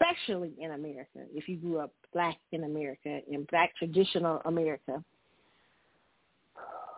especially 0.00 0.52
in 0.58 0.72
America, 0.72 1.20
if 1.34 1.48
you 1.48 1.56
grew 1.56 1.78
up 1.78 1.92
black 2.12 2.36
in 2.52 2.64
America, 2.64 3.20
in 3.30 3.46
black 3.50 3.74
traditional 3.76 4.42
America, 4.44 5.02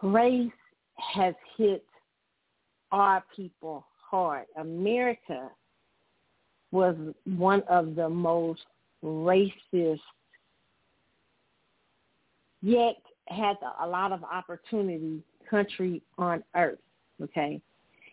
race 0.02 0.50
has 0.96 1.34
hit 1.56 1.84
our 2.92 3.24
people 3.34 3.86
hard. 4.10 4.46
America 4.56 5.50
was 6.72 6.96
one 7.24 7.62
of 7.68 7.94
the 7.94 8.08
most 8.08 8.62
racist, 9.04 10.00
yet 12.62 12.96
had 13.28 13.56
a 13.80 13.86
lot 13.86 14.12
of 14.12 14.22
opportunity 14.24 15.22
country 15.48 16.02
on 16.18 16.42
earth, 16.54 16.78
okay, 17.22 17.60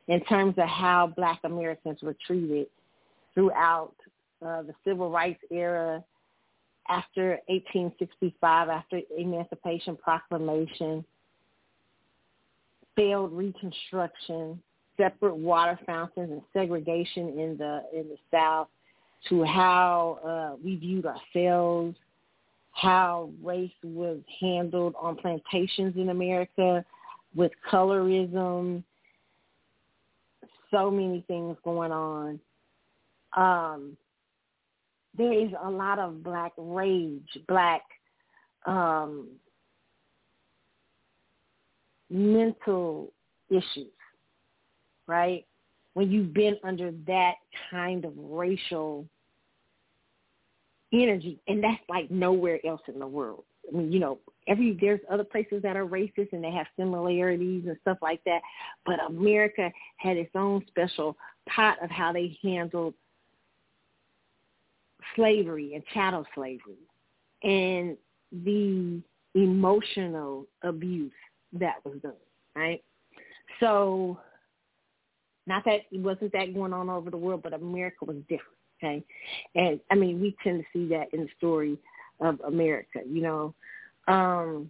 in 0.07 0.23
terms 0.25 0.55
of 0.57 0.67
how 0.67 1.11
black 1.15 1.39
Americans 1.43 1.99
were 2.01 2.15
treated 2.25 2.67
throughout 3.33 3.93
uh, 4.45 4.63
the 4.63 4.73
civil 4.85 5.11
rights 5.11 5.41
era, 5.51 6.03
after 6.89 7.39
1865, 7.47 8.69
after 8.69 9.01
Emancipation 9.17 9.97
Proclamation, 9.97 11.03
failed 12.95 13.33
Reconstruction, 13.33 14.61
separate 14.97 15.35
water 15.35 15.79
fountains 15.85 16.31
and 16.31 16.41
segregation 16.53 17.39
in 17.39 17.55
the 17.57 17.83
in 17.93 18.07
the 18.09 18.17
South, 18.31 18.67
to 19.29 19.43
how 19.43 20.19
uh, 20.25 20.57
we 20.63 20.75
viewed 20.75 21.05
ourselves, 21.05 21.95
how 22.71 23.29
race 23.43 23.71
was 23.83 24.19
handled 24.41 24.95
on 24.99 25.15
plantations 25.15 25.95
in 25.95 26.09
America, 26.09 26.83
with 27.35 27.51
colorism, 27.71 28.83
so 30.71 30.91
many 30.91 31.23
things 31.27 31.55
going 31.63 31.91
on. 31.91 32.39
Um, 33.35 33.97
there 35.17 35.33
is 35.33 35.51
a 35.63 35.69
lot 35.69 35.99
of 35.99 36.23
black 36.23 36.53
rage, 36.57 37.37
black 37.47 37.81
um, 38.65 39.27
mental 42.09 43.11
issues, 43.49 43.91
right? 45.07 45.45
When 45.93 46.11
you've 46.11 46.33
been 46.33 46.57
under 46.63 46.91
that 47.07 47.35
kind 47.71 48.05
of 48.05 48.13
racial 48.15 49.05
energy, 50.93 51.39
and 51.47 51.63
that's 51.63 51.81
like 51.89 52.11
nowhere 52.11 52.59
else 52.65 52.81
in 52.87 52.99
the 52.99 53.07
world. 53.07 53.43
I 53.67 53.75
mean, 53.75 53.91
you 53.91 53.99
know, 53.99 54.19
every 54.47 54.77
there's 54.79 54.99
other 55.09 55.23
places 55.23 55.61
that 55.63 55.75
are 55.75 55.85
racist 55.85 56.31
and 56.31 56.43
they 56.43 56.51
have 56.51 56.67
similarities 56.77 57.65
and 57.67 57.75
stuff 57.81 57.97
like 58.01 58.23
that, 58.25 58.41
but 58.85 59.03
America 59.07 59.71
had 59.97 60.17
its 60.17 60.31
own 60.35 60.63
special 60.67 61.17
pot 61.49 61.77
of 61.83 61.89
how 61.89 62.13
they 62.13 62.37
handled 62.41 62.93
slavery 65.15 65.73
and 65.73 65.83
chattel 65.93 66.25
slavery 66.35 66.77
and 67.43 67.97
the 68.43 69.01
emotional 69.35 70.45
abuse 70.63 71.11
that 71.53 71.75
was 71.85 71.95
done, 72.01 72.13
right? 72.55 72.83
So 73.59 74.19
not 75.47 75.63
that 75.65 75.81
it 75.91 75.99
wasn't 75.99 76.33
that 76.33 76.53
going 76.53 76.73
on 76.73 76.89
over 76.89 77.09
the 77.09 77.17
world, 77.17 77.41
but 77.43 77.53
America 77.53 78.05
was 78.05 78.17
different, 78.29 78.57
okay? 78.83 79.03
And 79.55 79.79
I 79.91 79.95
mean, 79.95 80.21
we 80.21 80.35
tend 80.43 80.59
to 80.61 80.65
see 80.73 80.87
that 80.93 81.13
in 81.13 81.21
the 81.21 81.29
story 81.37 81.77
of 82.19 82.39
America, 82.41 82.99
you 83.07 83.21
know. 83.21 83.53
Um 84.07 84.69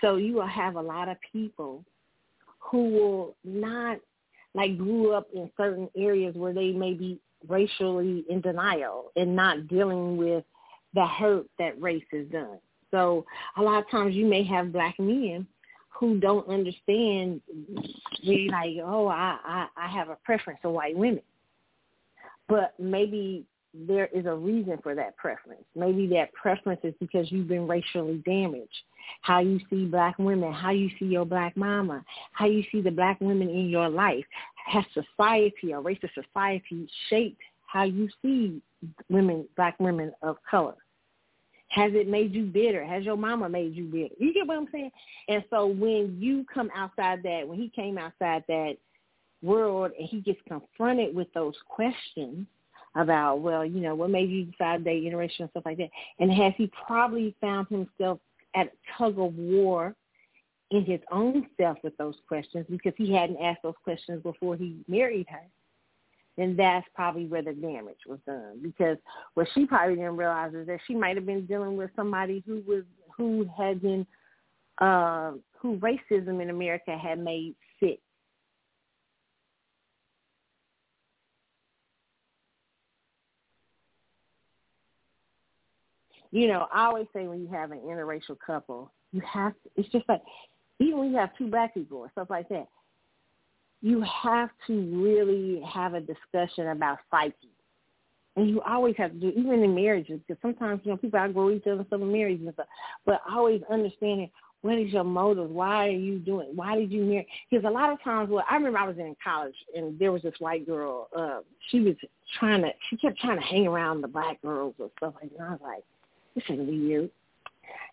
So 0.00 0.16
you 0.16 0.34
will 0.34 0.46
have 0.46 0.76
a 0.76 0.80
lot 0.80 1.08
of 1.08 1.16
people 1.32 1.84
who 2.58 2.90
will 2.90 3.36
not 3.44 3.98
like 4.54 4.76
grew 4.76 5.12
up 5.12 5.26
in 5.34 5.50
certain 5.56 5.88
areas 5.96 6.34
where 6.34 6.52
they 6.52 6.72
may 6.72 6.94
be 6.94 7.18
racially 7.48 8.24
in 8.28 8.40
denial 8.40 9.12
and 9.16 9.36
not 9.36 9.68
dealing 9.68 10.16
with 10.16 10.44
the 10.96 11.06
hurt 11.06 11.46
that 11.58 11.80
race 11.80 12.04
has 12.10 12.26
done. 12.28 12.58
So 12.90 13.24
a 13.56 13.62
lot 13.62 13.78
of 13.78 13.90
times 13.90 14.14
you 14.14 14.26
may 14.26 14.42
have 14.44 14.72
black 14.72 14.98
men 14.98 15.46
who 15.90 16.18
don't 16.18 16.48
understand 16.48 17.40
really 18.26 18.48
like, 18.48 18.70
oh, 18.82 19.06
I, 19.06 19.38
I, 19.44 19.66
I 19.76 19.88
have 19.88 20.08
a 20.08 20.16
preference 20.24 20.58
for 20.62 20.70
white 20.70 20.96
women. 20.96 21.22
But 22.48 22.74
maybe 22.78 23.44
there 23.74 24.08
is 24.14 24.24
a 24.24 24.34
reason 24.34 24.78
for 24.82 24.94
that 24.94 25.16
preference. 25.18 25.64
Maybe 25.74 26.06
that 26.08 26.32
preference 26.32 26.80
is 26.82 26.94
because 26.98 27.30
you've 27.30 27.48
been 27.48 27.68
racially 27.68 28.22
damaged. 28.24 28.72
How 29.20 29.40
you 29.40 29.60
see 29.68 29.84
black 29.84 30.18
women, 30.18 30.50
how 30.52 30.70
you 30.70 30.88
see 30.98 31.06
your 31.06 31.26
black 31.26 31.56
mama, 31.56 32.02
how 32.32 32.46
you 32.46 32.64
see 32.72 32.80
the 32.80 32.90
black 32.90 33.20
women 33.20 33.50
in 33.50 33.68
your 33.68 33.90
life. 33.90 34.24
Has 34.66 34.84
society 34.94 35.72
a 35.72 35.76
racist 35.76 36.14
society 36.14 36.88
shaped 37.10 37.40
how 37.66 37.84
you 37.84 38.08
see 38.22 38.62
women, 39.10 39.46
black 39.56 39.78
women 39.78 40.12
of 40.22 40.36
color? 40.50 40.74
Has 41.68 41.92
it 41.94 42.08
made 42.08 42.32
you 42.32 42.44
bitter? 42.44 42.84
Has 42.84 43.04
your 43.04 43.16
mama 43.16 43.48
made 43.48 43.74
you 43.74 43.84
bitter? 43.84 44.14
You 44.18 44.32
get 44.32 44.46
what 44.46 44.56
I'm 44.56 44.68
saying? 44.72 44.90
And 45.28 45.44
so 45.50 45.66
when 45.66 46.16
you 46.20 46.46
come 46.52 46.70
outside 46.74 47.22
that, 47.24 47.46
when 47.46 47.58
he 47.58 47.68
came 47.68 47.98
outside 47.98 48.44
that 48.48 48.76
world 49.42 49.92
and 49.98 50.08
he 50.08 50.20
gets 50.20 50.40
confronted 50.48 51.14
with 51.14 51.32
those 51.34 51.54
questions 51.68 52.46
about, 52.94 53.40
well, 53.40 53.64
you 53.64 53.80
know, 53.80 53.94
what 53.94 54.10
made 54.10 54.30
you 54.30 54.44
decide 54.46 54.84
date 54.84 55.04
interracial 55.04 55.40
and 55.40 55.50
stuff 55.50 55.66
like 55.66 55.76
that, 55.78 55.90
and 56.18 56.32
has 56.32 56.52
he 56.56 56.70
probably 56.86 57.34
found 57.40 57.66
himself 57.68 58.18
at 58.54 58.68
a 58.68 58.98
tug 58.98 59.18
of 59.18 59.34
war 59.36 59.94
in 60.70 60.84
his 60.84 61.00
own 61.12 61.46
self 61.56 61.78
with 61.84 61.96
those 61.96 62.16
questions 62.26 62.66
because 62.68 62.92
he 62.96 63.12
hadn't 63.12 63.40
asked 63.40 63.62
those 63.62 63.74
questions 63.84 64.22
before 64.22 64.56
he 64.56 64.76
married 64.88 65.26
her, 65.28 65.42
then 66.36 66.54
that's 66.56 66.86
probably 66.94 67.26
where 67.26 67.42
the 67.42 67.52
damage 67.52 68.00
was 68.06 68.18
done. 68.26 68.60
Because 68.62 68.98
what 69.34 69.48
she 69.54 69.66
probably 69.66 69.96
didn't 69.96 70.16
realize 70.16 70.54
is 70.54 70.66
that 70.66 70.80
she 70.86 70.94
might 70.94 71.16
have 71.16 71.26
been 71.26 71.46
dealing 71.46 71.76
with 71.76 71.90
somebody 71.96 72.42
who 72.46 72.62
was 72.66 72.84
who 73.16 73.48
had 73.56 73.80
been 73.80 74.06
uh, 74.78 75.32
who 75.58 75.78
racism 75.78 76.42
in 76.42 76.50
America 76.50 76.96
had 76.96 77.18
made 77.18 77.54
sick. 77.80 78.00
You 86.32 86.48
know, 86.48 86.66
I 86.70 86.86
always 86.86 87.06
say 87.14 87.26
when 87.26 87.40
you 87.40 87.48
have 87.48 87.70
an 87.70 87.78
interracial 87.78 88.36
couple, 88.44 88.92
you 89.12 89.22
have 89.22 89.52
to, 89.52 89.70
it's 89.76 89.88
just 89.88 90.06
like 90.06 90.20
even 90.78 90.98
when 90.98 91.10
you 91.10 91.16
have 91.16 91.30
two 91.38 91.48
black 91.48 91.72
people 91.72 91.98
or 91.98 92.10
stuff 92.10 92.28
like 92.28 92.48
that, 92.50 92.66
you 93.82 94.02
have 94.22 94.50
to 94.66 94.80
really 95.02 95.62
have 95.62 95.94
a 95.94 96.00
discussion 96.00 96.68
about 96.68 96.98
psyche. 97.10 97.34
And 98.36 98.50
you 98.50 98.60
always 98.62 98.94
have 98.98 99.12
to 99.12 99.18
do, 99.18 99.28
even 99.28 99.62
in 99.62 99.74
marriages, 99.74 100.20
because 100.26 100.40
sometimes, 100.42 100.82
you 100.84 100.90
know, 100.90 100.98
people 100.98 101.18
outgrow 101.18 101.50
each 101.50 101.66
other, 101.66 101.86
some 101.88 102.12
marriages 102.12 102.44
and 102.44 102.54
stuff. 102.54 102.66
But 103.06 103.22
always 103.30 103.62
understanding 103.70 104.30
what 104.66 104.78
is 104.78 104.92
your 104.92 105.04
motive? 105.04 105.50
Why 105.50 105.88
are 105.88 105.90
you 105.90 106.18
doing? 106.18 106.48
Why 106.54 106.76
did 106.76 106.90
you 106.90 107.04
marry? 107.04 107.26
Because 107.48 107.64
a 107.64 107.70
lot 107.70 107.92
of 107.92 108.02
times, 108.02 108.30
well, 108.30 108.44
I 108.50 108.56
remember 108.56 108.78
I 108.78 108.86
was 108.86 108.98
in 108.98 109.14
college 109.22 109.54
and 109.74 109.98
there 109.98 110.12
was 110.12 110.22
this 110.22 110.34
white 110.38 110.66
girl. 110.66 111.08
Uh, 111.16 111.40
she 111.70 111.80
was 111.80 111.94
trying 112.38 112.62
to, 112.62 112.70
she 112.90 112.96
kept 112.96 113.18
trying 113.20 113.38
to 113.38 113.44
hang 113.44 113.66
around 113.66 114.00
the 114.00 114.08
black 114.08 114.42
girls 114.42 114.74
or 114.78 114.90
stuff 114.96 115.14
like 115.22 115.30
that. 115.30 115.38
And 115.38 115.48
I 115.48 115.50
was 115.52 115.60
like, 115.62 115.84
this 116.34 116.44
is 116.48 116.66
weird. 116.66 117.10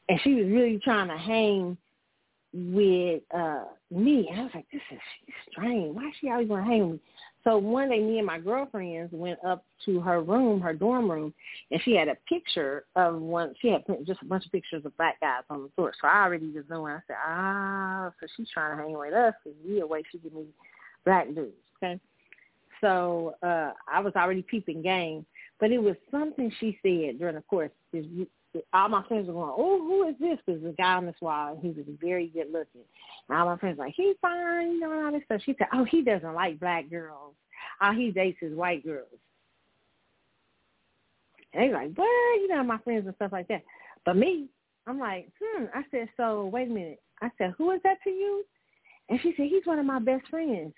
And 0.10 0.20
she 0.24 0.34
was 0.34 0.46
really 0.48 0.80
trying 0.84 1.10
to 1.10 1.18
hang 1.18 1.78
with 2.54 3.22
uh 3.34 3.66
me. 3.92 4.28
And 4.30 4.42
I 4.42 4.44
was 4.44 4.52
like, 4.54 4.68
this 4.72 4.82
is 4.92 5.00
strange. 5.52 5.96
Why 5.96 6.08
is 6.08 6.14
she 6.22 6.30
always 6.30 6.48
want 6.48 6.66
to 6.66 6.70
hang 6.70 6.82
with 6.82 6.92
me? 6.94 7.00
So 7.44 7.58
one 7.58 7.90
day, 7.90 8.00
me 8.00 8.20
and 8.20 8.28
my 8.28 8.40
girlfriends 8.40 9.12
went 9.12 9.44
up 9.44 9.66
to 9.86 10.00
her 10.00 10.22
room, 10.22 10.62
her 10.62 10.74
dorm 10.74 11.12
room, 11.12 11.34
and 11.72 11.82
she 11.84 11.94
had 11.94 12.08
a 12.08 12.16
picture 12.30 12.86
of 12.96 13.20
one. 13.20 13.54
She 13.62 13.68
had 13.68 13.84
just 14.06 14.22
a 14.22 14.26
bunch 14.26 14.46
of 14.46 14.52
pictures 14.52 14.86
of 14.86 14.96
black 14.96 15.20
guys 15.20 15.44
on 15.50 15.64
the 15.64 15.70
floor. 15.76 15.92
So 16.00 16.08
I 16.08 16.24
already 16.24 16.52
was 16.52 16.64
knowing. 16.70 16.94
I 16.94 17.00
said, 17.06 17.18
ah, 17.26 18.12
so 18.20 18.28
she's 18.38 18.50
trying 18.50 18.78
to 18.78 18.84
hang 18.84 18.98
with 18.98 19.14
us 19.14 19.34
because 19.44 19.60
we 19.68 19.82
away 19.82 20.04
she 20.10 20.20
give 20.20 20.34
me 20.34 20.46
black 21.04 21.28
dudes. 21.36 21.52
Okay. 21.84 22.00
So 22.80 23.36
uh 23.44 23.72
I 23.92 24.00
was 24.00 24.14
already 24.16 24.42
peeping 24.42 24.82
game, 24.82 25.26
but 25.60 25.72
it 25.72 25.82
was 25.82 25.96
something 26.12 26.52
she 26.60 26.78
said 26.82 27.20
during 27.20 27.36
the 27.36 27.42
course 27.42 27.72
all 28.74 28.90
my 28.90 29.04
friends 29.08 29.28
were 29.28 29.34
going, 29.34 29.54
oh, 29.58 29.80
who 29.80 30.08
is 30.08 30.16
this? 30.20 30.38
Because 30.46 30.62
the 30.62 30.72
guy 30.72 30.94
on 30.96 31.06
this 31.06 31.16
wall, 31.22 31.58
he 31.62 31.70
was 31.70 31.86
very 32.02 32.28
good 32.28 32.52
looking. 32.52 32.82
And 33.28 33.38
all 33.38 33.46
my 33.46 33.58
friends 33.58 33.78
were 33.78 33.86
like, 33.86 33.96
he's 33.96 34.16
fine, 34.22 34.74
you 34.74 34.80
know, 34.80 34.92
and 34.92 35.06
all 35.06 35.12
this 35.12 35.24
stuff. 35.26 35.42
She 35.46 35.56
said, 35.58 35.68
oh, 35.74 35.86
he 35.86 36.04
doesn't 36.04 36.34
like 36.34 36.60
black 36.60 36.90
girls. 36.90 37.34
All 37.82 37.94
he 37.94 38.12
dates 38.12 38.40
is 38.42 38.56
white 38.56 38.86
girls. 38.86 39.08
And 41.54 41.64
they 41.64 41.74
like, 41.74 41.96
what? 41.96 42.42
You 42.42 42.48
know, 42.50 42.64
my 42.64 42.78
friends 42.80 43.06
and 43.06 43.16
stuff 43.16 43.32
like 43.32 43.48
that. 43.48 43.64
But 44.06 44.18
me, 44.18 44.48
I'm 44.88 45.00
like, 45.00 45.30
hmm. 45.42 45.66
I 45.74 45.84
said, 45.92 46.10
so 46.18 46.46
wait 46.46 46.70
a 46.70 46.72
minute. 46.72 47.02
I 47.22 47.30
said, 47.38 47.54
who 47.58 47.72
is 47.72 47.82
that 47.84 47.98
to 48.04 48.10
you? 48.10 48.44
And 49.10 49.20
she 49.22 49.34
said, 49.38 49.48
he's 49.48 49.66
one 49.66 49.80
of 49.80 49.86
my 49.86 50.00
best 50.00 50.28
friends. 50.30 50.74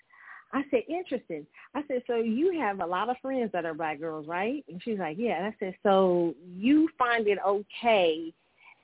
I 0.52 0.62
said, 0.70 0.82
interesting. 0.88 1.46
I 1.74 1.82
said, 1.88 2.02
so 2.06 2.16
you 2.16 2.58
have 2.60 2.80
a 2.80 2.86
lot 2.86 3.10
of 3.10 3.16
friends 3.20 3.50
that 3.52 3.64
are 3.64 3.74
black 3.74 4.00
girls, 4.00 4.26
right? 4.26 4.64
And 4.68 4.80
she's 4.82 4.98
like, 4.98 5.16
yeah. 5.18 5.36
And 5.38 5.46
I 5.46 5.54
said, 5.58 5.74
so 5.82 6.34
you 6.56 6.88
find 6.98 7.26
it 7.26 7.38
okay 7.46 8.32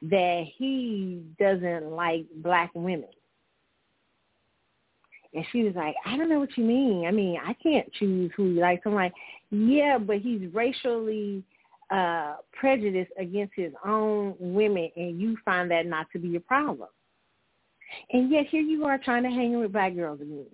that 0.03 0.45
he 0.57 1.23
doesn't 1.39 1.91
like 1.91 2.27
black 2.37 2.71
women? 2.75 3.09
And 5.35 5.47
she 5.51 5.63
was 5.63 5.75
like, 5.75 5.95
I 6.05 6.17
don't 6.17 6.29
know 6.29 6.41
what 6.41 6.57
you 6.59 6.65
mean. 6.65 7.07
I 7.07 7.11
mean, 7.11 7.39
I 7.43 7.55
can't 7.55 7.91
choose 7.95 8.31
who 8.37 8.55
he 8.55 8.61
likes. 8.61 8.83
I'm 8.85 8.95
like, 8.95 9.15
yeah, 9.51 9.99
but 9.99 10.19
he's 10.19 10.53
racially 10.53 11.43
uh 11.91 12.37
prejudiced 12.53 13.13
against 13.19 13.53
his 13.55 13.73
own 13.85 14.35
women, 14.39 14.91
and 14.97 15.21
you 15.21 15.37
find 15.45 15.71
that 15.71 15.87
not 15.87 16.07
to 16.13 16.19
be 16.19 16.37
a 16.37 16.41
problem. 16.41 16.89
And 18.11 18.31
yet 18.31 18.47
here 18.47 18.63
you 18.63 18.85
are 18.87 18.99
trying 18.99 19.25
to 19.25 19.29
hang 19.29 19.59
with 19.59 19.73
black 19.73 19.95
girls 19.95 20.21
again. 20.21 20.47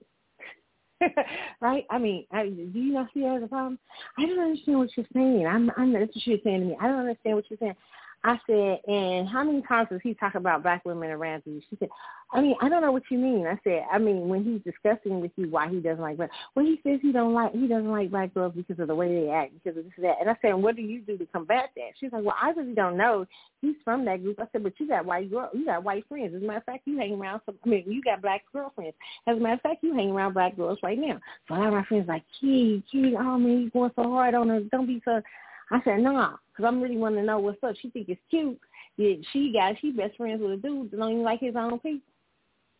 right? 1.60 1.84
I 1.90 1.98
mean, 1.98 2.26
I, 2.32 2.46
do 2.46 2.70
you 2.74 2.92
know 2.92 3.06
he 3.12 3.22
has 3.22 3.42
a 3.42 3.46
problem? 3.46 3.78
I 4.16 4.26
don't 4.26 4.38
understand 4.38 4.78
what 4.78 4.90
you're 4.96 5.06
saying. 5.12 5.46
I'm, 5.46 5.70
I'm 5.76 5.92
that's 5.92 6.14
what 6.14 6.26
you're 6.26 6.38
saying 6.44 6.60
to 6.60 6.66
me. 6.66 6.76
I 6.80 6.88
don't 6.88 7.00
understand 7.00 7.36
what 7.36 7.44
you're 7.48 7.58
saying. 7.60 7.74
I 8.24 8.38
said, 8.48 8.80
and 8.88 9.28
how 9.28 9.44
many 9.44 9.62
times 9.62 9.88
does 9.90 10.00
he 10.02 10.12
talk 10.14 10.34
about 10.34 10.62
black 10.62 10.84
women 10.84 11.10
around 11.10 11.44
you? 11.46 11.62
She 11.70 11.76
said, 11.78 11.88
I 12.32 12.40
mean, 12.40 12.56
I 12.60 12.68
don't 12.68 12.82
know 12.82 12.90
what 12.90 13.04
you 13.10 13.16
mean. 13.16 13.46
I 13.46 13.58
said, 13.62 13.84
I 13.90 13.98
mean, 13.98 14.28
when 14.28 14.44
he's 14.44 14.60
discussing 14.62 15.20
with 15.20 15.30
you 15.36 15.48
why 15.48 15.68
he 15.68 15.78
doesn't 15.78 16.02
like 16.02 16.16
black, 16.16 16.30
well, 16.54 16.66
he 16.66 16.80
says 16.82 16.98
he 17.00 17.12
don't 17.12 17.32
like, 17.32 17.52
he 17.52 17.68
doesn't 17.68 17.90
like 17.90 18.10
black 18.10 18.34
girls 18.34 18.54
because 18.56 18.78
of 18.80 18.88
the 18.88 18.94
way 18.94 19.08
they 19.08 19.30
act, 19.30 19.52
because 19.54 19.78
of 19.78 19.84
this 19.84 19.92
and 19.96 20.04
that. 20.04 20.16
And 20.20 20.28
I 20.28 20.36
said, 20.42 20.54
what 20.54 20.74
do 20.74 20.82
you 20.82 21.00
do 21.00 21.16
to 21.16 21.26
combat 21.26 21.70
that? 21.76 21.90
She's 21.98 22.12
like, 22.12 22.24
well, 22.24 22.34
I 22.40 22.50
really 22.50 22.74
don't 22.74 22.96
know. 22.96 23.24
He's 23.62 23.76
from 23.84 24.04
that 24.06 24.22
group. 24.22 24.40
I 24.40 24.48
said, 24.52 24.64
but 24.64 24.74
you 24.78 24.88
got 24.88 25.06
white 25.06 25.30
girl, 25.30 25.48
you 25.54 25.64
got 25.64 25.84
white 25.84 26.06
friends. 26.08 26.34
As 26.34 26.42
a 26.42 26.44
matter 26.44 26.58
of 26.58 26.64
fact, 26.64 26.82
you 26.86 26.98
hang 26.98 27.14
around 27.14 27.40
some. 27.46 27.54
I 27.64 27.68
mean, 27.68 27.84
you 27.86 28.02
got 28.02 28.20
black 28.20 28.42
girlfriends. 28.52 28.96
As 29.28 29.36
a 29.36 29.40
matter 29.40 29.54
of 29.54 29.60
fact, 29.60 29.84
you 29.84 29.94
hang 29.94 30.10
around 30.10 30.34
black 30.34 30.56
girls 30.56 30.78
right 30.82 30.98
now. 30.98 31.20
So 31.46 31.54
a 31.54 31.56
lot 31.56 31.68
of 31.68 31.74
my 31.74 31.84
friends 31.84 32.08
like, 32.08 32.24
Key, 32.40 32.82
Key, 32.90 33.14
oh 33.16 33.38
man, 33.38 33.62
he's 33.62 33.72
going 33.72 33.92
so 33.94 34.02
hard 34.02 34.34
on 34.34 34.48
her. 34.48 34.60
Don't 34.72 34.86
be 34.86 35.00
so. 35.04 35.22
I 35.70 35.80
said, 35.84 36.00
nah, 36.00 36.36
because 36.50 36.66
I'm 36.66 36.80
really 36.80 36.96
wanting 36.96 37.20
to 37.20 37.26
know 37.26 37.38
what's 37.38 37.62
up. 37.62 37.74
She 37.80 37.90
think 37.90 38.08
it's 38.08 38.20
cute 38.30 38.58
yeah, 38.98 39.14
she 39.32 39.52
got 39.52 39.76
she 39.80 39.92
best 39.92 40.16
friends 40.16 40.42
with 40.42 40.52
a 40.52 40.56
dude 40.56 40.90
that 40.90 40.98
don't 40.98 41.12
even 41.12 41.22
like 41.22 41.40
his 41.40 41.54
own 41.56 41.78
people. 41.78 42.00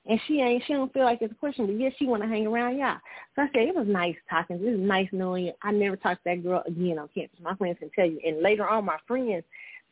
And 0.04 0.20
she 0.26 0.40
ain't 0.40 0.64
she 0.66 0.72
don't 0.72 0.92
feel 0.92 1.04
like 1.04 1.22
it's 1.22 1.32
a 1.32 1.36
question, 1.36 1.66
but 1.66 1.78
yes, 1.78 1.92
she 1.96 2.06
wanna 2.06 2.26
hang 2.26 2.46
around 2.46 2.76
y'all. 2.76 2.98
So 3.36 3.42
I 3.42 3.46
said, 3.46 3.68
It 3.68 3.74
was 3.74 3.86
nice 3.86 4.16
talking. 4.28 4.56
It 4.56 4.62
was 4.62 4.80
nice 4.80 5.08
knowing 5.12 5.46
you. 5.46 5.52
I 5.62 5.70
never 5.70 5.96
talked 5.96 6.24
to 6.24 6.30
that 6.30 6.42
girl 6.42 6.64
again 6.66 6.98
on 6.98 7.08
campus. 7.14 7.38
My 7.40 7.54
friends 7.54 7.78
can 7.78 7.90
tell 7.94 8.04
you. 8.04 8.20
And 8.26 8.42
later 8.42 8.68
on 8.68 8.84
my 8.84 8.98
friends 9.06 9.44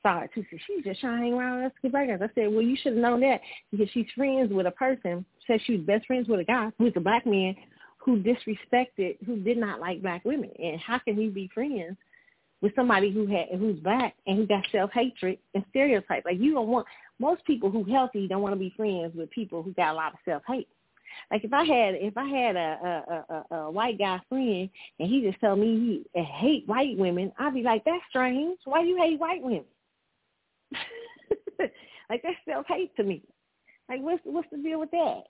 saw 0.03 0.21
it 0.21 0.31
too. 0.35 0.45
Said, 0.51 0.59
She's 0.67 0.85
just 0.85 1.01
trying 1.01 1.19
to 1.19 1.23
hang 1.23 1.35
around 1.35 1.63
with 1.63 1.73
us 1.73 1.79
get 1.81 1.93
black 1.93 2.09
guys. 2.09 2.19
I 2.21 2.35
said, 2.35 2.53
Well, 2.53 2.63
you 2.63 2.77
should 2.83 2.95
have 2.95 3.03
known 3.03 3.21
that 3.21 3.41
because 3.71 3.89
she's 3.93 4.07
friends 4.17 4.53
with 4.53 4.67
a 4.67 4.73
person, 4.73 5.25
said 5.47 5.61
she 5.65 5.77
was 5.77 5.87
best 5.87 6.07
friends 6.07 6.27
with 6.27 6.41
a 6.41 6.45
guy 6.45 6.73
who's 6.79 6.93
a 6.97 7.01
black 7.01 7.25
man 7.25 7.55
who 7.99 8.21
disrespected, 8.21 9.17
who 9.25 9.37
did 9.37 9.59
not 9.59 9.79
like 9.79 10.03
black 10.03 10.25
women. 10.25 10.51
And 10.61 10.81
how 10.81 10.99
can 10.99 11.15
he 11.15 11.29
be 11.29 11.51
friends 11.55 11.97
with 12.63 12.75
somebody 12.75 13.11
who 13.11 13.27
had 13.27 13.59
who's 13.59 13.79
black 13.81 14.15
and 14.27 14.37
who 14.39 14.47
got 14.47 14.65
self 14.73 14.91
hatred 14.93 15.39
and 15.55 15.65
stereotypes. 15.71 16.25
Like 16.25 16.41
you 16.41 16.55
don't 16.55 16.69
want 16.69 16.87
most 17.19 17.45
people 17.45 17.71
who 17.71 17.85
healthy 17.85 18.27
don't 18.29 18.43
want 18.43 18.55
to 18.55 18.59
be 18.59 18.73
friends 18.77 19.15
with 19.15 19.31
people 19.31 19.63
who 19.63 19.73
got 19.73 19.93
a 19.93 19.97
lot 19.97 20.13
of 20.13 20.19
self 20.25 20.43
hate. 20.47 20.69
Like 21.31 21.45
if 21.45 21.53
I 21.53 21.65
had 21.65 21.95
if 21.95 22.17
I 22.17 22.25
had 22.25 22.57
a, 22.57 23.05
a 23.31 23.35
a 23.35 23.57
a 23.57 23.71
white 23.71 23.99
guy 23.99 24.21
friend 24.29 24.69
and 24.99 25.09
he 25.09 25.23
just 25.23 25.41
told 25.41 25.59
me 25.59 26.05
he 26.15 26.21
uh, 26.21 26.25
hate 26.25 26.67
white 26.67 26.97
women, 26.97 27.33
I'd 27.39 27.55
be 27.55 27.63
like, 27.63 27.85
that's 27.85 28.03
strange. 28.09 28.59
Why 28.65 28.83
do 28.83 28.89
you 28.89 28.99
hate 28.99 29.21
white 29.21 29.43
women? 29.43 29.65
like 32.11 32.23
that's 32.23 32.37
self 32.49 32.67
hate 32.69 32.95
to 32.97 33.05
me. 33.05 33.23
Like 33.89 34.01
what's 34.01 34.23
what's 34.25 34.49
the 34.51 34.59
deal 34.59 34.81
with 34.81 34.91
that? 34.91 35.23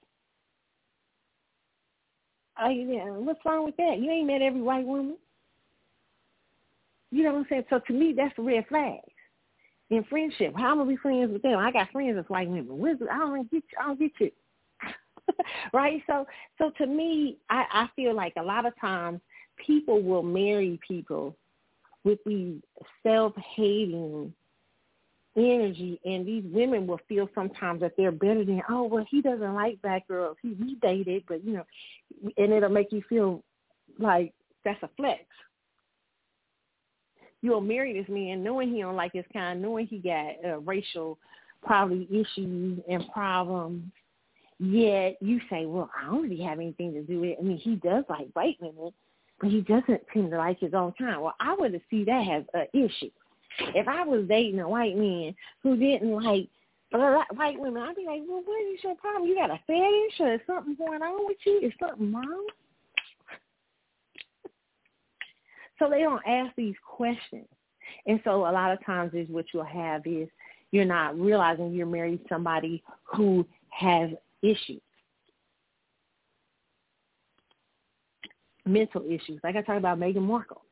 Oh 2.59 2.71
yeah, 2.71 3.05
what's 3.11 3.41
wrong 3.45 3.65
with 3.65 3.77
that? 3.77 3.99
You 3.99 4.11
ain't 4.11 4.27
met 4.27 4.43
every 4.43 4.63
white 4.63 4.87
woman. 4.87 5.17
You 7.11 7.25
know 7.25 7.33
what 7.33 7.39
I'm 7.41 7.47
saying? 7.49 7.65
So 7.71 7.81
to 7.87 7.93
me, 7.93 8.15
that's 8.17 8.35
a 8.39 8.43
red 8.43 8.67
flag 8.69 9.01
in 9.91 10.05
friendship. 10.05 10.55
How 10.57 10.73
am 10.73 10.83
I 10.83 10.85
be 10.85 10.97
friends 10.97 11.33
with 11.33 11.43
them? 11.43 11.59
I 11.59 11.71
got 11.71 11.91
friends 11.93 12.17
that's 12.17 12.29
white 12.29 12.49
women. 12.49 12.79
Where's, 12.79 12.99
I 13.11 13.19
don't 13.19 13.51
get 13.51 13.63
you. 13.63 13.79
I 13.81 13.87
don't 13.87 13.99
get 13.99 14.13
you. 14.19 14.31
right? 15.73 16.03
So, 16.07 16.27
so 16.59 16.71
to 16.79 16.87
me, 16.87 17.39
I, 17.51 17.65
I 17.73 17.89
feel 17.95 18.15
like 18.15 18.35
a 18.37 18.43
lot 18.43 18.67
of 18.67 18.73
times 18.81 19.21
people 19.65 20.03
will 20.03 20.23
marry 20.23 20.79
people 20.87 21.37
with 22.05 22.19
these 22.25 22.61
self-hating 23.03 24.33
energy, 25.37 26.01
and 26.05 26.27
these 26.27 26.45
women 26.47 26.87
will 26.87 27.01
feel 27.09 27.29
sometimes 27.35 27.81
that 27.81 27.93
they're 27.97 28.13
better 28.13 28.45
than. 28.45 28.63
Oh, 28.69 28.85
well, 28.85 29.05
he 29.11 29.21
doesn't 29.21 29.55
like 29.55 29.83
black 29.83 30.09
girls. 30.09 30.37
He 30.43 30.55
we 30.55 30.77
dated, 30.77 31.25
but 31.29 31.45
you 31.45 31.55
know, 31.55 31.65
and 32.37 32.53
it'll 32.53 32.71
make 32.71 32.93
you 32.93 33.03
feel 33.09 33.43
like 33.99 34.33
that's 34.65 34.83
a 34.83 34.91
flex 34.97 35.21
you'll 37.43 37.61
marry 37.61 37.93
this 37.93 38.09
man 38.09 38.43
knowing 38.43 38.73
he 38.73 38.81
don't 38.81 38.97
like 38.97 39.13
his 39.13 39.25
kind, 39.33 39.63
knowing 39.63 39.87
he 39.87 39.99
got 39.99 40.35
uh, 40.45 40.59
racial 40.61 41.19
probably 41.63 42.07
issues 42.11 42.81
and 42.89 43.05
problems. 43.13 43.85
Yet 44.59 45.19
you 45.21 45.41
say, 45.51 45.67
well, 45.67 45.91
I 46.01 46.07
don't 46.07 46.23
really 46.23 46.43
have 46.43 46.59
anything 46.59 46.95
to 46.95 47.03
do 47.03 47.21
with 47.21 47.31
it. 47.31 47.39
I 47.41 47.43
mean, 47.43 47.59
he 47.59 47.77
does 47.77 48.05
like 48.09 48.29
white 48.33 48.57
women, 48.61 48.91
but 49.41 49.51
he 49.51 49.61
doesn't 49.61 50.01
seem 50.15 50.31
to 50.31 50.39
like 50.39 50.61
his 50.61 50.73
own 50.73 50.95
kind. 50.99 51.21
Well, 51.21 51.35
I 51.41 51.55
would 51.59 51.79
see 51.91 52.05
that 52.05 52.27
as 52.29 52.45
an 52.55 52.67
issue. 52.73 53.11
If 53.75 53.87
I 53.89 54.05
was 54.05 54.27
dating 54.29 54.61
a 54.61 54.69
white 54.69 54.97
man 54.97 55.35
who 55.63 55.77
didn't 55.77 56.11
like 56.11 56.49
white 56.91 57.59
women, 57.59 57.83
I'd 57.83 57.97
be 57.97 58.07
like, 58.07 58.23
well, 58.27 58.43
what 58.45 58.75
is 58.75 58.83
your 58.83 58.95
problem? 58.97 59.29
You 59.29 59.35
got 59.35 59.51
a 59.51 59.61
fetish 59.67 60.21
or 60.21 60.41
something 60.47 60.77
going 60.77 61.03
on 61.03 61.27
with 61.27 61.37
you? 61.45 61.61
Is 61.63 61.73
something 61.79 62.13
wrong? 62.13 62.47
So 65.79 65.91
they 65.91 66.01
don't 66.01 66.23
ask 66.27 66.55
these 66.57 66.75
questions. 66.87 67.47
And 68.07 68.21
so 68.25 68.47
a 68.47 68.53
lot 68.53 68.73
of 68.73 68.85
times 68.85 69.13
is 69.15 69.29
what 69.29 69.47
you'll 69.53 69.65
have 69.65 70.07
is 70.07 70.29
you're 70.73 70.85
not 70.85 71.19
realizing 71.19 71.73
you're 71.73 71.87
married 71.87 72.23
to 72.23 72.29
somebody 72.29 72.83
who 73.05 73.47
has 73.71 74.11
issues. 74.43 74.81
Mental 78.65 79.03
issues. 79.07 79.41
Like 79.45 79.57
I 79.57 79.63
talked 79.63 79.79
about 79.79 79.99
Meghan 79.99 80.23
Markle. 80.23 80.63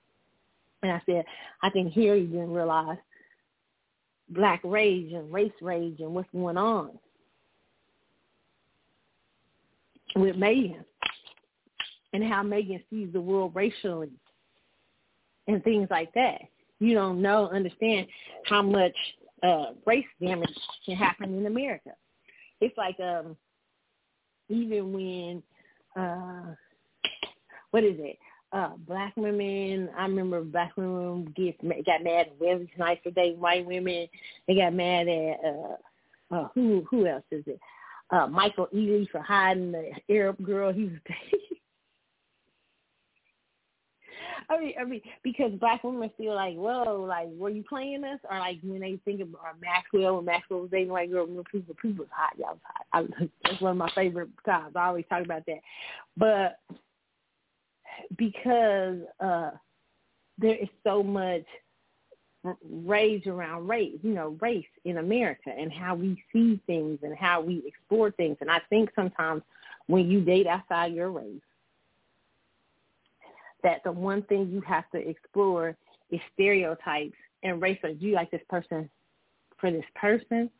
And 0.83 0.93
I 0.93 1.01
said, 1.07 1.25
I 1.63 1.71
think 1.71 1.93
here 1.93 2.15
you 2.15 2.27
didn't 2.27 2.53
realize 2.53 2.99
black 4.31 4.61
rage 4.65 5.13
and 5.13 5.33
race 5.33 5.53
rage 5.61 6.01
and 6.01 6.15
what's 6.15 6.29
going 6.33 6.57
on 6.57 6.91
with 10.17 10.37
Meghan 10.37 10.85
and 12.13 12.25
how 12.25 12.43
Meghan 12.43 12.83
sees 12.91 13.13
the 13.13 13.21
world 13.21 13.53
racially 13.55 14.11
and 15.47 15.62
things 15.65 15.89
like 15.91 16.12
that. 16.15 16.41
You 16.81 16.95
don't 16.95 17.23
know, 17.23 17.49
understand 17.49 18.07
how 18.47 18.62
much 18.62 18.95
uh, 19.43 19.73
race 19.87 20.05
damage 20.21 20.49
can 20.85 20.97
happen 20.97 21.37
in 21.37 21.47
America. 21.47 21.91
It's 22.61 22.77
like 22.77 22.99
um, 23.01 23.37
even 24.49 24.93
when 24.93 25.43
uh, 25.97 26.55
what 27.71 27.85
is 27.85 27.97
it? 27.99 28.19
Uh, 28.53 28.71
black 28.87 29.12
women. 29.16 29.89
I 29.99 30.03
remember 30.03 30.43
black 30.43 30.77
women 30.77 31.33
get 31.37 31.59
got 31.85 32.05
mad 32.05 32.27
at 32.27 32.41
Wesley 32.41 32.71
Snipes 32.77 33.01
for 33.03 33.11
dating 33.11 33.41
white 33.41 33.66
women. 33.66 34.07
They 34.47 34.55
got 34.55 34.75
mad 34.75 35.09
at 35.09 35.37
uh, 35.45 36.35
uh, 36.35 36.49
who 36.55 36.87
who 36.91 37.07
else 37.07 37.25
is 37.31 37.45
it? 37.47 37.61
Uh, 38.11 38.27
Michael 38.27 38.69
Ealy 38.75 39.09
for 39.11 39.21
hiding 39.21 39.73
the 39.73 39.91
Arab 40.09 40.43
girl 40.45 40.73
he 40.73 40.85
was. 40.85 40.93
I 44.51 44.61
mean, 44.61 44.75
I 44.81 44.85
mean, 44.85 45.01
because 45.23 45.53
black 45.53 45.85
women 45.85 46.11
feel 46.16 46.35
like, 46.35 46.57
whoa, 46.57 47.05
like, 47.09 47.29
were 47.37 47.51
you 47.51 47.65
playing 47.69 48.05
us? 48.05 48.21
Or 48.31 48.39
like 48.39 48.59
when 48.62 48.81
they 48.81 48.99
think 49.05 49.21
of 49.21 49.29
or 49.35 49.55
Maxwell, 49.61 50.16
when 50.16 50.25
Maxwell 50.25 50.61
was 50.61 50.71
dating 50.71 50.93
white 50.93 51.11
girl, 51.11 51.27
when 51.27 51.43
people, 51.45 51.75
people 51.81 52.05
was 52.05 52.12
hot, 52.12 52.39
y'all 52.39 52.51
was 52.51 52.59
hot. 52.65 52.87
I, 52.93 53.27
that's 53.45 53.61
one 53.61 53.73
of 53.73 53.77
my 53.77 53.91
favorite 53.95 54.31
times. 54.45 54.75
I 54.77 54.87
always 54.87 55.05
talk 55.09 55.25
about 55.25 55.45
that. 55.47 55.61
But 56.16 56.59
because 58.16 58.99
uh 59.21 59.51
there 60.39 60.57
is 60.57 60.69
so 60.83 61.03
much 61.03 61.45
rage 62.69 63.27
around 63.27 63.69
race, 63.69 63.99
you 64.03 64.12
know, 64.12 64.37
race 64.41 64.66
in 64.85 64.99
America 64.99 65.51
and 65.57 65.73
how 65.73 65.95
we 65.95 66.23
see 66.33 66.61
things 66.66 66.99
and 67.03 67.16
how 67.16 67.41
we 67.41 67.62
explore 67.66 68.11
things. 68.11 68.37
And 68.41 68.51
I 68.51 68.61
think 68.69 68.91
sometimes 68.95 69.43
when 69.87 70.11
you 70.11 70.21
date 70.21 70.47
outside 70.47 70.93
your 70.93 71.11
race, 71.11 71.41
that 73.65 73.82
the 73.82 73.91
one 73.91 74.23
thing 74.24 74.49
you 74.53 74.61
have 74.61 74.89
to 74.93 74.99
explore 74.99 75.77
is 76.11 76.20
stereotypes 76.35 77.16
and 77.43 77.61
race. 77.61 77.78
Do 77.82 77.97
you 77.99 78.15
like 78.15 78.31
this 78.31 78.43
person 78.49 78.89
for 79.59 79.73
this 79.73 79.85
person, 79.97 80.51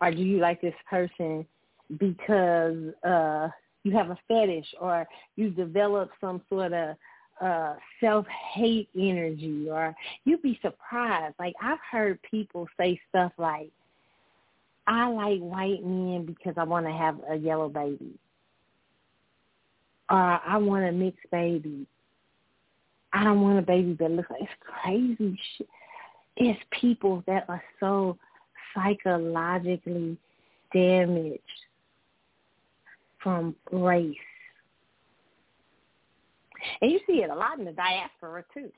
or 0.00 0.10
do 0.10 0.22
you 0.22 0.38
like 0.38 0.60
this 0.60 0.74
person 0.90 1.46
because 1.98 2.92
uh, 3.06 3.48
you 3.84 3.92
have 3.92 4.10
a 4.10 4.18
fetish, 4.26 4.66
or 4.80 5.06
you 5.36 5.50
develop 5.50 6.10
some 6.20 6.42
sort 6.48 6.72
of 6.72 6.96
uh 7.40 7.74
self-hate 8.00 8.88
energy 8.98 9.68
or 9.70 9.94
you'd 10.24 10.40
be 10.40 10.58
surprised 10.62 11.34
like 11.38 11.52
i've 11.60 11.78
heard 11.92 12.18
people 12.22 12.66
say 12.78 12.98
stuff 13.10 13.30
like 13.36 13.70
i 14.86 15.06
like 15.06 15.38
white 15.40 15.84
men 15.84 16.24
because 16.24 16.54
i 16.56 16.64
want 16.64 16.86
to 16.86 16.92
have 16.92 17.18
a 17.30 17.36
yellow 17.36 17.68
baby 17.68 18.18
or 20.08 20.40
i 20.46 20.56
want 20.56 20.86
a 20.86 20.92
mixed 20.92 21.30
baby 21.30 21.86
I 23.16 23.24
don't 23.24 23.40
want 23.40 23.58
a 23.58 23.62
baby 23.62 23.96
that 23.98 24.10
looks 24.10 24.28
like 24.30 24.42
it's 24.42 24.52
crazy 24.60 25.38
shit. 25.56 25.68
It's 26.36 26.60
people 26.70 27.24
that 27.26 27.46
are 27.48 27.62
so 27.80 28.18
psychologically 28.74 30.18
damaged 30.74 31.40
from 33.22 33.56
race. 33.72 34.14
And 36.82 36.92
you 36.92 37.00
see 37.06 37.22
it 37.22 37.30
a 37.30 37.34
lot 37.34 37.58
in 37.58 37.64
the 37.64 37.72
diaspora 37.72 38.44
too. 38.52 38.70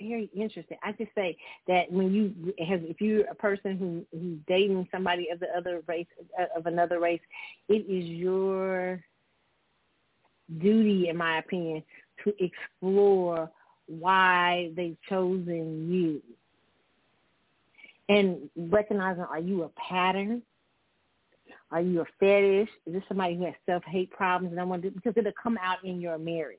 Very 0.00 0.30
interesting. 0.36 0.76
I 0.84 0.92
just 0.92 1.10
say 1.16 1.36
that 1.66 1.90
when 1.90 2.12
you 2.12 2.54
have, 2.64 2.84
if 2.84 3.00
you're 3.00 3.26
a 3.26 3.34
person 3.34 3.76
who 3.78 4.06
who's 4.16 4.38
dating 4.46 4.86
somebody 4.92 5.28
of 5.32 5.40
the 5.40 5.48
other 5.56 5.82
race 5.88 6.06
of 6.56 6.66
another 6.66 7.00
race, 7.00 7.22
it 7.68 7.84
is 7.90 8.04
your 8.04 9.02
duty, 10.58 11.08
in 11.08 11.16
my 11.16 11.38
opinion, 11.38 11.82
to 12.24 12.32
explore 12.42 13.50
why 13.86 14.70
they've 14.76 14.96
chosen 15.08 15.90
you. 15.92 16.22
And 18.08 18.48
recognizing, 18.56 19.24
are 19.24 19.40
you 19.40 19.64
a 19.64 19.70
pattern? 19.70 20.42
Are 21.70 21.80
you 21.80 22.02
a 22.02 22.04
fetish? 22.20 22.68
Is 22.86 22.94
this 22.94 23.02
somebody 23.08 23.36
who 23.36 23.44
has 23.44 23.54
self-hate 23.66 24.10
problems? 24.12 24.52
And 24.52 24.60
I 24.60 24.64
want 24.64 24.82
to, 24.82 24.90
because 24.90 25.14
it'll 25.16 25.32
come 25.42 25.58
out 25.60 25.84
in 25.84 26.00
your 26.00 26.18
marriage. 26.18 26.58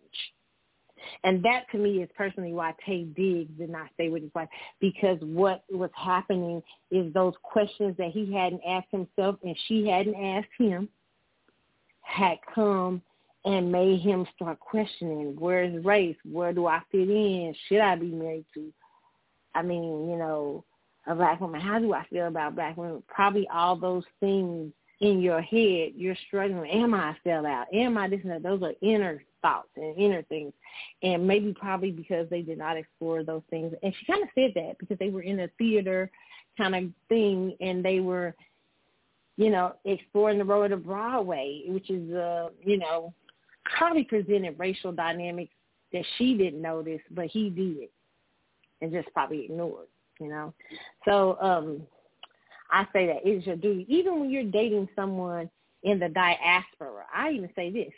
And 1.24 1.44
that 1.44 1.66
to 1.72 1.78
me 1.78 2.02
is 2.02 2.10
personally 2.18 2.54
why 2.54 2.74
Taye 2.88 3.14
Diggs 3.16 3.52
did 3.58 3.70
not 3.70 3.88
stay 3.94 4.10
with 4.10 4.24
his 4.24 4.34
wife 4.34 4.50
because 4.80 5.18
what 5.22 5.64
was 5.70 5.92
happening 5.96 6.62
is 6.92 7.14
those 7.14 7.34
questions 7.44 7.96
that 7.98 8.12
he 8.12 8.34
hadn't 8.34 8.62
asked 8.68 8.88
himself 8.92 9.36
and 9.44 9.56
she 9.68 9.88
hadn't 9.88 10.16
asked 10.16 10.48
him 10.58 10.90
had 12.02 12.38
come 12.54 13.02
and 13.46 13.72
made 13.72 14.02
him 14.02 14.26
start 14.36 14.60
questioning 14.60 15.36
where's 15.38 15.84
race, 15.86 16.18
where 16.30 16.54
do 16.54 16.68
I 16.68 16.82
fit 16.92 17.10
in, 17.10 17.56
should 17.68 17.80
I 17.80 17.96
be 17.96 18.08
married 18.08 18.46
to? 18.56 18.74
I 19.56 19.62
mean, 19.62 20.10
you 20.10 20.18
know, 20.18 20.64
a 21.08 21.16
black 21.16 21.40
woman. 21.40 21.62
How 21.62 21.80
do 21.80 21.94
I 21.94 22.06
feel 22.08 22.28
about 22.28 22.56
black 22.56 22.78
women? 22.78 23.02
Probably 23.08 23.48
all 23.48 23.76
those 23.76 24.04
things 24.20 24.72
in 25.00 25.22
your 25.22 25.42
head. 25.42 25.94
You're 25.96 26.18
struggling. 26.28 26.70
Am 26.70 26.94
I 26.94 27.12
a 27.12 27.28
sellout? 27.28 27.66
Am 27.74 27.98
I 27.98 28.10
this 28.10 28.20
and 28.24 28.32
that? 28.32 28.44
Those 28.44 28.62
are 28.62 28.74
inner 28.82 29.24
thoughts 29.42 29.70
and 29.76 29.98
inner 29.98 30.24
things. 30.24 30.54
And 31.04 31.28
maybe 31.28 31.54
probably 31.54 31.92
because 31.92 32.30
they 32.30 32.42
did 32.42 32.58
not 32.58 32.78
explore 32.78 33.24
those 33.24 33.44
things. 33.50 33.74
And 33.84 33.94
she 33.98 34.06
kind 34.06 34.24
of 34.24 34.30
said 34.36 34.52
that 34.56 34.78
because 34.80 34.98
they 35.00 35.10
were 35.10 35.22
in 35.22 35.40
a 35.40 35.50
theater 35.58 36.12
kind 36.58 36.76
of 36.76 36.84
thing 37.10 37.56
and 37.62 37.84
they 37.84 38.00
were, 38.00 38.36
you 39.38 39.50
know, 39.50 39.76
exploring 39.86 40.40
the 40.40 40.46
road 40.46 40.72
of 40.72 40.86
Broadway, 40.86 41.64
which 41.68 41.90
is, 41.90 42.12
uh, 42.14 42.50
you 42.64 42.78
know, 42.78 43.14
probably 43.78 44.04
presented 44.04 44.58
racial 44.58 44.92
dynamics 44.92 45.54
that 45.94 46.04
she 46.18 46.36
didn't 46.36 46.62
notice, 46.62 47.02
but 47.12 47.26
he 47.28 47.50
did, 47.50 47.90
and 48.82 48.92
just 48.92 49.12
probably 49.14 49.46
ignored. 49.46 49.88
You 50.20 50.30
know, 50.30 50.54
so 51.06 51.38
um, 51.42 51.82
I 52.72 52.86
say 52.94 53.08
that 53.08 53.26
it 53.26 53.30
is 53.30 53.46
your 53.46 53.56
duty, 53.56 53.86
even 53.88 54.20
when 54.20 54.30
you're 54.30 54.44
dating 54.44 54.90
someone 54.96 55.50
in 55.84 56.00
the 56.00 56.10
diaspora. 56.10 57.06
I 57.14 57.32
even 57.32 57.50
say 57.56 57.70
this: 57.70 57.94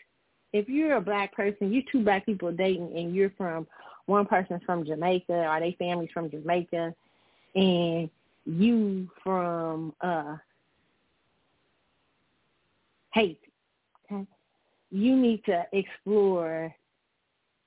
if 0.53 0.67
you're 0.67 0.97
a 0.97 1.01
black 1.01 1.33
person, 1.33 1.71
you 1.71 1.81
two 1.91 2.03
black 2.03 2.25
people 2.25 2.51
dating, 2.51 2.91
and 2.95 3.15
you're 3.15 3.31
from 3.37 3.67
one 4.05 4.25
person's 4.25 4.61
from 4.65 4.85
Jamaica, 4.85 5.33
or 5.33 5.59
they 5.59 5.75
families 5.79 6.09
from 6.13 6.29
Jamaica, 6.29 6.93
and 7.55 8.09
you 8.45 9.09
from 9.23 9.93
uh 10.01 10.35
Haiti 13.13 13.48
you 14.91 15.15
need 15.15 15.43
to 15.45 15.63
explore 15.73 16.73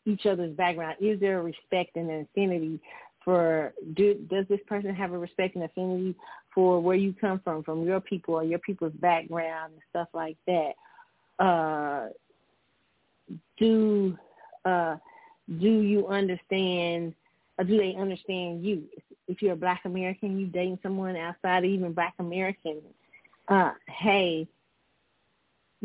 each 0.05 0.27
other's 0.27 0.55
background. 0.57 0.97
Is 1.01 1.20
there 1.20 1.39
a 1.39 1.43
respect 1.43 1.97
and 1.97 2.11
an 2.11 2.27
affinity 2.31 2.81
for 3.24 3.73
do 3.94 4.15
does 4.31 4.47
this 4.49 4.61
person 4.66 4.94
have 4.94 5.12
a 5.12 5.19
respect 5.19 5.55
and 5.55 5.65
affinity 5.65 6.16
for 6.55 6.81
where 6.81 6.97
you 6.97 7.15
come 7.20 7.40
from, 7.44 7.62
from 7.62 7.85
your 7.85 8.01
people 8.01 8.35
or 8.35 8.44
your 8.44 8.59
people's 8.59 8.93
background 8.94 9.73
and 9.74 9.82
stuff 9.90 10.09
like 10.12 10.36
that? 10.47 10.73
Uh, 11.39 12.09
do 13.59 14.16
uh, 14.65 14.97
do 15.61 15.81
you 15.81 16.09
understand? 16.09 17.15
Or 17.59 17.65
do 17.65 17.77
they 17.77 17.94
understand 17.94 18.65
you? 18.65 18.85
If 19.28 19.43
you're 19.43 19.53
a 19.53 19.57
Black 19.57 19.82
American, 19.85 20.39
you 20.39 20.47
dating 20.47 20.78
someone 20.82 21.16
outside 21.16 21.65
of 21.65 21.70
even 21.70 21.93
Black 21.93 22.15
American. 22.19 22.81
Uh, 23.49 23.73
hey, 23.89 24.49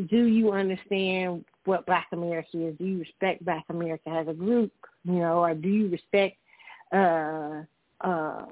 do 0.09 0.25
you 0.25 0.51
understand 0.51 1.43
what 1.65 1.85
Black 1.85 2.07
America 2.11 2.67
is? 2.67 2.77
Do 2.77 2.85
you 2.85 2.99
respect 2.99 3.43
Black 3.43 3.65
America 3.69 4.09
as 4.09 4.27
a 4.27 4.33
group? 4.33 4.71
You 5.03 5.19
know, 5.19 5.43
or 5.43 5.53
do 5.53 5.67
you 5.67 5.89
respect 5.89 6.37
uh, 6.93 7.63
uh, 8.01 8.45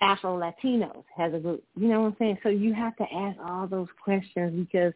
Afro 0.00 0.38
Latinos 0.38 1.04
as 1.18 1.34
a 1.34 1.38
group? 1.38 1.64
You 1.76 1.88
know 1.88 2.02
what 2.02 2.06
I'm 2.08 2.16
saying? 2.18 2.38
So 2.42 2.48
you 2.50 2.72
have 2.74 2.96
to 2.96 3.04
ask 3.12 3.38
all 3.44 3.66
those 3.66 3.88
questions 4.02 4.66
because 4.66 4.92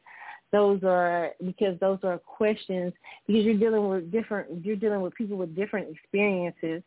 those 0.52 0.82
are 0.84 1.32
because 1.44 1.78
those 1.80 1.98
are 2.04 2.18
questions 2.18 2.92
because 3.26 3.44
you're 3.44 3.58
dealing 3.58 3.88
with 3.88 4.10
different 4.10 4.64
you're 4.64 4.76
dealing 4.76 5.02
with 5.02 5.14
people 5.14 5.36
with 5.36 5.54
different 5.54 5.88
experiences 5.90 6.82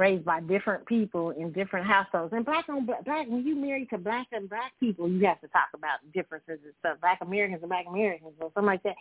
raised 0.00 0.24
by 0.24 0.40
different 0.40 0.86
people 0.86 1.30
in 1.30 1.52
different 1.52 1.86
households. 1.86 2.32
And 2.32 2.44
black 2.44 2.66
on 2.70 2.86
black, 2.86 3.28
when 3.28 3.44
you 3.46 3.54
marry 3.54 3.84
to 3.86 3.98
black 3.98 4.26
and 4.32 4.48
black 4.48 4.72
people, 4.80 5.06
you 5.06 5.26
have 5.26 5.40
to 5.42 5.48
talk 5.48 5.68
about 5.74 5.98
differences 6.14 6.58
and 6.64 6.72
stuff. 6.80 6.96
Black 7.02 7.18
Americans 7.20 7.60
and 7.62 7.68
black 7.68 7.84
Americans 7.86 8.32
or 8.40 8.50
something 8.54 8.64
like 8.64 8.82
that. 8.82 8.96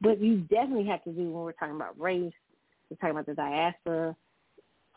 But 0.00 0.20
you 0.20 0.38
definitely 0.38 0.86
have 0.86 1.04
to 1.04 1.12
do 1.12 1.30
when 1.30 1.44
we're 1.44 1.52
talking 1.52 1.76
about 1.76 1.98
race, 1.98 2.32
we're 2.90 2.96
talking 2.96 3.12
about 3.12 3.26
the 3.26 3.34
diaspora, 3.34 4.16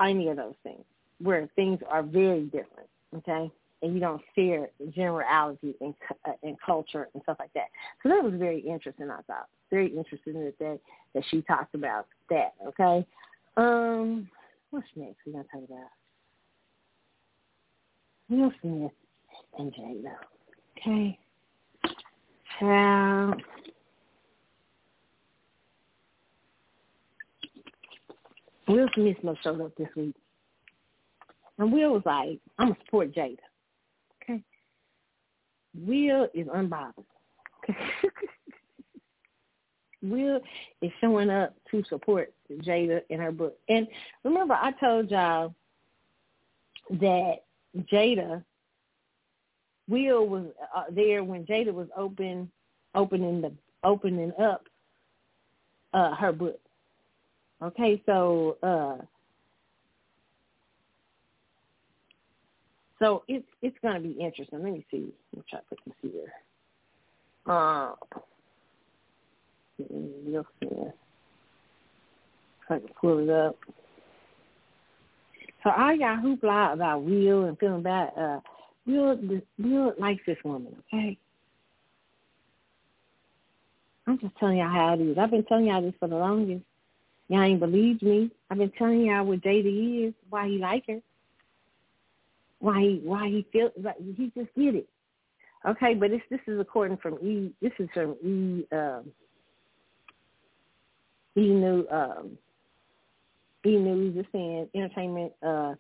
any 0.02 0.30
of 0.30 0.38
those 0.38 0.56
things, 0.64 0.84
where 1.22 1.48
things 1.56 1.80
are 1.90 2.02
very 2.02 2.46
different. 2.46 2.90
Okay, 3.16 3.52
and 3.84 3.94
you 3.94 4.00
don't 4.00 4.22
share 4.34 4.70
generality 4.96 5.76
in, 5.80 5.94
uh, 6.28 6.32
in 6.42 6.58
culture 6.66 7.08
and 7.14 7.22
stuff 7.22 7.38
like 7.40 7.54
that. 7.54 7.68
So 8.02 8.10
that 8.10 8.24
was 8.24 8.34
very 8.34 8.62
interesting. 8.62 9.12
I 9.12 9.22
thought 9.28 9.48
very 9.70 9.96
interesting 9.96 10.34
that 10.34 10.56
that, 10.60 10.80
that 11.14 11.24
she 11.30 11.44
talked 11.44 11.76
about 11.76 12.08
that. 12.32 12.56
Okay. 12.68 13.06
Um, 13.58 14.28
What's 14.76 14.88
next 14.98 15.20
we're 15.26 15.32
going 15.32 15.46
to 15.46 15.52
talk 15.52 15.70
about? 15.70 15.90
Will 18.30 18.52
Smith 18.62 18.92
and 19.58 19.74
J-Lo. 19.74 20.12
Okay. 20.78 21.18
Child. 22.60 23.42
Will 28.68 28.90
Smith 28.96 29.16
must 29.24 29.42
showed 29.44 29.62
up 29.62 29.72
this 29.78 29.88
week. 29.96 30.14
And 31.58 31.72
Will 31.72 31.94
was 31.94 32.04
like, 32.06 32.40
I'm 32.60 32.68
going 32.68 32.76
to 32.76 32.80
support 32.84 33.16
Jada. 33.16 33.38
Okay. 34.24 34.44
Will 35.88 36.28
is 36.34 36.48
unbothered. 36.48 37.06
Okay. 37.64 37.80
Will 40.02 40.42
is 40.82 40.92
showing 41.00 41.30
up 41.30 41.56
to 41.72 41.82
support 41.88 42.34
Jada 42.52 43.02
in 43.10 43.20
her 43.20 43.32
book. 43.32 43.58
And 43.70 43.88
remember, 44.24 44.54
I 44.54 44.72
told 44.74 45.12
y'all 45.12 45.54
that 46.90 47.44
Jada, 47.92 48.44
Will 49.88 50.28
was 50.28 50.46
uh, 50.76 50.84
there 50.92 51.24
when 51.24 51.46
Jada 51.46 51.74
was 51.74 51.88
open, 51.96 52.50
opening 52.96 53.42
the 53.42 53.52
opening 53.84 54.32
up 54.42 54.64
uh, 55.94 56.16
her 56.16 56.32
book. 56.32 56.60
Okay, 57.62 58.02
so 58.06 58.58
uh, 58.64 58.98
so 63.00 63.24
it's 63.28 63.46
it's 63.62 63.78
going 63.82 63.94
to 63.94 64.00
be 64.00 64.12
interesting. 64.14 64.64
Let 64.64 64.74
me 64.74 64.86
see. 64.90 65.14
Let 65.34 65.38
me 65.38 65.44
try 65.50 65.60
to 65.60 65.66
put 65.70 65.80
this 65.86 66.12
here. 66.12 66.34
Uh, 67.46 67.94
You'll 69.78 70.46
see. 70.62 70.70
I 72.70 72.80
can 72.80 72.90
pull 73.00 73.20
it 73.20 73.30
up. 73.30 73.58
So 75.64 75.72
all 75.72 75.96
y'all 75.96 76.18
hoopla 76.18 76.74
about 76.74 77.04
Will 77.04 77.46
and 77.46 77.58
feeling 77.58 77.82
bad, 77.82 78.12
uh, 78.18 78.40
Will, 78.86 79.18
Will 79.58 79.94
likes 79.98 80.22
this 80.28 80.38
woman, 80.44 80.76
okay? 80.88 81.18
I'm 84.08 84.20
just 84.20 84.36
telling 84.38 84.58
y'all 84.58 84.70
how 84.70 84.94
it 84.94 85.02
is. 85.02 85.18
I've 85.18 85.32
been 85.32 85.44
telling 85.46 85.66
y'all 85.66 85.82
this 85.82 85.96
for 86.00 86.08
the 86.08 86.16
longest. 86.16 86.64
Y'all 87.28 87.42
ain't 87.42 87.60
believed 87.60 88.04
me. 88.04 88.30
I've 88.52 88.60
been 88.60 88.72
telling 88.78 89.02
y'all 89.02 89.26
what 89.26 89.42
Jada 89.42 90.08
is, 90.08 90.14
why 90.30 90.48
he 90.48 90.60
like 90.60 90.86
her, 90.88 91.00
why 92.60 92.82
he 92.82 93.02
why 93.04 93.28
he 93.28 93.48
feel 93.52 93.72
like 93.82 93.96
he 93.98 94.32
just 94.38 94.54
did 94.56 94.76
it. 94.76 94.88
Okay, 95.68 95.96
but 95.96 96.12
this 96.12 96.22
this 96.30 96.42
is 96.46 96.60
according 96.60 96.98
from 96.98 97.16
E. 97.16 97.52
This 97.62 97.72
is 97.80 97.90
from 97.94 98.16
E. 98.24 98.68
Um, 98.72 99.12
E 101.38 101.50
News, 101.50 101.86
um, 101.92 102.38
E 103.66 103.78
News 103.78 104.16
is 104.18 104.26
saying 104.32 104.70
entertainment, 104.74 105.34
uh, 105.42 105.76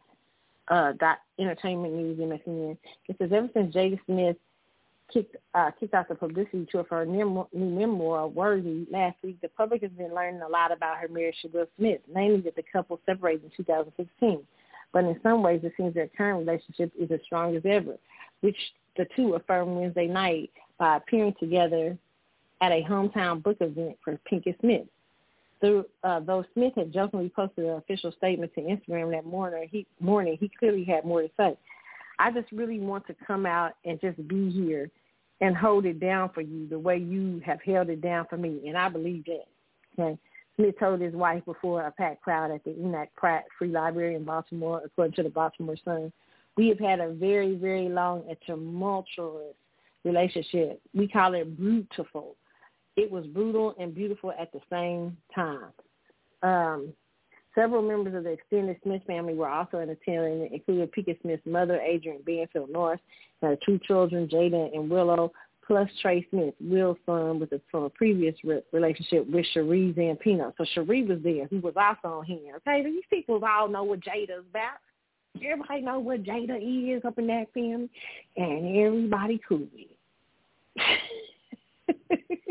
uh, 0.68 0.94
dot 0.94 1.20
entertainment 1.40 1.94
news 1.94 2.18
MSN. 2.18 2.78
It 3.07 3.16
says 3.20 3.30
ever 3.32 3.49
since 3.53 3.74
Jada 3.74 3.99
Smith 4.06 4.38
kicked 5.14 5.36
uh, 5.53 5.72
kicked 5.80 5.94
off 5.94 6.07
the 6.07 6.16
publicity 6.16 6.68
tour 6.72 6.84
for 6.88 6.98
her 6.98 7.06
new 7.06 7.48
memoir, 7.53 8.28
Worthy, 8.28 8.88
last 8.91 9.18
week, 9.24 9.40
the 9.41 9.49
public 9.49 9.84
has 9.84 9.91
been 9.91 10.14
learning 10.14 10.41
a 10.41 10.48
lot 10.48 10.72
about 10.72 10.98
her 10.98 11.07
marriage 11.07 11.36
to 11.44 11.48
Will 11.49 11.68
Smith, 11.78 12.02
namely 12.14 12.41
that 12.41 12.56
the 12.56 12.64
couple 12.64 12.99
separated 13.06 13.44
in 13.44 13.52
2016. 13.56 14.41
But 14.91 15.03
in 15.03 15.20
some 15.22 15.44
ways, 15.44 15.62
it 15.64 15.74
seems 15.78 15.94
their 15.94 16.07
current 16.07 16.40
relationship 16.40 16.91
is 16.98 17.12
as 17.12 17.20
strong 17.26 17.56
as 17.56 17.64
ever, 17.66 17.98
which 18.41 18.57
the 18.98 19.06
two 19.16 19.34
affirmed 19.34 19.76
Wednesday 19.76 20.07
night 20.07 20.52
by 20.78 20.98
appearing 20.98 21.36
together 21.40 21.98
at 22.62 22.72
a 22.72 22.84
hometown 22.84 23.44
book 23.44 23.57
event 23.60 23.98
for 24.03 24.18
Pinkett 24.32 24.60
Smith. 24.62 24.88
Through, 25.61 25.86
uh, 26.03 26.19
though 26.19 26.44
Smith 26.53 26.73
had 26.76 26.94
jokingly 26.94 27.30
posted 27.30 27.65
an 27.65 27.77
official 27.77 28.11
statement 28.11 28.53
to 28.56 28.61
Instagram 28.61 29.11
that 29.11 29.26
morning, 29.26 29.68
he 29.72 29.86
morning 29.99 30.38
he 30.40 30.49
clearly 30.60 30.84
had 30.84 31.06
more 31.06 31.22
to 31.22 31.30
say. 31.38 31.57
I 32.19 32.32
just 32.32 32.52
really 32.52 32.80
want 32.80 33.07
to 33.07 33.15
come 33.26 33.45
out 33.45 33.73
and 33.84 33.99
just 33.99 34.26
be 34.27 34.49
here 34.49 34.90
and 35.41 35.56
hold 35.56 35.86
it 35.86 35.99
down 35.99 36.30
for 36.34 36.41
you 36.41 36.68
the 36.68 36.80
way 36.80 36.98
you 36.98 37.41
have 37.45 37.61
held 37.61 37.90
it 37.90 38.02
down 38.02 38.26
for 38.30 38.38
me, 38.38 38.61
and 38.68 38.77
I 38.77 38.90
believe 38.90 39.26
that. 39.26 39.45
Okay. 39.98 40.18
Smith 40.56 40.76
told 40.80 41.02
his 41.02 41.14
wife 41.14 41.44
before 41.45 41.86
a 41.86 41.91
packed 41.91 42.22
crowd 42.22 42.52
at 42.52 42.64
the 42.64 42.72
Enoch 42.80 43.10
Pratt 43.15 43.44
Free 43.60 43.68
Library 43.68 44.15
in 44.15 44.23
Baltimore, 44.23 44.82
according 44.86 45.14
to 45.15 45.23
the 45.23 45.30
Baltimore 45.30 45.76
Sun. 45.84 46.14
We 46.56 46.69
have 46.69 46.80
had 46.80 47.02
a 47.02 47.11
very, 47.11 47.56
very 47.56 47.90
long 47.90 48.23
and 48.30 48.38
tumultuous 48.45 49.53
relationship. 50.06 50.80
We 50.94 51.10
call 51.10 51.34
it 51.34 51.57
beautiful 51.57 52.36
it 52.96 53.12
was 53.12 53.26
brutal 53.28 53.76
and 53.80 53.94
beautiful 53.94 54.32
at 54.40 54.52
the 54.52 54.62
same 54.70 55.18
time. 55.34 55.72
Um, 56.44 56.94
several 57.54 57.82
members 57.82 58.16
of 58.16 58.24
the 58.24 58.32
extended 58.32 58.78
Smith 58.84 59.02
family 59.08 59.34
were 59.34 59.50
also 59.50 59.80
in 59.80 59.90
attendance, 59.90 60.52
including 60.54 60.88
Pinkett 60.88 61.22
Smith's 61.22 61.46
mother, 61.46 61.82
Adrienne 61.82 62.22
Banfield 62.26 62.70
Norris, 62.70 63.00
and 63.42 63.52
her 63.52 63.58
two 63.66 63.80
children, 63.86 64.28
Jaden 64.28 64.76
and 64.76 64.90
Willow, 64.90 65.32
plus 65.66 65.90
Trey 66.02 66.26
Smith, 66.30 66.54
Will's 66.62 66.98
son, 67.06 67.40
with 67.40 67.52
a, 67.52 67.62
from 67.72 67.84
a 67.84 67.90
previous 67.90 68.36
re- 68.44 68.62
relationship 68.72 69.28
with 69.30 69.46
Sheree 69.56 69.96
Zampino. 69.96 70.54
So 70.58 70.66
Cherie 70.74 71.04
was 71.04 71.20
there, 71.24 71.48
who 71.48 71.60
was 71.60 71.74
also 71.76 72.20
on 72.20 72.26
here. 72.26 72.58
Okay, 72.58 72.84
these 72.84 73.04
people 73.10 73.42
all 73.44 73.68
know 73.68 73.84
what 73.84 74.02
Jada's 74.02 74.46
about. 74.50 74.78
Everybody 75.44 75.82
know 75.82 76.00
what 76.00 76.24
Jada 76.24 76.58
is 76.96 77.04
up 77.04 77.18
in 77.18 77.28
that 77.28 77.52
family, 77.54 77.90
and 78.38 78.78
everybody 78.78 79.42
cool 79.48 79.60
with 79.60 79.90
it. 80.78 81.02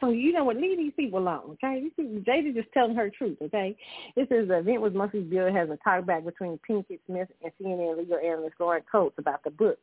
So 0.00 0.10
you 0.10 0.32
know 0.32 0.44
what? 0.44 0.56
Leave 0.56 0.78
these 0.78 0.92
people 0.96 1.18
alone, 1.18 1.56
okay? 1.62 1.80
These 1.82 1.92
people, 1.96 2.20
Jada 2.20 2.54
just 2.54 2.72
telling 2.72 2.94
her 2.94 3.10
truth, 3.10 3.38
okay? 3.42 3.76
This 4.14 4.28
is 4.30 4.48
the 4.48 4.58
event 4.58 4.80
was 4.80 4.94
mostly 4.94 5.20
billed 5.20 5.54
has 5.54 5.68
a 5.70 5.78
talkback 5.86 6.24
between 6.24 6.58
Pinkett 6.68 7.00
Smith 7.06 7.28
and 7.42 7.52
CNN 7.60 7.98
legal 7.98 8.18
analyst 8.18 8.54
Laura 8.60 8.80
Coates 8.90 9.16
about 9.18 9.42
the 9.42 9.50
book. 9.50 9.78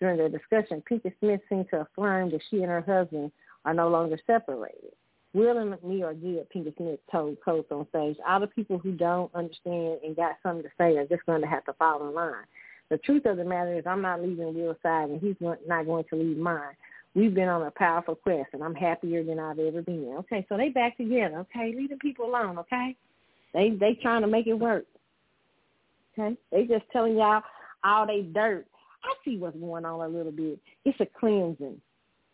During 0.00 0.16
their 0.16 0.28
discussion, 0.28 0.82
Pinkett 0.90 1.12
Smith 1.20 1.40
seemed 1.48 1.66
to 1.70 1.80
affirm 1.80 2.30
that 2.30 2.40
she 2.50 2.58
and 2.58 2.66
her 2.66 2.80
husband 2.80 3.30
are 3.64 3.74
no 3.74 3.88
longer 3.88 4.18
separated. 4.26 4.92
Will 5.34 5.58
and 5.58 5.82
me 5.82 6.02
are 6.02 6.14
good, 6.14 6.46
Pinkett 6.50 6.76
Smith 6.76 7.00
told 7.12 7.36
Coates 7.44 7.70
on 7.70 7.86
stage. 7.90 8.16
All 8.26 8.40
the 8.40 8.46
people 8.46 8.78
who 8.78 8.92
don't 8.92 9.34
understand 9.34 9.98
and 10.02 10.16
got 10.16 10.36
something 10.42 10.62
to 10.62 10.70
say 10.78 10.96
are 10.96 11.06
just 11.06 11.26
going 11.26 11.42
to 11.42 11.46
have 11.46 11.64
to 11.66 11.74
fall 11.74 12.08
in 12.08 12.14
line. 12.14 12.46
The 12.90 12.96
truth 12.98 13.26
of 13.26 13.36
the 13.36 13.44
matter 13.44 13.76
is 13.76 13.84
I'm 13.86 14.00
not 14.00 14.22
leaving 14.22 14.54
Will's 14.54 14.76
side 14.82 15.10
and 15.10 15.20
he's 15.20 15.36
not 15.40 15.84
going 15.84 16.04
to 16.08 16.16
leave 16.16 16.38
mine. 16.38 16.74
We've 17.18 17.34
been 17.34 17.48
on 17.48 17.66
a 17.66 17.72
powerful 17.72 18.14
quest, 18.14 18.50
and 18.52 18.62
I'm 18.62 18.76
happier 18.76 19.24
than 19.24 19.40
I've 19.40 19.58
ever 19.58 19.82
been. 19.82 20.14
Okay, 20.20 20.46
so 20.48 20.56
they 20.56 20.68
back 20.68 20.96
together. 20.96 21.38
Okay, 21.38 21.74
leave 21.76 21.90
the 21.90 21.96
people 21.96 22.26
alone. 22.26 22.60
Okay, 22.60 22.94
they 23.52 23.70
they 23.70 23.98
trying 24.00 24.22
to 24.22 24.28
make 24.28 24.46
it 24.46 24.54
work. 24.54 24.84
Okay, 26.16 26.36
they 26.52 26.64
just 26.66 26.84
telling 26.92 27.16
y'all 27.16 27.42
all 27.82 28.06
they 28.06 28.22
dirt. 28.22 28.66
I 29.02 29.12
see 29.24 29.36
what's 29.36 29.56
going 29.56 29.84
on 29.84 30.00
a 30.00 30.06
little 30.06 30.30
bit. 30.30 30.60
It's 30.84 31.00
a 31.00 31.06
cleansing, 31.18 31.80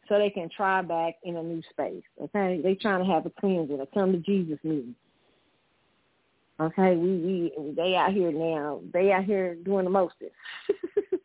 so 0.06 0.18
they 0.18 0.28
can 0.28 0.50
try 0.54 0.82
back 0.82 1.14
in 1.22 1.38
a 1.38 1.42
new 1.42 1.62
space. 1.70 2.04
Okay, 2.20 2.60
they 2.62 2.74
trying 2.74 3.02
to 3.02 3.10
have 3.10 3.24
a 3.24 3.30
cleansing, 3.40 3.80
a 3.80 3.86
come 3.86 4.12
to 4.12 4.18
Jesus 4.18 4.58
meeting. 4.62 4.94
Okay, 6.60 6.94
we 6.94 7.52
we 7.56 7.72
they 7.74 7.96
out 7.96 8.12
here 8.12 8.32
now. 8.32 8.82
They 8.92 9.12
out 9.12 9.24
here 9.24 9.54
doing 9.54 9.84
the 9.84 9.90
mostest. 9.90 10.32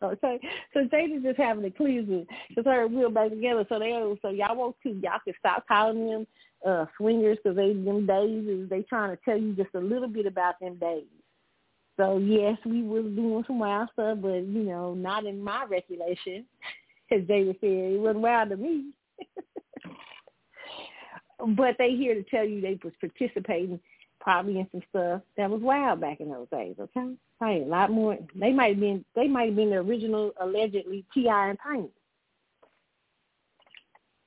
Okay, 0.00 0.38
so 0.72 0.84
Jada's 0.84 1.24
just 1.24 1.38
having 1.38 1.64
a 1.64 1.72
cleansing 1.72 2.24
because 2.48 2.64
her 2.66 2.84
and 2.84 2.94
Will 2.94 3.10
back 3.10 3.30
together. 3.30 3.66
So 3.68 3.80
they 3.80 3.90
so 4.22 4.28
y'all 4.28 4.56
want 4.56 4.76
to 4.84 4.90
y'all 4.90 5.18
can 5.24 5.34
stop 5.40 5.66
calling 5.66 6.08
them 6.08 6.26
uh 6.64 6.86
swingers 6.96 7.36
because 7.42 7.56
they 7.56 7.72
them 7.72 8.06
days 8.06 8.46
is 8.46 8.70
they 8.70 8.82
trying 8.82 9.16
to 9.16 9.22
tell 9.24 9.36
you 9.36 9.54
just 9.54 9.74
a 9.74 9.80
little 9.80 10.06
bit 10.06 10.26
about 10.26 10.60
them 10.60 10.76
days. 10.76 11.02
So 11.96 12.18
yes, 12.18 12.58
we 12.64 12.82
was 12.82 13.06
doing 13.16 13.42
some 13.48 13.58
wild 13.58 13.88
stuff, 13.92 14.18
but 14.22 14.46
you 14.46 14.62
know, 14.62 14.94
not 14.94 15.26
in 15.26 15.42
my 15.42 15.64
recollection. 15.64 16.44
As 17.10 17.22
David 17.26 17.56
said, 17.60 17.70
it 17.70 18.00
wasn't 18.00 18.20
wild 18.20 18.50
to 18.50 18.56
me. 18.56 18.90
but 21.56 21.74
they 21.78 21.96
here 21.96 22.14
to 22.14 22.22
tell 22.24 22.44
you 22.44 22.60
they 22.60 22.78
was 22.84 22.92
participating 23.00 23.80
probably 24.28 24.58
in 24.58 24.68
some 24.70 24.82
stuff 24.90 25.22
that 25.38 25.48
was 25.48 25.62
wild 25.62 26.02
back 26.02 26.20
in 26.20 26.28
those 26.28 26.48
days, 26.50 26.76
okay? 26.78 27.14
Probably 27.38 27.62
a 27.62 27.64
lot 27.64 27.90
more 27.90 28.18
they 28.38 28.52
might 28.52 28.72
have 28.74 28.80
been 28.80 29.02
they 29.16 29.26
might 29.26 29.46
have 29.46 29.56
been 29.56 29.70
the 29.70 29.76
original 29.76 30.32
allegedly 30.38 31.06
T 31.14 31.30
I 31.30 31.48
and 31.48 31.58
Tiny. 31.62 31.88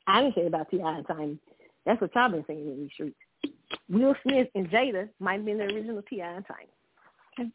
I 0.08 0.24
didn't 0.24 0.34
say 0.34 0.48
about 0.48 0.72
T 0.72 0.82
I 0.82 0.98
and 0.98 1.06
Tiny. 1.08 1.38
That's 1.86 2.02
what 2.02 2.16
y'all 2.16 2.32
been 2.32 2.44
saying 2.48 2.62
in 2.62 2.82
these 2.82 2.90
streets. 2.94 3.16
Will 3.90 4.16
Smith 4.24 4.48
and 4.56 4.72
Jada 4.72 5.08
might 5.20 5.34
have 5.36 5.46
been 5.46 5.60
the 5.60 5.66
original 5.66 6.02
T.I. 6.10 6.34
and 6.34 6.46
Tiny. 6.48 7.52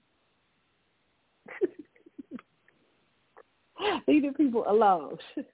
Okay. 3.81 4.03
Leave 4.07 4.23
the 4.23 4.33
people 4.37 4.65
alone. 4.69 5.19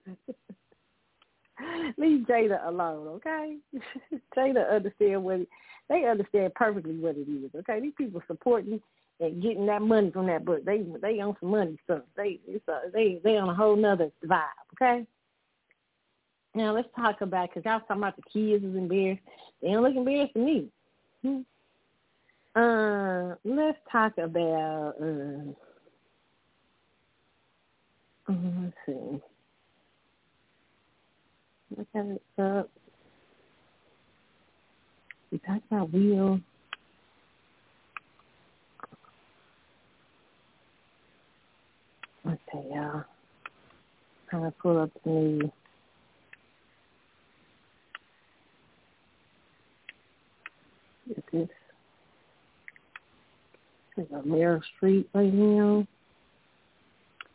Leave 1.96 2.26
Jada 2.26 2.66
alone, 2.66 3.08
okay? 3.08 3.56
Jada 4.36 4.70
understand 4.70 5.24
what 5.24 5.40
they 5.88 6.04
understand 6.04 6.54
perfectly 6.54 6.98
what 6.98 7.16
it 7.16 7.28
is, 7.28 7.50
okay? 7.54 7.80
These 7.80 7.94
people 7.96 8.22
supporting 8.26 8.80
and 9.20 9.42
getting 9.42 9.66
that 9.66 9.82
money 9.82 10.10
from 10.10 10.26
that 10.26 10.44
book. 10.44 10.64
They 10.64 10.84
they 11.00 11.20
on 11.20 11.36
some 11.40 11.50
money 11.50 11.78
stuff. 11.84 12.02
They 12.16 12.40
it's 12.46 12.66
a, 12.68 12.90
they 12.92 13.20
they 13.22 13.36
on 13.36 13.48
a 13.48 13.54
whole 13.54 13.76
nother 13.76 14.10
vibe, 14.24 14.42
okay? 14.74 15.06
Now 16.54 16.74
let's 16.74 16.88
talk 16.94 17.20
about 17.20 17.48
because 17.48 17.64
y'all 17.64 17.80
talking 17.80 17.98
about 17.98 18.16
the 18.16 18.22
kids 18.22 18.64
is 18.64 18.76
embarrassed. 18.76 19.22
They 19.60 19.72
don't 19.72 19.82
look 19.82 19.96
embarrassed 19.96 20.34
to 20.34 20.38
me. 20.38 20.68
Hmm. 21.22 21.40
Uh, 22.54 23.34
let's 23.44 23.78
talk 23.90 24.18
about. 24.18 24.94
Uh, 25.00 25.52
uh, 28.28 28.34
let's 28.62 28.76
see. 28.86 29.20
Look 31.76 31.88
at 31.94 32.06
it 32.06 32.22
up. 32.38 32.70
We 35.32 35.38
talked 35.38 35.64
about 35.70 35.90
Will. 35.90 36.40
Okay, 42.26 42.68
y'all. 42.70 43.04
Trying 44.28 44.44
to 44.44 44.50
pull 44.62 44.78
up 44.78 44.90
the 45.04 45.50
Is 51.10 51.16
this 51.32 51.48
is 53.96 54.06
a 54.12 54.22
Meryl 54.26 54.60
Street 54.76 55.08
right 55.14 55.32
now? 55.32 55.86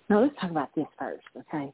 No, 0.09 0.21
let's 0.21 0.33
talk 0.39 0.51
about 0.51 0.73
this 0.75 0.85
first, 0.97 1.25
okay? 1.37 1.71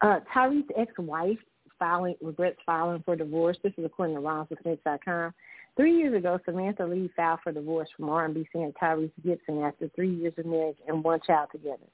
Uh, 0.00 0.20
Tyrese's 0.32 0.70
ex-wife 0.76 1.38
filing 1.78 2.14
regrets 2.22 2.58
filing 2.64 3.02
for 3.04 3.16
divorce. 3.16 3.56
This 3.62 3.72
is 3.76 3.84
according 3.84 4.14
to 4.14 4.22
RomSmith.com. 4.22 5.34
Three 5.76 5.96
years 5.96 6.14
ago, 6.14 6.38
Samantha 6.44 6.84
Lee 6.84 7.10
filed 7.16 7.40
for 7.42 7.52
divorce 7.52 7.88
from 7.96 8.10
R&B 8.10 8.46
singer 8.52 8.72
Tyrese 8.80 9.10
Gibson 9.24 9.62
after 9.62 9.88
three 9.94 10.14
years 10.14 10.34
of 10.36 10.44
marriage 10.44 10.76
and 10.86 11.02
one 11.02 11.20
child 11.26 11.48
together. 11.50 11.86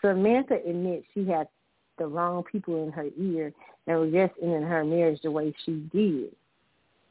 Samantha 0.00 0.58
admits 0.66 1.06
she 1.12 1.26
had 1.26 1.46
the 1.98 2.06
wrong 2.06 2.42
people 2.50 2.84
in 2.84 2.92
her 2.92 3.08
ear 3.18 3.52
and 3.86 4.00
regrets 4.00 4.34
ending 4.42 4.62
her 4.62 4.84
marriage 4.84 5.20
the 5.22 5.30
way 5.30 5.52
she 5.66 5.88
did. 5.92 6.34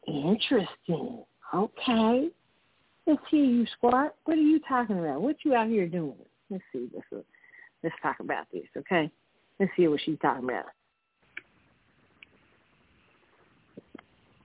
Interesting. 0.07 1.23
Okay. 1.53 2.30
Let's 3.06 3.22
hear 3.30 3.44
you, 3.44 3.65
Squat. 3.77 4.15
What 4.26 4.38
are 4.38 4.41
you 4.41 4.60
talking 4.68 4.99
about? 4.99 5.22
What 5.22 5.38
you 5.44 5.53
out 5.53 5.68
here 5.68 5.88
doing? 5.88 6.15
Let's 6.49 6.64
see. 6.73 6.89
Let's, 6.94 7.06
uh, 7.15 7.22
let's 7.84 7.95
talk 8.02 8.19
about 8.19 8.48
this, 8.52 8.65
okay? 8.76 9.11
Let's 9.60 9.72
see 9.77 9.88
what 9.88 10.02
she's 10.03 10.18
talking 10.22 10.45
about. 10.45 10.65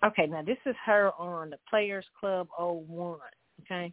Okay, 0.05 0.27
now 0.27 0.43
this 0.43 0.59
is 0.67 0.75
her 0.85 1.13
on 1.19 1.51
the 1.51 1.59
Players 1.71 2.05
Club 2.19 2.49
01, 2.59 3.19
okay? 3.63 3.93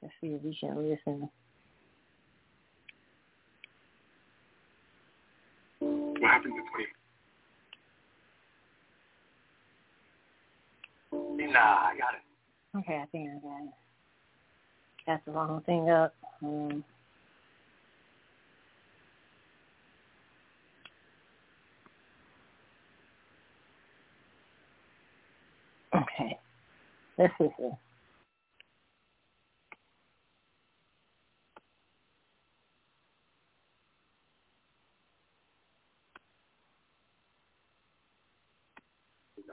Let's 0.00 0.14
see 0.20 0.28
if 0.28 0.42
we 0.42 0.56
can 0.58 0.76
listen. 0.76 1.28
What 5.80 6.22
happened 6.22 6.54
to 6.54 6.62
Queen? 6.72 6.86
Nah, 11.52 11.58
I 11.58 11.94
got 11.98 12.14
it. 12.14 12.22
Okay, 12.78 13.00
I 13.02 13.06
think 13.06 13.30
I 13.30 13.34
got 13.46 13.64
it. 13.64 13.74
That's 15.06 15.24
the 15.26 15.32
wrong 15.32 15.62
thing 15.66 15.90
up. 15.90 16.14
Um, 16.42 16.84
okay. 25.96 26.38
Let's 27.18 27.34
see 27.38 27.50
here. 27.58 27.78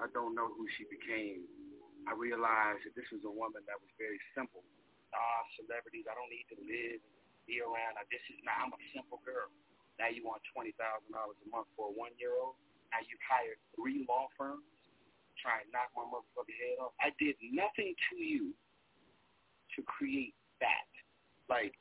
I 0.01 0.07
don't 0.13 0.35
know 0.35 0.47
who 0.57 0.67
she 0.77 0.85
became 0.89 1.43
I 2.09 2.17
realized 2.17 2.87
that 2.87 2.95
this 2.97 3.09
was 3.13 3.21
a 3.27 3.33
woman 3.33 3.61
that 3.69 3.77
was 3.77 3.91
very 4.01 4.17
simple. 4.33 4.65
Ah, 5.13 5.43
celebrities, 5.59 6.07
I 6.09 6.15
don't 6.17 6.31
need 6.31 6.47
to 6.55 6.57
live 6.65 7.01
be 7.45 7.59
around. 7.61 7.99
Now, 7.99 8.05
this 8.09 8.23
is 8.31 8.39
now 8.47 8.63
I'm 8.63 8.71
a 8.73 8.81
simple 8.95 9.19
girl. 9.27 9.51
Now 9.99 10.09
you 10.09 10.23
want 10.25 10.41
twenty 10.55 10.73
thousand 10.79 11.11
dollars 11.13 11.37
a 11.43 11.47
month 11.51 11.67
for 11.77 11.91
a 11.91 11.93
one 11.93 12.15
year 12.17 12.33
old. 12.39 12.57
Now 12.95 13.03
you've 13.05 13.21
hired 13.27 13.59
three 13.75 14.07
law 14.09 14.31
firms 14.39 14.65
trying 15.41 15.65
to 15.65 15.71
knock 15.71 15.89
my 15.95 16.05
motherfucking 16.07 16.59
head 16.59 16.77
off. 16.83 16.93
I 16.99 17.11
did 17.19 17.35
nothing 17.51 17.95
to 18.11 18.15
you 18.17 18.53
to 19.75 19.79
create 19.83 20.35
that. 20.59 20.87
Like 21.49 21.73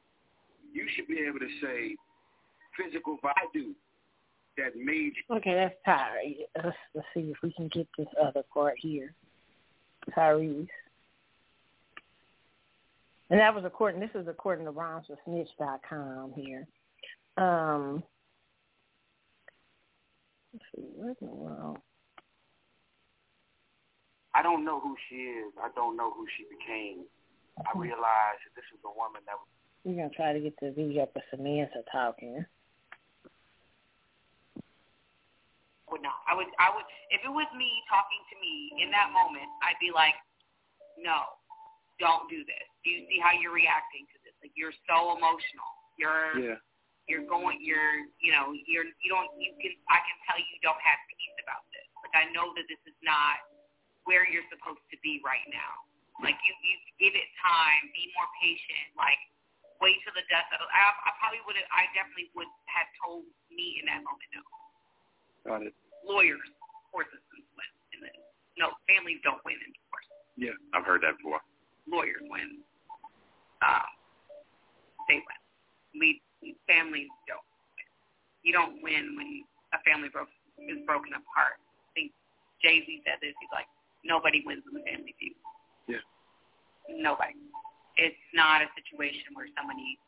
you 0.73 0.87
should 0.95 1.09
be 1.09 1.21
able 1.27 1.41
to 1.41 1.53
say 1.61 1.97
physical 2.79 3.19
do 3.53 3.75
that 4.57 4.77
made 4.77 5.13
Okay, 5.31 5.55
that's 5.55 5.75
tired. 5.85 6.35
Let's, 6.57 6.77
let's 6.95 7.07
see 7.15 7.31
if 7.31 7.37
we 7.43 7.53
can 7.53 7.69
get 7.69 7.89
this 7.97 8.09
other 8.23 8.43
part 8.53 8.75
here. 8.79 9.15
Tyrese. 10.17 10.69
And 13.31 13.39
that 13.41 13.55
was 13.55 13.65
according, 13.65 14.01
this 14.01 14.11
is 14.15 14.27
according 14.27 14.65
to 14.65 14.73
RomsWithSnitch.com 14.73 16.33
here. 16.35 16.67
Um, 17.37 18.03
let's 20.53 20.65
see, 20.75 20.83
where's 20.97 21.17
the 21.21 21.27
world? 21.27 21.79
I 24.39 24.43
don't 24.43 24.63
know 24.63 24.79
who 24.79 24.95
she 25.11 25.35
is. 25.35 25.51
I 25.59 25.67
don't 25.75 25.99
know 25.99 26.15
who 26.15 26.23
she 26.39 26.47
became. 26.47 27.03
I 27.59 27.75
mm-hmm. 27.75 27.91
realized 27.91 28.47
that 28.47 28.55
this 28.55 28.71
was 28.71 28.87
a 28.87 28.95
woman 28.95 29.27
that 29.27 29.35
was. 29.35 29.51
We're 29.83 29.99
gonna 29.99 30.15
try 30.15 30.31
to 30.31 30.39
get 30.39 30.55
the 30.63 30.71
video 30.71 31.11
up 31.11 31.17
of 31.19 31.27
Samantha 31.35 31.83
talking. 31.91 32.47
would 35.91 36.05
not. 36.07 36.23
I 36.31 36.39
would 36.39 36.47
I 36.63 36.71
would 36.71 36.87
if 37.11 37.19
it 37.27 37.33
was 37.33 37.51
me 37.59 37.83
talking 37.91 38.23
to 38.31 38.35
me 38.39 38.79
in 38.79 38.95
that 38.95 39.11
moment, 39.11 39.51
I'd 39.67 39.81
be 39.83 39.91
like, 39.91 40.15
No, 40.95 41.35
don't 41.99 42.31
do 42.31 42.47
this. 42.47 42.67
Do 42.87 42.95
you 42.95 43.11
see 43.11 43.19
how 43.19 43.35
you're 43.35 43.57
reacting 43.57 44.07
to 44.07 44.17
this? 44.23 44.39
Like 44.39 44.55
you're 44.55 44.77
so 44.87 45.19
emotional. 45.19 45.71
You're 45.99 46.39
yeah. 46.39 46.59
you're 47.11 47.27
going 47.27 47.59
you're 47.59 48.07
you 48.23 48.31
know, 48.31 48.55
you're 48.55 48.87
you 48.87 49.11
don't 49.11 49.35
you 49.35 49.51
can 49.59 49.75
I 49.91 49.99
can 49.99 50.17
tell 50.31 50.39
you 50.39 50.55
don't 50.63 50.79
have 50.79 51.01
peace 51.11 51.37
about 51.43 51.67
this. 51.75 51.89
Like 52.07 52.15
I 52.15 52.31
know 52.31 52.55
that 52.55 52.71
this 52.71 52.79
is 52.87 52.95
not 53.03 53.43
where 54.09 54.25
you're 54.25 54.49
supposed 54.49 54.81
to 54.89 54.97
be 55.05 55.21
right 55.21 55.45
now. 55.53 55.85
Like 56.25 56.41
you 56.41 56.51
you 56.65 56.75
give 56.97 57.15
it 57.15 57.29
time, 57.39 57.93
be 57.93 58.09
more 58.17 58.27
patient, 58.41 58.97
like 58.97 59.21
wait 59.85 60.01
till 60.03 60.17
the 60.17 60.25
dust 60.27 60.49
settles. 60.51 60.73
I, 60.73 60.91
I 61.07 61.11
probably 61.21 61.45
would 61.45 61.55
have 61.61 61.69
I 61.71 61.87
definitely 61.93 62.33
would 62.33 62.49
have 62.73 62.89
told 62.99 63.29
me 63.53 63.79
in 63.79 63.87
that 63.87 64.01
moment 64.03 64.27
no. 64.33 64.43
Got 65.47 65.63
it. 65.69 65.77
Lawyers, 66.03 66.43
court 66.91 67.07
systems 67.13 67.47
win. 67.55 67.71
In 67.95 67.99
this. 68.03 68.17
No, 68.59 68.75
families 68.91 69.23
don't 69.23 69.39
win 69.47 69.61
in 69.61 69.71
divorce. 69.71 70.09
Yeah, 70.35 70.57
I've 70.75 70.89
heard 70.89 71.07
that 71.07 71.21
before. 71.23 71.45
Lawyers 71.87 72.25
win. 72.27 72.65
Um, 73.63 73.91
they 75.07 75.23
win. 75.23 75.41
We 75.95 76.19
families 76.67 77.13
don't 77.31 77.45
win. 77.77 77.89
You 78.43 78.53
don't 78.57 78.83
win 78.83 79.15
when 79.15 79.45
a 79.71 79.79
family 79.87 80.11
broke 80.11 80.33
is 80.59 80.83
broken 80.87 81.15
apart. 81.15 81.63
I 81.63 81.91
think 81.95 82.11
Jay 82.59 82.83
Z 82.83 83.07
said 83.07 83.23
this. 83.23 83.35
He's 83.39 83.55
like, 83.55 83.71
nobody 84.05 84.43
wins 84.47 84.63
in 84.67 84.75
the 84.75 84.85
family 84.85 85.15
feud. 85.19 85.37
Yeah. 85.87 86.05
Nobody. 86.89 87.35
It's 87.97 88.19
not 88.33 88.63
a 88.63 88.69
situation 88.79 89.35
where 89.35 89.51
somebody 89.59 89.99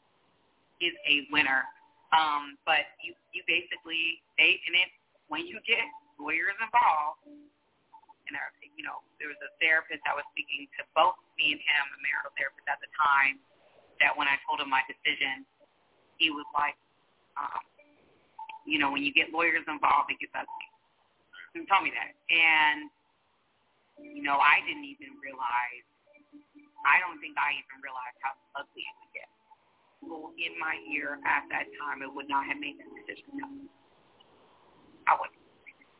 is 0.81 0.95
a 1.07 1.27
winner. 1.31 1.67
Um, 2.11 2.59
but 2.67 2.91
you 3.07 3.15
you 3.31 3.47
basically 3.47 4.19
they 4.35 4.59
and 4.67 4.75
it 4.75 4.91
when 5.31 5.47
you 5.47 5.63
get 5.63 5.87
lawyers 6.19 6.59
involved, 6.59 7.23
and 7.27 8.35
there, 8.35 8.51
you 8.75 8.83
know, 8.83 9.03
there 9.23 9.31
was 9.31 9.39
a 9.43 9.51
therapist 9.63 10.03
I 10.07 10.15
was 10.15 10.27
speaking 10.35 10.67
to 10.79 10.87
both 10.95 11.19
me 11.39 11.55
and 11.55 11.63
him, 11.63 11.85
a 11.87 11.99
marital 12.03 12.35
therapist 12.35 12.67
at 12.67 12.83
the 12.83 12.91
time, 12.95 13.39
that 14.03 14.15
when 14.15 14.27
I 14.27 14.39
told 14.47 14.59
him 14.59 14.71
my 14.71 14.83
decision, 14.91 15.47
he 16.19 16.31
was 16.31 16.47
like, 16.55 16.75
um, 17.39 17.63
you 18.67 18.79
know, 18.79 18.91
when 18.91 19.03
you 19.03 19.15
get 19.15 19.31
lawyers 19.35 19.65
involved, 19.67 20.13
it 20.13 20.19
gets 20.21 20.35
ugly. 20.35 20.67
He 21.55 21.67
told 21.67 21.83
me 21.83 21.91
that. 21.95 22.15
And, 22.31 22.91
you 24.01 24.25
know, 24.25 24.41
I 24.41 24.65
didn't 24.65 24.85
even 24.89 25.17
realize, 25.21 25.85
I 26.85 27.01
don't 27.05 27.21
think 27.21 27.37
I 27.37 27.57
even 27.61 27.79
realized 27.85 28.19
how 28.25 28.33
ugly 28.57 28.85
it 28.85 28.95
would 29.01 29.13
get. 29.13 29.31
Well, 30.01 30.33
in 30.41 30.57
my 30.57 30.81
ear 30.89 31.21
at 31.29 31.45
that 31.53 31.69
time, 31.77 32.01
it 32.01 32.09
would 32.09 32.29
not 32.29 32.49
have 32.49 32.57
made 32.57 32.81
that 32.81 32.89
decision. 32.97 33.29
No. 33.37 33.49
I 35.05 35.17
wouldn't. 35.21 35.37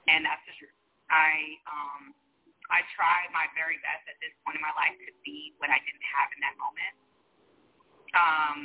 And 0.09 0.25
that's 0.25 0.41
the 0.49 0.57
truth. 0.57 0.73
I, 1.13 1.61
um, 1.69 2.17
I 2.73 2.81
tried 2.97 3.29
my 3.35 3.45
very 3.53 3.77
best 3.85 4.09
at 4.09 4.17
this 4.25 4.33
point 4.47 4.57
in 4.57 4.65
my 4.65 4.73
life 4.73 4.97
to 5.05 5.13
be 5.21 5.53
what 5.61 5.69
I 5.69 5.79
didn't 5.85 6.07
have 6.17 6.29
in 6.33 6.41
that 6.41 6.57
moment. 6.57 6.95
Um, 8.17 8.59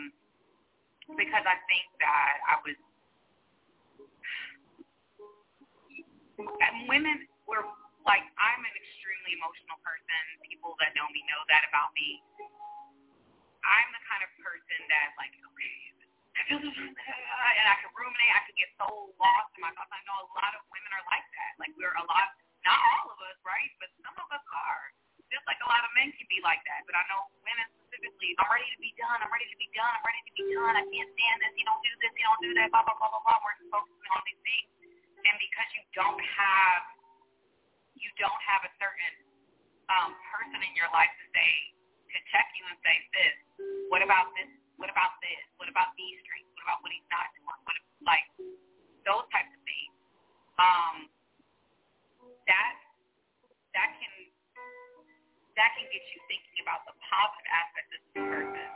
because 1.14 1.46
I 1.46 1.58
think 1.70 1.86
that 2.02 2.42
I 2.50 2.56
was 2.66 2.78
and 6.66 6.90
women 6.90 7.28
were 7.46 7.66
like 8.06 8.24
I'm 8.38 8.62
an 8.62 8.76
extremely 8.78 9.34
emotional 9.36 9.78
person. 9.82 10.22
People 10.46 10.78
that 10.82 10.94
know 10.94 11.10
me 11.10 11.26
know 11.26 11.42
that 11.50 11.66
about 11.70 11.92
me. 11.98 12.22
I'm 13.66 13.90
the 13.92 14.04
kind 14.06 14.22
of 14.22 14.30
person 14.38 14.80
that 14.94 15.18
like 15.18 15.34
okay, 15.34 15.74
and 16.46 17.66
I 17.66 17.76
can 17.82 17.90
ruminate. 17.98 18.34
I 18.38 18.42
can 18.46 18.56
get 18.56 18.70
so 18.78 19.10
lost 19.18 19.50
in 19.58 19.66
my 19.66 19.74
thoughts. 19.74 19.90
I 19.90 20.02
know 20.06 20.22
a 20.22 20.30
lot 20.38 20.54
of 20.54 20.62
women 20.70 20.92
are 20.94 21.06
like 21.10 21.26
that. 21.34 21.58
Like 21.58 21.74
we're 21.74 21.98
a 21.98 22.06
lot, 22.06 22.30
not 22.62 22.78
all 22.78 23.10
of 23.10 23.20
us, 23.26 23.38
right? 23.42 23.74
But 23.82 23.90
some 24.06 24.16
of 24.22 24.30
us 24.30 24.46
are. 24.54 24.94
Just 25.34 25.42
like 25.50 25.58
a 25.66 25.68
lot 25.68 25.82
of 25.82 25.92
men 25.98 26.14
can 26.14 26.30
be 26.30 26.38
like 26.46 26.62
that. 26.70 26.86
But 26.86 26.94
I 26.96 27.04
know 27.10 27.26
women 27.42 27.66
specifically, 27.82 28.38
I'm 28.38 28.46
ready 28.46 28.70
to 28.70 28.80
be 28.80 28.94
done. 28.94 29.18
I'm 29.18 29.34
ready 29.34 29.50
to 29.50 29.58
be 29.58 29.68
done. 29.74 29.90
I'm 29.90 30.06
ready 30.06 30.22
to 30.22 30.34
be 30.38 30.46
done. 30.54 30.74
I 30.78 30.86
can't 30.86 31.10
stand 31.18 31.38
this. 31.42 31.52
You 31.58 31.66
don't 31.66 31.82
do 31.82 31.92
this. 32.00 32.14
You 32.14 32.26
don't 32.30 32.42
do 32.46 32.52
that. 32.62 32.68
Blah 32.70 32.86
blah 32.86 32.96
blah 33.02 33.10
blah 33.10 33.24
blah. 33.26 33.42
We're 33.42 33.58
focusing 33.74 34.12
on 34.14 34.22
these 34.30 34.42
things 34.46 34.70
and 35.26 35.36
because 35.42 35.70
you 35.74 35.84
don't 35.98 36.22
have 36.22 36.82
you 38.06 38.14
don't 38.22 38.42
have 38.46 38.62
a 38.62 38.72
certain 38.78 39.14
um, 39.90 40.14
person 40.30 40.62
in 40.62 40.74
your 40.78 40.90
life 40.94 41.10
to 41.10 41.26
say 41.34 41.52
to 42.14 42.18
check 42.30 42.46
you 42.54 42.64
and 42.70 42.78
say 42.86 42.96
this, 43.18 43.36
what 43.90 44.06
about 44.06 44.30
this? 44.38 44.48
What 44.78 44.94
about 44.94 45.18
this? 45.26 45.42
What 45.58 45.74
about 45.74 45.98
these 45.98 46.22
strengths? 46.22 46.54
What 46.54 46.70
about 46.70 46.80
what 46.86 46.92
he's 46.94 47.10
not 47.10 47.34
doing? 47.34 47.60
What 47.66 47.76
like 48.06 48.28
those 49.10 49.26
types 49.34 49.50
of 49.50 49.62
things? 49.66 49.96
Um, 50.62 50.96
that 52.46 52.78
that 53.74 53.90
can 53.98 54.14
that 55.58 55.74
can 55.74 55.88
get 55.90 56.04
you 56.14 56.20
thinking 56.30 56.62
about 56.62 56.86
the 56.86 56.94
positive 57.10 57.50
aspects 57.50 57.90
of 57.90 58.00
this 58.06 58.08
person 58.22 58.70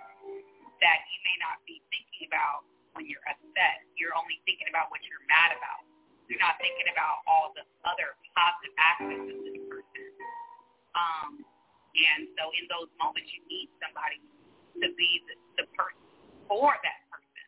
that 0.82 1.00
you 1.12 1.20
may 1.28 1.38
not 1.44 1.60
be 1.68 1.84
thinking 1.92 2.32
about 2.32 2.66
when 2.96 3.06
you're 3.06 3.24
upset. 3.28 3.84
You're 4.00 4.16
only 4.16 4.40
thinking 4.48 4.72
about 4.72 4.88
what 4.90 5.04
you're 5.06 5.24
mad 5.28 5.54
about 5.54 5.84
you're 6.30 6.40
not 6.40 6.62
thinking 6.62 6.86
about 6.94 7.26
all 7.26 7.50
the 7.58 7.66
other 7.90 8.14
positive 8.38 8.76
aspects 8.78 9.34
of 9.34 9.40
this 9.50 9.58
person. 9.66 10.06
Um, 10.94 11.42
and 11.98 12.30
so 12.38 12.54
in 12.54 12.70
those 12.70 12.88
moments, 13.02 13.34
you 13.34 13.42
need 13.50 13.74
somebody 13.82 14.22
to 14.78 14.88
be 14.94 15.10
the, 15.26 15.36
the 15.58 15.66
person 15.74 16.06
for 16.46 16.70
that 16.86 17.02
person. 17.10 17.46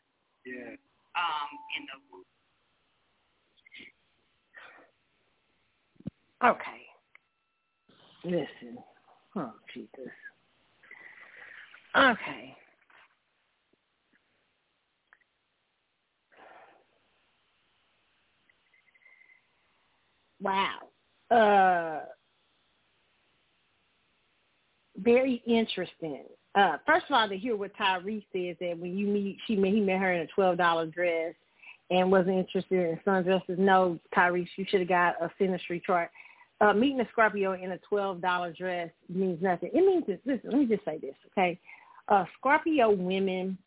Yeah. 0.49 0.73
Um, 1.13 1.49
in 1.77 1.85
those 1.85 2.03
moments. 2.09 2.33
Okay. 6.41 6.81
Listen. 8.25 8.81
Oh, 9.35 9.53
Jesus. 9.73 10.09
Okay. 11.95 12.57
Wow. 20.41 20.79
Uh, 21.29 22.05
very 25.13 25.43
interesting. 25.45 26.23
Uh, 26.55 26.77
first 26.85 27.05
of 27.09 27.15
all, 27.15 27.29
to 27.29 27.37
hear 27.37 27.55
what 27.55 27.71
Tyrese 27.75 28.25
says 28.33 28.55
that 28.59 28.77
when 28.77 28.97
you 28.97 29.07
meet, 29.07 29.37
she 29.47 29.55
met, 29.55 29.71
he 29.71 29.79
met 29.79 29.99
her 29.99 30.13
in 30.13 30.21
a 30.21 30.27
twelve 30.27 30.57
dollar 30.57 30.85
dress 30.85 31.33
and 31.89 32.11
wasn't 32.11 32.37
interested 32.37 32.89
in 32.89 32.99
sundresses. 33.05 33.57
No, 33.57 33.99
Tyrese, 34.15 34.47
you 34.57 34.65
should 34.69 34.81
have 34.81 34.89
got 34.89 35.15
a 35.21 35.29
synastry 35.39 35.81
chart. 35.83 36.09
Uh, 36.59 36.73
meeting 36.73 36.99
a 36.99 37.07
Scorpio 37.11 37.53
in 37.53 37.71
a 37.71 37.77
twelve 37.79 38.21
dollar 38.21 38.53
dress 38.53 38.89
means 39.09 39.41
nothing. 39.41 39.71
It 39.73 39.85
means 39.85 40.05
this. 40.07 40.19
Listen, 40.25 40.51
let 40.51 40.59
me 40.59 40.65
just 40.65 40.85
say 40.85 40.97
this, 40.97 41.15
okay? 41.31 41.59
Uh, 42.07 42.25
Scorpio 42.37 42.91
women 42.91 43.57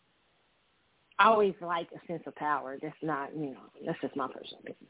always 1.19 1.55
like 1.61 1.89
a 1.93 2.07
sense 2.07 2.23
of 2.27 2.35
power. 2.35 2.77
That's 2.83 2.95
not, 3.03 3.35
you 3.35 3.51
know, 3.53 3.61
that's 3.87 4.01
just 4.01 4.17
my 4.17 4.27
personal 4.27 4.61
opinion 4.61 4.89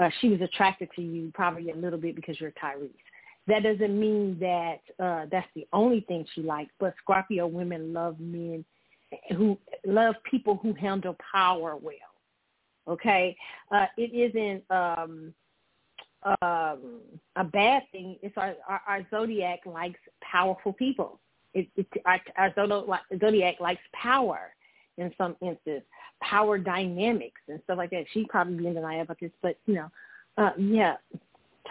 uh, 0.00 0.08
she 0.20 0.28
was 0.28 0.40
attracted 0.40 0.88
to 0.96 1.02
you 1.02 1.30
probably 1.34 1.70
a 1.70 1.76
little 1.76 1.98
bit 1.98 2.16
because 2.16 2.40
you're 2.40 2.52
Tyrese. 2.52 2.90
That 3.48 3.64
doesn't 3.64 3.98
mean 3.98 4.38
that 4.40 4.80
uh, 5.02 5.26
that's 5.30 5.48
the 5.54 5.66
only 5.72 6.00
thing 6.02 6.24
she 6.34 6.42
likes, 6.42 6.70
but 6.78 6.94
Scorpio 7.02 7.46
women 7.46 7.92
love 7.92 8.20
men 8.20 8.64
who 9.36 9.58
love 9.84 10.14
people 10.30 10.58
who 10.62 10.72
handle 10.74 11.16
power 11.32 11.76
well. 11.76 11.94
Okay, 12.88 13.36
uh, 13.70 13.86
it 13.96 14.12
isn't 14.12 14.64
um, 14.70 15.34
um, 16.40 17.00
a 17.36 17.44
bad 17.44 17.82
thing. 17.92 18.16
It's 18.22 18.36
our, 18.36 18.54
our, 18.68 18.80
our 18.86 19.06
zodiac 19.10 19.60
likes 19.66 20.00
powerful 20.20 20.72
people. 20.72 21.20
It, 21.54 21.68
it, 21.76 21.86
our, 22.06 22.20
our 22.36 22.54
zodiac 23.20 23.60
likes 23.60 23.82
power 23.92 24.54
in 24.98 25.12
some 25.18 25.36
instances 25.40 25.82
power 26.22 26.56
dynamics 26.58 27.40
and 27.48 27.60
stuff 27.64 27.78
like 27.78 27.90
that. 27.90 28.04
She'd 28.12 28.28
probably 28.28 28.54
be 28.54 28.66
in 28.66 28.74
denial 28.74 29.02
about 29.02 29.18
this, 29.20 29.30
but 29.42 29.56
you 29.66 29.74
know, 29.74 29.90
uh, 30.38 30.50
yeah, 30.58 30.96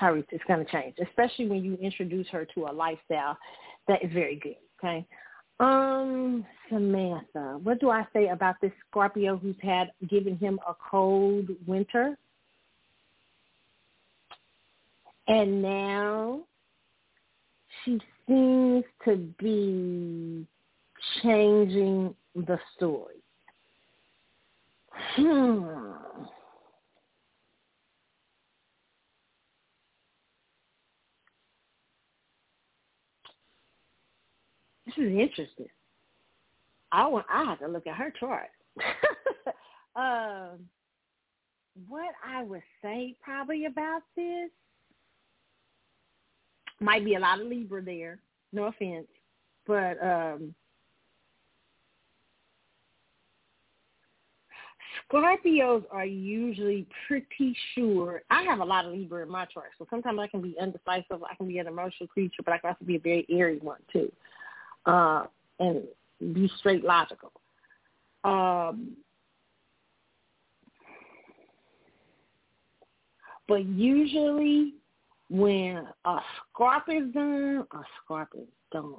Tyrese, 0.01 0.25
it's 0.31 0.43
going 0.47 0.65
to 0.65 0.71
change, 0.71 0.95
especially 1.01 1.47
when 1.47 1.63
you 1.63 1.75
introduce 1.75 2.27
her 2.29 2.45
to 2.55 2.65
a 2.65 2.71
lifestyle 2.71 3.37
that 3.87 4.03
is 4.03 4.11
very 4.11 4.35
good. 4.35 4.55
Okay. 4.79 5.05
Um, 5.59 6.43
Samantha, 6.69 7.59
what 7.61 7.79
do 7.79 7.91
I 7.91 8.07
say 8.13 8.29
about 8.29 8.55
this 8.61 8.71
Scorpio 8.89 9.37
who's 9.37 9.55
had 9.61 9.91
given 10.09 10.37
him 10.37 10.59
a 10.67 10.73
cold 10.89 11.49
winter? 11.67 12.17
And 15.27 15.61
now 15.61 16.41
she 17.85 17.99
seems 18.27 18.83
to 19.05 19.17
be 19.37 20.47
changing 21.21 22.15
the 22.35 22.59
story. 22.75 23.21
Hmm. 25.15 25.91
This 34.97 35.05
is 35.05 35.11
interesting. 35.11 35.67
I 36.91 37.07
want. 37.07 37.25
I 37.29 37.45
have 37.45 37.59
to 37.59 37.67
look 37.67 37.87
at 37.87 37.95
her 37.95 38.11
chart. 38.19 38.49
um, 39.95 40.59
what 41.87 42.13
I 42.25 42.43
would 42.43 42.63
say 42.81 43.15
probably 43.23 43.65
about 43.65 44.01
this 44.15 44.49
might 46.79 47.05
be 47.05 47.15
a 47.15 47.19
lot 47.19 47.39
of 47.39 47.47
Libra 47.47 47.81
there. 47.81 48.19
No 48.51 48.65
offense, 48.65 49.07
but 49.65 50.01
um, 50.03 50.53
Scorpios 55.11 55.83
are 55.91 56.05
usually 56.05 56.87
pretty 57.07 57.55
sure. 57.75 58.23
I 58.29 58.43
have 58.43 58.59
a 58.59 58.65
lot 58.65 58.85
of 58.85 58.93
Libra 58.93 59.23
in 59.23 59.29
my 59.29 59.45
chart, 59.45 59.69
so 59.77 59.87
sometimes 59.89 60.19
I 60.19 60.27
can 60.27 60.41
be 60.41 60.55
undecisive. 60.59 61.23
I 61.23 61.35
can 61.35 61.47
be 61.47 61.59
an 61.59 61.67
emotional 61.67 62.07
creature, 62.07 62.43
but 62.43 62.53
I 62.53 62.57
can 62.57 62.69
also 62.69 62.85
be 62.85 62.95
a 62.95 62.99
very 62.99 63.25
airy 63.29 63.59
one 63.59 63.79
too, 63.91 64.11
uh, 64.85 65.25
and 65.59 65.83
be 66.33 66.49
straight 66.59 66.83
logical. 66.83 67.31
Um, 68.23 68.95
but 73.47 73.65
usually, 73.65 74.75
when 75.29 75.87
a 76.05 76.17
scarp 76.53 76.83
is 76.89 77.11
done, 77.13 77.65
a 77.71 77.79
scarp 78.03 78.29
is 78.35 78.47
done. 78.71 78.95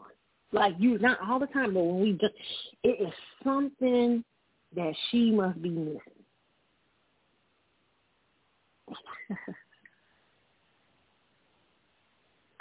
Like 0.52 0.74
you, 0.78 0.98
not 0.98 1.18
all 1.26 1.38
the 1.38 1.46
time, 1.46 1.74
but 1.74 1.82
when 1.82 2.00
we 2.00 2.12
just, 2.12 2.34
it 2.82 3.00
is 3.00 3.12
something 3.42 4.24
that 4.74 4.94
she 5.10 5.30
must 5.30 5.60
be 5.62 5.70
missing. 5.70 6.00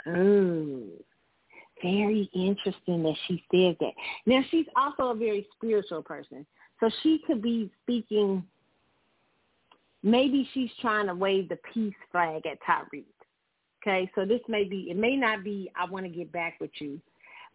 oh, 0.07 0.83
very 1.81 2.29
interesting 2.33 3.03
that 3.03 3.15
she 3.27 3.43
says 3.53 3.75
that. 3.79 3.93
Now 4.25 4.41
she's 4.49 4.67
also 4.75 5.11
a 5.11 5.15
very 5.15 5.47
spiritual 5.55 6.01
person, 6.01 6.45
so 6.79 6.89
she 7.03 7.21
could 7.25 7.41
be 7.41 7.71
speaking. 7.83 8.43
Maybe 10.03 10.49
she's 10.53 10.71
trying 10.81 11.07
to 11.07 11.15
wave 11.15 11.49
the 11.49 11.59
peace 11.73 11.93
flag 12.11 12.45
at 12.45 12.57
Tyrese. 12.67 13.05
Okay, 13.81 14.11
so 14.15 14.25
this 14.25 14.41
may 14.47 14.63
be. 14.63 14.87
It 14.89 14.97
may 14.97 15.15
not 15.15 15.43
be. 15.43 15.71
I 15.75 15.89
want 15.89 16.05
to 16.05 16.11
get 16.11 16.31
back 16.31 16.59
with 16.59 16.71
you, 16.79 16.99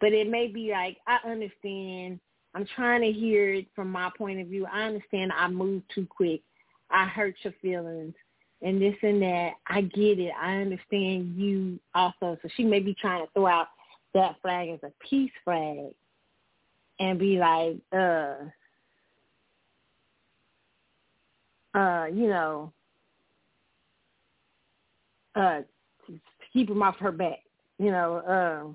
but 0.00 0.12
it 0.12 0.28
may 0.28 0.48
be 0.48 0.70
like 0.72 0.96
I 1.06 1.18
understand 1.28 2.20
I'm 2.56 2.66
trying 2.74 3.02
to 3.02 3.12
hear 3.12 3.52
it 3.52 3.66
from 3.74 3.90
my 3.90 4.10
point 4.16 4.40
of 4.40 4.46
view. 4.46 4.64
I 4.64 4.84
understand 4.84 5.30
I 5.36 5.46
moved 5.46 5.84
too 5.94 6.06
quick. 6.08 6.40
I 6.90 7.04
hurt 7.04 7.34
your 7.42 7.52
feelings 7.60 8.14
and 8.62 8.80
this 8.80 8.94
and 9.02 9.20
that. 9.20 9.50
I 9.66 9.82
get 9.82 10.18
it. 10.18 10.32
I 10.40 10.56
understand 10.56 11.34
you 11.36 11.78
also. 11.94 12.38
So 12.40 12.48
she 12.56 12.64
may 12.64 12.80
be 12.80 12.96
trying 12.98 13.26
to 13.26 13.32
throw 13.34 13.46
out 13.46 13.66
that 14.16 14.36
flag 14.40 14.70
as 14.70 14.80
a 14.82 14.90
peace 15.08 15.30
flag 15.44 15.92
and 16.98 17.18
be 17.18 17.38
like, 17.38 17.76
uh, 17.92 18.34
uh, 21.78 22.06
you 22.06 22.26
know, 22.26 22.72
uh, 25.34 25.60
keep 26.52 26.70
him 26.70 26.82
off 26.82 26.96
her 26.96 27.12
back, 27.12 27.40
you 27.78 27.90
know, 27.90 28.16
uh, 28.16 28.72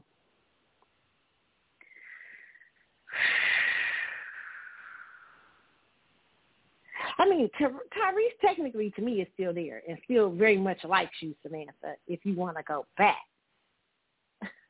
I 7.18 7.30
mean, 7.30 7.49
Tyrese 7.59 8.39
technically 8.41 8.91
to 8.91 9.01
me 9.01 9.22
is 9.22 9.27
still 9.34 9.53
there 9.53 9.81
and 9.88 9.97
still 10.05 10.31
very 10.31 10.57
much 10.57 10.84
likes 10.84 11.15
you, 11.19 11.35
Samantha, 11.43 11.95
if 12.07 12.19
you 12.23 12.35
want 12.35 12.57
to 12.57 12.63
go 12.63 12.85
back. 12.97 13.18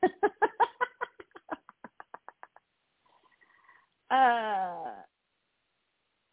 uh, 4.10 4.90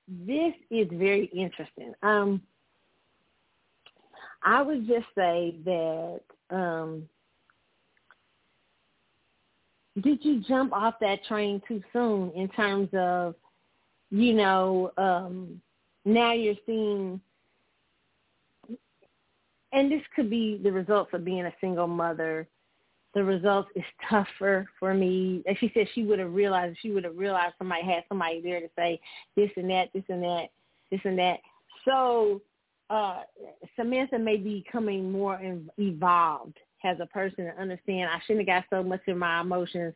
this 0.08 0.54
is 0.72 0.88
very 0.92 1.26
interesting. 1.26 1.94
Um, 2.04 2.42
I 4.44 4.62
would 4.62 4.88
just 4.88 5.08
say 5.16 5.56
that 5.66 6.22
um, 6.50 7.08
did 10.02 10.24
you 10.24 10.42
jump 10.48 10.74
off 10.74 10.96
that 11.02 11.24
train 11.26 11.62
too 11.68 11.84
soon 11.92 12.32
in 12.32 12.48
terms 12.50 12.90
of, 12.94 13.36
you 14.12 14.34
know, 14.34 14.92
um, 14.98 15.62
now 16.06 16.34
you're 16.34 16.56
seeing, 16.66 17.20
and 19.72 19.92
this 19.92 20.02
could 20.16 20.30
be 20.30 20.60
the 20.64 20.72
results 20.72 21.12
of 21.14 21.26
being 21.26 21.46
a 21.46 21.54
single 21.60 21.88
mother. 21.88 22.48
The 23.16 23.24
results 23.24 23.70
is 23.76 23.84
tougher 24.10 24.68
for 24.80 24.94
me. 24.94 25.44
As 25.50 25.58
she 25.60 25.72
said, 25.74 25.88
she 25.94 26.04
would 26.04 26.20
have 26.20 26.34
realized, 26.34 26.78
she 26.82 26.92
would 26.92 27.04
have 27.04 27.18
realized 27.18 27.56
somebody 27.58 27.84
had 27.84 28.04
somebody 28.08 28.42
there 28.42 28.60
to 28.60 28.70
say 28.78 29.00
this 29.36 29.50
and 29.56 29.70
that, 29.70 29.90
this 29.94 30.04
and 30.10 30.24
that, 30.24 30.50
this 30.92 31.02
and 31.04 31.18
that. 31.18 31.40
So 31.86 32.42
uh, 32.90 33.22
Samantha 33.76 34.20
may 34.20 34.38
be 34.38 34.64
becoming 34.66 35.12
more 35.12 35.40
evolved 35.78 36.58
as 36.84 36.98
a 37.02 37.06
person 37.08 37.48
and 37.48 37.58
understand 37.60 38.10
I 38.10 38.20
shouldn't 38.26 38.48
have 38.48 38.64
got 38.64 38.78
so 38.78 38.84
much 38.84 39.02
of 39.08 39.18
my 39.18 39.42
emotions 39.42 39.94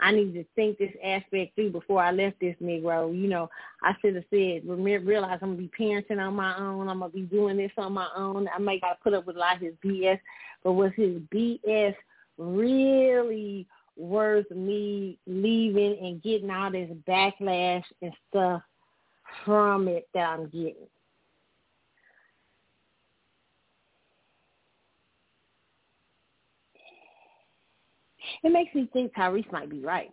I 0.00 0.12
need 0.12 0.34
to 0.34 0.44
think 0.54 0.78
this 0.78 0.92
aspect 1.02 1.54
through 1.54 1.70
before 1.70 2.02
I 2.02 2.10
left 2.10 2.40
this 2.40 2.56
Negro. 2.62 3.14
You 3.16 3.28
know, 3.28 3.48
I 3.82 3.94
should 4.00 4.14
have 4.14 4.24
said, 4.30 4.62
realize 4.64 5.38
I'm 5.42 5.56
going 5.56 5.56
to 5.56 5.62
be 5.62 5.70
parenting 5.78 6.20
on 6.20 6.34
my 6.34 6.56
own. 6.58 6.88
I'm 6.88 6.98
going 6.98 7.10
to 7.10 7.16
be 7.16 7.22
doing 7.22 7.56
this 7.56 7.72
on 7.78 7.92
my 7.92 8.08
own. 8.16 8.48
I 8.54 8.58
may 8.58 8.78
got 8.78 8.94
to 8.94 9.02
put 9.02 9.14
up 9.14 9.26
with 9.26 9.36
a 9.36 9.38
lot 9.38 9.56
of 9.56 9.62
his 9.62 9.74
BS, 9.84 10.20
but 10.62 10.72
was 10.72 10.92
his 10.96 11.20
BS 11.34 11.94
really 12.38 13.66
worth 13.96 14.50
me 14.50 15.18
leaving 15.26 15.98
and 16.00 16.22
getting 16.22 16.50
all 16.50 16.70
this 16.70 16.90
backlash 17.08 17.84
and 18.02 18.12
stuff 18.28 18.62
from 19.44 19.88
it 19.88 20.08
that 20.14 20.28
I'm 20.28 20.44
getting? 20.46 20.88
It 28.42 28.50
makes 28.50 28.74
me 28.74 28.88
think 28.92 29.12
Tyrese 29.14 29.50
might 29.52 29.70
be 29.70 29.80
right. 29.80 30.10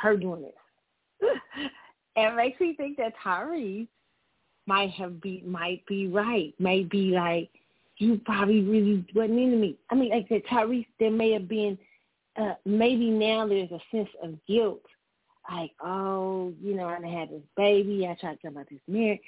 Her 0.00 0.16
doing 0.16 0.42
this. 0.42 1.30
it 2.16 2.36
makes 2.36 2.60
me 2.60 2.74
think 2.76 2.96
that 2.98 3.12
Tyrese 3.24 3.88
might 4.66 4.90
have 4.90 5.20
be 5.20 5.42
might 5.46 5.84
be 5.86 6.06
right. 6.08 6.54
Might 6.58 6.88
be 6.90 7.12
like, 7.12 7.50
you 8.00 8.20
probably 8.24 8.62
really 8.62 9.04
wasn't 9.14 9.38
into 9.38 9.56
me. 9.56 9.76
I 9.90 9.94
mean, 9.94 10.10
like 10.10 10.28
that 10.30 10.46
Tyrese, 10.46 10.86
there 10.98 11.10
may 11.10 11.32
have 11.32 11.48
been 11.48 11.78
uh 12.40 12.54
maybe 12.64 13.10
now 13.10 13.46
there's 13.46 13.70
a 13.70 13.80
sense 13.90 14.08
of 14.22 14.34
guilt. 14.46 14.82
Like, 15.50 15.72
oh, 15.82 16.52
you 16.62 16.74
know, 16.74 16.86
I 16.86 17.06
had 17.06 17.30
this 17.30 17.42
baby, 17.56 18.06
I 18.06 18.14
tried 18.20 18.36
to 18.36 18.42
tell 18.42 18.52
about 18.52 18.68
this 18.70 18.80
marriage. 18.86 19.20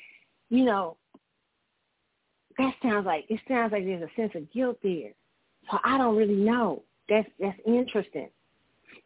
You 0.51 0.65
know, 0.65 0.97
that 2.59 2.75
sounds 2.83 3.07
like 3.07 3.27
it 3.29 3.41
sounds 3.49 3.73
like 3.73 3.85
there's 3.85 4.03
a 4.03 4.21
sense 4.21 4.33
of 4.35 4.51
guilt 4.53 4.79
there. 4.83 5.13
So 5.71 5.79
I 5.85 5.99
don't 5.99 6.17
really 6.17 6.35
know. 6.35 6.83
That's 7.09 7.29
that's 7.41 7.59
interesting. 7.67 8.29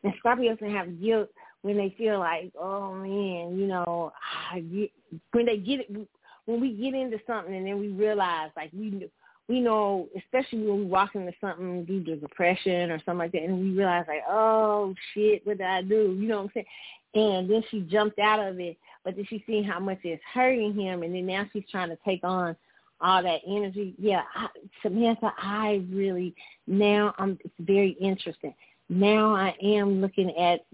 And 0.04 0.12
Scorpios 0.24 0.58
can 0.58 0.70
have 0.70 1.00
guilt 1.00 1.28
when 1.62 1.76
they 1.76 1.94
feel 1.98 2.20
like, 2.20 2.52
oh 2.60 2.94
man, 2.94 3.58
you 3.58 3.66
know, 3.66 4.12
I 4.52 4.60
get, 4.60 4.90
when 5.32 5.46
they 5.46 5.56
get 5.56 5.80
it, 5.80 6.08
when 6.44 6.60
we 6.60 6.72
get 6.72 6.94
into 6.94 7.18
something 7.26 7.54
and 7.54 7.66
then 7.66 7.80
we 7.80 7.88
realize 7.88 8.50
like 8.56 8.70
we 8.72 9.08
we 9.48 9.60
know, 9.60 10.08
especially 10.16 10.66
when 10.66 10.78
we 10.78 10.84
walk 10.86 11.14
into 11.14 11.32
something 11.40 11.84
due 11.84 12.02
to 12.04 12.16
depression 12.16 12.90
or 12.90 12.98
something 12.98 13.18
like 13.18 13.32
that, 13.32 13.42
and 13.42 13.60
we 13.60 13.70
realize 13.70 14.04
like, 14.08 14.22
oh 14.28 14.94
shit, 15.14 15.46
what 15.46 15.58
did 15.58 15.66
I 15.66 15.82
do? 15.82 16.16
You 16.18 16.28
know 16.28 16.42
what 16.42 16.44
I'm 16.44 16.50
saying? 16.54 16.66
And 17.14 17.50
then 17.50 17.62
she 17.70 17.80
jumped 17.80 18.18
out 18.18 18.40
of 18.40 18.58
it, 18.60 18.76
but 19.04 19.16
then 19.16 19.24
she 19.28 19.42
seen 19.46 19.64
how 19.64 19.78
much 19.78 19.98
it's 20.02 20.22
hurting 20.34 20.74
him, 20.74 21.02
and 21.02 21.14
then 21.14 21.26
now 21.26 21.46
she's 21.52 21.64
trying 21.70 21.90
to 21.90 21.98
take 22.04 22.24
on 22.24 22.56
all 23.00 23.22
that 23.22 23.40
energy. 23.46 23.94
Yeah, 23.98 24.22
I, 24.34 24.48
Samantha, 24.82 25.32
I 25.38 25.84
really 25.90 26.34
now 26.66 27.14
I'm. 27.18 27.38
It's 27.44 27.54
very 27.60 27.90
interesting. 28.00 28.54
Now 28.88 29.34
I 29.34 29.54
am 29.62 30.00
looking 30.00 30.36
at. 30.36 30.64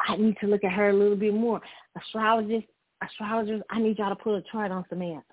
I 0.00 0.16
need 0.16 0.36
to 0.40 0.46
look 0.46 0.64
at 0.64 0.72
her 0.72 0.90
a 0.90 0.92
little 0.92 1.16
bit 1.16 1.34
more. 1.34 1.60
Astrologists, 1.96 2.68
astrologers, 3.02 3.62
I 3.70 3.80
need 3.80 3.98
y'all 3.98 4.10
to 4.10 4.16
put 4.16 4.34
a 4.34 4.42
chart 4.50 4.70
on 4.70 4.84
Samantha. 4.88 5.24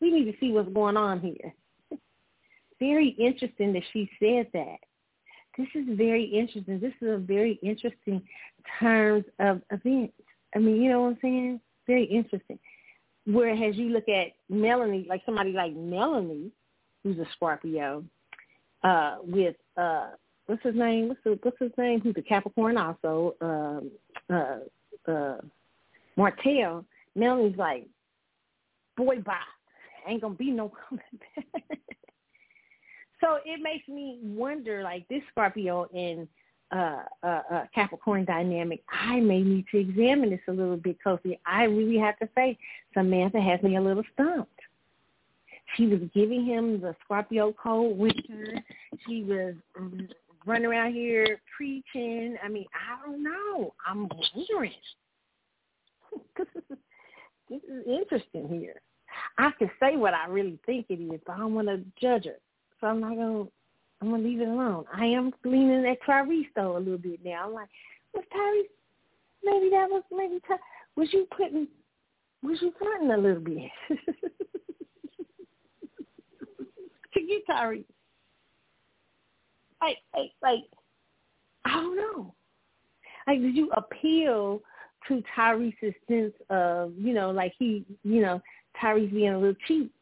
We 0.00 0.10
need 0.10 0.30
to 0.30 0.38
see 0.38 0.52
what's 0.52 0.72
going 0.72 0.96
on 0.96 1.20
here. 1.20 1.54
Very 2.80 3.08
interesting 3.18 3.72
that 3.72 3.82
she 3.92 4.10
said 4.20 4.48
that. 4.52 4.78
This 5.56 5.68
is 5.74 5.96
very 5.96 6.24
interesting. 6.24 6.78
This 6.78 6.92
is 7.00 7.08
a 7.14 7.16
very 7.16 7.58
interesting 7.62 8.20
terms 8.78 9.24
of 9.38 9.62
events. 9.70 10.12
I 10.54 10.58
mean, 10.58 10.82
you 10.82 10.90
know 10.90 11.00
what 11.00 11.08
I'm 11.08 11.18
saying? 11.22 11.60
Very 11.86 12.04
interesting. 12.04 12.58
Whereas 13.26 13.74
you 13.76 13.88
look 13.88 14.08
at 14.08 14.32
Melanie, 14.48 15.06
like 15.08 15.22
somebody 15.24 15.52
like 15.52 15.74
Melanie, 15.74 16.50
who's 17.02 17.18
a 17.18 17.26
Scorpio, 17.34 18.04
uh, 18.84 19.16
with 19.22 19.56
uh, 19.76 20.10
what's 20.46 20.62
his 20.62 20.74
name? 20.74 21.08
What's 21.08 21.20
the, 21.24 21.38
what's 21.42 21.58
his 21.58 21.72
name? 21.78 22.00
Who's 22.00 22.14
a 22.18 22.22
Capricorn 22.22 22.76
also? 22.76 23.34
Um, 23.40 23.90
uh, 24.30 25.10
uh, 25.10 25.38
Martell. 26.16 26.84
Melanie's 27.14 27.56
like, 27.56 27.86
boy, 28.96 29.20
bye. 29.20 29.38
Ain't 30.06 30.22
gonna 30.22 30.34
be 30.34 30.50
no 30.50 30.70
coming 30.88 31.04
back. 31.36 31.78
so 33.20 33.38
it 33.44 33.60
makes 33.62 33.86
me 33.88 34.18
wonder, 34.22 34.82
like 34.82 35.06
this 35.08 35.22
Scorpio 35.30 35.88
and 35.94 36.28
uh, 36.72 37.02
uh, 37.22 37.42
uh, 37.50 37.64
Capricorn 37.74 38.24
dynamic, 38.24 38.82
I 38.90 39.20
may 39.20 39.40
need 39.40 39.66
to 39.70 39.78
examine 39.78 40.30
this 40.30 40.40
a 40.48 40.52
little 40.52 40.76
bit 40.76 41.00
closely. 41.00 41.38
I 41.46 41.64
really 41.64 41.98
have 41.98 42.18
to 42.18 42.28
say, 42.34 42.58
Samantha 42.92 43.40
has 43.40 43.62
me 43.62 43.76
a 43.76 43.80
little 43.80 44.02
stumped. 44.14 44.50
She 45.76 45.86
was 45.86 46.00
giving 46.14 46.44
him 46.44 46.80
the 46.80 46.94
Scorpio 47.04 47.52
cold 47.60 47.98
winter. 47.98 48.62
She 49.06 49.22
was 49.22 49.54
running 50.44 50.66
around 50.66 50.92
here 50.92 51.40
preaching. 51.56 52.36
I 52.42 52.48
mean, 52.48 52.66
I 52.74 53.04
don't 53.04 53.22
know. 53.22 53.74
I'm 53.86 54.08
wondering. 54.08 54.72
this 57.48 57.60
is 57.62 57.86
interesting 57.86 58.48
here. 58.48 58.80
I 59.38 59.50
can 59.58 59.70
say 59.80 59.96
what 59.96 60.14
I 60.14 60.26
really 60.26 60.58
think 60.64 60.86
it 60.88 60.94
is, 60.94 61.20
but 61.26 61.34
I 61.34 61.38
don't 61.38 61.54
want 61.54 61.68
to 61.68 61.82
judge 62.00 62.24
her. 62.24 62.36
So 62.80 62.86
I'm 62.86 63.00
not 63.00 63.14
to 63.14 63.50
I'm 64.00 64.10
gonna 64.10 64.22
leave 64.22 64.40
it 64.40 64.48
alone. 64.48 64.84
I 64.94 65.06
am 65.06 65.32
leaning 65.44 65.86
at 65.86 66.02
Tyrese 66.02 66.48
though 66.54 66.76
a 66.76 66.78
little 66.78 66.98
bit 66.98 67.20
now. 67.24 67.46
I'm 67.46 67.54
like, 67.54 67.68
was 68.14 68.24
Tyrese? 68.34 68.68
Maybe 69.42 69.70
that 69.70 69.88
was 69.88 70.02
maybe. 70.10 70.40
Ty- 70.46 70.58
was 70.96 71.08
you 71.12 71.26
putting? 71.36 71.66
Was 72.42 72.60
you 72.60 72.72
flirting 72.78 73.10
a 73.10 73.16
little 73.16 73.40
bit? 73.40 73.70
to 77.14 77.20
get 77.20 77.46
Tyrese? 77.48 77.84
Like, 79.80 79.98
like, 80.14 80.32
like, 80.42 80.64
I 81.64 81.70
don't 81.72 81.96
know. 81.96 82.34
Like, 83.26 83.40
did 83.40 83.56
you 83.56 83.70
appeal 83.72 84.60
to 85.08 85.22
Tyrese's 85.36 85.94
sense 86.08 86.32
of, 86.50 86.92
you 86.96 87.12
know, 87.12 87.30
like 87.30 87.52
he, 87.58 87.84
you 88.02 88.22
know, 88.22 88.40
Tyrese 88.80 89.12
being 89.12 89.32
a 89.32 89.38
little 89.38 89.56
cheap, 89.66 89.92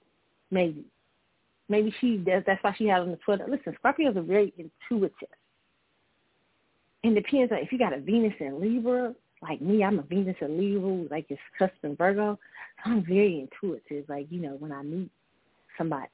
maybe? 0.50 0.84
Maybe 1.68 1.94
she 2.00 2.18
does. 2.18 2.42
That's 2.46 2.62
why 2.62 2.74
she 2.76 2.86
had 2.86 3.00
on 3.02 3.10
the 3.10 3.16
Twitter. 3.18 3.46
Listen, 3.48 3.76
Scorpios 3.82 4.16
are 4.16 4.22
very 4.22 4.52
intuitive. 4.58 5.28
And 7.02 7.14
depends 7.14 7.52
on 7.52 7.58
if 7.58 7.72
you 7.72 7.78
got 7.78 7.92
a 7.92 8.00
Venus 8.00 8.34
in 8.40 8.60
Libra, 8.60 9.14
like 9.42 9.60
me, 9.60 9.84
I'm 9.84 9.98
a 9.98 10.02
Venus 10.02 10.36
in 10.40 10.58
Libra, 10.58 11.08
like 11.10 11.26
it's 11.28 11.40
custom 11.58 11.96
Virgo. 11.96 12.38
So 12.82 12.90
I'm 12.90 13.04
very 13.04 13.40
intuitive. 13.40 14.08
Like, 14.08 14.26
you 14.30 14.40
know, 14.40 14.56
when 14.58 14.72
I 14.72 14.82
meet 14.82 15.10
somebody, 15.76 16.08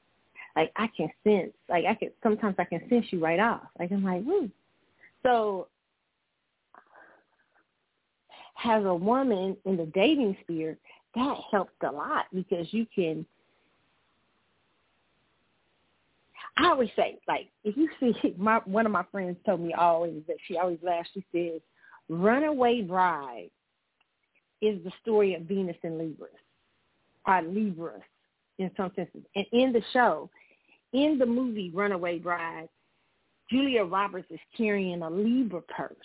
like 0.55 0.71
I 0.75 0.87
can 0.95 1.09
sense, 1.23 1.53
like 1.69 1.85
I 1.85 1.95
can, 1.95 2.11
sometimes 2.23 2.55
I 2.59 2.65
can 2.65 2.81
sense 2.89 3.05
you 3.11 3.19
right 3.19 3.39
off. 3.39 3.61
Like 3.79 3.91
I'm 3.91 4.03
like, 4.03 4.23
woo. 4.25 4.49
So 5.23 5.67
has 8.55 8.83
a 8.85 8.93
woman 8.93 9.57
in 9.65 9.77
the 9.77 9.85
dating 9.87 10.37
sphere, 10.43 10.77
that 11.15 11.37
helps 11.51 11.73
a 11.87 11.91
lot 11.91 12.25
because 12.33 12.67
you 12.71 12.85
can 12.93 13.25
I 16.57 16.67
always 16.67 16.89
say, 16.95 17.17
like, 17.27 17.49
if 17.63 17.75
you 17.77 17.89
see 17.99 18.33
my 18.37 18.61
one 18.65 18.85
of 18.85 18.91
my 18.91 19.03
friends 19.11 19.37
told 19.45 19.61
me 19.61 19.73
always 19.73 20.21
that 20.27 20.37
she 20.47 20.57
always 20.57 20.79
laughs, 20.83 21.09
she 21.13 21.23
says, 21.31 21.61
Runaway 22.09 22.81
Bride 22.81 23.49
is 24.61 24.83
the 24.83 24.91
story 25.01 25.33
of 25.33 25.43
Venus 25.43 25.77
and 25.83 25.97
Libra. 25.97 26.27
Or 27.25 27.41
Libra 27.41 27.99
in 28.59 28.71
some 28.77 28.91
senses. 28.95 29.23
And 29.35 29.45
in 29.51 29.71
the 29.71 29.81
show, 29.93 30.29
in 30.93 31.17
the 31.17 31.25
movie 31.25 31.71
Runaway 31.73 32.19
Bride, 32.19 32.69
Julia 33.49 33.83
Roberts 33.83 34.27
is 34.29 34.39
carrying 34.55 35.01
a 35.01 35.09
Libra 35.09 35.61
purse. 35.61 35.95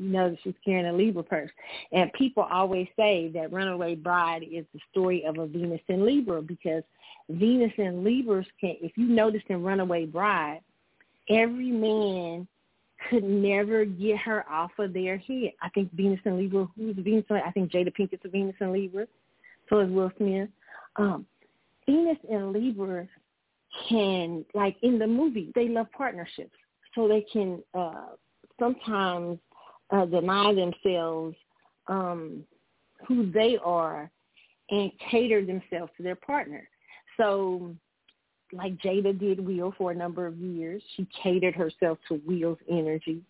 She 0.00 0.06
knows 0.06 0.36
she's 0.42 0.54
carrying 0.64 0.86
a 0.86 0.92
Libra 0.92 1.22
purse. 1.22 1.50
And 1.92 2.10
people 2.14 2.46
always 2.50 2.88
say 2.96 3.30
that 3.34 3.52
Runaway 3.52 3.96
Bride 3.96 4.44
is 4.50 4.64
the 4.72 4.80
story 4.90 5.24
of 5.26 5.38
a 5.38 5.46
Venus 5.46 5.80
in 5.88 6.06
Libra 6.06 6.40
because 6.40 6.82
Venus 7.28 7.72
and 7.76 8.02
Libras 8.02 8.46
can, 8.58 8.76
if 8.80 8.96
you 8.96 9.06
notice 9.06 9.42
in 9.48 9.62
Runaway 9.62 10.06
Bride, 10.06 10.60
every 11.28 11.70
man 11.70 12.48
could 13.08 13.24
never 13.24 13.84
get 13.84 14.18
her 14.18 14.48
off 14.50 14.70
of 14.78 14.94
their 14.94 15.18
head. 15.18 15.52
I 15.62 15.68
think 15.70 15.92
Venus 15.92 16.20
and 16.24 16.38
Libra, 16.38 16.66
who's 16.76 16.96
Venus? 16.96 17.24
I 17.30 17.50
think 17.50 17.70
Jada 17.70 17.92
Pinkett's 17.94 18.24
a 18.24 18.28
Venus 18.28 18.56
and 18.60 18.72
Libra. 18.72 19.06
So 19.68 19.80
is 19.80 19.90
Will 19.90 20.10
Smith. 20.16 20.48
Um, 20.96 21.26
Venus 21.86 22.18
and 22.30 22.52
Libra 22.52 23.06
can, 23.88 24.44
like 24.54 24.76
in 24.82 24.98
the 24.98 25.06
movie, 25.06 25.52
they 25.54 25.68
love 25.68 25.86
partnerships. 25.92 26.56
So 26.94 27.06
they 27.06 27.24
can 27.32 27.62
uh, 27.74 28.06
sometimes 28.58 29.38
uh, 29.92 30.06
deny 30.06 30.54
themselves 30.54 31.36
um, 31.88 32.44
who 33.06 33.30
they 33.30 33.58
are 33.64 34.10
and 34.70 34.92
cater 35.10 35.44
themselves 35.44 35.90
to 35.96 36.02
their 36.02 36.16
partner. 36.16 36.68
So 37.16 37.74
like 38.52 38.76
Jada 38.78 39.18
did 39.18 39.44
Will 39.44 39.74
for 39.76 39.90
a 39.90 39.94
number 39.94 40.26
of 40.26 40.36
years. 40.38 40.82
She 40.96 41.06
catered 41.22 41.54
herself 41.54 41.98
to 42.08 42.20
Will's 42.26 42.58
energy. 42.68 43.22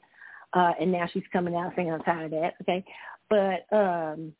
Uh, 0.53 0.73
and 0.81 0.91
now 0.91 1.09
she's 1.13 1.23
coming 1.33 1.55
out 1.55 1.73
saying 1.77 1.93
I'm 1.93 2.03
tired 2.03 2.33
of 2.33 2.41
that. 2.41 2.55
Okay. 2.63 2.85
But 3.29 3.77
um 3.77 4.33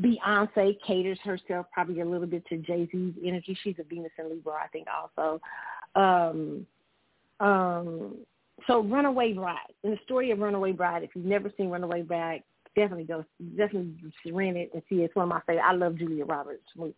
Beyonce 0.00 0.78
caters 0.86 1.18
herself 1.22 1.66
probably 1.72 2.00
a 2.00 2.04
little 2.04 2.26
bit 2.26 2.46
to 2.46 2.56
Jay 2.58 2.88
Z's 2.90 3.14
energy. 3.24 3.56
She's 3.62 3.76
a 3.78 3.84
Venus 3.84 4.10
and 4.18 4.30
Libra, 4.30 4.54
I 4.64 4.68
think 4.68 4.86
also. 4.90 5.40
Um 5.94 6.66
um 7.40 8.16
so 8.66 8.82
Runaway 8.82 9.32
Bride. 9.32 9.58
In 9.84 9.92
the 9.92 9.98
story 10.04 10.30
of 10.30 10.38
Runaway 10.38 10.72
Bride, 10.72 11.02
if 11.02 11.10
you've 11.14 11.24
never 11.24 11.50
seen 11.56 11.70
Runaway 11.70 12.02
Bride, 12.02 12.42
definitely 12.74 13.04
go 13.04 13.24
definitely 13.56 13.94
rent 14.32 14.56
it 14.56 14.70
and 14.72 14.82
see 14.88 14.96
it. 14.96 15.04
It's 15.04 15.16
one 15.16 15.24
of 15.24 15.28
my 15.28 15.40
favorite. 15.46 15.64
I 15.64 15.72
love 15.72 15.96
Julia 15.96 16.24
Roberts 16.24 16.62
movies. 16.76 16.94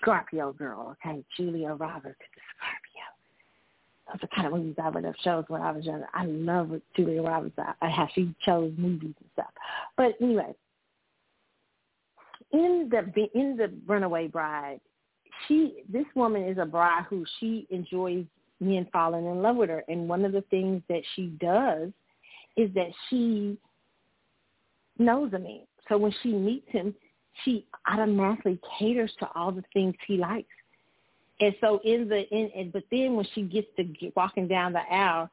Scorpio 0.00 0.52
Girl, 0.52 0.96
okay, 1.04 1.24
Julia 1.36 1.74
Roberts, 1.74 2.18
Scorpio. 2.56 3.02
Those 4.08 4.22
are 4.22 4.34
kind 4.34 4.46
of 4.46 4.52
movies 4.54 4.76
I 4.82 4.88
would 4.88 5.04
have 5.04 5.16
chose 5.18 5.44
when 5.48 5.62
I 5.62 5.70
was 5.70 5.84
younger. 5.84 6.08
I 6.12 6.24
love 6.26 6.72
Julia 6.96 7.22
Roberts, 7.22 7.54
I, 7.58 7.88
how 7.88 8.08
she 8.14 8.34
chose 8.44 8.72
movies 8.76 9.14
and 9.18 9.30
stuff. 9.32 9.50
But 9.96 10.14
anyway, 10.20 10.54
in 12.52 12.90
the 12.90 13.28
in 13.38 13.56
the 13.56 13.72
Runaway 13.86 14.28
Bride, 14.28 14.80
she 15.46 15.82
this 15.88 16.06
woman 16.14 16.44
is 16.44 16.58
a 16.58 16.66
bride 16.66 17.04
who 17.08 17.24
she 17.40 17.66
enjoys 17.70 18.24
men 18.62 18.86
falling 18.92 19.26
in 19.26 19.42
love 19.42 19.56
with 19.56 19.70
her, 19.70 19.84
and 19.88 20.08
one 20.08 20.24
of 20.24 20.32
the 20.32 20.42
things 20.42 20.82
that 20.88 21.02
she 21.14 21.26
does 21.40 21.90
is 22.56 22.72
that 22.74 22.90
she 23.08 23.58
knows 24.98 25.32
a 25.32 25.38
man. 25.38 25.62
So 25.88 25.98
when 25.98 26.14
she 26.22 26.32
meets 26.32 26.70
him, 26.70 26.94
she 27.44 27.66
automatically 27.90 28.60
caters 28.78 29.12
to 29.20 29.28
all 29.34 29.52
the 29.52 29.64
things 29.72 29.94
he 30.06 30.16
likes. 30.16 30.48
And 31.40 31.54
so 31.60 31.80
in 31.84 32.08
the 32.08 32.28
in, 32.28 32.50
and, 32.54 32.72
but 32.72 32.84
then 32.90 33.16
when 33.16 33.26
she 33.34 33.42
gets 33.42 33.66
to 33.76 33.84
get, 33.84 34.14
walking 34.14 34.46
down 34.46 34.72
the 34.72 34.80
aisle, 34.80 35.28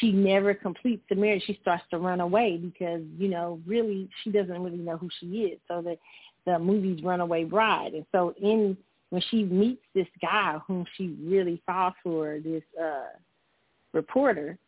she 0.00 0.12
never 0.12 0.52
completes 0.52 1.04
the 1.08 1.14
marriage. 1.14 1.44
She 1.46 1.58
starts 1.62 1.84
to 1.90 1.98
run 1.98 2.20
away 2.20 2.56
because 2.58 3.02
you 3.16 3.28
know 3.28 3.60
really 3.66 4.08
she 4.22 4.30
doesn't 4.30 4.62
really 4.62 4.78
know 4.78 4.96
who 4.96 5.08
she 5.20 5.26
is. 5.26 5.60
So 5.68 5.80
the 5.80 5.96
the 6.44 6.58
movie's 6.58 7.02
Runaway 7.02 7.44
Bride, 7.44 7.94
and 7.94 8.04
so 8.12 8.34
in 8.42 8.76
when 9.10 9.22
she 9.30 9.44
meets 9.44 9.82
this 9.94 10.08
guy 10.20 10.58
whom 10.66 10.84
she 10.96 11.16
really 11.22 11.62
falls 11.66 11.94
for, 12.02 12.38
this 12.42 12.62
uh 12.80 13.18
reporter, 13.92 14.58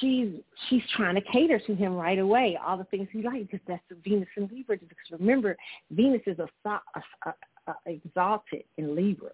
she's 0.00 0.28
she's 0.68 0.82
trying 0.96 1.14
to 1.14 1.20
cater 1.32 1.58
to 1.58 1.74
him 1.74 1.94
right 1.94 2.18
away, 2.18 2.58
all 2.64 2.76
the 2.76 2.84
things 2.84 3.08
he 3.10 3.22
likes, 3.22 3.46
because 3.50 3.60
that's 3.66 3.82
Venus 4.04 4.28
and 4.36 4.50
Libra. 4.50 4.76
Because 4.76 5.18
remember, 5.18 5.56
Venus 5.90 6.22
is 6.26 6.38
a, 6.38 6.48
a, 6.68 7.02
a, 7.26 7.34
a 7.68 7.74
exalted 7.86 8.64
in 8.76 8.94
Libra. 8.94 9.30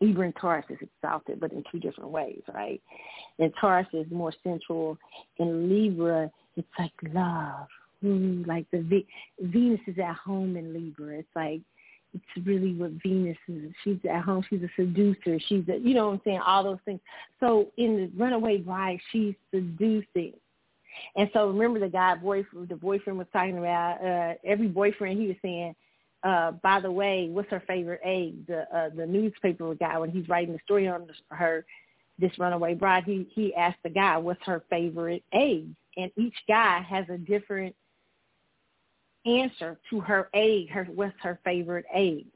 Libra 0.00 0.26
and 0.26 0.36
Taurus 0.36 0.64
is 0.70 0.78
exalted, 0.80 1.40
but 1.40 1.52
in 1.52 1.62
two 1.70 1.78
different 1.78 2.10
ways, 2.10 2.42
right? 2.54 2.80
And 3.38 3.52
Taurus 3.60 3.86
is 3.92 4.06
more 4.10 4.32
sensual. 4.44 4.98
In 5.38 5.68
Libra, 5.68 6.30
it's 6.56 6.68
like 6.78 6.92
love. 7.12 7.66
Mm, 8.04 8.46
like 8.46 8.66
the 8.70 9.04
Venus 9.40 9.80
is 9.86 9.98
at 9.98 10.16
home 10.16 10.56
in 10.56 10.72
Libra. 10.72 11.18
It's 11.18 11.28
like 11.34 11.62
it's 12.16 12.46
really 12.46 12.74
what 12.74 12.92
Venus 13.02 13.36
is. 13.48 13.72
She's 13.84 13.98
at 14.10 14.22
home. 14.22 14.44
She's 14.48 14.62
a 14.62 14.70
seducer. 14.76 15.38
She's 15.48 15.64
a, 15.68 15.78
you 15.78 15.94
know 15.94 16.06
what 16.06 16.14
I'm 16.14 16.20
saying, 16.24 16.40
all 16.46 16.64
those 16.64 16.78
things. 16.84 17.00
So 17.40 17.68
in 17.76 17.96
the 17.96 18.22
Runaway 18.22 18.58
Bride, 18.58 18.98
she's 19.12 19.34
seducing. 19.52 20.32
And 21.14 21.28
so 21.32 21.48
remember 21.48 21.78
the 21.78 21.88
guy, 21.88 22.14
boyfriend, 22.14 22.68
the 22.68 22.76
boyfriend 22.76 23.18
was 23.18 23.26
talking 23.32 23.58
about, 23.58 24.02
uh, 24.02 24.34
every 24.44 24.68
boyfriend 24.68 25.20
he 25.20 25.28
was 25.28 25.36
saying, 25.42 25.74
uh, 26.22 26.52
by 26.62 26.80
the 26.80 26.90
way, 26.90 27.28
what's 27.30 27.50
her 27.50 27.62
favorite 27.66 28.00
egg? 28.04 28.46
The, 28.46 28.62
uh, 28.74 28.88
the 28.96 29.06
newspaper 29.06 29.74
guy, 29.74 29.98
when 29.98 30.10
he's 30.10 30.28
writing 30.28 30.54
the 30.54 30.60
story 30.64 30.88
on 30.88 31.06
her, 31.30 31.64
this 32.18 32.32
runaway 32.38 32.74
bride, 32.74 33.04
he, 33.04 33.28
he 33.34 33.54
asked 33.54 33.82
the 33.82 33.90
guy, 33.90 34.16
what's 34.16 34.42
her 34.44 34.62
favorite 34.70 35.22
egg? 35.32 35.68
And 35.98 36.10
each 36.16 36.34
guy 36.48 36.80
has 36.88 37.04
a 37.10 37.18
different 37.18 37.76
answer 39.26 39.78
to 39.90 40.00
her 40.00 40.28
egg, 40.34 40.70
her 40.70 40.84
what's 40.94 41.14
her 41.22 41.38
favorite 41.44 41.86
egg. 41.94 42.26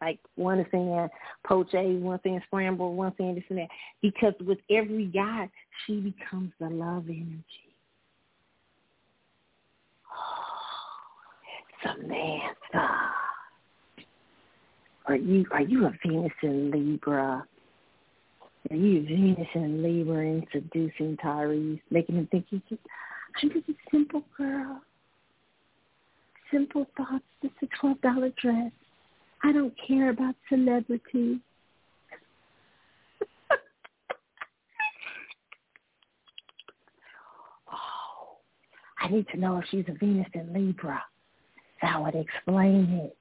Like 0.00 0.18
one 0.34 0.58
is 0.58 0.66
saying 0.72 1.08
poach 1.46 1.72
egg, 1.74 2.00
one 2.00 2.18
saying 2.24 2.42
scramble, 2.46 2.94
one 2.94 3.14
saying 3.16 3.36
this 3.36 3.44
and 3.50 3.58
that. 3.60 3.68
Because 4.00 4.34
with 4.44 4.58
every 4.70 5.06
guy, 5.06 5.48
she 5.86 6.00
becomes 6.00 6.52
the 6.58 6.68
love 6.68 7.04
energy. 7.08 7.44
Oh, 10.12 10.52
Samantha. 11.94 12.88
Are 15.06 15.16
you 15.16 15.46
are 15.52 15.62
you 15.62 15.86
a 15.86 15.92
Venus 16.04 16.32
in 16.42 16.70
Libra? 16.70 17.44
Are 18.70 18.76
you 18.76 19.02
Venus 19.02 19.48
in 19.54 19.82
Libra 19.82 20.18
and 20.18 20.46
seducing 20.52 21.16
Tyrese, 21.16 21.80
making 21.90 22.16
him 22.16 22.28
think 22.30 22.46
he's 22.48 22.60
just 22.68 22.82
I'm 23.42 23.50
just 23.50 23.68
a 23.68 23.74
simple 23.90 24.22
girl 24.36 24.80
simple 26.52 26.86
thoughts, 26.96 27.24
just 27.42 27.54
a 27.62 27.66
twelve 27.80 28.00
dollar 28.00 28.30
dress. 28.40 28.70
I 29.42 29.52
don't 29.52 29.74
care 29.86 30.10
about 30.10 30.36
celebrity. 30.48 31.40
oh, 37.72 38.36
I 39.00 39.08
need 39.08 39.26
to 39.32 39.38
know 39.38 39.58
if 39.58 39.64
she's 39.70 39.84
a 39.88 39.92
Venus 39.98 40.28
in 40.34 40.52
Libra. 40.52 41.02
That 41.80 42.00
would 42.00 42.14
explain 42.14 43.00
it. 43.04 43.18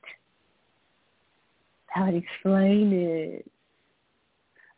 That 1.96 2.06
would 2.06 2.16
explain 2.24 2.94
it 2.94 3.52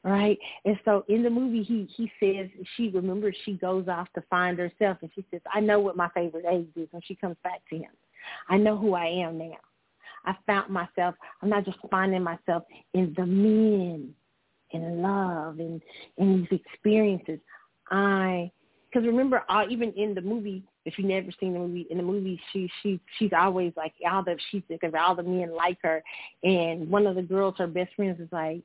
right? 0.04 0.38
And 0.66 0.78
so 0.86 1.06
in 1.08 1.24
the 1.24 1.30
movie, 1.30 1.64
he 1.64 1.88
he 1.96 2.12
says 2.20 2.50
she 2.76 2.90
remembers 2.90 3.36
she 3.46 3.54
goes 3.54 3.88
off 3.88 4.08
to 4.16 4.24
find 4.30 4.58
herself, 4.60 4.98
and 5.02 5.10
she 5.16 5.26
says, 5.32 5.42
"I 5.54 5.60
know 5.60 5.80
what 5.80 5.96
my 5.96 6.10
favorite 6.10 6.46
age 6.50 6.68
is." 6.76 6.88
When 6.92 7.02
she 7.02 7.16
comes 7.16 7.38
back 7.44 7.62
to 7.70 7.78
him, 7.78 7.92
I 8.50 8.58
know 8.58 8.78
who 8.78 8.94
I 8.94 9.06
am 9.06 9.38
now. 9.38 9.58
I 10.26 10.36
found 10.48 10.72
myself. 10.72 11.16
I'm 11.42 11.50
not 11.50 11.66
just 11.66 11.78
finding 11.92 12.24
myself 12.24 12.64
in 12.94 13.14
the 13.18 13.26
men, 13.26 14.14
in 14.72 15.02
love, 15.02 15.60
and 15.60 15.82
in 16.18 16.48
these 16.50 16.60
experiences. 16.66 17.40
I, 17.92 18.52
because 18.90 19.06
remember, 19.06 19.44
uh, 19.50 19.66
even 19.70 19.92
in 19.94 20.14
the 20.14 20.22
movie, 20.22 20.64
if 20.86 20.98
you've 20.98 21.08
never 21.08 21.30
seen 21.40 21.54
the 21.54 21.60
movie, 21.60 21.88
in 21.90 21.98
the 21.98 22.04
movie, 22.04 22.40
she 22.52 22.70
she 22.82 23.00
she's 23.18 23.32
always 23.38 23.74
like 23.76 23.94
all 24.10 24.24
the 24.24 24.38
she's 24.52 24.64
because 24.68 24.94
all 24.98 25.16
the 25.16 25.24
men 25.24 25.56
like 25.56 25.78
her, 25.84 26.04
and 26.44 26.90
one 26.90 27.08
of 27.08 27.16
the 27.16 27.22
girls, 27.22 27.56
her 27.58 27.68
best 27.68 27.94
friends, 27.96 28.20
is 28.20 28.30
like, 28.32 28.62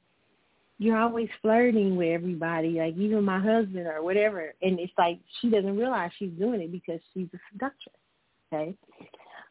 you're 0.78 0.98
always 0.98 1.28
flirting 1.42 1.96
with 1.96 2.08
everybody, 2.08 2.78
like 2.78 2.96
even 2.96 3.24
my 3.24 3.40
husband 3.40 3.86
or 3.86 4.02
whatever. 4.02 4.54
And 4.62 4.78
it's 4.78 4.92
like 4.96 5.18
she 5.40 5.50
doesn't 5.50 5.76
realize 5.76 6.10
she's 6.18 6.30
doing 6.38 6.60
it 6.60 6.70
because 6.72 7.00
she's 7.12 7.28
a 7.34 7.38
seductress. 7.52 7.96
Okay. 8.52 8.74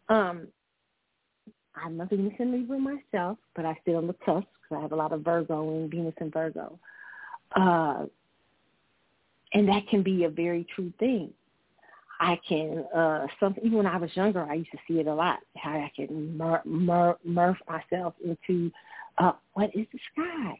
Um, 0.10 0.48
I'm 1.76 2.00
a 2.02 2.06
Venus 2.06 2.34
and 2.40 2.52
Libra 2.52 2.80
myself, 2.80 3.38
but 3.56 3.66
I 3.66 3.78
sit 3.86 3.96
on 3.96 4.08
the 4.08 4.14
cusp 4.14 4.48
because 4.62 4.78
I 4.78 4.82
have 4.82 4.92
a 4.92 4.96
lot 4.96 5.14
of 5.14 5.22
Virgo 5.22 5.70
and 5.70 5.92
Venus 5.92 6.16
and 6.20 6.34
Virgo. 6.34 6.80
Uh, 7.56 8.06
and 9.54 9.68
that 9.70 9.88
can 9.88 10.04
be 10.04 10.24
a 10.24 10.30
very 10.30 10.66
true 10.76 10.92
thing. 11.00 11.32
I 12.20 12.40
can 12.48 12.84
uh 12.96 13.28
something 13.40 13.64
even 13.64 13.78
when 13.78 13.86
I 13.86 13.98
was 13.98 14.16
younger 14.16 14.42
I 14.42 14.56
used 14.56 14.72
to 14.72 14.78
see 14.88 15.00
it 15.00 15.08
a 15.08 15.14
lot 15.14 15.40
how 15.56 15.72
I 15.72 15.92
can 15.96 16.38
mur- 16.38 16.64
mur- 16.66 17.60
myself 17.68 18.16
into 18.26 18.72
uh 19.18 19.34
what 19.54 19.70
is 19.76 19.86
the 19.94 20.00
sky 20.12 20.60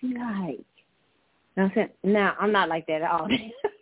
see 0.00 0.08
like 0.08 0.16
you 0.18 1.56
know 1.56 1.62
what 1.62 1.64
I'm 1.64 1.72
saying 1.74 1.88
now 2.02 2.34
I'm 2.40 2.52
not 2.52 2.68
like 2.68 2.86
that 2.88 3.02
at 3.02 3.10
all 3.10 3.28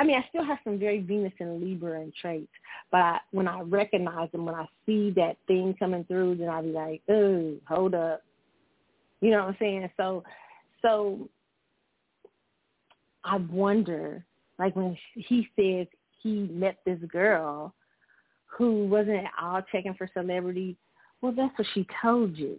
I 0.00 0.04
mean 0.04 0.16
I 0.16 0.26
still 0.30 0.44
have 0.44 0.58
some 0.64 0.78
very 0.78 1.00
Venus 1.00 1.32
and 1.38 1.62
Libra 1.62 2.00
and 2.00 2.12
traits 2.14 2.48
but 2.90 2.98
I, 2.98 3.18
when 3.30 3.46
I 3.46 3.60
recognize 3.60 4.32
them 4.32 4.46
when 4.46 4.54
I 4.54 4.66
see 4.86 5.12
that 5.16 5.36
thing 5.46 5.74
coming 5.78 6.04
through 6.04 6.36
then 6.36 6.48
I'll 6.48 6.62
be 6.62 6.70
like 6.70 7.02
oh 7.08 7.54
hold 7.68 7.94
up 7.94 8.22
you 9.20 9.30
know 9.30 9.38
what 9.38 9.48
I'm 9.48 9.56
saying 9.60 9.90
so 9.96 10.24
so 10.82 11.28
I 13.24 13.36
wonder 13.36 14.24
like 14.58 14.74
when 14.74 14.96
he 15.14 15.48
says 15.56 15.86
he 16.22 16.48
met 16.52 16.78
this 16.84 16.98
girl 17.08 17.74
who 18.46 18.86
wasn't 18.86 19.24
at 19.24 19.30
all 19.40 19.62
checking 19.72 19.94
for 19.94 20.08
celebrity, 20.12 20.76
well, 21.22 21.32
that's 21.32 21.56
what 21.58 21.66
she 21.72 21.86
told 22.02 22.36
you. 22.36 22.56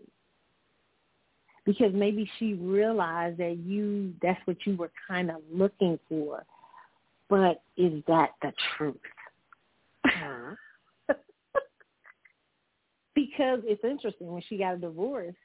Because 1.63 1.91
maybe 1.93 2.29
she 2.39 2.53
realized 2.55 3.37
that 3.37 3.57
you 3.63 4.13
that's 4.21 4.39
what 4.45 4.57
you 4.65 4.75
were 4.75 4.91
kind 5.07 5.29
of 5.29 5.37
looking 5.53 5.99
for. 6.09 6.43
But 7.31 7.63
is 7.77 8.03
that 8.07 8.31
the 8.43 8.51
truth? 8.77 8.97
Because 13.13 13.59
it's 13.65 13.83
interesting 13.83 14.31
when 14.31 14.41
she 14.47 14.57
got 14.57 14.75
a 14.75 14.77
divorce, 14.77 15.35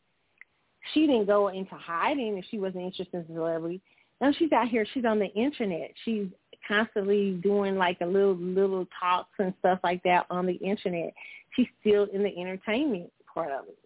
she 0.95 1.01
didn't 1.01 1.27
go 1.27 1.49
into 1.49 1.75
hiding 1.75 2.39
if 2.39 2.45
she 2.49 2.61
wasn't 2.61 2.85
interested 2.85 3.13
in 3.13 3.27
celebrity. 3.35 3.81
Now 4.21 4.33
she's 4.33 4.53
out 4.53 4.69
here. 4.69 4.87
She's 4.95 5.05
on 5.05 5.19
the 5.19 5.33
internet. 5.35 5.91
She's 6.05 6.29
constantly 6.67 7.33
doing 7.43 7.77
like 7.77 7.99
a 8.01 8.07
little 8.07 8.37
little 8.37 8.87
talks 8.99 9.35
and 9.41 9.53
stuff 9.59 9.81
like 9.83 10.01
that 10.05 10.27
on 10.31 10.47
the 10.47 10.55
internet. 10.55 11.13
She's 11.57 11.67
still 11.81 12.07
in 12.13 12.23
the 12.23 12.39
entertainment 12.39 13.13
part 13.33 13.51
of 13.51 13.67
it. 13.67 13.79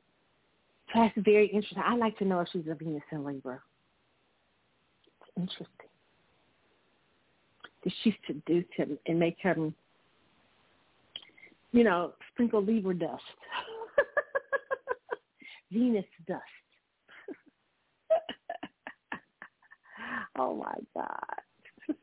So 0.93 1.01
that's 1.01 1.15
very 1.17 1.47
interesting. 1.47 1.83
I'd 1.85 1.99
like 1.99 2.19
to 2.19 2.27
know 2.27 2.41
if 2.41 2.49
she's 2.53 2.67
a 2.71 2.75
Venus 2.75 3.03
in 3.11 3.25
Libra. 3.25 3.61
It's 5.07 5.31
interesting. 5.39 5.91
She 8.03 8.17
seduce 8.27 8.67
him 8.77 8.99
and 9.07 9.19
make 9.19 9.39
him, 9.39 9.75
you 11.73 11.85
know, 11.85 12.13
sprinkle 12.33 12.63
Libra 12.63 12.95
dust? 12.95 13.23
Venus 15.73 16.05
dust. 16.27 16.43
oh 20.39 20.55
my 20.57 20.75
God. 20.95 21.95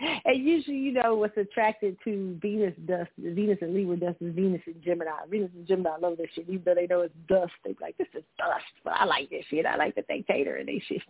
and 0.24 0.46
usually, 0.46 0.76
you 0.76 0.92
know, 0.92 1.14
what's 1.14 1.36
attracted 1.36 1.96
to 2.04 2.38
Venus 2.42 2.74
dust, 2.86 3.10
Venus 3.18 3.58
and 3.62 3.74
Libra 3.74 3.96
dust 3.96 4.16
is 4.20 4.34
Venus 4.34 4.60
and 4.66 4.82
Gemini. 4.82 5.12
Venus 5.30 5.50
and 5.54 5.66
Gemini 5.66 5.96
love 6.00 6.18
this 6.18 6.28
shit, 6.34 6.48
even 6.48 6.62
though 6.64 6.74
they 6.74 6.86
know 6.86 7.00
it's 7.00 7.14
dust. 7.28 7.52
They 7.64 7.74
like, 7.80 7.96
this 7.96 8.08
is 8.14 8.24
dust, 8.36 8.64
but 8.84 8.94
I 8.94 9.04
like 9.04 9.30
this 9.30 9.44
shit. 9.48 9.64
I 9.66 9.76
like 9.76 9.94
that 9.94 10.06
they 10.08 10.22
cater 10.26 10.56
and 10.56 10.68
they 10.68 10.82
shit. 10.86 11.02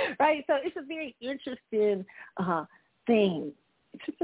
right? 0.20 0.44
So 0.46 0.54
it's 0.62 0.76
a 0.76 0.86
very 0.86 1.16
interesting 1.20 2.04
uh, 2.36 2.64
thing. 3.06 3.52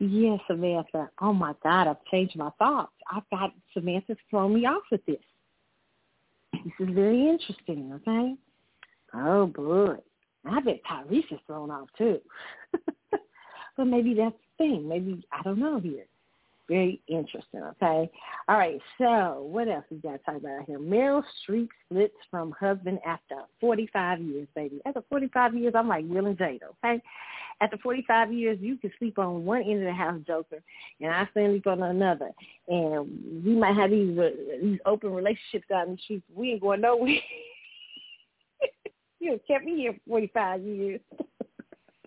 yes, 0.00 0.40
Samantha. 0.46 1.10
Oh 1.20 1.32
my 1.32 1.54
God, 1.62 1.88
I've 1.88 2.04
changed 2.10 2.36
my 2.36 2.50
thoughts. 2.58 2.92
I've 3.10 3.28
got 3.30 3.52
Samantha's 3.74 4.16
thrown 4.30 4.54
me 4.54 4.66
off 4.66 4.82
with 4.90 5.04
this. 5.06 5.16
This 6.52 6.88
is 6.88 6.94
very 6.94 7.28
interesting, 7.28 7.92
okay? 7.94 8.34
Oh 9.14 9.46
boy. 9.46 9.96
I 10.44 10.60
bet 10.60 10.80
Tyrese 10.90 11.32
is 11.32 11.38
thrown 11.46 11.70
off 11.70 11.88
too. 11.96 12.20
but 13.76 13.84
maybe 13.84 14.14
that's 14.14 14.34
the 14.58 14.64
thing. 14.64 14.88
Maybe 14.88 15.24
I 15.32 15.42
don't 15.42 15.58
know 15.58 15.78
here. 15.78 16.04
Very 16.72 17.02
interesting, 17.06 17.62
okay? 17.62 18.10
All 18.48 18.56
right, 18.56 18.80
so 18.96 19.46
what 19.46 19.68
else 19.68 19.84
we 19.90 19.98
got 19.98 20.12
to 20.12 20.18
talk 20.18 20.36
about 20.36 20.64
here? 20.66 20.78
Meryl 20.78 21.22
Streep 21.46 21.68
splits 21.84 22.14
from 22.30 22.54
husband 22.58 22.98
after 23.06 23.34
45 23.60 24.22
years, 24.22 24.48
baby. 24.54 24.80
After 24.86 25.02
45 25.10 25.54
years, 25.54 25.74
I'm 25.76 25.88
like 25.88 26.06
Will 26.08 26.24
and 26.24 26.38
Jada, 26.38 26.60
okay? 26.82 27.02
After 27.60 27.76
45 27.76 28.32
years, 28.32 28.58
you 28.62 28.78
can 28.78 28.90
sleep 28.98 29.18
on 29.18 29.44
one 29.44 29.60
end 29.60 29.80
of 29.80 29.84
the 29.84 29.92
house, 29.92 30.18
Joker, 30.26 30.62
and 30.98 31.10
I 31.10 31.28
sleep 31.34 31.66
on 31.66 31.82
another. 31.82 32.30
And 32.68 33.44
we 33.44 33.54
might 33.54 33.76
have 33.76 33.90
these 33.90 34.18
uh, 34.18 34.30
these 34.62 34.78
open 34.86 35.12
relationships 35.12 35.70
out 35.74 35.88
in 35.88 35.96
the 35.96 36.02
streets. 36.02 36.24
We 36.34 36.52
ain't 36.52 36.62
going 36.62 36.80
nowhere. 36.80 37.18
you 39.20 39.38
kept 39.46 39.66
me 39.66 39.76
here 39.76 39.92
for 39.92 40.12
45 40.12 40.62
years. 40.62 41.00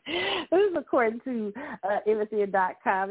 this 0.52 0.60
is 0.70 0.76
according 0.78 1.20
to 1.22 1.54
uh. 1.84 2.00
It 2.06 2.18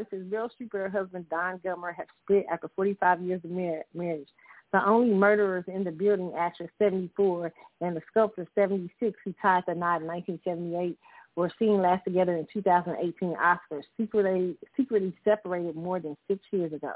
says 0.09 0.19
Meryl 0.21 0.49
Streep 0.49 0.71
and 0.73 0.81
her 0.81 0.89
husband 0.89 1.29
Don 1.29 1.59
Gummer 1.59 1.93
have 1.95 2.07
split 2.23 2.45
after 2.51 2.69
45 2.75 3.21
years 3.21 3.41
of 3.43 3.51
mar- 3.51 3.85
marriage. 3.93 4.29
The 4.71 4.85
only 4.85 5.13
murderers 5.13 5.65
in 5.67 5.83
the 5.83 5.91
building, 5.91 6.33
actress 6.37 6.69
74 6.79 7.51
and 7.81 7.95
the 7.95 8.01
sculptor 8.09 8.47
76, 8.55 9.17
who 9.23 9.33
tied 9.41 9.63
the 9.67 9.75
knot 9.75 10.01
in 10.01 10.07
1978, 10.07 10.97
were 11.35 11.51
seen 11.59 11.81
last 11.81 12.03
together 12.05 12.35
in 12.35 12.47
2018 12.51 13.35
Oscars, 13.35 13.83
secretly, 13.97 14.57
secretly 14.75 15.13
separated 15.23 15.75
more 15.75 15.99
than 15.99 16.17
six 16.29 16.41
years 16.51 16.73
ago. 16.73 16.93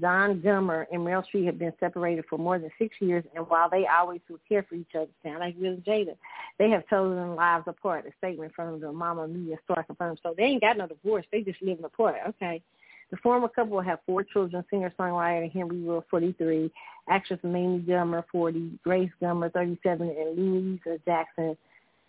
Don 0.00 0.40
Gummer 0.40 0.86
and 0.90 1.02
Meryl 1.02 1.22
Streep 1.32 1.46
have 1.46 1.58
been 1.58 1.72
separated 1.78 2.24
for 2.28 2.38
more 2.38 2.58
than 2.58 2.70
six 2.78 2.96
years, 3.00 3.24
and 3.36 3.46
while 3.48 3.68
they 3.68 3.86
always 3.86 4.20
will 4.28 4.40
care 4.48 4.62
for 4.62 4.74
each 4.74 4.94
other, 4.94 5.10
sound 5.22 5.40
like 5.40 5.54
Will 5.58 5.74
and 5.74 5.84
Jada, 5.84 6.16
they 6.58 6.70
have 6.70 6.88
chosen 6.88 7.34
lives 7.34 7.64
apart. 7.66 8.06
A 8.06 8.12
statement 8.16 8.54
from 8.54 8.80
the 8.80 8.90
Mamma 8.90 9.28
Mia 9.28 9.56
star 9.64 9.82
confirms. 9.82 10.20
So 10.22 10.34
they 10.36 10.44
ain't 10.44 10.62
got 10.62 10.78
no 10.78 10.86
divorce; 10.86 11.26
they 11.30 11.42
just 11.42 11.60
living 11.60 11.84
apart. 11.84 12.16
Okay. 12.28 12.62
The 13.10 13.18
former 13.18 13.48
couple 13.48 13.80
have 13.82 13.98
four 14.06 14.24
children: 14.24 14.64
singer-songwriter 14.70 15.52
Henry 15.52 15.82
Wolfe, 15.82 16.04
43, 16.10 16.72
actress 17.10 17.40
Mamie 17.42 17.80
Gummer, 17.80 18.24
40, 18.32 18.78
Grace 18.82 19.10
Gummer, 19.20 19.52
37, 19.52 20.08
and 20.08 20.38
Louisa 20.38 20.98
Jacobson, 21.06 21.56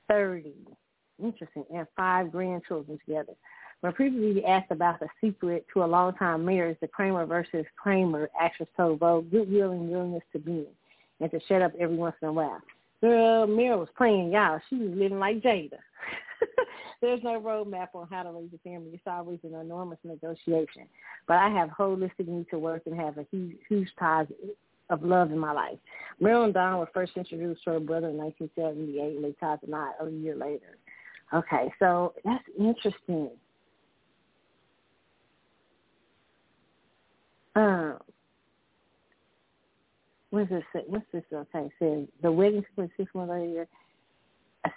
30. 0.08 0.54
Interesting, 1.22 1.66
and 1.74 1.86
five 1.98 2.32
grandchildren 2.32 2.98
together. 3.06 3.34
When 3.84 3.92
previously 3.92 4.46
asked 4.46 4.72
about 4.72 5.02
the 5.02 5.10
secret 5.20 5.66
to 5.74 5.84
a 5.84 5.86
long-time 5.86 6.46
marriage, 6.46 6.78
the 6.80 6.88
Kramer 6.88 7.26
versus 7.26 7.66
Kramer 7.76 8.30
actress 8.40 8.70
told 8.78 9.00
Vogue 9.00 9.30
goodwill 9.30 9.72
and 9.72 9.90
willingness 9.90 10.24
to 10.32 10.40
be 10.40 10.66
and 11.20 11.30
to 11.32 11.40
shut 11.50 11.62
up 11.62 11.74
every 11.78 11.98
once 11.98 12.16
in 12.22 12.30
a 12.30 12.32
while. 12.32 12.62
Girl, 13.02 13.46
Meryl 13.46 13.80
was 13.80 13.90
playing 13.98 14.32
y'all. 14.32 14.62
She 14.70 14.78
was 14.78 14.92
living 14.96 15.20
like 15.20 15.42
Jada. 15.42 15.80
There's 17.02 17.22
no 17.24 17.42
roadmap 17.42 17.90
on 17.94 18.08
how 18.10 18.24
to 18.24 18.32
raise 18.32 18.52
a 18.56 18.58
family. 18.60 18.92
It's 18.94 19.04
always 19.06 19.40
an 19.44 19.54
enormous 19.54 20.00
negotiation. 20.06 20.84
But 21.28 21.40
I 21.40 21.50
have 21.50 21.68
holistic 21.68 22.30
need 22.30 22.50
to 22.52 22.60
work 22.60 22.84
and 22.86 22.98
have 22.98 23.18
a 23.18 23.26
huge, 23.32 23.58
huge 23.68 23.90
ties 24.00 24.28
of 24.92 25.04
love 25.04 25.34
in 25.34 25.40
my 25.40 25.52
life. 25.52 25.78
Meryl 26.22 26.46
and 26.46 26.54
Don 26.54 26.80
were 26.80 26.90
first 26.94 27.18
introduced 27.18 27.66
to 27.66 27.72
her 27.72 27.80
brother 27.82 28.08
in 28.08 28.16
1978 28.16 29.18
and 29.18 29.26
they 29.26 29.36
tied 29.42 29.60
the 29.62 29.70
knot 29.70 29.96
a 30.00 30.10
year 30.10 30.38
later. 30.38 30.78
Okay, 31.34 31.70
so 31.80 32.14
that's 32.24 32.46
interesting. 32.58 33.32
Um, 37.56 37.98
what's 40.32 40.50
this? 40.50 40.64
What's 40.88 41.06
this? 41.12 41.24
Okay, 41.32 41.70
says 41.80 42.08
the 42.22 42.32
wedding 42.32 42.64
took 42.76 42.90
six 42.98 43.14
months 43.14 43.32
later. 43.32 43.68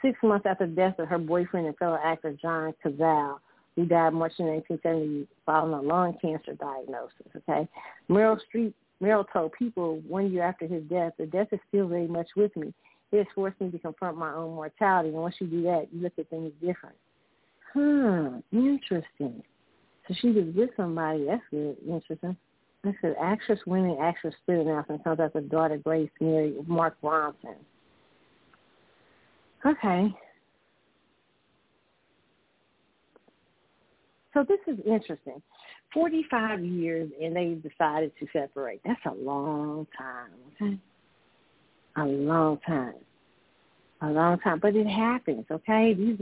Six 0.03 0.19
months 0.23 0.47
after 0.47 0.67
the 0.67 0.73
death 0.75 0.99
of 0.99 1.09
her 1.09 1.19
boyfriend 1.19 1.67
and 1.67 1.77
fellow 1.79 1.99
actor 2.03 2.37
John 2.43 2.75
Cazale, 2.85 3.39
who 3.77 3.87
died 3.87 4.15
March 4.15 4.33
1970 4.39 5.29
following 5.47 5.75
a 5.75 5.81
lung 5.81 6.19
cancer 6.21 6.55
diagnosis. 6.55 7.27
Okay, 7.37 7.69
Meryl 8.11 8.39
Streep. 8.53 8.73
Meryl 9.03 9.27
told 9.31 9.53
people 9.53 10.01
one 10.09 10.33
year 10.33 10.43
after 10.43 10.67
his 10.67 10.83
death, 10.85 11.13
"The 11.19 11.27
death 11.27 11.49
is 11.53 11.61
still 11.69 11.87
very 11.87 12.07
much 12.07 12.29
with 12.35 12.55
me. 12.57 12.73
It 13.13 13.19
has 13.19 13.27
forced 13.35 13.61
me 13.61 13.71
to 13.71 13.79
confront 13.79 14.17
my 14.17 14.33
own 14.33 14.55
mortality. 14.55 15.11
And 15.11 15.19
once 15.19 15.37
you 15.39 15.47
do 15.47 15.63
that, 15.63 15.93
you 15.93 16.01
look 16.01 16.19
at 16.19 16.29
things 16.29 16.53
different." 16.61 16.97
Hmm, 17.73 18.39
interesting. 18.53 19.43
So 20.09 20.15
she 20.15 20.31
was 20.31 20.47
with 20.55 20.71
somebody. 20.77 21.25
That's 21.27 21.43
good. 21.51 21.77
Interesting. 21.87 22.37
This 22.87 22.95
is 23.03 23.17
actress 23.21 23.59
winning 23.67 23.99
actress 24.01 24.33
split 24.43 24.61
announcement 24.61 25.03
comes 25.03 25.19
after 25.19 25.41
daughter 25.41 25.77
Grace 25.77 26.09
Mary 26.21 26.55
Mark 26.69 26.97
Ronson. 27.03 27.57
Okay. 29.67 30.15
So 34.33 34.45
this 34.45 34.61
is 34.69 34.79
interesting. 34.87 35.43
45 35.93 36.65
years 36.65 37.11
and 37.21 37.35
they 37.35 37.59
decided 37.69 38.13
to 38.21 38.27
separate. 38.33 38.81
That's 38.85 39.01
a 39.07 39.15
long 39.15 39.89
time, 39.99 40.31
okay? 40.55 40.79
A 41.97 42.05
long 42.05 42.61
time. 42.65 42.95
A 44.03 44.11
long 44.11 44.39
time. 44.39 44.61
But 44.61 44.77
it 44.77 44.87
happens, 44.87 45.47
okay? 45.51 45.93
These 45.93 46.21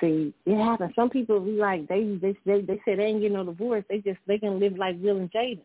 see, 0.00 0.32
it 0.46 0.62
happens. 0.62 0.92
Some 0.94 1.10
people 1.10 1.40
be 1.40 1.52
like 1.52 1.88
they 1.88 2.16
they 2.22 2.36
they, 2.46 2.60
they 2.60 2.80
say 2.84 2.94
they 2.94 3.06
ain't 3.06 3.20
getting 3.20 3.36
no 3.36 3.44
divorce. 3.44 3.82
They 3.88 3.98
just 3.98 4.20
they 4.28 4.38
can 4.38 4.60
live 4.60 4.76
like 4.76 4.94
Will 5.00 5.16
and 5.16 5.32
Jada. 5.32 5.58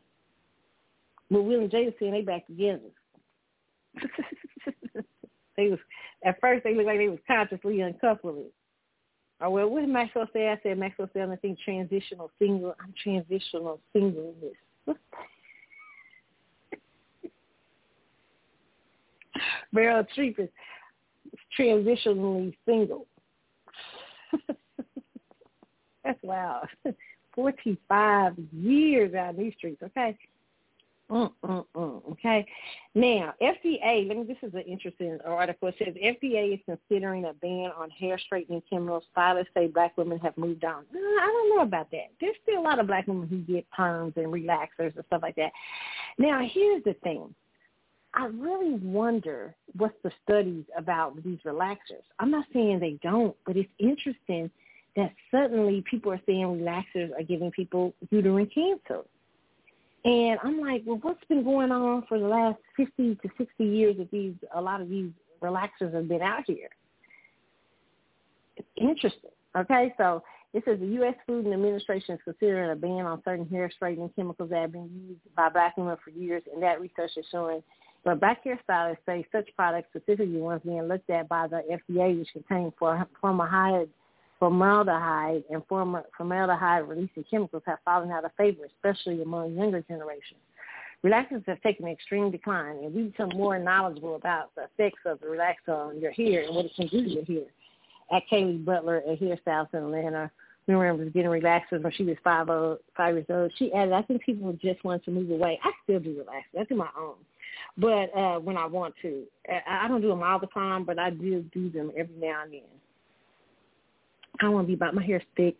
But 1.29 1.43
Will 1.43 1.61
and 1.61 1.71
Jada 1.71 1.93
saying 1.99 2.11
they 2.11 2.21
back 2.21 2.45
together. 2.47 2.79
they 5.57 5.69
was 5.69 5.79
at 6.25 6.39
first 6.39 6.63
they 6.63 6.73
looked 6.73 6.87
like 6.87 6.97
they 6.97 7.09
was 7.09 7.19
consciously 7.27 7.81
uncoupled. 7.81 8.45
Oh 9.41 9.49
well, 9.49 9.69
what 9.69 9.81
did 9.81 9.89
Maxwell 9.89 10.27
say? 10.33 10.49
I 10.49 10.59
said 10.63 10.77
Maxwell 10.77 11.09
said 11.13 11.29
I 11.29 11.35
think 11.35 11.59
transitional 11.59 12.31
single. 12.39 12.75
I'm 12.81 12.93
transitional 13.01 13.79
singleness. 13.91 14.53
Meryl 19.73 20.05
Streep 20.15 20.39
is 20.39 20.49
transitionally 21.59 22.55
single. 22.65 23.07
That's 26.03 26.19
wild. 26.21 26.67
45 27.33 28.33
years 28.51 29.13
out 29.13 29.35
in 29.35 29.43
these 29.43 29.53
streets, 29.57 29.81
okay? 29.81 30.17
Okay. 31.13 32.45
Now, 32.95 33.33
FDA, 33.41 34.07
let 34.07 34.17
me, 34.17 34.23
this 34.27 34.37
is 34.41 34.53
an 34.53 34.61
interesting 34.61 35.19
article. 35.25 35.67
It 35.67 35.75
says 35.77 35.93
FDA 35.95 36.55
is 36.55 36.59
considering 36.65 37.25
a 37.25 37.33
ban 37.33 37.71
on 37.77 37.89
hair 37.91 38.17
straightening 38.17 38.63
chemicals. 38.69 39.03
Stylists 39.11 39.51
say 39.53 39.67
black 39.67 39.97
women 39.97 40.19
have 40.19 40.37
moved 40.37 40.63
on. 40.63 40.85
I 40.93 41.27
don't 41.27 41.55
know 41.55 41.63
about 41.63 41.91
that. 41.91 42.11
There's 42.19 42.35
still 42.43 42.59
a 42.59 42.63
lot 42.63 42.79
of 42.79 42.87
black 42.87 43.07
women 43.07 43.27
who 43.27 43.39
get 43.39 43.65
perms 43.77 44.17
and 44.17 44.27
relaxers 44.27 44.95
and 44.95 45.03
stuff 45.07 45.21
like 45.21 45.35
that. 45.35 45.51
Now, 46.17 46.39
here's 46.51 46.83
the 46.83 46.95
thing. 47.03 47.33
I 48.15 48.25
really 48.25 48.75
wonder 48.75 49.55
what's 49.77 49.95
the 50.03 50.11
studies 50.23 50.65
about 50.77 51.21
these 51.23 51.39
relaxers. 51.45 52.03
I'm 52.19 52.29
not 52.29 52.45
saying 52.53 52.79
they 52.79 52.99
don't, 53.01 53.35
but 53.45 53.57
it's 53.57 53.71
interesting 53.79 54.51
that 54.95 55.11
suddenly 55.31 55.83
people 55.89 56.11
are 56.11 56.21
saying 56.27 56.45
relaxers 56.45 57.11
are 57.17 57.23
giving 57.23 57.49
people 57.51 57.93
uterine 58.11 58.49
cancer. 58.53 59.01
And 60.05 60.37
I'm 60.43 60.59
like, 60.59 60.83
well, 60.85 60.99
what's 61.01 61.23
been 61.29 61.43
going 61.43 61.71
on 61.71 62.03
for 62.07 62.19
the 62.19 62.27
last 62.27 62.57
50 62.75 63.15
to 63.15 63.29
60 63.37 63.63
years 63.63 63.97
that 63.97 64.11
these, 64.11 64.33
a 64.53 64.61
lot 64.61 64.81
of 64.81 64.89
these 64.89 65.11
relaxers 65.41 65.93
have 65.93 66.07
been 66.07 66.21
out 66.21 66.43
here? 66.45 66.69
It's 68.57 68.67
interesting. 68.75 69.31
Okay, 69.55 69.93
so 69.97 70.21
it 70.53 70.63
says 70.65 70.79
the 70.79 70.87
U.S. 70.87 71.15
Food 71.25 71.45
and 71.45 71.53
Administration 71.53 72.15
is 72.15 72.21
considering 72.23 72.71
a 72.71 72.75
ban 72.75 73.05
on 73.05 73.21
certain 73.23 73.47
hair 73.47 73.71
straightening 73.73 74.09
chemicals 74.15 74.49
that 74.49 74.61
have 74.61 74.71
been 74.73 74.89
used 75.07 75.35
by 75.35 75.49
black 75.49 75.77
women 75.77 75.95
for 76.03 76.09
years, 76.09 76.43
and 76.53 76.61
that 76.61 76.81
research 76.81 77.11
is 77.15 77.25
showing 77.31 77.63
but 78.03 78.19
black 78.19 78.43
hairstylists 78.43 78.97
say 79.05 79.25
such 79.31 79.49
products, 79.55 79.87
specifically 79.91 80.39
ones 80.39 80.61
being 80.65 80.83
looked 80.83 81.09
at 81.09 81.29
by 81.29 81.47
the 81.47 81.61
FDA, 81.71 82.19
which 82.19 82.27
contain 82.33 82.73
formaldehyde, 82.77 83.89
formaldehyde 84.43 85.45
and 85.49 85.63
formaldehyde-releasing 85.69 87.23
chemicals, 87.31 87.63
have 87.65 87.79
fallen 87.85 88.11
out 88.11 88.25
of 88.25 88.31
favor, 88.35 88.65
especially 88.65 89.21
among 89.21 89.53
younger 89.53 89.81
generations. 89.83 90.41
Relaxers 91.05 91.47
have 91.47 91.61
taken 91.61 91.85
an 91.85 91.93
extreme 91.93 92.29
decline, 92.29 92.75
and 92.83 92.93
we 92.93 93.03
become 93.03 93.29
more 93.35 93.57
knowledgeable 93.57 94.17
about 94.17 94.53
the 94.55 94.63
effects 94.63 94.99
of 95.05 95.21
the 95.21 95.27
relaxer 95.27 95.69
on 95.69 96.01
your 96.01 96.11
hair 96.11 96.43
and 96.43 96.53
what 96.53 96.65
it 96.65 96.75
can 96.75 96.87
do 96.87 97.03
to 97.05 97.09
your 97.09 97.23
hair. 97.23 97.45
At 98.11 98.23
Kaylee 98.29 98.65
Butler, 98.65 99.01
a 99.07 99.15
hairstylist 99.15 99.73
in 99.73 99.79
Atlanta, 99.79 100.29
we 100.67 100.73
remember 100.73 101.09
getting 101.09 101.31
relaxers 101.31 101.81
when 101.81 101.93
she 101.93 102.03
was 102.03 102.17
five, 102.21 102.49
old, 102.49 102.79
five 102.97 103.15
years 103.15 103.25
old. 103.29 103.49
She 103.55 103.71
added, 103.71 103.93
I 103.93 104.01
think 104.01 104.23
people 104.23 104.51
just 104.61 104.83
want 104.83 105.05
to 105.05 105.11
move 105.11 105.29
away. 105.29 105.57
I 105.63 105.71
still 105.83 106.01
do 106.01 106.21
relaxers. 106.21 106.59
I 106.59 106.63
do 106.65 106.75
my 106.75 106.89
own 106.99 107.15
but 107.77 108.15
uh 108.15 108.39
when 108.39 108.57
I 108.57 108.65
want 108.65 108.93
to. 109.01 109.23
I 109.67 109.87
don't 109.87 110.01
do 110.01 110.09
them 110.09 110.21
all 110.21 110.39
the 110.39 110.47
time, 110.47 110.83
but 110.83 110.99
I 110.99 111.09
do 111.09 111.41
do 111.53 111.69
them 111.69 111.91
every 111.97 112.15
now 112.15 112.43
and 112.43 112.53
then. 112.53 112.61
I 114.41 114.49
want 114.49 114.65
to 114.65 114.67
be 114.67 114.73
about 114.73 114.95
my 114.95 115.03
hair 115.03 115.21
thick. 115.35 115.55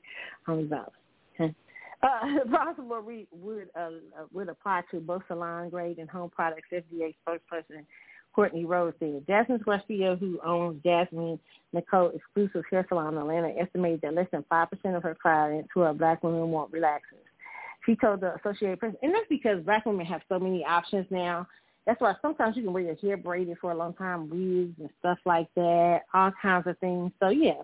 I 0.48 0.52
want 0.52 0.64
to 0.64 0.68
be 0.68 0.74
about 0.74 0.94
okay. 1.40 1.56
Uh, 2.02 2.46
possible 2.52 3.00
re- 3.00 3.28
would 3.32 3.70
uh, 3.80 3.90
would 4.32 4.50
apply 4.50 4.82
to 4.92 5.00
both 5.00 5.24
salon 5.28 5.70
grade 5.70 5.98
and 6.00 6.10
home 6.10 6.30
products. 6.30 6.68
FDA 6.72 7.16
spokesperson 7.28 7.86
Courtney 8.34 8.66
Rose 8.66 8.94
said. 9.00 9.24
Jasmine 9.28 9.62
Garcia, 9.64 10.16
who 10.20 10.40
owns 10.44 10.82
Jasmine 10.84 11.40
Nicole 11.72 12.12
Exclusive 12.16 12.64
Hair 12.70 12.86
Salon 12.90 13.14
in 13.14 13.20
Atlanta, 13.20 13.54
estimated 13.60 14.02
that 14.02 14.16
less 14.16 14.28
than 14.32 14.44
five 14.50 14.70
percent 14.70 14.96
of 14.96 15.04
her 15.04 15.16
clients 15.22 15.70
who 15.74 15.82
are 15.82 15.94
black 15.94 16.24
women 16.24 16.50
want 16.50 16.72
relaxers. 16.72 17.28
She 17.86 17.96
told 17.96 18.22
the 18.22 18.36
Associated 18.36 18.80
Press, 18.80 18.96
and 19.02 19.14
that's 19.14 19.28
because 19.30 19.64
black 19.64 19.86
women 19.86 20.06
have 20.06 20.22
so 20.30 20.40
many 20.40 20.66
options 20.66 21.06
now 21.10 21.48
that's 21.86 22.00
why 22.00 22.16
sometimes 22.22 22.56
you 22.56 22.64
can 22.64 22.74
wear 22.74 22.84
your 22.84 22.96
hair 22.96 23.18
braided 23.18 23.58
for 23.60 23.72
a 23.72 23.76
long 23.76 23.94
time, 23.94 24.30
wigs 24.30 24.76
and 24.80 24.90
stuff 25.00 25.18
like 25.26 25.48
that, 25.56 26.02
all 26.14 26.32
kinds 26.42 26.66
of 26.68 26.78
things. 26.80 27.12
So 27.22 27.30
yeah, 27.30 27.62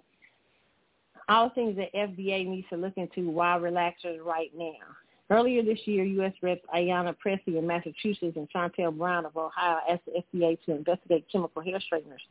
all 1.29 1.49
things 1.49 1.77
that 1.77 1.93
FDA 1.93 2.45
needs 2.47 2.67
to 2.69 2.77
look 2.77 2.93
into 2.97 3.29
why 3.29 3.57
relaxers 3.59 4.23
right 4.23 4.51
now. 4.57 4.73
Earlier 5.29 5.61
this 5.61 5.79
year, 5.85 6.03
U.S. 6.03 6.33
Reps 6.41 6.65
Ayanna 6.75 7.17
Pressley 7.19 7.57
of 7.57 7.63
Massachusetts 7.63 8.35
and 8.35 8.49
Shontel 8.49 8.97
Brown 8.97 9.27
of 9.27 9.37
Ohio 9.37 9.77
asked 9.89 10.01
the 10.07 10.23
FDA 10.33 10.57
to 10.65 10.71
investigate 10.71 11.27
chemical 11.31 11.61
hair 11.61 11.79
straighteners, 11.79 12.21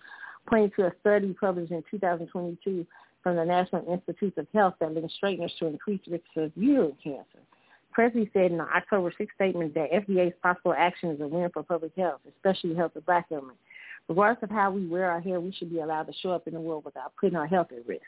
pointing 0.49 0.73
to 0.77 0.87
a 0.87 0.93
study 1.01 1.33
published 1.39 1.71
in 1.71 1.85
2022 1.91 2.85
from 3.23 3.37
the 3.37 3.45
National 3.45 3.87
Institutes 3.93 4.37
of 4.37 4.49
Health 4.53 4.75
that 4.81 4.93
links 4.93 5.15
straighteners 5.15 5.53
to 5.61 5.67
increased 5.67 6.09
risk 6.09 6.25
of 6.37 6.51
uterine 6.57 6.97
cancer. 7.03 7.39
Pressley 7.93 8.31
said 8.33 8.51
in 8.51 8.59
the 8.59 8.65
October 8.65 9.13
6th 9.19 9.29
statement 9.35 9.75
that 9.75 9.93
FDA's 9.93 10.35
possible 10.43 10.75
action 10.77 11.11
is 11.11 11.21
a 11.21 11.27
win 11.27 11.51
for 11.53 11.63
public 11.63 11.93
health, 11.97 12.21
especially 12.29 12.71
the 12.71 12.77
health 12.77 12.97
of 12.97 13.07
black 13.07 13.31
women. 13.31 13.55
Regardless 14.09 14.43
of 14.43 14.51
how 14.51 14.71
we 14.71 14.87
wear 14.87 15.11
our 15.11 15.21
hair, 15.21 15.41
we 15.41 15.53
should 15.53 15.71
be 15.71 15.81
allowed 15.81 16.05
to 16.05 16.13
show 16.15 16.31
up 16.31 16.49
in 16.49 16.55
the 16.55 16.61
world 16.61 16.85
without 16.85 17.13
putting 17.21 17.37
our 17.37 17.47
health 17.47 17.69
at 17.71 17.87
risk. 17.87 18.03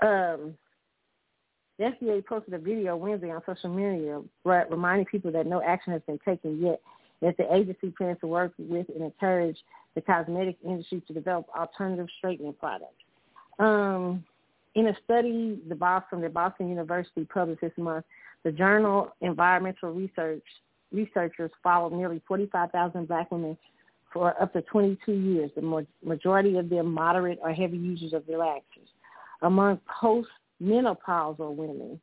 Um, 0.00 0.54
the 1.78 1.84
FDA 1.84 2.24
posted 2.24 2.54
a 2.54 2.58
video 2.58 2.96
Wednesday 2.96 3.30
on 3.30 3.42
social 3.44 3.70
media 3.70 4.22
reminding 4.44 5.06
people 5.06 5.30
that 5.32 5.46
no 5.46 5.62
action 5.62 5.92
has 5.92 6.02
been 6.06 6.18
taken 6.24 6.60
yet, 6.60 6.80
that 7.20 7.36
the 7.36 7.52
agency 7.54 7.90
plans 7.90 8.18
to 8.20 8.26
work 8.26 8.52
with 8.58 8.86
and 8.94 9.02
encourage 9.02 9.58
the 9.94 10.00
cosmetic 10.00 10.56
industry 10.64 11.02
to 11.06 11.12
develop 11.12 11.46
alternative 11.56 12.06
straightening 12.18 12.54
products. 12.54 12.94
Um, 13.58 14.24
in 14.74 14.88
a 14.88 14.96
study 15.04 15.58
the 15.68 15.74
Boston, 15.74 16.20
the 16.20 16.28
Boston 16.28 16.68
University 16.68 17.24
published 17.24 17.62
this 17.62 17.72
month, 17.76 18.04
the 18.44 18.52
journal 18.52 19.12
Environmental 19.20 19.90
Research 19.90 20.44
researchers 20.92 21.50
followed 21.62 21.92
nearly 21.92 22.22
45,000 22.28 23.08
black 23.08 23.30
women 23.30 23.56
for 24.12 24.40
up 24.40 24.52
to 24.52 24.62
22 24.62 25.12
years, 25.12 25.50
the 25.56 25.86
majority 26.04 26.56
of 26.56 26.70
them 26.70 26.92
moderate 26.92 27.38
or 27.42 27.52
heavy 27.52 27.76
users 27.76 28.12
of 28.12 28.22
relaxers. 28.22 28.88
Among 29.42 29.80
post-menopausal 30.00 31.54
women, 31.54 32.00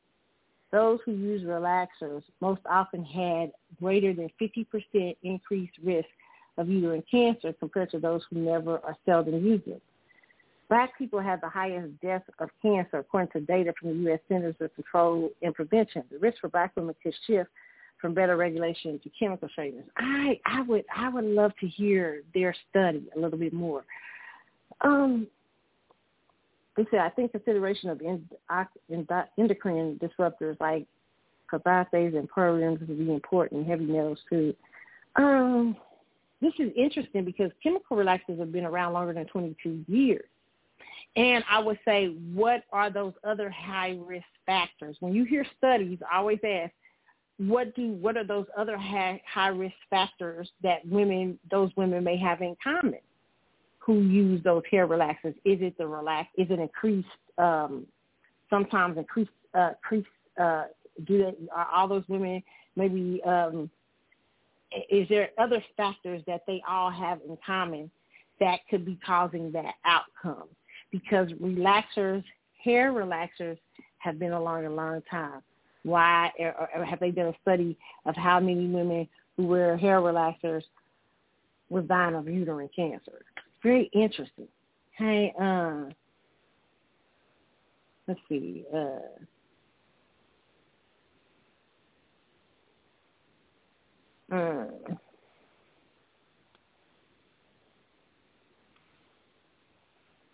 those 0.71 0.99
who 1.05 1.11
use 1.11 1.43
relaxers 1.43 2.23
most 2.41 2.61
often 2.69 3.03
had 3.03 3.51
greater 3.79 4.13
than 4.13 4.29
50% 4.41 5.15
increased 5.23 5.77
risk 5.83 6.07
of 6.57 6.67
uterine 6.69 7.03
cancer 7.09 7.53
compared 7.53 7.91
to 7.91 7.99
those 7.99 8.21
who 8.29 8.39
never 8.39 8.77
or 8.77 8.97
seldom 9.05 9.45
use 9.45 9.61
it. 9.65 9.81
Black 10.69 10.97
people 10.97 11.19
have 11.19 11.41
the 11.41 11.49
highest 11.49 11.89
death 12.01 12.23
of 12.39 12.49
cancer 12.61 12.97
according 12.99 13.31
to 13.31 13.41
data 13.41 13.73
from 13.79 13.89
the 13.89 14.09
U.S. 14.09 14.19
Centers 14.27 14.55
for 14.57 14.69
Control 14.69 15.29
and 15.41 15.53
Prevention. 15.53 16.03
The 16.11 16.17
risk 16.17 16.39
for 16.41 16.49
black 16.49 16.71
women 16.75 16.95
could 17.03 17.13
shift 17.27 17.49
from 17.99 18.13
better 18.13 18.35
regulation 18.35 18.99
to 19.03 19.09
chemical 19.17 19.47
treatments. 19.53 19.89
I 19.97 20.39
I 20.45 20.61
would 20.63 20.85
I 20.95 21.09
would 21.09 21.25
love 21.25 21.51
to 21.59 21.67
hear 21.67 22.23
their 22.33 22.55
study 22.69 23.07
a 23.15 23.19
little 23.19 23.37
bit 23.37 23.53
more. 23.53 23.85
Um, 24.81 25.27
they 26.75 26.85
said 26.89 26.99
I 26.99 27.09
think 27.09 27.31
consideration 27.31 27.89
of 27.89 28.01
endocrine 29.37 29.99
disruptors 29.99 30.59
like 30.59 30.85
carbohydrates 31.49 32.15
and 32.15 32.27
programs 32.27 32.79
would 32.79 32.97
be 32.97 33.11
important. 33.11 33.67
Heavy 33.67 33.85
metals 33.85 34.19
too. 34.29 34.55
Um, 35.15 35.75
this 36.41 36.53
is 36.59 36.71
interesting 36.75 37.23
because 37.23 37.51
chemical 37.61 37.95
relaxers 37.95 38.39
have 38.39 38.51
been 38.51 38.65
around 38.65 38.93
longer 38.93 39.13
than 39.13 39.25
22 39.27 39.85
years. 39.87 40.25
And 41.15 41.43
I 41.49 41.59
would 41.59 41.77
say, 41.85 42.07
what 42.33 42.63
are 42.71 42.89
those 42.89 43.13
other 43.23 43.49
high 43.49 43.97
risk 44.03 44.25
factors? 44.45 44.97
When 44.99 45.13
you 45.13 45.25
hear 45.25 45.45
studies, 45.57 45.99
I 46.11 46.17
always 46.17 46.39
ask, 46.43 46.71
what 47.37 47.75
do 47.75 47.91
what 47.93 48.17
are 48.17 48.23
those 48.23 48.45
other 48.57 48.77
high, 48.77 49.21
high 49.31 49.47
risk 49.47 49.75
factors 49.89 50.49
that 50.61 50.85
women 50.87 51.39
those 51.49 51.71
women 51.75 52.03
may 52.03 52.17
have 52.17 52.41
in 52.41 52.55
common 52.63 52.99
who 53.85 54.01
use 54.01 54.43
those 54.43 54.63
hair 54.69 54.87
relaxers? 54.87 55.35
Is 55.45 55.59
it 55.61 55.77
the 55.77 55.87
relax? 55.87 56.29
Is 56.37 56.47
it 56.49 56.59
increased? 56.59 57.07
Um, 57.37 57.85
sometimes 58.49 58.97
increased 58.97 59.31
uh, 59.53 59.71
increased. 59.83 60.07
Uh, 60.39 60.65
do 61.05 61.33
are 61.53 61.67
all 61.73 61.87
those 61.87 62.03
women 62.07 62.43
maybe? 62.75 63.21
Um, 63.23 63.69
is 64.89 65.07
there 65.09 65.29
other 65.37 65.63
factors 65.77 66.23
that 66.25 66.41
they 66.47 66.61
all 66.67 66.89
have 66.89 67.19
in 67.27 67.37
common 67.45 67.91
that 68.39 68.59
could 68.69 68.85
be 68.85 68.97
causing 69.05 69.51
that 69.51 69.75
outcome? 69.85 70.47
because 70.93 71.27
relaxers, 71.41 72.23
hair 72.63 72.93
relaxers, 72.93 73.57
have 73.97 74.19
been 74.19 74.31
along 74.31 74.65
a 74.65 74.69
long 74.69 75.01
time. 75.09 75.41
Why 75.83 76.31
or, 76.39 76.69
or 76.75 76.85
have 76.85 77.01
they 77.01 77.11
done 77.11 77.27
a 77.27 77.35
study 77.41 77.77
of 78.05 78.15
how 78.15 78.39
many 78.39 78.67
women 78.67 79.09
who 79.35 79.47
wear 79.47 79.75
hair 79.75 79.99
relaxers 79.99 80.61
were 81.69 81.81
dying 81.81 82.15
of 82.15 82.29
uterine 82.29 82.69
cancer? 82.73 83.25
very 83.63 83.89
interesting. 83.93 84.47
Hey, 84.97 85.33
uh, 85.41 85.85
let's 88.07 88.19
see. 88.29 88.65
Uh, 88.73 89.35
uh, 94.35 94.65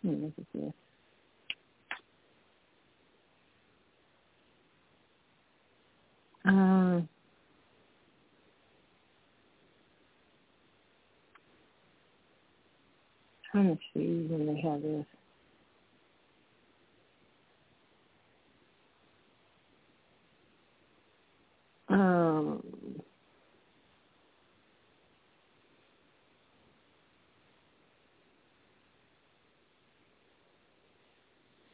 hmm, 0.03 0.23
let's 0.37 0.49
see. 0.53 0.73
Um, 6.45 6.97
uh, 6.99 7.18
trying 13.51 13.75
to 13.75 13.81
see 13.93 14.27
when 14.29 14.45
they 14.47 14.61
have 14.61 14.81
this. 14.81 15.05
Um, 21.89 22.61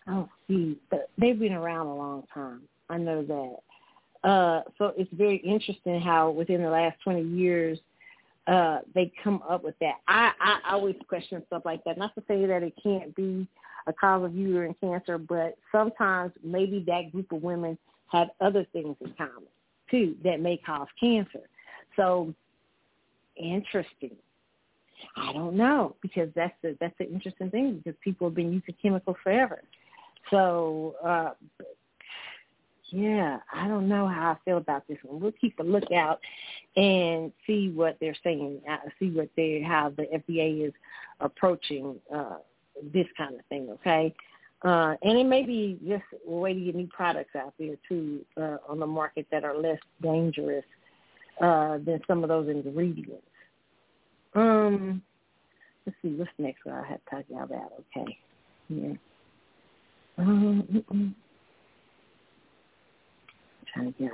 oh, 0.07 0.29
see, 0.47 0.77
they've 1.17 1.37
been 1.37 1.53
around 1.53 1.87
a 1.87 1.95
long 1.95 2.23
time. 2.33 2.61
I 2.89 2.97
know 2.97 3.23
that. 3.23 4.29
Uh, 4.29 4.61
so 4.77 4.93
it's 4.97 5.11
very 5.13 5.37
interesting 5.37 5.99
how 5.99 6.31
within 6.31 6.63
the 6.63 6.69
last 6.69 6.97
20 7.03 7.21
years, 7.21 7.77
uh, 8.47 8.79
they 8.93 9.11
come 9.23 9.41
up 9.49 9.63
with 9.63 9.75
that. 9.79 9.95
I, 10.07 10.31
I 10.39 10.59
always 10.71 10.95
question 11.07 11.41
stuff 11.47 11.63
like 11.65 11.83
that. 11.85 11.97
Not 11.97 12.13
to 12.15 12.23
say 12.27 12.45
that 12.45 12.63
it 12.63 12.73
can't 12.81 13.15
be 13.15 13.47
a 13.87 13.93
cause 13.93 14.23
of 14.23 14.35
uterine 14.35 14.75
cancer, 14.81 15.17
but 15.17 15.57
sometimes 15.71 16.31
maybe 16.43 16.83
that 16.87 17.11
group 17.11 17.31
of 17.31 17.41
women 17.41 17.77
have 18.11 18.29
other 18.41 18.65
things 18.71 18.95
in 19.01 19.13
common 19.17 19.47
too 19.89 20.15
that 20.23 20.39
may 20.39 20.57
cause 20.57 20.87
cancer. 20.99 21.41
So 21.95 22.33
interesting. 23.35 24.15
I 25.17 25.33
don't 25.33 25.55
know 25.55 25.95
because 26.01 26.29
that's 26.35 26.53
the 26.61 26.77
that's 26.79 26.95
the 26.97 27.09
interesting 27.09 27.49
thing 27.49 27.81
because 27.83 27.97
people 28.03 28.27
have 28.27 28.35
been 28.35 28.53
using 28.53 28.75
chemicals 28.81 29.17
forever. 29.23 29.61
So 30.31 30.95
uh 31.03 31.31
yeah, 32.95 33.39
I 33.53 33.67
don't 33.67 33.89
know 33.89 34.07
how 34.07 34.31
I 34.31 34.37
feel 34.45 34.55
about 34.55 34.87
this 34.87 34.97
one. 35.03 35.19
We'll 35.19 35.33
keep 35.33 35.59
a 35.59 35.63
lookout 35.63 36.21
and 36.77 37.29
see 37.45 37.69
what 37.69 37.97
they're 37.99 38.15
saying. 38.23 38.61
Uh, 38.69 38.77
see 38.99 39.09
what 39.09 39.29
they 39.35 39.61
how 39.61 39.89
the 39.89 40.03
FDA 40.03 40.65
is 40.65 40.73
approaching 41.19 41.95
uh 42.13 42.37
this 42.93 43.07
kind 43.17 43.35
of 43.35 43.45
thing. 43.47 43.67
Okay, 43.69 44.15
uh, 44.63 44.95
and 45.03 45.17
it 45.17 45.25
may 45.25 45.43
be 45.43 45.77
just 45.85 46.05
a 46.25 46.31
way 46.31 46.53
to 46.53 46.59
get 46.59 46.75
new 46.75 46.87
products 46.87 47.35
out 47.35 47.53
there 47.59 47.75
too 47.89 48.21
uh, 48.37 48.57
on 48.69 48.79
the 48.79 48.87
market 48.87 49.27
that 49.29 49.43
are 49.43 49.57
less 49.57 49.79
dangerous 50.01 50.63
uh, 51.41 51.77
than 51.79 51.99
some 52.07 52.23
of 52.23 52.29
those 52.29 52.47
ingredients. 52.47 53.27
Um, 54.35 55.01
let's 55.85 55.97
see 56.01 56.13
what's 56.13 56.31
next. 56.37 56.61
I 56.65 56.81
have 56.87 57.03
to 57.03 57.09
talk 57.09 57.25
about. 57.43 57.73
Okay, 57.93 58.17
yeah. 58.69 58.93
Um, 60.17 61.15
trying 63.75 63.93
to 63.93 63.99
get. 63.99 64.11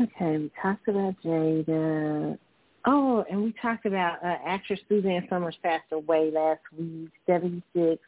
Okay, 0.00 0.38
we 0.38 0.50
talked 0.62 0.86
about 0.88 1.14
Jada. 1.24 2.38
Oh, 2.86 3.24
and 3.30 3.42
we 3.42 3.54
talked 3.60 3.84
about 3.84 4.24
uh, 4.24 4.36
actress 4.46 4.80
Suzanne 4.88 5.26
Somers 5.28 5.56
passed 5.62 5.90
away 5.92 6.30
last 6.32 6.60
week, 6.78 7.10
76. 7.26 8.00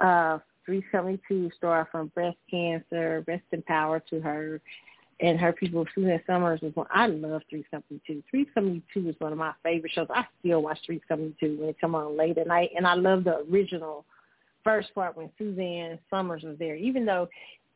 Uh, 0.00 0.38
372 0.66 1.50
star 1.56 1.88
from 1.90 2.08
breast 2.14 2.38
cancer. 2.50 3.24
Rest 3.26 3.42
in 3.52 3.62
power 3.62 4.00
to 4.10 4.20
her 4.20 4.60
and 5.20 5.38
her 5.38 5.52
people. 5.52 5.84
Suzanne 5.94 6.22
Somers 6.26 6.60
was 6.62 6.74
one. 6.74 6.86
I 6.90 7.06
love 7.06 7.42
372. 7.50 8.22
372 8.30 9.10
is 9.10 9.16
one 9.18 9.32
of 9.32 9.38
my 9.38 9.52
favorite 9.62 9.92
shows. 9.92 10.06
I 10.14 10.24
still 10.40 10.62
watch 10.62 10.78
372 10.86 11.60
when 11.60 11.68
it 11.70 11.76
come 11.80 11.94
on 11.94 12.16
late 12.16 12.38
at 12.38 12.46
night, 12.46 12.70
and 12.76 12.86
I 12.86 12.94
love 12.94 13.24
the 13.24 13.44
original 13.50 14.04
first 14.64 14.94
part 14.94 15.16
when 15.16 15.30
Suzanne 15.38 15.98
Somers 16.10 16.42
was 16.42 16.58
there. 16.58 16.74
Even 16.74 17.04
though 17.04 17.28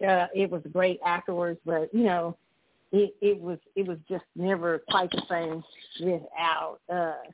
uh, 0.06 0.26
it 0.34 0.50
was 0.50 0.62
great 0.72 0.98
afterwards, 1.04 1.60
but 1.64 1.92
you 1.92 2.04
know 2.04 2.36
it, 2.92 3.14
it 3.20 3.40
was 3.40 3.58
it 3.76 3.86
was 3.86 3.98
just 4.08 4.24
never 4.34 4.82
quite 4.90 5.10
the 5.10 5.22
same 5.28 5.62
without 6.00 6.78
uh 6.92 7.30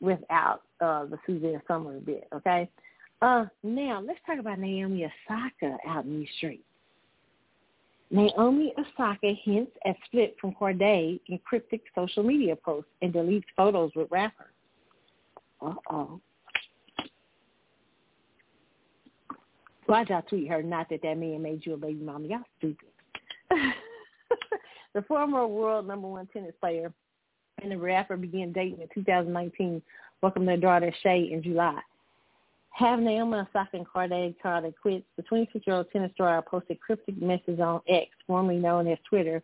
without 0.00 0.62
uh 0.80 1.04
the 1.06 1.18
Suzanne 1.26 1.60
Somers 1.68 2.02
bit, 2.04 2.26
okay? 2.34 2.68
Uh 3.20 3.46
now 3.62 4.02
let's 4.04 4.20
talk 4.26 4.38
about 4.38 4.58
Naomi 4.58 5.04
Osaka 5.04 5.76
out 5.86 6.04
in 6.04 6.20
these 6.20 6.28
streets. 6.38 6.64
Naomi 8.10 8.74
Osaka 8.78 9.32
hints 9.42 9.72
at 9.86 9.96
split 10.06 10.36
from 10.40 10.52
Cordae 10.52 11.18
in 11.28 11.38
cryptic 11.44 11.82
social 11.94 12.22
media 12.22 12.54
posts 12.56 12.90
and 13.00 13.12
deletes 13.12 13.44
photos 13.56 13.90
with 13.94 14.10
rapper. 14.10 14.52
Uh 15.60 16.06
Why'd 19.92 20.08
y'all 20.08 20.22
tweet 20.22 20.48
her? 20.48 20.62
Not 20.62 20.88
that 20.88 21.02
that 21.02 21.18
man 21.18 21.42
made 21.42 21.66
you 21.66 21.74
a 21.74 21.76
baby 21.76 22.02
mama. 22.02 22.26
Y'all 22.26 22.40
stupid. 22.56 22.88
the 24.94 25.02
former 25.02 25.46
world 25.46 25.86
number 25.86 26.08
one 26.08 26.26
tennis 26.32 26.54
player 26.62 26.90
and 27.62 27.70
the 27.70 27.76
rapper 27.76 28.16
began 28.16 28.52
dating 28.52 28.80
in 28.80 28.88
2019, 28.94 29.82
welcomed 30.22 30.48
their 30.48 30.56
daughter 30.56 30.90
Shay 31.02 31.28
in 31.30 31.42
July. 31.42 31.78
Have 32.70 33.00
Naomi 33.00 33.40
Osaka 33.40 33.76
and 33.76 33.86
called 33.86 34.12
it 34.12 34.74
quits. 34.80 35.04
The 35.18 35.24
26-year-old 35.24 35.90
tennis 35.92 36.12
star 36.14 36.40
posted 36.40 36.80
cryptic 36.80 37.20
messages 37.20 37.60
on 37.60 37.82
X, 37.86 38.06
formerly 38.26 38.58
known 38.58 38.86
as 38.86 38.96
Twitter, 39.06 39.42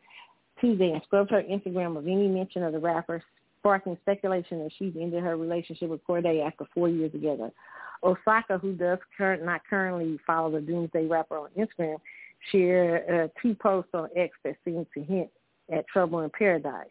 Tuesday 0.63 0.93
and 0.93 1.03
scrubbed 1.03 1.31
her 1.31 1.43
Instagram 1.43 1.99
of 1.99 2.07
any 2.07 2.27
mention 2.27 2.63
of 2.63 2.73
the 2.73 2.79
rapper, 2.79 3.23
sparking 3.59 3.99
speculation 4.01 4.61
that 4.61 4.73
she's 4.79 4.95
ended 4.99 5.23
her 5.23 5.37
relationship 5.37 5.91
with 5.91 6.01
Cordae 6.07 6.43
after 6.47 6.65
four 6.75 6.89
years 6.89 7.13
together. 7.13 7.53
Osaka, 8.03 8.59
who 8.59 8.73
does 8.75 8.99
current, 9.17 9.45
not 9.45 9.63
currently 9.69 10.19
follow 10.27 10.51
the 10.51 10.61
Doomsday 10.61 11.07
rapper 11.07 11.39
on 11.39 11.49
Instagram, 11.59 11.99
shared 12.53 13.11
uh, 13.11 13.29
two 13.43 13.55
posts 13.55 13.91
on 13.95 14.09
X 14.17 14.37
that 14.45 14.57
seem 14.65 14.87
to 14.95 15.03
hint 15.03 15.29
at 15.73 15.87
trouble 15.89 16.21
in 16.21 16.31
paradise. 16.31 16.87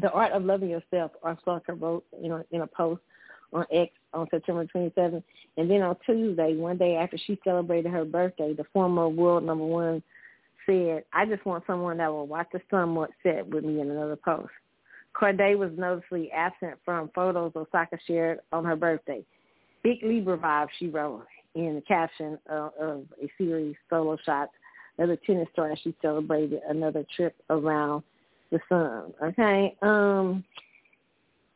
The 0.00 0.10
Art 0.10 0.32
of 0.32 0.44
Loving 0.44 0.70
Yourself, 0.70 1.12
Osaka 1.24 1.74
wrote 1.74 2.04
in 2.22 2.32
a, 2.32 2.44
in 2.52 2.62
a 2.62 2.66
post 2.66 3.02
on 3.52 3.66
X 3.72 3.92
on 4.14 4.28
September 4.30 4.66
27th. 4.74 5.22
And 5.56 5.70
then 5.70 5.82
on 5.82 5.96
Tuesday, 6.06 6.56
one 6.56 6.78
day 6.78 6.96
after 6.96 7.18
she 7.18 7.38
celebrated 7.44 7.90
her 7.90 8.04
birthday, 8.04 8.54
the 8.54 8.64
former 8.72 9.08
world 9.08 9.44
number 9.44 9.64
one 9.64 10.02
said, 10.66 11.04
I 11.12 11.26
just 11.26 11.44
want 11.44 11.64
someone 11.66 11.98
that 11.98 12.10
will 12.10 12.26
watch 12.26 12.48
the 12.52 12.60
sun 12.70 12.96
set 13.22 13.46
with 13.48 13.64
me 13.64 13.80
in 13.80 13.90
another 13.90 14.16
post. 14.16 14.50
Cordae 15.14 15.58
was 15.58 15.72
noticeably 15.76 16.30
absent 16.30 16.78
from 16.84 17.10
photos 17.14 17.52
Osaka 17.56 17.98
shared 18.06 18.40
on 18.52 18.64
her 18.64 18.76
birthday. 18.76 19.24
Big 19.82 20.02
Libra 20.02 20.36
vibe, 20.36 20.68
she 20.78 20.88
wrote 20.88 21.26
in 21.54 21.74
the 21.74 21.80
caption 21.82 22.38
of, 22.48 22.72
of 22.80 23.04
a 23.22 23.30
series, 23.38 23.76
Solo 23.88 24.16
Shots, 24.24 24.52
the 24.98 25.18
tennis 25.26 25.48
star. 25.52 25.74
She 25.82 25.94
celebrated 26.02 26.60
another 26.68 27.04
trip 27.16 27.34
around 27.48 28.02
the 28.50 28.60
sun. 28.68 29.12
Okay. 29.22 29.76
Um 29.82 30.44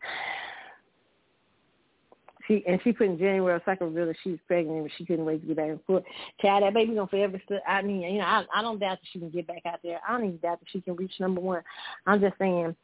she 2.48 2.64
and 2.66 2.80
she 2.84 2.92
put 2.92 3.06
in 3.06 3.18
January 3.18 3.60
Osaka 3.60 3.84
revealed 3.84 4.10
that 4.10 4.16
she 4.22 4.30
was 4.30 4.40
pregnant 4.46 4.82
but 4.82 4.90
she 4.96 5.04
couldn't 5.04 5.24
wait 5.24 5.40
to 5.40 5.46
get 5.46 5.56
back 5.56 5.70
and 5.70 5.84
forth. 5.84 6.04
Child, 6.40 6.62
that 6.62 6.74
baby 6.74 6.94
gonna 6.94 7.06
forever 7.06 7.40
still 7.44 7.60
I 7.66 7.82
mean, 7.82 8.00
you 8.00 8.18
know, 8.18 8.24
I 8.24 8.44
I 8.54 8.62
don't 8.62 8.78
doubt 8.78 8.98
that 9.00 9.08
she 9.12 9.18
can 9.18 9.30
get 9.30 9.46
back 9.46 9.62
out 9.66 9.80
there. 9.82 10.00
I 10.06 10.12
don't 10.12 10.26
even 10.26 10.38
doubt 10.38 10.60
that 10.60 10.68
she 10.70 10.80
can 10.80 10.96
reach 10.96 11.12
number 11.20 11.40
one. 11.40 11.62
I'm 12.06 12.20
just 12.20 12.38
saying, 12.38 12.74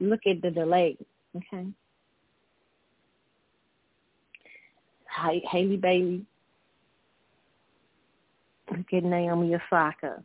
look 0.00 0.20
at 0.26 0.42
the 0.42 0.50
delay. 0.50 0.96
Okay. 1.36 1.66
Halle 5.16 5.76
Bailey 5.76 6.26
Look 8.70 8.92
at 8.92 9.04
Naomi 9.04 9.54
Osaka. 9.54 10.22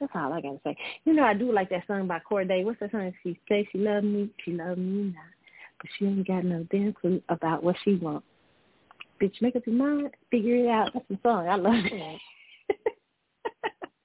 That's 0.00 0.12
all 0.14 0.32
I 0.32 0.40
gotta 0.40 0.58
say. 0.64 0.76
You 1.04 1.12
know, 1.12 1.24
I 1.24 1.34
do 1.34 1.52
like 1.52 1.70
that 1.70 1.86
song 1.86 2.08
by 2.08 2.20
Cordae. 2.28 2.64
What's 2.64 2.80
that 2.80 2.90
song? 2.90 3.12
She 3.22 3.38
say 3.48 3.68
she 3.70 3.78
love 3.78 4.02
me, 4.02 4.30
she 4.44 4.52
love 4.52 4.78
me 4.78 5.14
not, 5.14 5.24
but 5.80 5.90
she 5.96 6.06
ain't 6.06 6.26
got 6.26 6.44
no 6.44 6.66
damn 6.70 6.92
clue 6.92 7.22
about 7.28 7.62
what 7.62 7.76
she 7.84 7.96
wants. 7.96 8.26
Bitch, 9.20 9.40
make 9.40 9.54
up 9.54 9.66
your 9.66 9.76
mind, 9.76 10.10
figure 10.30 10.56
it 10.56 10.68
out. 10.68 10.90
That's 10.92 11.06
the 11.08 11.18
song. 11.22 11.48
I 11.48 11.54
love 11.54 11.74
it. 11.74 12.20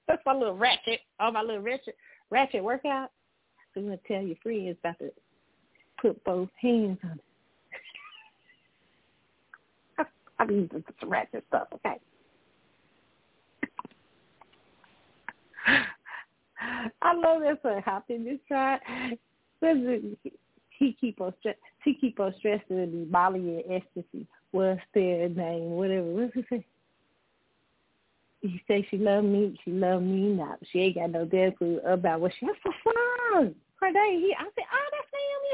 That's 0.06 0.22
my 0.24 0.34
little 0.34 0.56
ratchet, 0.56 1.00
all 1.18 1.32
my 1.32 1.42
little 1.42 1.62
ratchet, 1.62 1.96
ratchet 2.30 2.62
workout. 2.62 3.10
So 3.74 3.80
want 3.80 4.00
to 4.00 4.08
tell 4.12 4.22
your 4.22 4.36
friends 4.42 4.76
about 4.80 4.98
to 5.00 5.10
put 6.00 6.22
both 6.24 6.48
hands 6.60 6.98
on 7.02 7.12
it. 7.12 7.24
I, 10.38 10.44
mean, 10.46 10.70
some 11.00 11.10
ratchet 11.10 11.44
stuff, 11.48 11.68
okay? 11.74 11.96
I 17.02 17.14
love 17.14 17.42
that 17.42 17.60
song. 17.62 17.82
Hop 17.84 18.04
in 18.08 18.24
this 18.24 18.38
car. 18.48 18.80
He 20.78 20.96
keep 21.00 21.20
on 21.20 21.34
stress. 21.40 21.56
He 21.84 21.94
keep 21.94 22.20
on 22.20 22.34
stressing 22.38 22.76
the 22.76 23.06
Molly 23.10 23.40
and 23.40 23.64
ecstasy. 23.82 24.26
What's 24.52 24.80
their 24.94 25.28
name? 25.28 25.70
Whatever. 25.70 26.06
What's 26.06 26.36
it 26.36 26.44
say? 26.48 26.64
He 28.40 28.62
say 28.68 28.86
she 28.88 28.98
love 28.98 29.24
me. 29.24 29.58
She 29.64 29.72
love 29.72 30.02
me 30.02 30.34
now. 30.34 30.56
She 30.70 30.78
ain't 30.78 30.94
got 30.94 31.10
no 31.10 31.24
damn 31.24 31.52
clue 31.52 31.80
about 31.84 32.20
what 32.20 32.32
she. 32.38 32.46
That's 32.46 32.58
a 32.64 32.70
song. 32.84 33.54
Cordae. 33.82 34.20
He. 34.20 34.34
I 34.38 34.44
said, 34.44 34.64
oh, 34.72 34.88
that's 34.92 35.10
Naomi. 35.12 35.48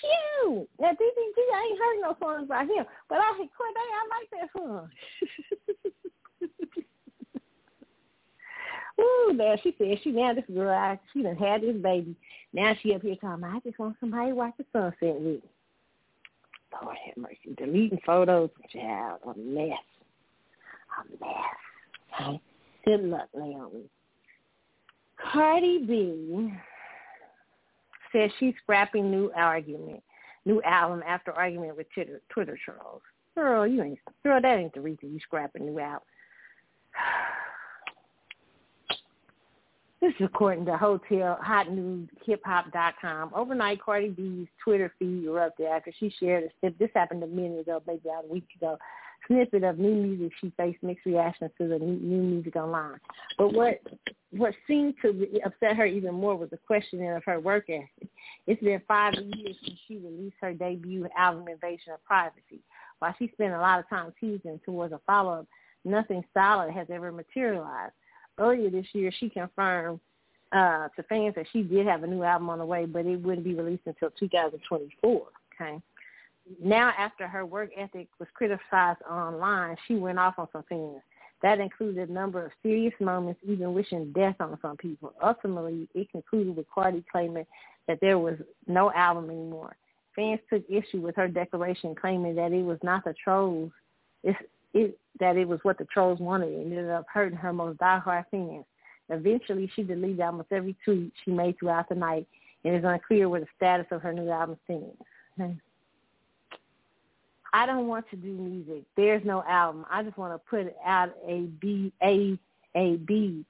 Cute. 0.00 0.68
Now 0.80 0.90
DDG, 0.90 1.38
I 1.54 1.68
ain't 1.70 1.78
heard 1.78 2.00
no 2.02 2.16
songs 2.20 2.48
by 2.48 2.62
him, 2.62 2.84
but 3.08 3.18
I 3.18 3.32
said 3.38 3.48
Cordae. 3.58 3.90
I 3.94 4.08
like 4.14 4.30
that 4.32 4.50
song. 4.56 4.88
Ooh, 9.00 9.32
man, 9.32 9.56
she 9.62 9.74
said 9.78 9.98
she 10.02 10.10
now 10.10 10.34
this 10.34 10.44
girl, 10.52 10.76
I, 10.76 10.98
she 11.12 11.22
done 11.22 11.36
had 11.36 11.62
this 11.62 11.76
baby. 11.76 12.16
Now 12.52 12.74
she 12.82 12.94
up 12.94 13.02
here 13.02 13.16
talking, 13.16 13.44
I 13.44 13.60
just 13.60 13.78
want 13.78 13.96
somebody 14.00 14.30
to 14.30 14.34
watch 14.34 14.54
the 14.58 14.64
sunset 14.72 15.20
with. 15.20 15.40
Lord 16.82 16.96
have 17.06 17.16
mercy. 17.16 17.54
Deleting 17.56 18.00
photos, 18.04 18.50
child, 18.72 19.20
a 19.24 19.38
mess. 19.38 19.78
A 20.98 21.24
mess. 21.24 21.32
Okay? 22.20 22.40
Good 22.84 23.04
luck, 23.04 23.28
Naomi. 23.34 23.84
Cardi 25.32 25.84
B 25.86 26.52
says 28.12 28.30
she's 28.38 28.54
scrapping 28.62 29.10
new 29.10 29.30
argument, 29.34 30.02
new 30.44 30.62
album 30.62 31.02
after 31.06 31.32
argument 31.32 31.76
with 31.76 31.86
Twitter, 31.92 32.20
Twitter 32.28 32.58
trolls. 32.64 33.02
Girl, 33.34 33.66
you 33.66 33.82
ain't 33.82 33.98
girl, 34.24 34.40
that 34.40 34.58
ain't 34.58 34.74
the 34.74 34.80
reason 34.80 35.12
you 35.12 35.20
scrapping 35.20 35.66
new 35.66 35.78
album. 35.78 36.02
This 40.00 40.12
is 40.20 40.26
according 40.26 40.64
to 40.66 40.76
Hotel 40.76 41.36
Hot 41.42 41.72
News 41.72 42.08
Hip 42.24 42.40
Hop 42.44 42.72
dot 42.72 42.94
com. 43.00 43.32
Overnight, 43.34 43.82
Cardi 43.82 44.10
B's 44.10 44.46
Twitter 44.62 44.92
feed 44.96 45.24
erupted 45.24 45.66
after 45.66 45.92
she 45.98 46.14
shared 46.20 46.44
a 46.44 46.48
snip. 46.60 46.78
This 46.78 46.90
happened 46.94 47.24
a 47.24 47.26
minute 47.26 47.58
ago, 47.58 47.82
maybe 47.84 48.02
about 48.04 48.26
a 48.26 48.32
week 48.32 48.46
ago. 48.56 48.78
Snippet 49.28 49.62
of 49.62 49.78
new 49.78 49.94
music. 49.94 50.32
She 50.40 50.52
faced 50.56 50.82
mixed 50.82 51.06
reactions 51.06 51.52
to 51.58 51.68
the 51.68 51.78
new, 51.78 51.96
music 51.96 52.56
online. 52.56 52.98
But 53.36 53.52
what 53.52 53.80
what 54.30 54.54
seemed 54.66 54.94
to 55.00 55.26
upset 55.44 55.76
her 55.76 55.86
even 55.86 56.14
more 56.14 56.36
was 56.36 56.50
the 56.50 56.58
questioning 56.58 57.10
of 57.10 57.24
her 57.24 57.40
work 57.40 57.70
ethic. 57.70 58.10
It's 58.46 58.62
been 58.62 58.82
five 58.86 59.14
years 59.14 59.56
since 59.64 59.78
she 59.86 59.96
released 59.96 60.36
her 60.42 60.52
debut 60.52 61.08
album, 61.16 61.48
Invasion 61.48 61.92
of 61.94 62.04
Privacy. 62.04 62.60
While 62.98 63.14
she 63.18 63.30
spent 63.32 63.54
a 63.54 63.60
lot 63.60 63.78
of 63.78 63.88
time 63.88 64.12
teasing 64.20 64.60
towards 64.66 64.92
a 64.92 65.00
follow-up, 65.06 65.46
nothing 65.84 66.22
solid 66.34 66.72
has 66.72 66.88
ever 66.90 67.10
materialized 67.10 67.94
earlier 68.38 68.70
this 68.70 68.86
year, 68.92 69.12
she 69.18 69.28
confirmed 69.28 70.00
uh, 70.52 70.88
to 70.96 71.02
fans 71.08 71.34
that 71.34 71.46
she 71.52 71.62
did 71.62 71.86
have 71.86 72.02
a 72.02 72.06
new 72.06 72.22
album 72.22 72.48
on 72.50 72.58
the 72.58 72.64
way, 72.64 72.86
but 72.86 73.04
it 73.04 73.16
wouldn't 73.16 73.44
be 73.44 73.54
released 73.54 73.82
until 73.86 74.10
2024. 74.18 75.26
Okay. 75.54 75.80
Now, 76.62 76.92
after 76.98 77.28
her 77.28 77.44
work 77.44 77.70
ethic 77.76 78.08
was 78.18 78.28
criticized 78.34 79.02
online, 79.08 79.76
she 79.86 79.96
went 79.96 80.18
off 80.18 80.38
on 80.38 80.48
some 80.52 80.64
fans. 80.68 81.02
That 81.42 81.60
included 81.60 82.08
a 82.08 82.12
number 82.12 82.44
of 82.44 82.52
serious 82.62 82.94
moments, 83.00 83.40
even 83.46 83.72
wishing 83.72 84.12
death 84.12 84.36
on 84.40 84.58
some 84.60 84.76
people. 84.76 85.12
Ultimately, 85.22 85.88
it 85.94 86.10
concluded 86.10 86.56
with 86.56 86.66
Cardi 86.72 87.04
claiming 87.10 87.46
that 87.86 88.00
there 88.00 88.18
was 88.18 88.34
no 88.66 88.92
album 88.92 89.30
anymore. 89.30 89.76
Fans 90.16 90.40
took 90.50 90.64
issue 90.68 91.00
with 91.00 91.14
her 91.16 91.28
declaration, 91.28 91.94
claiming 91.94 92.34
that 92.34 92.52
it 92.52 92.64
was 92.64 92.78
not 92.82 93.04
the 93.04 93.14
trolls. 93.22 93.70
It's, 94.24 94.38
it, 94.74 94.98
that 95.20 95.36
it 95.36 95.46
was 95.46 95.60
what 95.62 95.78
the 95.78 95.84
trolls 95.84 96.18
wanted 96.18 96.52
and 96.52 96.72
ended 96.72 96.90
up 96.90 97.06
hurting 97.12 97.38
her 97.38 97.52
most 97.52 97.78
diehard 97.78 98.24
fans. 98.30 98.64
Eventually, 99.08 99.70
she 99.74 99.82
deleted 99.84 100.20
almost 100.20 100.48
every 100.50 100.76
tweet 100.84 101.12
she 101.24 101.30
made 101.30 101.58
throughout 101.58 101.88
the 101.88 101.94
night, 101.94 102.26
and 102.64 102.74
it's 102.74 102.84
unclear 102.86 103.28
what 103.28 103.42
the 103.42 103.46
status 103.56 103.86
of 103.90 104.02
her 104.02 104.12
new 104.12 104.28
album 104.28 104.58
stands. 104.64 105.60
I 107.52 107.66
don't 107.66 107.86
want 107.86 108.08
to 108.10 108.16
do 108.16 108.28
music. 108.28 108.84
There's 108.96 109.24
no 109.24 109.42
album. 109.44 109.86
I 109.90 110.02
just 110.02 110.18
want 110.18 110.34
to 110.34 110.50
put 110.50 110.74
out 110.84 111.14
a 111.26 111.42
B 111.60 111.92
A 112.02 112.38
A 112.76 112.96
B 112.96 113.44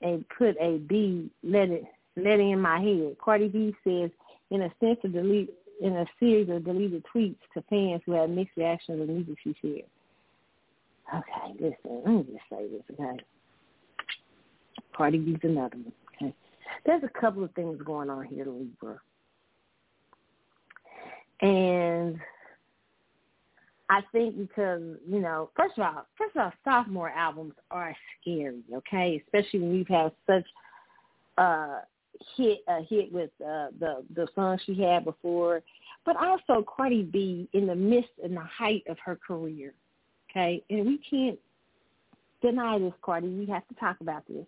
and 0.00 0.24
put 0.36 0.56
a 0.60 0.78
B. 0.78 1.30
Let 1.42 1.70
it 1.70 1.84
let 2.16 2.40
it 2.40 2.40
in 2.40 2.60
my 2.60 2.80
head. 2.80 3.16
Cardi 3.22 3.48
B 3.48 3.74
says 3.84 4.10
in 4.50 4.62
a 4.62 4.72
sense 4.80 4.98
to 5.02 5.08
delete 5.08 5.52
in 5.80 5.96
a 5.96 6.06
series 6.18 6.48
of 6.48 6.64
deleted 6.64 7.04
tweets 7.14 7.36
to 7.54 7.62
fans 7.70 8.02
who 8.04 8.12
had 8.12 8.30
mixed 8.30 8.56
reactions 8.56 9.00
to 9.00 9.06
the 9.06 9.12
music 9.12 9.36
she 9.42 9.54
shared. 9.62 9.84
Okay, 11.14 11.54
listen, 11.54 12.02
let 12.04 12.14
me 12.14 12.22
just 12.24 12.44
say 12.50 12.68
this, 12.68 12.82
okay? 12.92 13.18
Cardi 14.94 15.18
B's 15.18 15.38
another 15.42 15.76
one, 15.76 15.92
okay? 16.16 16.34
There's 16.84 17.02
a 17.02 17.20
couple 17.20 17.44
of 17.44 17.52
things 17.52 17.80
going 17.82 18.10
on 18.10 18.24
here, 18.26 18.44
Libra. 18.44 19.00
And 21.40 22.18
I 23.88 24.00
think 24.12 24.36
because, 24.36 24.82
you 25.08 25.20
know, 25.20 25.50
first 25.56 25.78
of 25.78 25.84
all, 25.84 26.06
first 26.16 26.36
of 26.36 26.42
all, 26.42 26.52
sophomore 26.64 27.10
albums 27.10 27.54
are 27.70 27.94
scary, 28.20 28.62
okay? 28.74 29.22
Especially 29.24 29.60
when 29.60 29.74
you've 29.74 29.88
had 29.88 30.12
such 30.26 30.44
uh 31.38 31.80
hit 32.36 32.58
a 32.66 32.82
hit 32.82 33.12
with 33.12 33.30
uh 33.40 33.68
the 33.78 34.04
the 34.14 34.26
song 34.34 34.58
she 34.66 34.82
had 34.82 35.04
before. 35.04 35.62
But 36.04 36.16
also 36.16 36.64
Cardi 36.64 37.02
B 37.02 37.48
in 37.52 37.66
the 37.66 37.74
midst 37.74 38.10
and 38.22 38.36
the 38.36 38.40
height 38.40 38.82
of 38.88 38.98
her 39.04 39.16
career 39.16 39.72
okay? 40.30 40.62
And 40.70 40.86
we 40.86 40.98
can't 41.08 41.38
deny 42.42 42.78
this, 42.78 42.92
Cardi. 43.02 43.28
We 43.28 43.46
have 43.46 43.66
to 43.68 43.74
talk 43.74 43.96
about 44.00 44.26
this. 44.28 44.46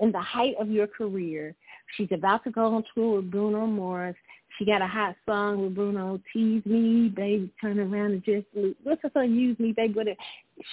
In 0.00 0.12
the 0.12 0.20
height 0.20 0.54
of 0.58 0.70
your 0.70 0.86
career, 0.86 1.54
she's 1.96 2.08
about 2.12 2.44
to 2.44 2.50
go 2.50 2.74
on 2.74 2.84
tour 2.94 3.16
with 3.16 3.30
Bruno 3.30 3.66
Mars. 3.66 4.14
She 4.58 4.64
got 4.66 4.82
a 4.82 4.86
hot 4.86 5.16
song 5.26 5.62
with 5.62 5.74
Bruno, 5.74 6.20
Tease 6.32 6.64
Me, 6.66 7.08
Baby, 7.08 7.50
Turn 7.60 7.80
Around 7.80 8.12
and 8.12 8.24
Just 8.24 8.46
Look. 8.54 8.76
What's 8.82 9.02
the 9.02 9.10
song, 9.14 9.30
Use 9.32 9.58
Me, 9.58 9.72
Baby? 9.72 9.94
What 9.94 10.06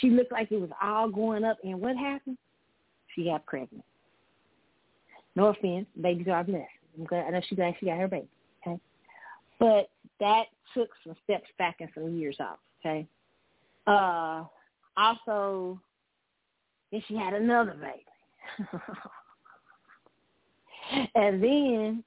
she 0.01 0.09
looked 0.09 0.31
like 0.31 0.51
it 0.51 0.59
was 0.59 0.69
all 0.81 1.09
going 1.09 1.43
up, 1.43 1.57
and 1.63 1.79
what 1.79 1.95
happened? 1.95 2.37
She 3.15 3.25
got 3.25 3.45
pregnant. 3.45 3.83
No 5.35 5.47
offense, 5.47 5.87
babies 5.99 6.27
are 6.27 6.43
blessed. 6.43 6.67
I'm 6.97 7.05
glad, 7.05 7.25
I 7.27 7.29
know 7.29 7.41
she's 7.47 7.57
glad 7.57 7.75
she 7.79 7.85
got 7.85 7.97
her 7.97 8.07
baby, 8.07 8.27
okay? 8.65 8.79
But 9.59 9.89
that 10.19 10.47
took 10.73 10.89
some 11.03 11.15
steps 11.23 11.47
back 11.57 11.77
and 11.79 11.89
some 11.93 12.17
years 12.17 12.37
off, 12.39 12.57
okay? 12.79 13.07
Uh, 13.87 14.43
also, 14.97 15.79
then 16.91 17.01
she 17.07 17.15
had 17.15 17.33
another 17.33 17.75
baby. 17.79 18.69
and 21.15 21.41
then 21.41 22.03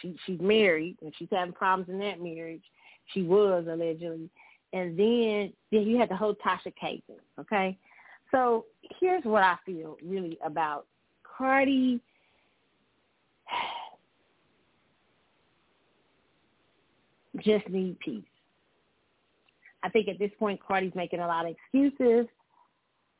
she 0.00 0.16
she's 0.26 0.40
married 0.40 0.96
and 1.02 1.12
she's 1.18 1.28
having 1.30 1.52
problems 1.52 1.88
in 1.88 1.98
that 1.98 2.20
marriage. 2.20 2.62
She 3.12 3.22
was 3.22 3.66
allegedly. 3.68 4.30
And 4.72 4.98
then 4.98 5.52
then 5.70 5.82
you 5.82 5.98
had 5.98 6.08
the 6.08 6.16
whole 6.16 6.34
Tasha 6.34 6.72
thing, 6.80 7.02
okay? 7.38 7.78
So 8.30 8.64
here's 9.00 9.24
what 9.24 9.42
I 9.42 9.56
feel 9.64 9.96
really 10.04 10.38
about 10.44 10.86
Cardi 11.22 12.00
just 17.44 17.68
need 17.68 17.98
peace. 18.00 18.24
I 19.82 19.88
think 19.88 20.08
at 20.08 20.18
this 20.18 20.32
point, 20.38 20.60
Cardi's 20.66 20.94
making 20.94 21.20
a 21.20 21.26
lot 21.26 21.46
of 21.46 21.52
excuses. 21.52 22.26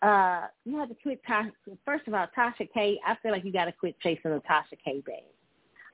Uh, 0.02 0.46
you 0.64 0.78
have 0.78 0.88
to 0.88 0.96
quit. 1.02 1.20
Tasha. 1.28 1.52
First 1.84 2.08
of 2.08 2.14
all, 2.14 2.26
Tasha 2.36 2.68
K. 2.72 2.98
I 3.06 3.16
feel 3.22 3.32
like 3.32 3.44
you 3.44 3.52
got 3.52 3.66
to 3.66 3.72
quit 3.72 4.00
chasing 4.00 4.32
the 4.32 4.42
Tasha 4.50 4.76
K. 4.84 5.02
Bag. 5.06 5.22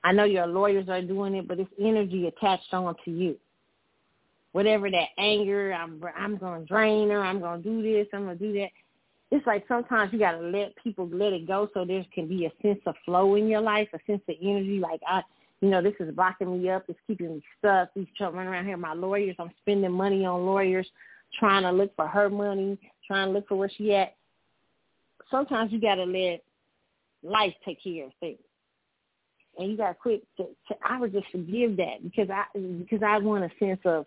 I 0.03 0.11
know 0.11 0.25
your 0.25 0.47
lawyers 0.47 0.89
are 0.89 1.01
doing 1.01 1.35
it, 1.35 1.47
but 1.47 1.59
it's 1.59 1.71
energy 1.79 2.27
attached 2.27 2.73
on 2.73 2.95
to 3.05 3.11
you. 3.11 3.37
Whatever 4.51 4.91
that 4.91 5.07
anger, 5.17 5.73
I'm 5.73 6.01
I'm 6.15 6.37
to 6.37 6.65
drain 6.67 7.09
her. 7.09 7.23
I'm 7.23 7.39
to 7.41 7.57
do 7.63 7.81
this. 7.81 8.07
I'm 8.13 8.27
to 8.27 8.35
do 8.35 8.53
that. 8.53 8.69
It's 9.31 9.47
like 9.47 9.65
sometimes 9.67 10.13
you 10.13 10.19
got 10.19 10.33
to 10.33 10.41
let 10.41 10.75
people 10.75 11.09
let 11.11 11.33
it 11.33 11.47
go 11.47 11.67
so 11.73 11.85
there 11.85 12.05
can 12.13 12.27
be 12.27 12.45
a 12.45 12.51
sense 12.61 12.79
of 12.85 12.93
flow 13.03 13.35
in 13.35 13.47
your 13.47 13.61
life, 13.61 13.87
a 13.93 13.99
sense 14.05 14.21
of 14.29 14.35
energy. 14.41 14.79
Like 14.79 15.01
I, 15.07 15.23
you 15.61 15.69
know, 15.69 15.81
this 15.81 15.95
is 15.99 16.13
blocking 16.13 16.61
me 16.61 16.69
up. 16.69 16.83
It's 16.87 16.99
keeping 17.07 17.35
me 17.35 17.43
stuck. 17.57 17.89
These 17.95 18.05
running 18.19 18.47
around 18.47 18.65
here, 18.65 18.77
my 18.77 18.93
lawyers. 18.93 19.35
I'm 19.39 19.49
spending 19.61 19.91
money 19.91 20.25
on 20.25 20.45
lawyers, 20.45 20.87
trying 21.39 21.63
to 21.63 21.71
look 21.71 21.95
for 21.95 22.05
her 22.05 22.29
money, 22.29 22.77
trying 23.07 23.29
to 23.29 23.33
look 23.33 23.47
for 23.47 23.55
where 23.55 23.71
she 23.75 23.95
at. 23.95 24.15
Sometimes 25.31 25.71
you 25.71 25.79
got 25.81 25.95
to 25.95 26.03
let 26.03 26.43
life 27.23 27.53
take 27.65 27.81
care 27.81 28.05
of 28.05 28.11
things, 28.19 28.37
and 29.57 29.71
you 29.71 29.77
got 29.77 29.99
quit. 29.99 30.23
To, 30.37 30.43
to, 30.43 30.75
I 30.83 30.99
would 30.99 31.13
just 31.13 31.27
forgive 31.31 31.77
that 31.77 32.03
because 32.03 32.29
I 32.29 32.45
because 32.57 33.03
I 33.03 33.17
want 33.19 33.43
a 33.43 33.51
sense 33.59 33.79
of 33.85 34.05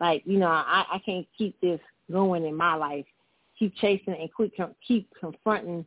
like 0.00 0.22
you 0.24 0.38
know 0.38 0.48
I 0.48 0.84
I 0.92 0.98
can't 1.04 1.26
keep 1.36 1.60
this 1.60 1.80
going 2.10 2.44
in 2.44 2.54
my 2.54 2.74
life. 2.74 3.06
Keep 3.58 3.74
chasing 3.76 4.14
and 4.18 4.32
quit 4.32 4.52
keep 4.86 5.08
confronting 5.18 5.84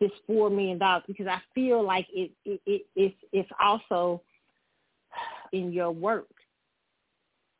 this 0.00 0.10
four 0.26 0.50
million 0.50 0.78
dollars 0.78 1.04
because 1.06 1.26
I 1.26 1.40
feel 1.54 1.84
like 1.84 2.06
it 2.12 2.30
it, 2.44 2.60
it 2.66 2.86
it's 2.94 3.16
it's 3.32 3.50
also 3.60 4.22
in 5.52 5.72
your 5.72 5.90
work 5.90 6.28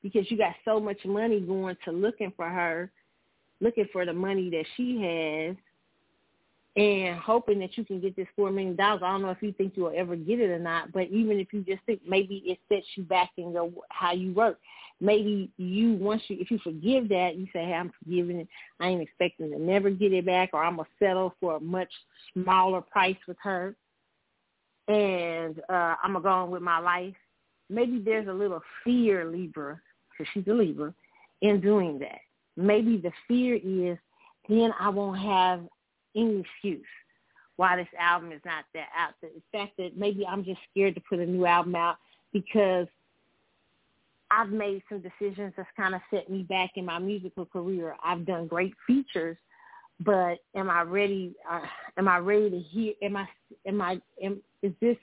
because 0.02 0.30
you 0.30 0.38
got 0.38 0.54
so 0.64 0.78
much 0.78 1.04
money 1.04 1.40
going 1.40 1.76
to 1.84 1.90
looking 1.90 2.32
for 2.36 2.48
her, 2.48 2.90
looking 3.60 3.86
for 3.92 4.04
the 4.04 4.12
money 4.12 4.50
that 4.50 4.64
she 4.76 5.00
has, 5.00 5.56
and 6.78 7.18
hoping 7.18 7.58
that 7.58 7.76
you 7.76 7.84
can 7.84 8.00
get 8.00 8.16
this 8.16 8.28
four 8.36 8.50
million 8.50 8.76
dollars. 8.76 9.02
I 9.04 9.10
don't 9.10 9.22
know 9.22 9.30
if 9.30 9.42
you 9.42 9.52
think 9.52 9.72
you'll 9.76 9.92
ever 9.94 10.16
get 10.16 10.40
it 10.40 10.50
or 10.50 10.58
not, 10.58 10.92
but 10.92 11.08
even 11.08 11.38
if 11.38 11.52
you 11.52 11.62
just 11.62 11.82
think 11.86 12.00
maybe 12.06 12.42
it 12.46 12.58
sets 12.68 12.86
you 12.96 13.02
back 13.02 13.30
in 13.36 13.52
your 13.52 13.70
how 13.90 14.12
you 14.12 14.32
work. 14.32 14.58
Maybe 15.00 15.50
you 15.58 15.94
once 15.94 16.22
you 16.28 16.38
if 16.40 16.50
you 16.50 16.58
forgive 16.62 17.08
that, 17.08 17.36
you 17.36 17.46
say, 17.52 17.64
Hey, 17.64 17.74
I'm 17.74 17.92
forgiving 18.02 18.40
it. 18.40 18.48
I 18.80 18.88
ain't 18.88 19.02
expecting 19.02 19.50
to 19.50 19.58
never 19.58 19.90
get 19.90 20.12
it 20.12 20.26
back 20.26 20.50
or 20.52 20.64
I'm 20.64 20.76
gonna 20.76 20.88
settle 20.98 21.34
for 21.40 21.56
a 21.56 21.60
much 21.60 21.90
smaller 22.32 22.80
price 22.80 23.16
with 23.26 23.36
her 23.42 23.74
and 24.86 25.60
uh 25.68 25.96
I'm 26.02 26.12
gonna 26.12 26.22
go 26.22 26.30
on 26.30 26.50
with 26.50 26.62
my 26.62 26.78
life 26.78 27.14
maybe 27.70 28.00
there's 28.04 28.28
a 28.28 28.32
little 28.32 28.62
fear, 28.84 29.24
Libra, 29.30 29.80
because 30.10 30.30
she's 30.32 30.46
a 30.48 30.52
Libra, 30.52 30.94
in 31.42 31.60
doing 31.60 31.98
that. 32.00 32.20
Maybe 32.56 32.96
the 32.96 33.12
fear 33.26 33.56
is 33.56 33.98
then 34.48 34.72
I 34.80 34.88
won't 34.88 35.18
have 35.18 35.60
any 36.18 36.40
excuse. 36.40 36.86
why 37.58 37.76
this 37.76 37.88
album 37.98 38.30
is 38.30 38.40
not 38.44 38.64
that 38.72 38.86
out. 38.96 39.14
The 39.20 39.30
fact 39.52 39.72
that 39.78 39.96
maybe 39.96 40.24
I'm 40.26 40.44
just 40.44 40.60
scared 40.70 40.94
to 40.94 41.02
put 41.08 41.18
a 41.18 41.26
new 41.26 41.44
album 41.44 41.74
out 41.74 41.96
because 42.32 42.86
I've 44.30 44.50
made 44.50 44.82
some 44.88 45.00
decisions 45.00 45.54
that's 45.56 45.68
kind 45.76 45.94
of 45.94 46.00
set 46.10 46.30
me 46.30 46.42
back 46.42 46.70
in 46.76 46.84
my 46.84 47.00
musical 47.00 47.46
career. 47.46 47.96
I've 48.04 48.24
done 48.24 48.46
great 48.46 48.74
features, 48.86 49.36
but 50.00 50.38
am 50.54 50.70
I 50.70 50.82
ready? 50.82 51.34
Uh, 51.50 51.62
am 51.96 52.06
I 52.06 52.18
ready 52.18 52.50
to 52.50 52.60
hear? 52.60 52.92
Am 53.02 53.16
I? 53.16 53.26
Am 53.66 53.80
I? 53.80 54.00
Am, 54.22 54.40
is 54.62 54.72
this? 54.80 54.96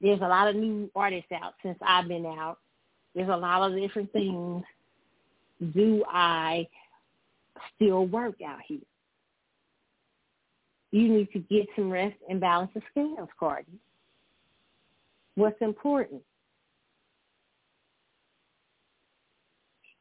There's 0.00 0.20
a 0.20 0.28
lot 0.28 0.48
of 0.48 0.54
new 0.54 0.88
artists 0.94 1.32
out 1.32 1.54
since 1.64 1.78
I've 1.82 2.06
been 2.08 2.26
out. 2.26 2.58
There's 3.14 3.28
a 3.28 3.36
lot 3.36 3.68
of 3.68 3.76
different 3.76 4.12
things. 4.12 4.62
Do 5.74 6.04
I 6.08 6.68
still 7.74 8.06
work 8.06 8.36
out 8.46 8.60
here? 8.66 8.78
You 10.92 11.08
need 11.08 11.32
to 11.32 11.38
get 11.38 11.68
some 11.76 11.90
rest 11.90 12.16
and 12.28 12.40
balance 12.40 12.70
the 12.74 12.82
scales, 12.90 13.28
Cardi. 13.38 13.72
What's 15.36 15.60
important? 15.60 16.22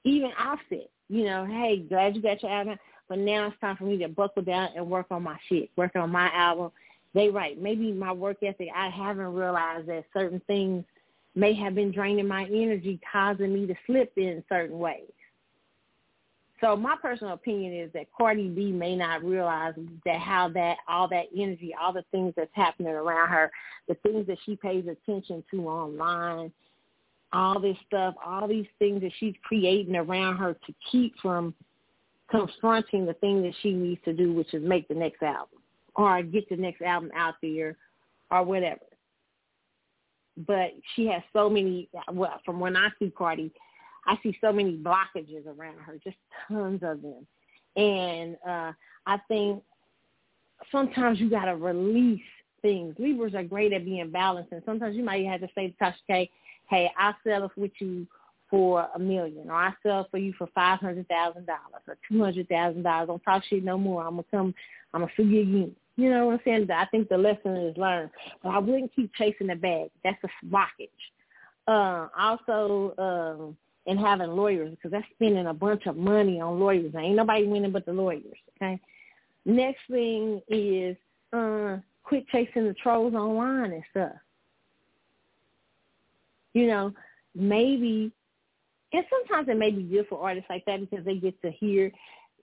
Even 0.04 0.32
Offset, 0.40 0.90
you 1.10 1.26
know, 1.26 1.46
hey, 1.46 1.86
glad 1.88 2.16
you 2.16 2.22
got 2.22 2.42
your 2.42 2.52
album, 2.52 2.78
but 3.08 3.20
now 3.20 3.48
it's 3.48 3.60
time 3.60 3.78
for 3.78 3.84
me 3.84 3.98
to 3.98 4.08
buckle 4.08 4.42
down 4.42 4.70
and 4.76 4.90
work 4.90 5.08
on 5.12 5.24
my 5.24 5.38
shit, 5.48 5.70
work 5.76 5.96
on 5.96 6.10
my 6.10 6.32
album. 6.34 6.72
They 7.14 7.30
right. 7.30 7.60
Maybe 7.62 7.92
my 7.92 8.12
work 8.12 8.38
ethic, 8.44 8.70
I 8.76 8.90
haven't 8.90 9.34
realized 9.34 9.88
that 9.88 10.06
certain 10.14 10.42
things 10.48 10.86
may 11.36 11.54
have 11.54 11.76
been 11.76 11.92
draining 11.92 12.28
my 12.28 12.46
energy, 12.46 13.00
causing 13.12 13.54
me 13.54 13.68
to 13.68 13.76
slip 13.86 14.14
in 14.16 14.44
certain 14.50 14.80
ways. 14.80 15.12
So 16.62 16.76
my 16.76 16.96
personal 17.02 17.34
opinion 17.34 17.74
is 17.74 17.92
that 17.94 18.08
Cardi 18.16 18.50
B 18.50 18.72
may 18.72 18.96
not 18.96 19.24
realize 19.24 19.74
that 20.06 20.20
how 20.20 20.50
that 20.50 20.78
all 20.88 21.08
that 21.08 21.26
energy, 21.36 21.74
all 21.80 21.94
the 21.94 22.04
things 22.12 22.34
that's 22.36 22.52
happening 22.54 22.92
around 22.92 23.30
her, 23.30 23.52
the 23.88 23.96
things 23.96 24.28
that 24.28 24.38
she 24.46 24.56
pays 24.56 24.86
attention 24.86 25.44
to 25.52 25.68
online, 25.68 26.52
all 27.32 27.60
this 27.60 27.78
stuff, 27.88 28.16
all 28.26 28.48
these 28.48 28.66
things 28.78 29.02
that 29.02 29.12
she's 29.20 29.36
creating 29.44 29.96
around 29.96 30.38
her 30.38 30.54
to 30.54 30.74
keep 30.92 31.16
from 31.22 31.54
confronting 32.30 33.06
the 33.06 33.14
thing 33.14 33.42
that 33.44 33.54
she 33.62 33.72
needs 33.72 34.02
to 34.06 34.14
do, 34.14 34.34
which 34.34 34.54
is 34.54 34.64
make 34.64 34.88
the 34.88 34.94
next 34.94 35.24
album 35.24 35.60
or 35.96 36.22
get 36.22 36.48
the 36.50 36.58
next 36.58 36.82
album 36.82 37.12
out 37.16 37.36
there 37.42 37.78
or 38.32 38.44
whatever. 38.44 38.82
But 40.48 40.72
she 40.96 41.08
has 41.08 41.22
so 41.34 41.50
many, 41.50 41.90
well, 42.12 42.40
from 42.46 42.60
when 42.60 42.76
I 42.76 42.90
see 42.98 43.12
Cardi, 43.16 43.52
I 44.10 44.18
see 44.24 44.36
so 44.42 44.52
many 44.52 44.76
blockages 44.76 45.46
around 45.46 45.78
her, 45.86 45.98
just 46.04 46.18
tons 46.48 46.82
of 46.82 47.02
them. 47.04 47.28
And 47.76 48.38
uh, 48.48 48.72
I 49.06 49.18
think 49.28 49.62
sometimes 50.72 51.20
you 51.20 51.30
got 51.30 51.46
to 51.46 51.56
release 51.56 52.22
things. 52.64 52.96
Libras 52.98 53.36
are 53.36 53.44
great 53.44 53.72
at 53.72 53.86
being 53.86 54.10
balanced, 54.10 54.52
and 54.52 54.64
sometimes 54.66 54.96
you 54.96 55.04
might 55.04 55.26
have 55.28 55.42
to 55.42 55.50
say 55.54 55.68
to 55.68 55.74
Tasha 55.76 55.94
K, 56.08 56.30
hey, 56.72 56.90
I'll 56.98 57.16
sell 57.24 57.46
it 57.46 57.52
with 57.56 57.72
you 57.80 58.08
for 58.50 58.88
a 58.96 59.00
million, 59.00 59.48
or 59.48 59.56
I 59.56 59.74
sell 59.84 60.08
for 60.10 60.18
you 60.18 60.34
for 60.36 60.48
five 60.56 60.80
hundred 60.80 61.08
thousand 61.08 61.46
dollars 61.46 61.84
or 61.88 61.98
two 62.10 62.24
hundred 62.24 62.50
thousand 62.50 62.82
dollars. 62.82 63.08
Don't 63.08 63.22
talk 63.22 63.44
shit 63.48 63.64
no 63.64 63.78
more. 63.78 64.04
I'm 64.04 64.16
gonna 64.16 64.24
come. 64.32 64.56
I'm 64.92 65.02
gonna 65.02 65.12
sue 65.16 65.28
you 65.28 65.42
again. 65.42 65.76
You 65.98 66.10
know 66.10 66.26
what 66.26 66.34
I'm 66.34 66.42
saying? 66.46 66.72
I 66.72 66.86
think 66.86 67.10
the 67.10 67.18
lesson 67.18 67.56
is 67.58 67.78
learned, 67.78 68.10
but 68.42 68.50
I 68.50 68.58
wouldn't 68.58 68.96
keep 68.96 69.14
chasing 69.14 69.48
the 69.48 69.56
bag. 69.56 69.92
That's 70.04 70.18
a 70.24 70.46
blockage. 70.48 70.90
Uh, 71.68 72.08
also, 72.18 72.96
um, 72.98 73.58
and 73.88 74.00
having 74.00 74.30
lawyers 74.30 74.72
because 74.72 74.92
that's 74.92 75.06
spending 75.16 75.48
a 75.48 75.54
bunch 75.54 75.86
of 75.86 75.98
money 75.98 76.40
on 76.40 76.60
lawyers. 76.60 76.94
Ain't 76.96 77.16
nobody 77.16 77.46
winning 77.46 77.72
but 77.72 77.86
the 77.86 77.94
lawyers. 77.94 78.38
Okay. 78.58 78.80
Next 79.46 79.80
thing 79.90 80.42
is 80.48 80.96
uh, 81.34 81.78
quit 82.04 82.28
chasing 82.28 82.68
the 82.68 82.74
trolls 82.74 83.14
online 83.14 83.72
and 83.72 83.84
stuff. 83.92 84.12
You 86.54 86.68
know, 86.68 86.94
maybe, 87.36 88.12
and 88.92 89.06
sometimes 89.10 89.48
it 89.50 89.58
may 89.58 89.72
be 89.72 89.84
good 89.84 90.08
for 90.08 90.22
artists 90.22 90.50
like 90.50 90.66
that 90.66 90.82
because 90.82 91.06
they 91.06 91.16
get 91.16 91.40
to 91.44 91.52
hear 91.52 91.92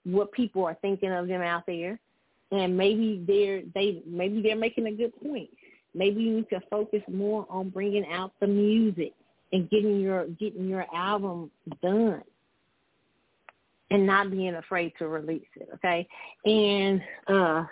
what 0.05 0.31
people 0.31 0.65
are 0.65 0.77
thinking 0.81 1.11
of 1.11 1.27
them 1.27 1.41
out 1.41 1.63
there, 1.67 1.99
and 2.51 2.77
maybe 2.77 3.23
they're 3.27 3.61
they 3.75 4.01
maybe 4.07 4.41
they're 4.41 4.55
making 4.55 4.87
a 4.87 4.91
good 4.91 5.13
point. 5.21 5.49
Maybe 5.93 6.21
you 6.21 6.35
need 6.37 6.49
to 6.49 6.61
focus 6.69 7.01
more 7.11 7.45
on 7.49 7.69
bringing 7.69 8.05
out 8.11 8.31
the 8.39 8.47
music 8.47 9.13
and 9.53 9.69
getting 9.69 9.99
your 9.99 10.27
getting 10.27 10.67
your 10.67 10.85
album 10.93 11.51
done 11.81 12.23
and 13.89 14.05
not 14.05 14.29
being 14.29 14.55
afraid 14.55 14.93
to 14.99 15.07
release 15.07 15.47
it, 15.55 15.69
okay? 15.75 16.07
And 16.45 17.01
uh 17.27 17.65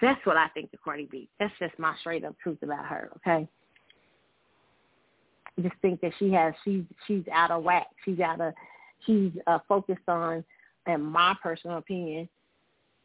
that's 0.00 0.24
what 0.24 0.36
I 0.36 0.48
think 0.48 0.70
the 0.70 0.78
Cardi 0.78 1.08
B. 1.10 1.28
That's 1.40 1.52
just 1.58 1.78
my 1.78 1.94
straight 2.00 2.24
up 2.24 2.36
truth 2.42 2.58
about 2.62 2.86
her, 2.86 3.10
okay? 3.16 3.48
Just 5.60 5.74
think 5.82 6.00
that 6.00 6.12
she 6.18 6.32
has 6.32 6.54
she's 6.64 6.84
she's 7.06 7.24
out 7.32 7.50
of 7.50 7.64
whack. 7.64 7.88
She's 8.04 8.20
out 8.20 8.40
of 8.40 8.54
she's 9.06 9.32
uh 9.46 9.58
focused 9.68 10.08
on 10.08 10.44
in 10.86 11.02
my 11.02 11.36
personal 11.42 11.78
opinion, 11.78 12.28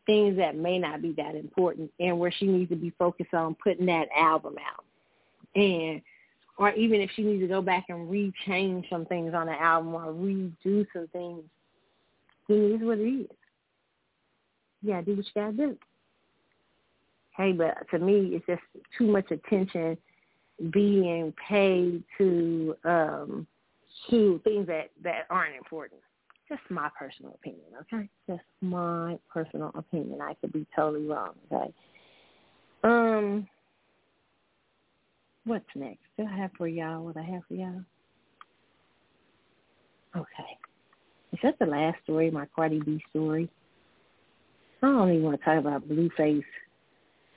things 0.06 0.38
that 0.38 0.56
may 0.56 0.80
not 0.80 1.02
be 1.02 1.14
that 1.18 1.36
important 1.36 1.92
and 2.00 2.18
where 2.18 2.32
she 2.32 2.46
needs 2.46 2.70
to 2.70 2.76
be 2.78 2.92
focused 2.92 3.34
on 3.34 3.56
putting 3.62 3.88
that 3.88 4.08
album 4.18 4.56
out. 4.58 4.86
And 5.56 6.02
or 6.58 6.72
even 6.74 7.02
if 7.02 7.10
she 7.16 7.24
needs 7.24 7.42
to 7.42 7.48
go 7.48 7.62
back 7.62 7.86
and 7.90 8.10
rechange 8.10 8.90
some 8.90 9.06
things 9.06 9.34
on 9.34 9.48
the 9.48 9.54
album 9.54 9.94
or 9.96 10.14
redo 10.14 10.86
some 10.94 11.08
things, 11.12 11.42
then 12.48 12.58
it 12.58 12.76
is 12.76 12.82
what 12.82 13.00
it 13.00 13.04
is. 13.04 13.28
Gotta 14.86 15.04
do 15.04 15.16
what 15.16 15.26
you 15.26 15.32
gotta 15.36 15.54
do. 15.54 15.78
Hey, 17.36 17.52
but 17.52 17.90
to 17.92 18.00
me, 18.00 18.32
it's 18.34 18.46
just 18.46 18.62
too 18.98 19.08
much 19.08 19.32
attention 19.32 19.98
being 20.72 21.34
paid 21.50 22.04
to 22.18 22.76
um 22.84 23.48
to 24.10 24.40
things 24.44 24.68
that 24.68 24.92
that 25.04 25.26
aren't 25.30 25.56
important. 25.56 26.02
Just 26.50 26.62
my 26.70 26.90
personal 26.98 27.34
opinion, 27.36 27.64
okay? 27.82 28.10
Just 28.28 28.44
my 28.62 29.18
personal 29.34 29.72
opinion. 29.76 30.22
I 30.22 30.34
could 30.36 30.52
be 30.52 30.68
totally 30.76 31.08
wrong, 31.08 31.32
okay? 31.52 31.74
Um, 32.84 33.48
what's 35.46 35.66
next? 35.76 36.00
Do 36.18 36.26
I 36.26 36.38
have 36.38 36.52
for 36.58 36.68
y'all 36.68 37.04
what 37.04 37.18
I 37.18 37.24
have 37.24 37.42
for 37.48 37.56
y'all? 37.56 37.82
Okay. 40.16 40.58
Is 41.32 41.40
that 41.44 41.58
the 41.60 41.66
last 41.66 41.98
story, 42.04 42.30
my 42.30 42.46
Cardi 42.56 42.80
B 42.80 43.02
story? 43.10 43.50
I 44.82 44.88
don't 44.88 45.12
even 45.12 45.24
want 45.24 45.40
to 45.40 45.46
talk 45.46 45.58
about 45.58 45.88
Blueface 45.88 46.44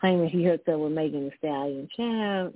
claiming 0.00 0.28
he 0.28 0.44
hooked 0.44 0.68
up 0.68 0.80
with 0.80 0.92
Megan 0.92 1.28
Thee 1.28 1.34
Stallion. 1.38 1.88
Child. 1.96 2.54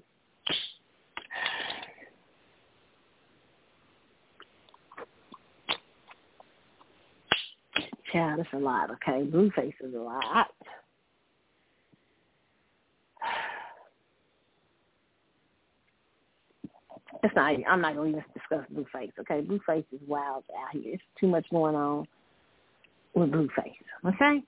Child, 8.13 8.41
that's 8.41 8.49
a 8.53 8.59
lot, 8.59 8.91
okay? 8.91 9.25
Blueface 9.25 9.73
is 9.81 9.95
a 9.95 9.99
lot. 9.99 10.49
It's 17.23 17.35
not. 17.35 17.55
I'm 17.69 17.81
not 17.81 17.95
going 17.95 18.13
to 18.13 18.19
even 18.19 18.31
discuss 18.35 18.67
Blueface. 18.73 19.13
Okay, 19.21 19.41
Blueface 19.43 19.85
is 19.93 20.01
wild 20.07 20.45
out 20.59 20.73
here. 20.73 20.95
It's 20.95 21.03
too 21.19 21.29
much 21.29 21.47
going 21.51 21.75
on 21.75 22.07
with 23.15 23.31
Blueface. 23.31 23.75
Okay. 24.07 24.43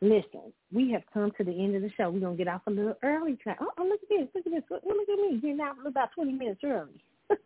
Listen, 0.00 0.52
we 0.72 0.90
have 0.90 1.02
come 1.14 1.30
to 1.38 1.44
the 1.44 1.52
end 1.52 1.76
of 1.76 1.82
the 1.82 1.90
show. 1.96 2.10
We're 2.10 2.18
gonna 2.18 2.36
get 2.36 2.48
off 2.48 2.62
a 2.66 2.70
little 2.70 2.96
early. 3.04 3.38
Tonight. 3.40 3.58
Oh, 3.60 3.70
oh, 3.78 3.84
look 3.84 4.00
at 4.02 4.08
this! 4.08 4.26
Look 4.34 4.46
at 4.46 4.52
this! 4.52 4.64
Look, 4.68 4.82
look 4.84 5.08
at 5.08 5.16
me 5.16 5.38
getting 5.40 5.60
out 5.60 5.76
about 5.86 6.10
twenty 6.12 6.32
minutes 6.32 6.60
early. 6.64 7.00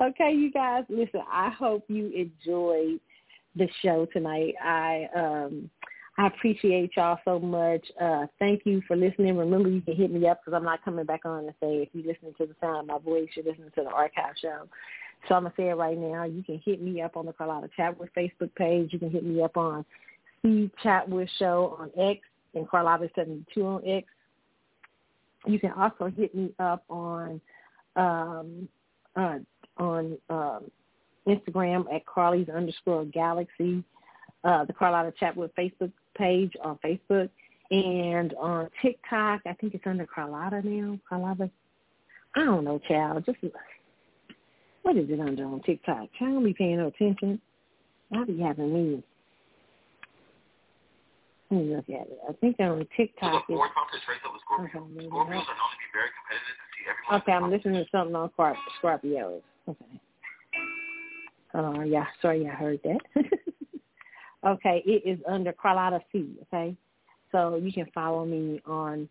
okay, 0.00 0.32
you 0.32 0.52
guys. 0.52 0.84
Listen, 0.88 1.22
I 1.28 1.50
hope 1.50 1.82
you 1.88 2.12
enjoyed 2.14 3.00
the 3.56 3.68
show 3.82 4.06
tonight. 4.12 4.54
I 4.62 5.08
um 5.16 5.68
I 6.18 6.26
appreciate 6.26 6.90
y'all 6.96 7.18
so 7.24 7.38
much. 7.38 7.84
Uh, 8.00 8.26
thank 8.38 8.62
you 8.66 8.82
for 8.86 8.96
listening. 8.96 9.36
Remember, 9.36 9.70
you 9.70 9.80
can 9.80 9.96
hit 9.96 10.12
me 10.12 10.28
up 10.28 10.40
because 10.40 10.54
I'm 10.54 10.64
not 10.64 10.84
coming 10.84 11.06
back 11.06 11.24
on 11.24 11.44
to 11.44 11.54
say 11.60 11.76
if 11.82 11.88
you're 11.94 12.12
listening 12.12 12.34
to 12.38 12.46
the 12.46 12.54
sound 12.60 12.80
of 12.80 12.86
my 12.86 12.98
voice, 12.98 13.28
you're 13.34 13.46
listening 13.46 13.70
to 13.76 13.84
the 13.84 13.90
archive 13.90 14.34
show. 14.40 14.68
So 15.28 15.34
I'm 15.34 15.44
to 15.44 15.52
say 15.56 15.70
it 15.70 15.74
right 15.74 15.96
now. 15.96 16.24
You 16.24 16.42
can 16.42 16.60
hit 16.64 16.82
me 16.82 17.00
up 17.00 17.16
on 17.16 17.26
the 17.26 17.32
Carlotta 17.32 17.70
Chatwood 17.78 18.08
Facebook 18.16 18.54
page. 18.56 18.92
You 18.92 18.98
can 18.98 19.10
hit 19.10 19.24
me 19.24 19.42
up 19.42 19.56
on 19.56 19.84
C 20.42 20.70
Chatwood 20.84 21.28
Show 21.38 21.76
on 21.78 21.90
X 21.98 22.20
and 22.54 22.68
Carlotta72 22.68 23.56
on 23.58 23.86
X. 23.86 24.06
You 25.46 25.58
can 25.58 25.72
also 25.72 26.12
hit 26.14 26.34
me 26.34 26.52
up 26.58 26.84
on 26.90 27.40
um, 27.96 28.68
uh, 29.16 29.38
on 29.78 30.18
um, 30.28 30.70
Instagram 31.26 31.92
at 31.94 32.04
Carly's 32.06 32.48
underscore 32.48 33.04
Galaxy, 33.06 33.82
uh, 34.44 34.64
the 34.64 34.72
Carlotta 34.72 35.12
Chatwood 35.20 35.50
Facebook 35.58 35.92
page 36.14 36.52
on 36.62 36.78
Facebook 36.84 37.30
and 37.70 38.34
on 38.34 38.68
TikTok. 38.82 39.40
I 39.46 39.52
think 39.54 39.74
it's 39.74 39.86
under 39.86 40.06
Carlotta 40.06 40.62
now. 40.64 40.98
Carlotta. 41.08 41.50
I 42.34 42.44
don't 42.44 42.64
know, 42.64 42.80
child. 42.88 43.24
Just 43.26 43.38
what 44.82 44.96
is 44.96 45.08
it 45.08 45.20
under 45.20 45.44
on 45.44 45.62
TikTok? 45.62 46.08
Child, 46.18 46.34
don't 46.34 46.44
be 46.44 46.54
paying 46.54 46.78
no 46.78 46.88
attention. 46.88 47.40
I 48.14 48.24
be 48.24 48.38
having 48.38 48.74
me 48.74 49.02
Let 51.50 51.60
me 51.64 51.76
look 51.76 51.88
at 51.88 52.08
it. 52.08 52.18
I 52.28 52.32
think 52.34 52.56
on 52.60 52.86
TikTok. 52.96 53.44
So 53.48 53.56
talk 53.56 53.90
to 53.92 53.98
Trace 54.04 54.18
of 54.24 54.40
Scorpio. 54.44 54.82
Okay, 54.82 55.06
Scorpios 55.06 55.28
are 55.28 55.30
known 55.30 55.38
to 55.38 55.78
be 55.78 55.88
very 55.92 56.10
competitive 56.18 56.56
and 56.60 56.70
see 56.76 56.84
everyone. 56.90 57.22
Okay, 57.22 57.32
I'm 57.32 57.50
listening 57.50 57.84
to 57.84 57.90
something 57.90 58.16
on 58.16 58.30
Scorpios. 58.82 59.42
Okay. 59.68 60.00
Uh, 61.54 61.82
yeah, 61.84 62.06
sorry, 62.20 62.46
I 62.46 62.54
heard 62.54 62.80
that. 62.84 63.00
okay, 64.46 64.82
it 64.86 65.08
is 65.08 65.18
under 65.28 65.52
Carlotta 65.52 66.00
C. 66.12 66.36
Okay, 66.42 66.76
so 67.30 67.56
you 67.56 67.72
can 67.72 67.86
follow 67.94 68.24
me 68.24 68.60
on 68.66 69.08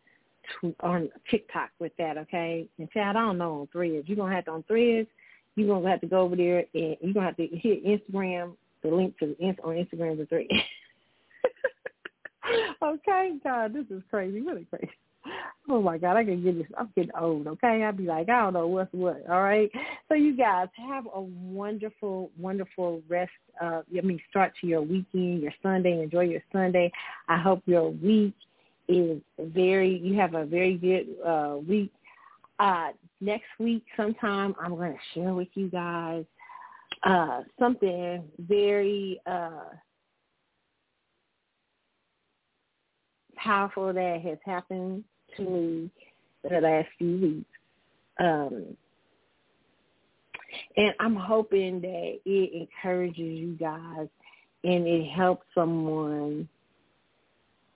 on 0.81 1.09
TikTok 1.29 1.69
with 1.79 1.91
that. 1.97 2.17
Okay, 2.17 2.67
and 2.77 2.89
Chad, 2.91 3.15
I 3.15 3.21
don't 3.21 3.37
know 3.37 3.61
on 3.61 3.67
Threads. 3.67 4.07
You're 4.07 4.17
gonna 4.17 4.35
have 4.35 4.45
to 4.45 4.51
on 4.51 4.63
Threads. 4.63 5.07
You're 5.55 5.67
gonna 5.67 5.89
have 5.89 6.01
to 6.01 6.07
go 6.07 6.21
over 6.21 6.35
there 6.35 6.65
and 6.73 6.97
you're 7.01 7.13
gonna 7.13 7.25
have 7.25 7.37
to 7.37 7.47
hit 7.47 7.85
Instagram. 7.85 8.55
The 8.83 8.89
link 8.89 9.17
to 9.19 9.27
the 9.27 9.55
on 9.63 9.75
Instagram 9.75 10.21
is 10.21 10.27
Threads. 10.29 10.49
okay, 12.83 13.33
God, 13.43 13.73
this 13.73 13.85
is 13.89 14.01
crazy, 14.09 14.41
really 14.41 14.65
crazy. 14.65 14.91
Oh 15.73 15.81
my 15.81 15.97
God, 15.97 16.17
I 16.17 16.25
can 16.25 16.43
get 16.43 16.57
this. 16.57 16.67
I'm 16.77 16.89
getting 16.97 17.15
old. 17.17 17.47
Okay, 17.47 17.81
I'll 17.81 17.93
be 17.93 18.03
like, 18.03 18.27
I 18.27 18.41
don't 18.41 18.53
know 18.53 18.67
what's 18.67 18.91
what. 18.91 19.23
All 19.29 19.41
right. 19.41 19.71
So 20.09 20.15
you 20.15 20.35
guys 20.35 20.67
have 20.75 21.05
a 21.15 21.21
wonderful, 21.21 22.29
wonderful 22.37 23.01
rest. 23.07 23.31
Uh, 23.61 23.81
I 23.97 24.01
mean, 24.01 24.19
start 24.29 24.51
to 24.59 24.67
your 24.67 24.81
weekend, 24.81 25.41
your 25.41 25.53
Sunday. 25.63 26.03
Enjoy 26.03 26.25
your 26.25 26.41
Sunday. 26.51 26.91
I 27.29 27.37
hope 27.37 27.63
your 27.65 27.89
week 27.89 28.33
is 28.89 29.21
very. 29.39 29.97
You 29.99 30.19
have 30.19 30.33
a 30.33 30.43
very 30.43 30.75
good 30.75 31.07
uh, 31.25 31.59
week. 31.65 31.93
Uh, 32.59 32.89
next 33.21 33.47
week, 33.57 33.85
sometime, 33.95 34.53
I'm 34.61 34.75
going 34.75 34.91
to 34.91 34.99
share 35.13 35.33
with 35.33 35.47
you 35.53 35.69
guys 35.69 36.25
uh, 37.03 37.43
something 37.57 38.25
very. 38.39 39.21
Uh, 39.25 39.69
powerful 43.37 43.91
that 43.91 44.21
has 44.21 44.37
happened 44.45 45.03
to 45.37 45.43
me 45.43 45.91
the 46.49 46.59
last 46.61 46.87
few 46.97 47.17
weeks. 47.17 47.49
Um, 48.19 48.77
and 50.77 50.93
I'm 50.99 51.15
hoping 51.15 51.81
that 51.81 52.19
it 52.25 52.53
encourages 52.53 53.17
you 53.17 53.55
guys 53.59 54.07
and 54.63 54.87
it 54.87 55.09
helps 55.09 55.45
someone 55.55 56.47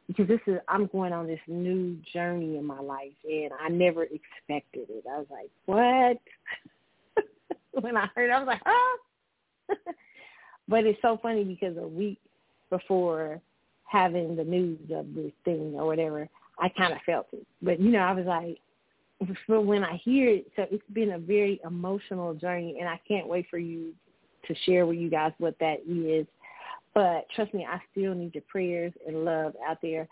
because 0.07 0.27
this 0.27 0.39
is 0.45 0.59
I'm 0.67 0.87
going 0.87 1.13
on 1.13 1.25
this 1.25 1.39
new 1.47 1.97
journey 2.13 2.57
in 2.57 2.65
my 2.65 2.79
life 2.79 3.13
and 3.23 3.51
I 3.59 3.69
never 3.69 4.03
expected 4.03 4.87
it. 4.89 5.03
I 5.11 5.17
was 5.17 5.27
like, 5.31 5.49
What? 5.65 6.17
when 7.81 7.97
I 7.97 8.07
heard 8.15 8.29
it, 8.29 8.33
I 8.33 8.39
was 8.39 8.47
like, 8.47 8.61
Oh 8.65 8.97
but 10.67 10.85
it's 10.85 11.01
so 11.01 11.17
funny 11.21 11.43
because 11.43 11.77
a 11.77 11.87
week 11.87 12.19
before 12.69 13.41
having 13.85 14.35
the 14.35 14.43
news 14.43 14.79
of 14.93 15.13
this 15.15 15.31
thing 15.43 15.73
or 15.75 15.85
whatever, 15.85 16.29
I 16.59 16.69
kind 16.69 16.93
of 16.93 16.99
felt 17.05 17.27
it. 17.33 17.45
But 17.61 17.79
you 17.79 17.91
know, 17.91 17.99
I 17.99 18.13
was 18.13 18.25
like, 18.25 18.59
but 19.47 19.61
when 19.61 19.83
I 19.83 19.95
hear 19.97 20.29
it, 20.29 20.47
so 20.55 20.65
it's 20.69 20.83
been 20.93 21.11
a 21.11 21.19
very 21.19 21.59
emotional 21.65 22.33
journey, 22.33 22.77
and 22.79 22.87
I 22.89 22.99
can't 23.07 23.27
wait 23.27 23.47
for 23.49 23.57
you 23.57 23.93
to 24.47 24.55
share 24.65 24.85
with 24.85 24.97
you 24.97 25.09
guys 25.09 25.31
what 25.37 25.57
that 25.59 25.77
is. 25.87 26.27
But 26.93 27.25
trust 27.35 27.53
me, 27.53 27.65
I 27.69 27.79
still 27.91 28.13
need 28.13 28.35
your 28.35 28.43
prayers 28.47 28.93
and 29.05 29.25
love 29.25 29.53
out 29.67 29.77
there. 29.81 30.07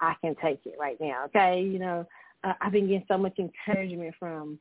I 0.00 0.14
can 0.20 0.34
take 0.42 0.60
it 0.64 0.74
right 0.78 0.96
now. 1.00 1.24
Okay, 1.26 1.62
you 1.62 1.78
know, 1.78 2.06
uh, 2.44 2.54
I've 2.60 2.72
been 2.72 2.88
getting 2.88 3.04
so 3.08 3.18
much 3.18 3.38
encouragement 3.38 4.14
from 4.18 4.58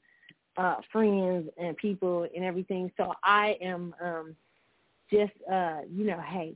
uh 0.58 0.76
friends 0.92 1.50
and 1.58 1.77
people 1.77 2.27
and 2.35 2.43
everything. 2.43 2.92
So 2.98 3.14
I 3.24 3.58
am 3.61 3.95
um 4.03 4.35
just 5.10 5.32
uh, 5.51 5.82
you 5.93 6.06
know, 6.06 6.19
hey, 6.30 6.56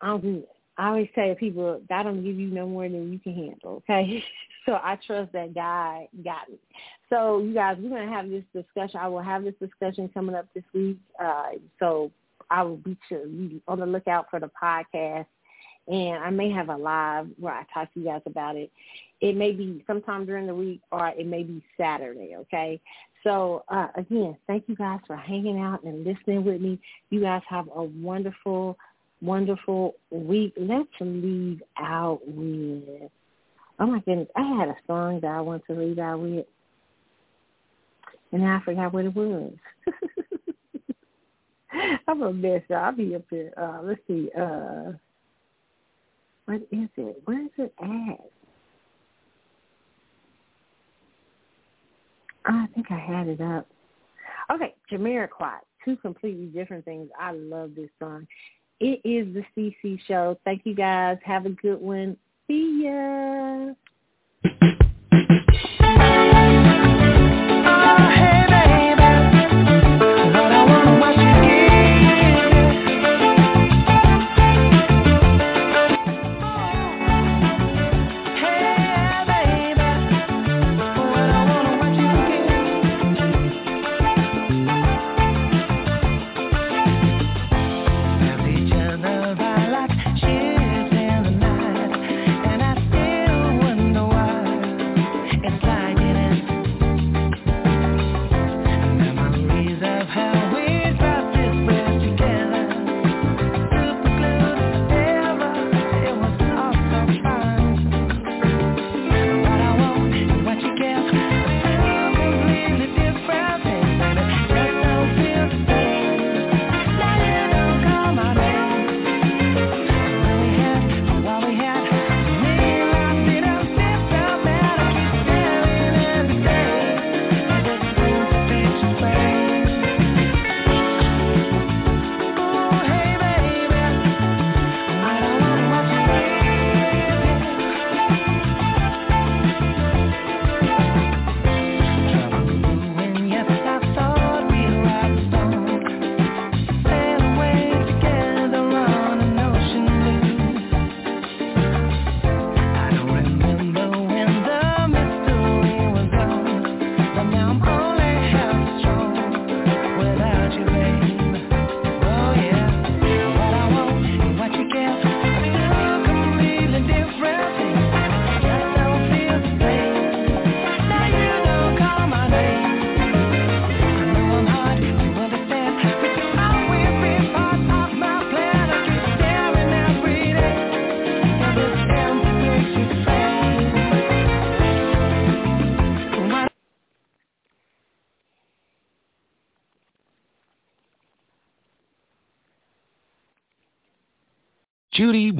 I'm 0.00 0.20
good. 0.20 0.44
I 0.78 0.88
always 0.88 1.08
say 1.14 1.28
to 1.28 1.34
people, 1.34 1.80
God 1.88 2.04
don't 2.04 2.24
give 2.24 2.38
you 2.38 2.48
no 2.48 2.66
more 2.66 2.88
than 2.88 3.12
you 3.12 3.18
can 3.18 3.34
handle, 3.34 3.82
okay? 3.90 4.24
so 4.66 4.72
I 4.82 4.98
trust 5.06 5.32
that 5.32 5.54
God 5.54 6.06
got 6.24 6.48
me. 6.48 6.58
So 7.10 7.40
you 7.40 7.52
guys, 7.52 7.76
we're 7.78 7.90
going 7.90 8.08
to 8.08 8.14
have 8.14 8.30
this 8.30 8.44
discussion. 8.54 8.98
I 9.00 9.08
will 9.08 9.20
have 9.20 9.44
this 9.44 9.54
discussion 9.60 10.08
coming 10.14 10.34
up 10.34 10.46
this 10.54 10.64
week. 10.72 10.96
Uh, 11.22 11.50
so 11.78 12.10
I 12.50 12.62
will 12.62 12.78
be 12.78 12.96
on 13.68 13.80
the 13.80 13.86
lookout 13.86 14.26
for 14.30 14.40
the 14.40 14.50
podcast. 14.60 15.26
And 15.88 16.22
I 16.22 16.30
may 16.30 16.50
have 16.50 16.68
a 16.68 16.76
live 16.76 17.26
where 17.38 17.52
I 17.52 17.64
talk 17.74 17.92
to 17.92 18.00
you 18.00 18.06
guys 18.06 18.22
about 18.24 18.56
it. 18.56 18.70
It 19.20 19.36
may 19.36 19.52
be 19.52 19.84
sometime 19.86 20.24
during 20.26 20.46
the 20.46 20.54
week 20.54 20.80
or 20.90 21.08
it 21.08 21.26
may 21.26 21.42
be 21.42 21.62
Saturday, 21.76 22.36
okay? 22.36 22.80
So 23.24 23.64
uh, 23.68 23.88
again, 23.96 24.36
thank 24.46 24.64
you 24.68 24.76
guys 24.76 25.00
for 25.06 25.16
hanging 25.16 25.58
out 25.58 25.82
and 25.84 26.04
listening 26.04 26.44
with 26.44 26.60
me. 26.60 26.78
You 27.10 27.20
guys 27.20 27.42
have 27.48 27.68
a 27.74 27.82
wonderful 27.82 28.76
wonderful 29.22 29.94
week. 30.10 30.52
Let's 30.56 30.88
leave 31.00 31.62
out 31.78 32.20
with, 32.26 33.10
oh 33.78 33.86
my 33.86 34.00
goodness, 34.00 34.28
I 34.36 34.42
had 34.58 34.68
a 34.68 34.76
song 34.86 35.20
that 35.22 35.30
I 35.30 35.40
want 35.40 35.62
to 35.66 35.74
leave 35.74 35.98
out 35.98 36.20
with, 36.20 36.46
and 38.32 38.44
I 38.44 38.60
forgot 38.64 38.92
what 38.92 39.04
it 39.04 39.14
was. 39.14 39.52
I'm 42.08 42.22
a 42.22 42.32
mess. 42.32 42.62
I'll 42.74 42.92
be 42.92 43.14
up 43.14 43.22
here. 43.30 43.52
Uh, 43.56 43.80
let's 43.82 44.00
see. 44.06 44.30
Uh, 44.38 44.92
what 46.44 46.56
is 46.70 46.88
it? 46.96 47.22
Where 47.24 47.44
is 47.44 47.50
it 47.56 47.74
at? 47.80 48.20
I 52.44 52.66
think 52.74 52.86
I 52.90 52.98
had 52.98 53.28
it 53.28 53.40
up. 53.40 53.66
Okay, 54.52 54.74
Jamiroquai. 54.90 55.58
Two 55.84 55.96
completely 55.96 56.46
different 56.46 56.84
things. 56.84 57.08
I 57.18 57.32
love 57.32 57.72
this 57.76 57.90
song. 57.98 58.26
It 58.80 59.00
is 59.04 59.34
the 59.34 59.44
CC 59.56 59.98
show. 60.06 60.38
Thank 60.44 60.62
you 60.64 60.74
guys. 60.74 61.18
Have 61.24 61.46
a 61.46 61.50
good 61.50 61.80
one. 61.80 62.16
See 62.46 62.84
ya. 62.84 63.74